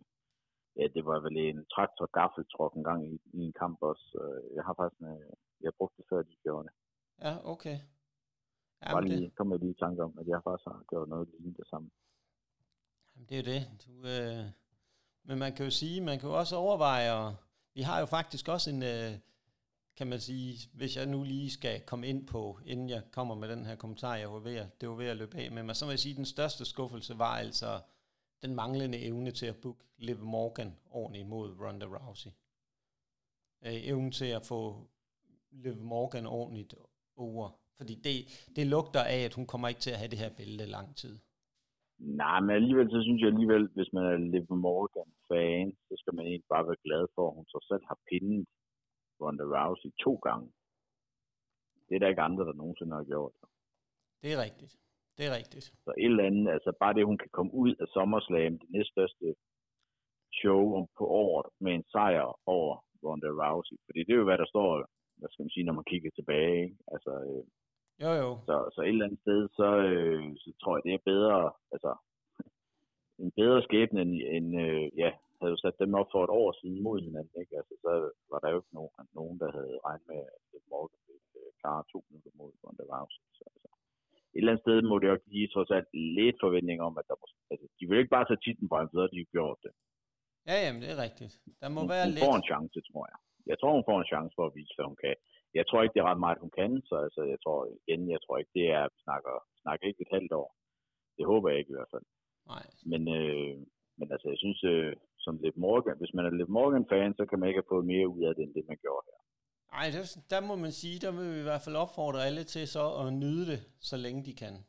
ja, 0.79 0.85
det 0.95 1.03
var 1.09 1.19
vel 1.25 1.37
en 1.37 1.65
traktor 1.73 2.07
gaffeltruk 2.19 2.73
en 2.75 2.83
gang 2.89 3.01
i, 3.13 3.15
i 3.37 3.39
en 3.47 3.53
kamp 3.61 3.77
også. 3.81 4.07
Jeg 4.55 4.63
har 4.67 4.73
faktisk, 4.79 5.01
øh, 5.01 5.29
jeg 5.61 5.67
har 5.69 5.77
brugt 5.79 5.97
det 5.97 6.05
før 6.09 6.21
de 6.29 6.35
gjorde 6.43 6.63
det. 6.67 6.73
Ja, 7.25 7.33
okay. 7.53 7.77
Jamen, 8.81 8.93
bare 8.95 9.05
lige, 9.07 9.25
det... 9.25 9.35
kom 9.35 9.51
jeg 9.51 9.59
lige 9.59 9.71
i 9.71 9.81
tanke 9.83 10.03
om, 10.03 10.13
at 10.19 10.27
jeg 10.27 10.39
faktisk 10.43 10.67
har 10.67 10.83
gjort 10.89 11.09
noget 11.09 11.29
lige 11.39 11.55
det 11.61 11.67
samme. 11.71 11.89
Jamen, 13.11 13.25
det 13.29 13.35
er 13.35 13.41
jo 13.43 13.47
det. 13.53 13.63
Du, 13.85 13.93
øh... 14.15 14.45
Men 15.23 15.39
man 15.39 15.53
kan 15.55 15.65
jo 15.65 15.71
sige, 15.71 16.01
man 16.01 16.19
kan 16.19 16.29
jo 16.29 16.37
også 16.37 16.55
overveje, 16.55 17.13
og 17.13 17.35
vi 17.73 17.81
har 17.81 17.99
jo 17.99 18.05
faktisk 18.05 18.47
også 18.47 18.69
en, 18.69 18.83
øh, 18.83 19.11
kan 19.97 20.07
man 20.07 20.19
sige, 20.19 20.69
hvis 20.73 20.97
jeg 20.97 21.05
nu 21.05 21.23
lige 21.23 21.51
skal 21.51 21.81
komme 21.81 22.07
ind 22.07 22.27
på, 22.27 22.59
inden 22.65 22.89
jeg 22.89 23.03
kommer 23.11 23.35
med 23.35 23.49
den 23.49 23.65
her 23.65 23.75
kommentar, 23.75 24.15
jeg 24.15 24.31
var 24.31 24.39
ved 24.39 24.55
at, 24.55 24.81
det 24.81 24.89
var 24.89 24.95
ved 24.95 25.07
at 25.07 25.17
løbe 25.17 25.37
af 25.37 25.51
med 25.51 25.63
mig, 25.63 25.75
så 25.75 25.85
vil 25.85 25.91
jeg 25.91 25.99
sige, 25.99 26.13
at 26.13 26.17
den 26.17 26.25
største 26.25 26.65
skuffelse 26.65 27.17
var 27.17 27.35
altså 27.37 27.81
den 28.43 28.55
manglende 28.55 28.97
evne 29.09 29.31
til 29.31 29.45
at 29.45 29.57
booke 29.63 29.83
Liv 29.97 30.19
Morgan 30.19 30.71
ordentligt 30.91 31.27
mod 31.27 31.47
Ronda 31.61 31.85
Rousey. 31.85 32.31
Øh, 33.65 33.87
evnen 33.91 34.11
til 34.11 34.29
at 34.37 34.45
få 34.45 34.59
Liv 35.51 35.75
Morgan 35.75 36.25
ordentligt 36.25 36.75
over. 37.15 37.49
Fordi 37.77 37.95
det, 38.05 38.15
det 38.55 38.67
lugter 38.67 39.03
af, 39.15 39.19
at 39.27 39.33
hun 39.33 39.47
kommer 39.51 39.67
ikke 39.67 39.81
til 39.85 39.91
at 39.91 40.01
have 40.01 40.11
det 40.13 40.19
her 40.23 40.31
bælte 40.37 40.65
lang 40.65 40.95
tid. 40.95 41.19
Nej, 41.99 42.39
men 42.39 42.53
alligevel 42.59 42.87
så 42.91 42.99
synes 43.05 43.21
jeg 43.21 43.29
alligevel, 43.33 43.69
hvis 43.75 43.93
man 43.93 44.05
er 44.05 44.17
Liv 44.17 44.45
Morgan-fan, 44.67 45.67
så 45.87 45.93
skal 46.01 46.15
man 46.15 46.25
egentlig 46.25 46.51
bare 46.55 46.67
være 46.69 46.83
glad 46.87 47.03
for, 47.15 47.23
at 47.29 47.35
hun 47.37 47.45
så 47.53 47.59
selv 47.69 47.83
har 47.89 47.97
pindet 48.09 48.47
Ronda 49.21 49.45
Rousey 49.55 49.91
to 50.03 50.13
gange. 50.27 50.47
Det 51.87 51.95
er 51.95 51.99
der 51.99 52.07
ikke 52.13 52.27
andre, 52.29 52.45
der 52.45 52.53
nogensinde 52.53 52.95
har 52.95 53.03
gjort. 53.03 53.33
Det 54.21 54.33
er 54.33 54.41
rigtigt. 54.47 54.73
Det 55.19 55.27
er 55.27 55.35
rigtigt. 55.39 55.65
Så 55.85 55.91
et 55.97 56.11
eller 56.11 56.29
andet, 56.29 56.51
altså 56.55 56.71
bare 56.79 56.93
det, 56.93 57.05
hun 57.05 57.17
kan 57.17 57.31
komme 57.37 57.53
ud 57.53 57.71
af 57.81 57.87
SummerSlam, 57.93 58.53
det 58.59 58.69
næststørste 58.75 59.35
show 60.41 60.87
på 60.97 61.05
året, 61.07 61.47
med 61.59 61.73
en 61.73 61.85
sejr 61.93 62.39
over 62.55 62.73
Ronda 63.03 63.31
Rousey. 63.41 63.77
Fordi 63.85 63.99
det 64.03 64.13
er 64.13 64.21
jo, 64.21 64.29
hvad 64.29 64.37
der 64.37 64.49
står, 64.53 64.69
hvad 65.19 65.29
skal 65.29 65.43
man 65.43 65.55
sige, 65.55 65.65
når 65.65 65.73
man 65.79 65.89
kigger 65.91 66.11
tilbage. 66.11 66.63
Ikke? 66.63 66.77
Altså, 66.93 67.11
øh, 67.27 67.43
jo, 68.03 68.11
jo. 68.21 68.29
Så, 68.47 68.55
så 68.73 68.81
et 68.81 68.87
eller 68.87 69.05
andet 69.05 69.21
sted, 69.25 69.41
så, 69.59 69.69
øh, 69.89 70.23
så 70.41 70.49
tror 70.61 70.75
jeg, 70.75 70.83
det 70.87 70.93
er 70.93 71.09
bedre, 71.11 71.51
altså 71.75 71.91
en 73.23 73.31
bedre 73.41 73.61
skæbne 73.67 74.01
end, 74.01 74.13
end 74.37 74.47
øh, 74.65 74.85
ja, 75.01 75.11
havde 75.39 75.53
jo 75.53 75.57
sat 75.57 75.79
dem 75.79 75.93
op 76.01 76.09
for 76.11 76.21
et 76.23 76.33
år 76.41 76.49
siden 76.61 76.83
mod 76.87 76.97
hinanden, 77.07 77.35
ikke? 77.41 77.53
Altså, 77.59 77.73
så 77.83 77.91
var 78.31 78.39
der 78.39 78.49
jo 78.49 78.59
ikke 78.61 78.77
nogen, 78.79 78.93
nogen 79.19 79.39
der 79.41 79.49
havde 79.57 79.79
regnet 79.85 80.07
med, 80.11 80.21
at 80.55 80.63
Morgan 80.71 81.01
ville 81.07 81.27
øh, 81.41 81.51
klare 81.61 81.83
to 81.91 81.99
minutter 82.09 82.31
mod 82.39 82.51
Ronda 82.63 82.83
Rousey. 82.93 83.23
Så, 83.37 83.43
altså, 83.53 83.69
et 84.33 84.39
eller 84.41 84.51
andet 84.51 84.65
sted 84.65 84.77
må 84.91 84.95
det 85.01 85.07
jo 85.11 85.17
give 85.33 85.47
trods 85.53 85.71
alt 85.77 85.89
lidt 86.19 86.37
forventning 86.45 86.79
om, 86.87 86.93
at 86.99 87.05
der 87.09 87.15
måske, 87.23 87.39
altså, 87.53 87.65
de 87.77 87.83
vil 87.87 88.01
ikke 88.01 88.15
bare 88.17 88.27
tage 88.27 88.43
titlen 88.45 88.69
på 88.69 88.75
ham, 88.79 88.87
så 88.89 89.09
de 89.13 89.23
jo 89.23 89.27
gjort 89.37 89.59
det. 89.65 89.73
Ja, 90.49 90.55
jamen, 90.65 90.81
det 90.83 90.89
er 90.95 90.99
rigtigt. 91.07 91.33
Der 91.61 91.69
må 91.73 91.79
hun, 91.81 91.89
være 91.95 92.05
hun 92.05 92.13
lidt... 92.15 92.25
får 92.25 92.35
en 92.39 92.49
chance, 92.51 92.79
tror 92.89 93.05
jeg. 93.11 93.19
Jeg 93.51 93.57
tror, 93.59 93.71
hun 93.77 93.87
får 93.89 93.97
en 93.99 94.11
chance 94.13 94.33
for 94.37 94.45
at 94.47 94.55
vise, 94.59 94.73
hvad 94.75 94.87
hun 94.91 94.99
kan. 95.05 95.15
Jeg 95.59 95.65
tror 95.65 95.79
ikke, 95.81 95.95
det 95.95 96.01
er 96.01 96.11
ret 96.11 96.23
meget, 96.25 96.43
hun 96.45 96.53
kan, 96.61 96.71
så 96.89 96.95
altså, 97.05 97.21
jeg 97.33 97.39
tror 97.43 97.59
igen, 97.79 98.01
jeg 98.15 98.21
tror 98.21 98.35
ikke, 98.37 98.53
det 98.59 98.67
er, 98.79 98.85
snakker, 99.05 99.33
snakker 99.63 99.83
ikke 99.87 100.01
et 100.05 100.15
halvt 100.15 100.33
år. 100.41 100.49
Det 101.17 101.25
håber 101.31 101.47
jeg 101.49 101.59
ikke 101.59 101.73
i 101.73 101.77
hvert 101.77 101.93
fald. 101.93 102.05
Nej. 102.53 102.65
Men, 102.91 103.01
øh, 103.17 103.55
men 103.99 104.07
altså, 104.13 104.27
jeg 104.33 104.39
synes, 104.43 104.59
øh, 104.73 104.93
som 105.25 105.33
Liv 105.43 105.55
Morgan, 105.65 105.97
hvis 106.01 106.13
man 106.17 106.25
er 106.25 106.33
Liv 106.39 106.49
Morgan-fan, 106.57 107.11
så 107.19 107.23
kan 107.25 107.39
man 107.39 107.47
ikke 107.47 107.61
have 107.61 107.73
fået 107.73 107.89
mere 107.93 108.07
ud 108.15 108.21
af 108.27 108.33
det, 108.35 108.43
end 108.43 108.53
det, 108.57 108.65
man 108.71 108.81
gjorde 108.85 109.05
her. 109.09 109.19
Nej, 109.71 109.91
der 110.29 110.39
må 110.39 110.55
man 110.55 110.71
sige, 110.71 110.99
der 110.99 111.11
vil 111.11 111.33
vi 111.33 111.39
i 111.39 111.43
hvert 111.43 111.61
fald 111.61 111.75
opfordre 111.75 112.25
alle 112.25 112.43
til 112.43 112.67
så 112.67 112.93
at 112.93 113.13
nyde 113.13 113.45
det, 113.45 113.71
så 113.79 113.97
længe 113.97 114.25
de 114.25 114.33
kan. 114.33 114.65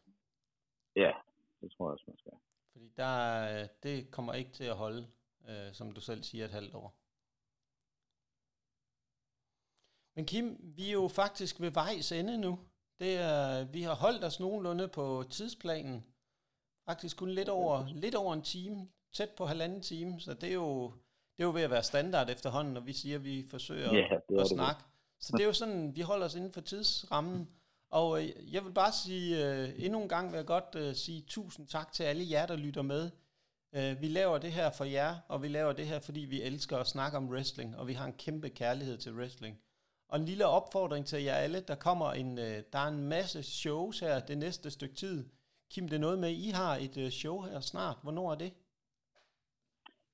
Ja, 0.96 1.12
det 1.60 1.72
tror 1.72 1.86
jeg 1.86 1.92
også, 1.92 2.04
man 2.06 2.18
skal. 2.18 2.32
Fordi 2.72 2.92
der, 2.96 3.66
det 3.82 4.10
kommer 4.10 4.34
ikke 4.34 4.50
til 4.50 4.64
at 4.64 4.76
holde, 4.76 5.06
øh, 5.48 5.72
som 5.72 5.92
du 5.92 6.00
selv 6.00 6.22
siger, 6.22 6.44
et 6.44 6.50
halvt 6.50 6.74
år. 6.74 6.94
Men 10.14 10.26
Kim, 10.26 10.56
vi 10.76 10.88
er 10.88 10.92
jo 10.92 11.08
faktisk 11.08 11.60
ved 11.60 11.70
vejs 11.70 12.12
ende 12.12 12.38
nu. 12.38 12.58
Det 13.00 13.16
er, 13.16 13.64
vi 13.64 13.82
har 13.82 13.94
holdt 13.94 14.24
os 14.24 14.40
nogenlunde 14.40 14.88
på 14.88 15.24
tidsplanen. 15.30 16.06
Faktisk 16.84 17.16
kun 17.16 17.30
lidt 17.30 17.48
over, 17.48 17.86
lidt 17.88 18.14
over 18.14 18.34
en 18.34 18.42
time, 18.42 18.88
tæt 19.12 19.30
på 19.30 19.46
halvanden 19.46 19.82
time, 19.82 20.20
så 20.20 20.34
det 20.34 20.48
er 20.48 20.54
jo, 20.54 20.92
det 21.40 21.44
er 21.44 21.48
jo 21.48 21.54
ved 21.54 21.62
at 21.62 21.70
være 21.70 21.82
standard 21.82 22.30
efterhånden, 22.30 22.74
når 22.74 22.80
vi 22.80 22.92
siger, 22.92 23.16
at 23.16 23.24
vi 23.24 23.46
forsøger 23.50 23.94
ja, 23.94 24.14
at, 24.14 24.40
at 24.40 24.46
snakke. 24.48 24.82
Så 25.20 25.32
det 25.32 25.40
er 25.40 25.46
jo 25.46 25.52
sådan, 25.52 25.96
vi 25.96 26.00
holder 26.00 26.26
os 26.26 26.34
inden 26.34 26.52
for 26.52 26.60
tidsrammen. 26.60 27.48
Og 27.90 28.22
øh, 28.22 28.54
jeg 28.54 28.64
vil 28.64 28.70
bare 28.72 28.92
sige, 28.92 29.50
uh, 29.50 29.84
endnu 29.84 30.02
en 30.02 30.08
gang 30.08 30.32
vil 30.32 30.36
jeg 30.36 30.46
godt 30.46 30.74
uh, 30.74 30.94
sige 30.94 31.24
tusind 31.26 31.66
tak 31.66 31.92
til 31.92 32.02
alle 32.02 32.30
jer, 32.30 32.46
der 32.46 32.56
lytter 32.56 32.82
med. 32.82 33.10
Vi 33.72 34.08
laver 34.08 34.38
det 34.38 34.52
her 34.52 34.70
for 34.70 34.84
jer, 34.84 35.16
og 35.28 35.42
vi 35.42 35.48
laver 35.48 35.72
det 35.72 35.86
her, 35.86 36.00
fordi 36.00 36.20
vi 36.20 36.42
elsker 36.42 36.78
at 36.78 36.86
snakke 36.86 37.16
om 37.16 37.28
wrestling, 37.28 37.76
og 37.76 37.88
vi 37.88 37.92
har 37.92 38.06
en 38.06 38.12
kæmpe 38.12 38.48
kærlighed 38.48 38.98
til 38.98 39.14
wrestling. 39.14 39.58
Og 40.08 40.18
en 40.18 40.24
lille 40.24 40.46
opfordring 40.46 41.06
til 41.06 41.22
jer 41.22 41.34
alle, 41.34 41.60
der 41.60 41.74
kommer 41.74 42.12
en, 42.12 42.36
der 42.36 42.62
er 42.72 42.88
en 42.88 43.08
masse 43.08 43.42
shows 43.42 44.00
her 44.00 44.20
det 44.20 44.38
næste 44.38 44.70
stykke 44.70 44.94
tid. 44.94 45.28
Kim, 45.70 45.88
det 45.88 45.96
er 45.96 46.00
noget 46.00 46.18
med, 46.18 46.28
at 46.28 46.34
I 46.34 46.48
har 46.48 46.76
et 46.76 47.12
show 47.12 47.40
her 47.40 47.60
snart. 47.60 47.96
Hvornår 48.02 48.30
er 48.30 48.34
det? 48.34 48.52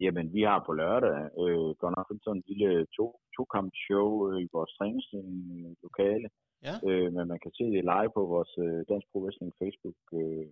Jamen, 0.04 0.26
vi 0.36 0.42
har 0.50 0.60
på 0.66 0.72
lørdag 0.72 1.18
øh, 1.42 1.70
godt 1.80 1.94
nok 1.96 2.08
sådan 2.24 2.36
en 2.36 2.44
lille 2.50 2.86
to, 2.96 3.06
to-kamp-show 3.36 4.08
øh, 4.28 4.38
i 4.44 4.48
vores 4.52 4.72
træningslokale. 4.76 6.28
Ja. 6.66 6.74
Øh, 6.88 7.08
men 7.14 7.24
man 7.32 7.40
kan 7.42 7.52
se 7.58 7.64
det 7.74 7.84
live 7.92 8.12
på 8.16 8.22
vores 8.34 8.52
øh, 8.64 8.80
Dansk 8.90 9.06
Pro 9.10 9.18
Wrestling 9.22 9.52
Facebook 9.62 10.00
øh, 10.20 10.48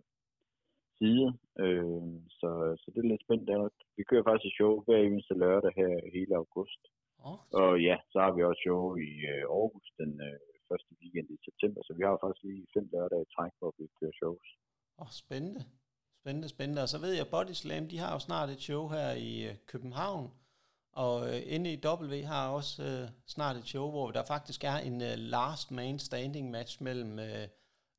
side. 0.98 1.26
Øh, 1.64 2.12
så, 2.38 2.48
så 2.80 2.86
det 2.92 3.00
er 3.00 3.10
lidt 3.10 3.24
spændt. 3.26 3.48
Der. 3.48 3.68
Vi 3.98 4.02
kører 4.10 4.24
faktisk 4.28 4.48
et 4.48 4.56
show 4.58 4.72
hver 4.84 5.00
eneste 5.08 5.34
lørdag 5.42 5.72
her 5.80 5.92
hele 6.16 6.34
august. 6.42 6.82
Oh, 7.28 7.38
og 7.60 7.70
ja, 7.88 7.96
så 8.12 8.18
har 8.24 8.32
vi 8.36 8.40
også 8.42 8.62
show 8.66 8.82
i 9.08 9.10
øh, 9.32 9.44
Aarhus 9.56 9.88
den 10.00 10.12
øh, 10.28 10.38
første 10.68 10.90
weekend 11.00 11.28
i 11.34 11.38
september. 11.48 11.80
Så 11.86 11.92
vi 11.98 12.02
har 12.06 12.22
faktisk 12.24 12.44
lige 12.44 12.66
fem 12.74 12.86
lørdage 12.92 13.26
i 13.26 13.32
træk, 13.34 13.52
hvor 13.58 13.72
vi 13.78 13.84
kører 13.98 14.16
shows. 14.20 14.48
Åh, 14.98 15.02
oh, 15.02 15.10
spændende. 15.22 15.62
Spændende, 16.24 16.48
spændende. 16.48 16.82
Og 16.82 16.88
så 16.88 16.98
ved 16.98 17.12
jeg, 17.12 17.28
Body 17.28 17.52
Slam, 17.52 17.88
de 17.88 17.98
har 17.98 18.12
jo 18.12 18.18
snart 18.18 18.50
et 18.50 18.60
show 18.60 18.88
her 18.88 19.10
i 19.10 19.42
øh, 19.42 19.54
København. 19.66 20.30
Og 20.92 21.34
øh, 21.34 21.60
NEW 21.60 22.26
har 22.26 22.48
også 22.48 22.82
øh, 22.82 23.08
snart 23.26 23.56
et 23.56 23.66
show, 23.66 23.90
hvor 23.90 24.10
der 24.10 24.24
faktisk 24.24 24.64
er 24.64 24.76
en 24.76 25.02
øh, 25.02 25.16
last 25.16 25.70
man 25.70 25.98
standing 25.98 26.50
match 26.50 26.82
mellem 26.82 27.18
øh, 27.18 27.48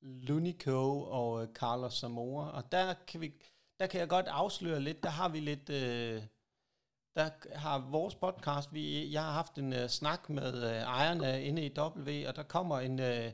Lunico 0.01 1.01
og 1.01 1.43
øh, 1.43 1.47
Carlos 1.53 1.93
Zamora. 1.93 2.51
Og 2.51 2.71
der 2.71 2.93
kan, 3.07 3.21
vi, 3.21 3.33
der 3.79 3.87
kan 3.87 3.99
jeg 3.99 4.09
godt 4.09 4.27
afsløre 4.27 4.79
lidt, 4.79 5.03
der 5.03 5.09
har 5.09 5.29
vi 5.29 5.39
lidt... 5.39 5.69
Øh, 5.69 6.21
der 7.15 7.29
har 7.55 7.89
vores 7.89 8.15
podcast, 8.15 8.73
vi, 8.73 9.13
jeg 9.13 9.23
har 9.23 9.31
haft 9.31 9.57
en 9.57 9.73
øh, 9.73 9.89
snak 9.89 10.29
med 10.29 10.63
øh, 10.63 10.81
ejerne 10.81 11.43
inde 11.43 11.61
af 11.61 11.71
NEW, 11.77 12.27
og 12.27 12.35
der 12.35 12.43
kommer 12.43 12.79
en, 12.79 12.99
Øh, 12.99 13.31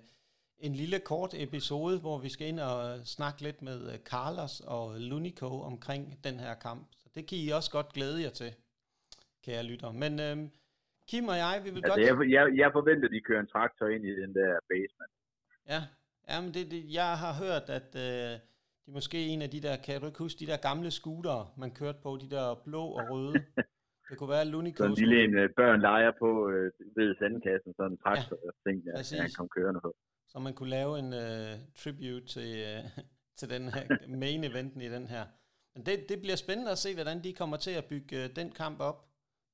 en 0.62 0.74
lille 0.74 1.00
kort 1.00 1.34
episode, 1.34 2.00
hvor 2.00 2.18
vi 2.18 2.30
skal 2.30 2.48
ind 2.48 2.60
og 2.60 3.00
snakke 3.16 3.42
lidt 3.42 3.62
med 3.62 3.94
øh, 3.94 4.00
Carlos 4.00 4.62
og 4.68 5.00
Lunico 5.00 5.62
omkring 5.62 6.20
den 6.24 6.40
her 6.40 6.54
kamp. 6.54 6.88
Så 6.92 7.10
det 7.16 7.28
kan 7.28 7.38
I 7.38 7.50
også 7.50 7.72
godt 7.72 7.94
glæde 7.94 8.22
jer 8.24 8.30
til, 8.30 8.52
kære 9.46 9.64
lytter. 9.64 9.92
Men 9.92 10.20
øhm, 10.20 10.46
Kim 11.10 11.28
og 11.28 11.38
jeg, 11.46 11.62
vi 11.66 11.70
vil 11.70 11.78
altså, 11.78 11.92
godt... 11.92 12.00
Jeg, 12.08 12.32
jeg, 12.36 12.58
jeg 12.62 12.70
forventer, 12.72 13.08
at 13.08 13.14
de 13.16 13.22
kører 13.22 13.40
en 13.40 13.52
traktor 13.56 13.88
ind 13.88 14.06
i 14.06 14.14
den 14.22 14.32
der 14.40 14.52
basement. 14.70 15.12
Ja, 15.72 15.82
ja 16.30 16.42
men 16.42 16.54
det, 16.54 16.72
det, 16.72 16.82
jeg 17.00 17.12
har 17.24 17.34
hørt, 17.44 17.66
at 17.80 17.90
øh, 18.06 18.40
de 18.86 18.92
måske 18.98 19.18
en 19.34 19.42
af 19.42 19.50
de 19.50 19.62
der, 19.62 19.76
kan 19.86 20.02
du 20.02 20.06
ikke 20.08 20.20
huske, 20.26 20.40
de 20.40 20.52
der 20.52 20.58
gamle 20.70 20.92
scootere, 20.92 21.44
man 21.58 21.72
kørte 21.80 22.00
på, 22.04 22.18
de 22.24 22.30
der 22.36 22.62
blå 22.66 22.84
og 23.00 23.04
røde. 23.12 23.34
Det 24.10 24.18
kunne 24.20 24.34
være 24.38 24.46
Lunico. 24.46 24.78
Sådan 24.78 24.92
en 24.92 24.98
lille 24.98 25.24
en, 25.24 25.34
øh, 25.42 25.50
børn 25.60 25.82
leger 25.82 26.12
på 26.20 26.50
øh, 26.50 26.72
ved 26.98 27.16
sandkassen, 27.20 27.74
sådan 27.78 27.92
en 27.92 27.98
traktor, 27.98 28.38
ja, 28.46 28.52
ting, 28.66 28.86
der, 28.86 29.22
han 29.22 29.32
kom 29.38 29.50
kørende 29.58 29.82
på. 29.86 29.96
Så 30.32 30.40
man 30.40 30.54
kunne 30.54 30.70
lave 30.70 31.00
en 31.00 31.14
uh, 31.14 31.60
tribute 31.76 32.28
til, 32.28 32.78
uh, 32.78 33.04
til 33.38 33.50
den 33.50 33.74
her 33.74 34.08
main 34.08 34.44
eventen 34.44 34.82
i 34.82 34.90
den 34.90 35.08
her. 35.08 35.26
Men 35.76 35.86
det, 35.86 36.06
det 36.10 36.22
bliver 36.22 36.36
spændende 36.36 36.72
at 36.72 36.78
se, 36.78 36.94
hvordan 36.94 37.24
de 37.24 37.34
kommer 37.34 37.58
til 37.58 37.72
at 37.72 37.86
bygge 37.86 38.26
uh, 38.26 38.36
den 38.36 38.52
kamp 38.52 38.80
op. 38.80 39.08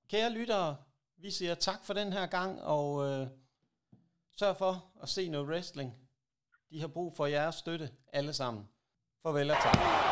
Kære 0.10 0.34
lyttere, 0.34 0.78
vi 1.18 1.32
siger 1.32 1.56
tak 1.56 1.86
for 1.86 1.94
den 1.94 2.14
her 2.14 2.26
gang, 2.26 2.62
og 2.62 2.94
uh, 2.94 3.28
sørg 4.40 4.58
for 4.58 4.91
at 5.02 5.10
se 5.10 5.30
noget 5.30 5.48
wrestling. 5.48 5.94
De 6.70 6.80
har 6.80 6.88
brug 6.88 7.16
for 7.16 7.26
jeres 7.26 7.56
støtte, 7.56 7.90
alle 8.14 8.34
sammen. 8.34 8.70
Farvel 9.24 9.52
og 9.52 9.58
tak. 9.64 10.07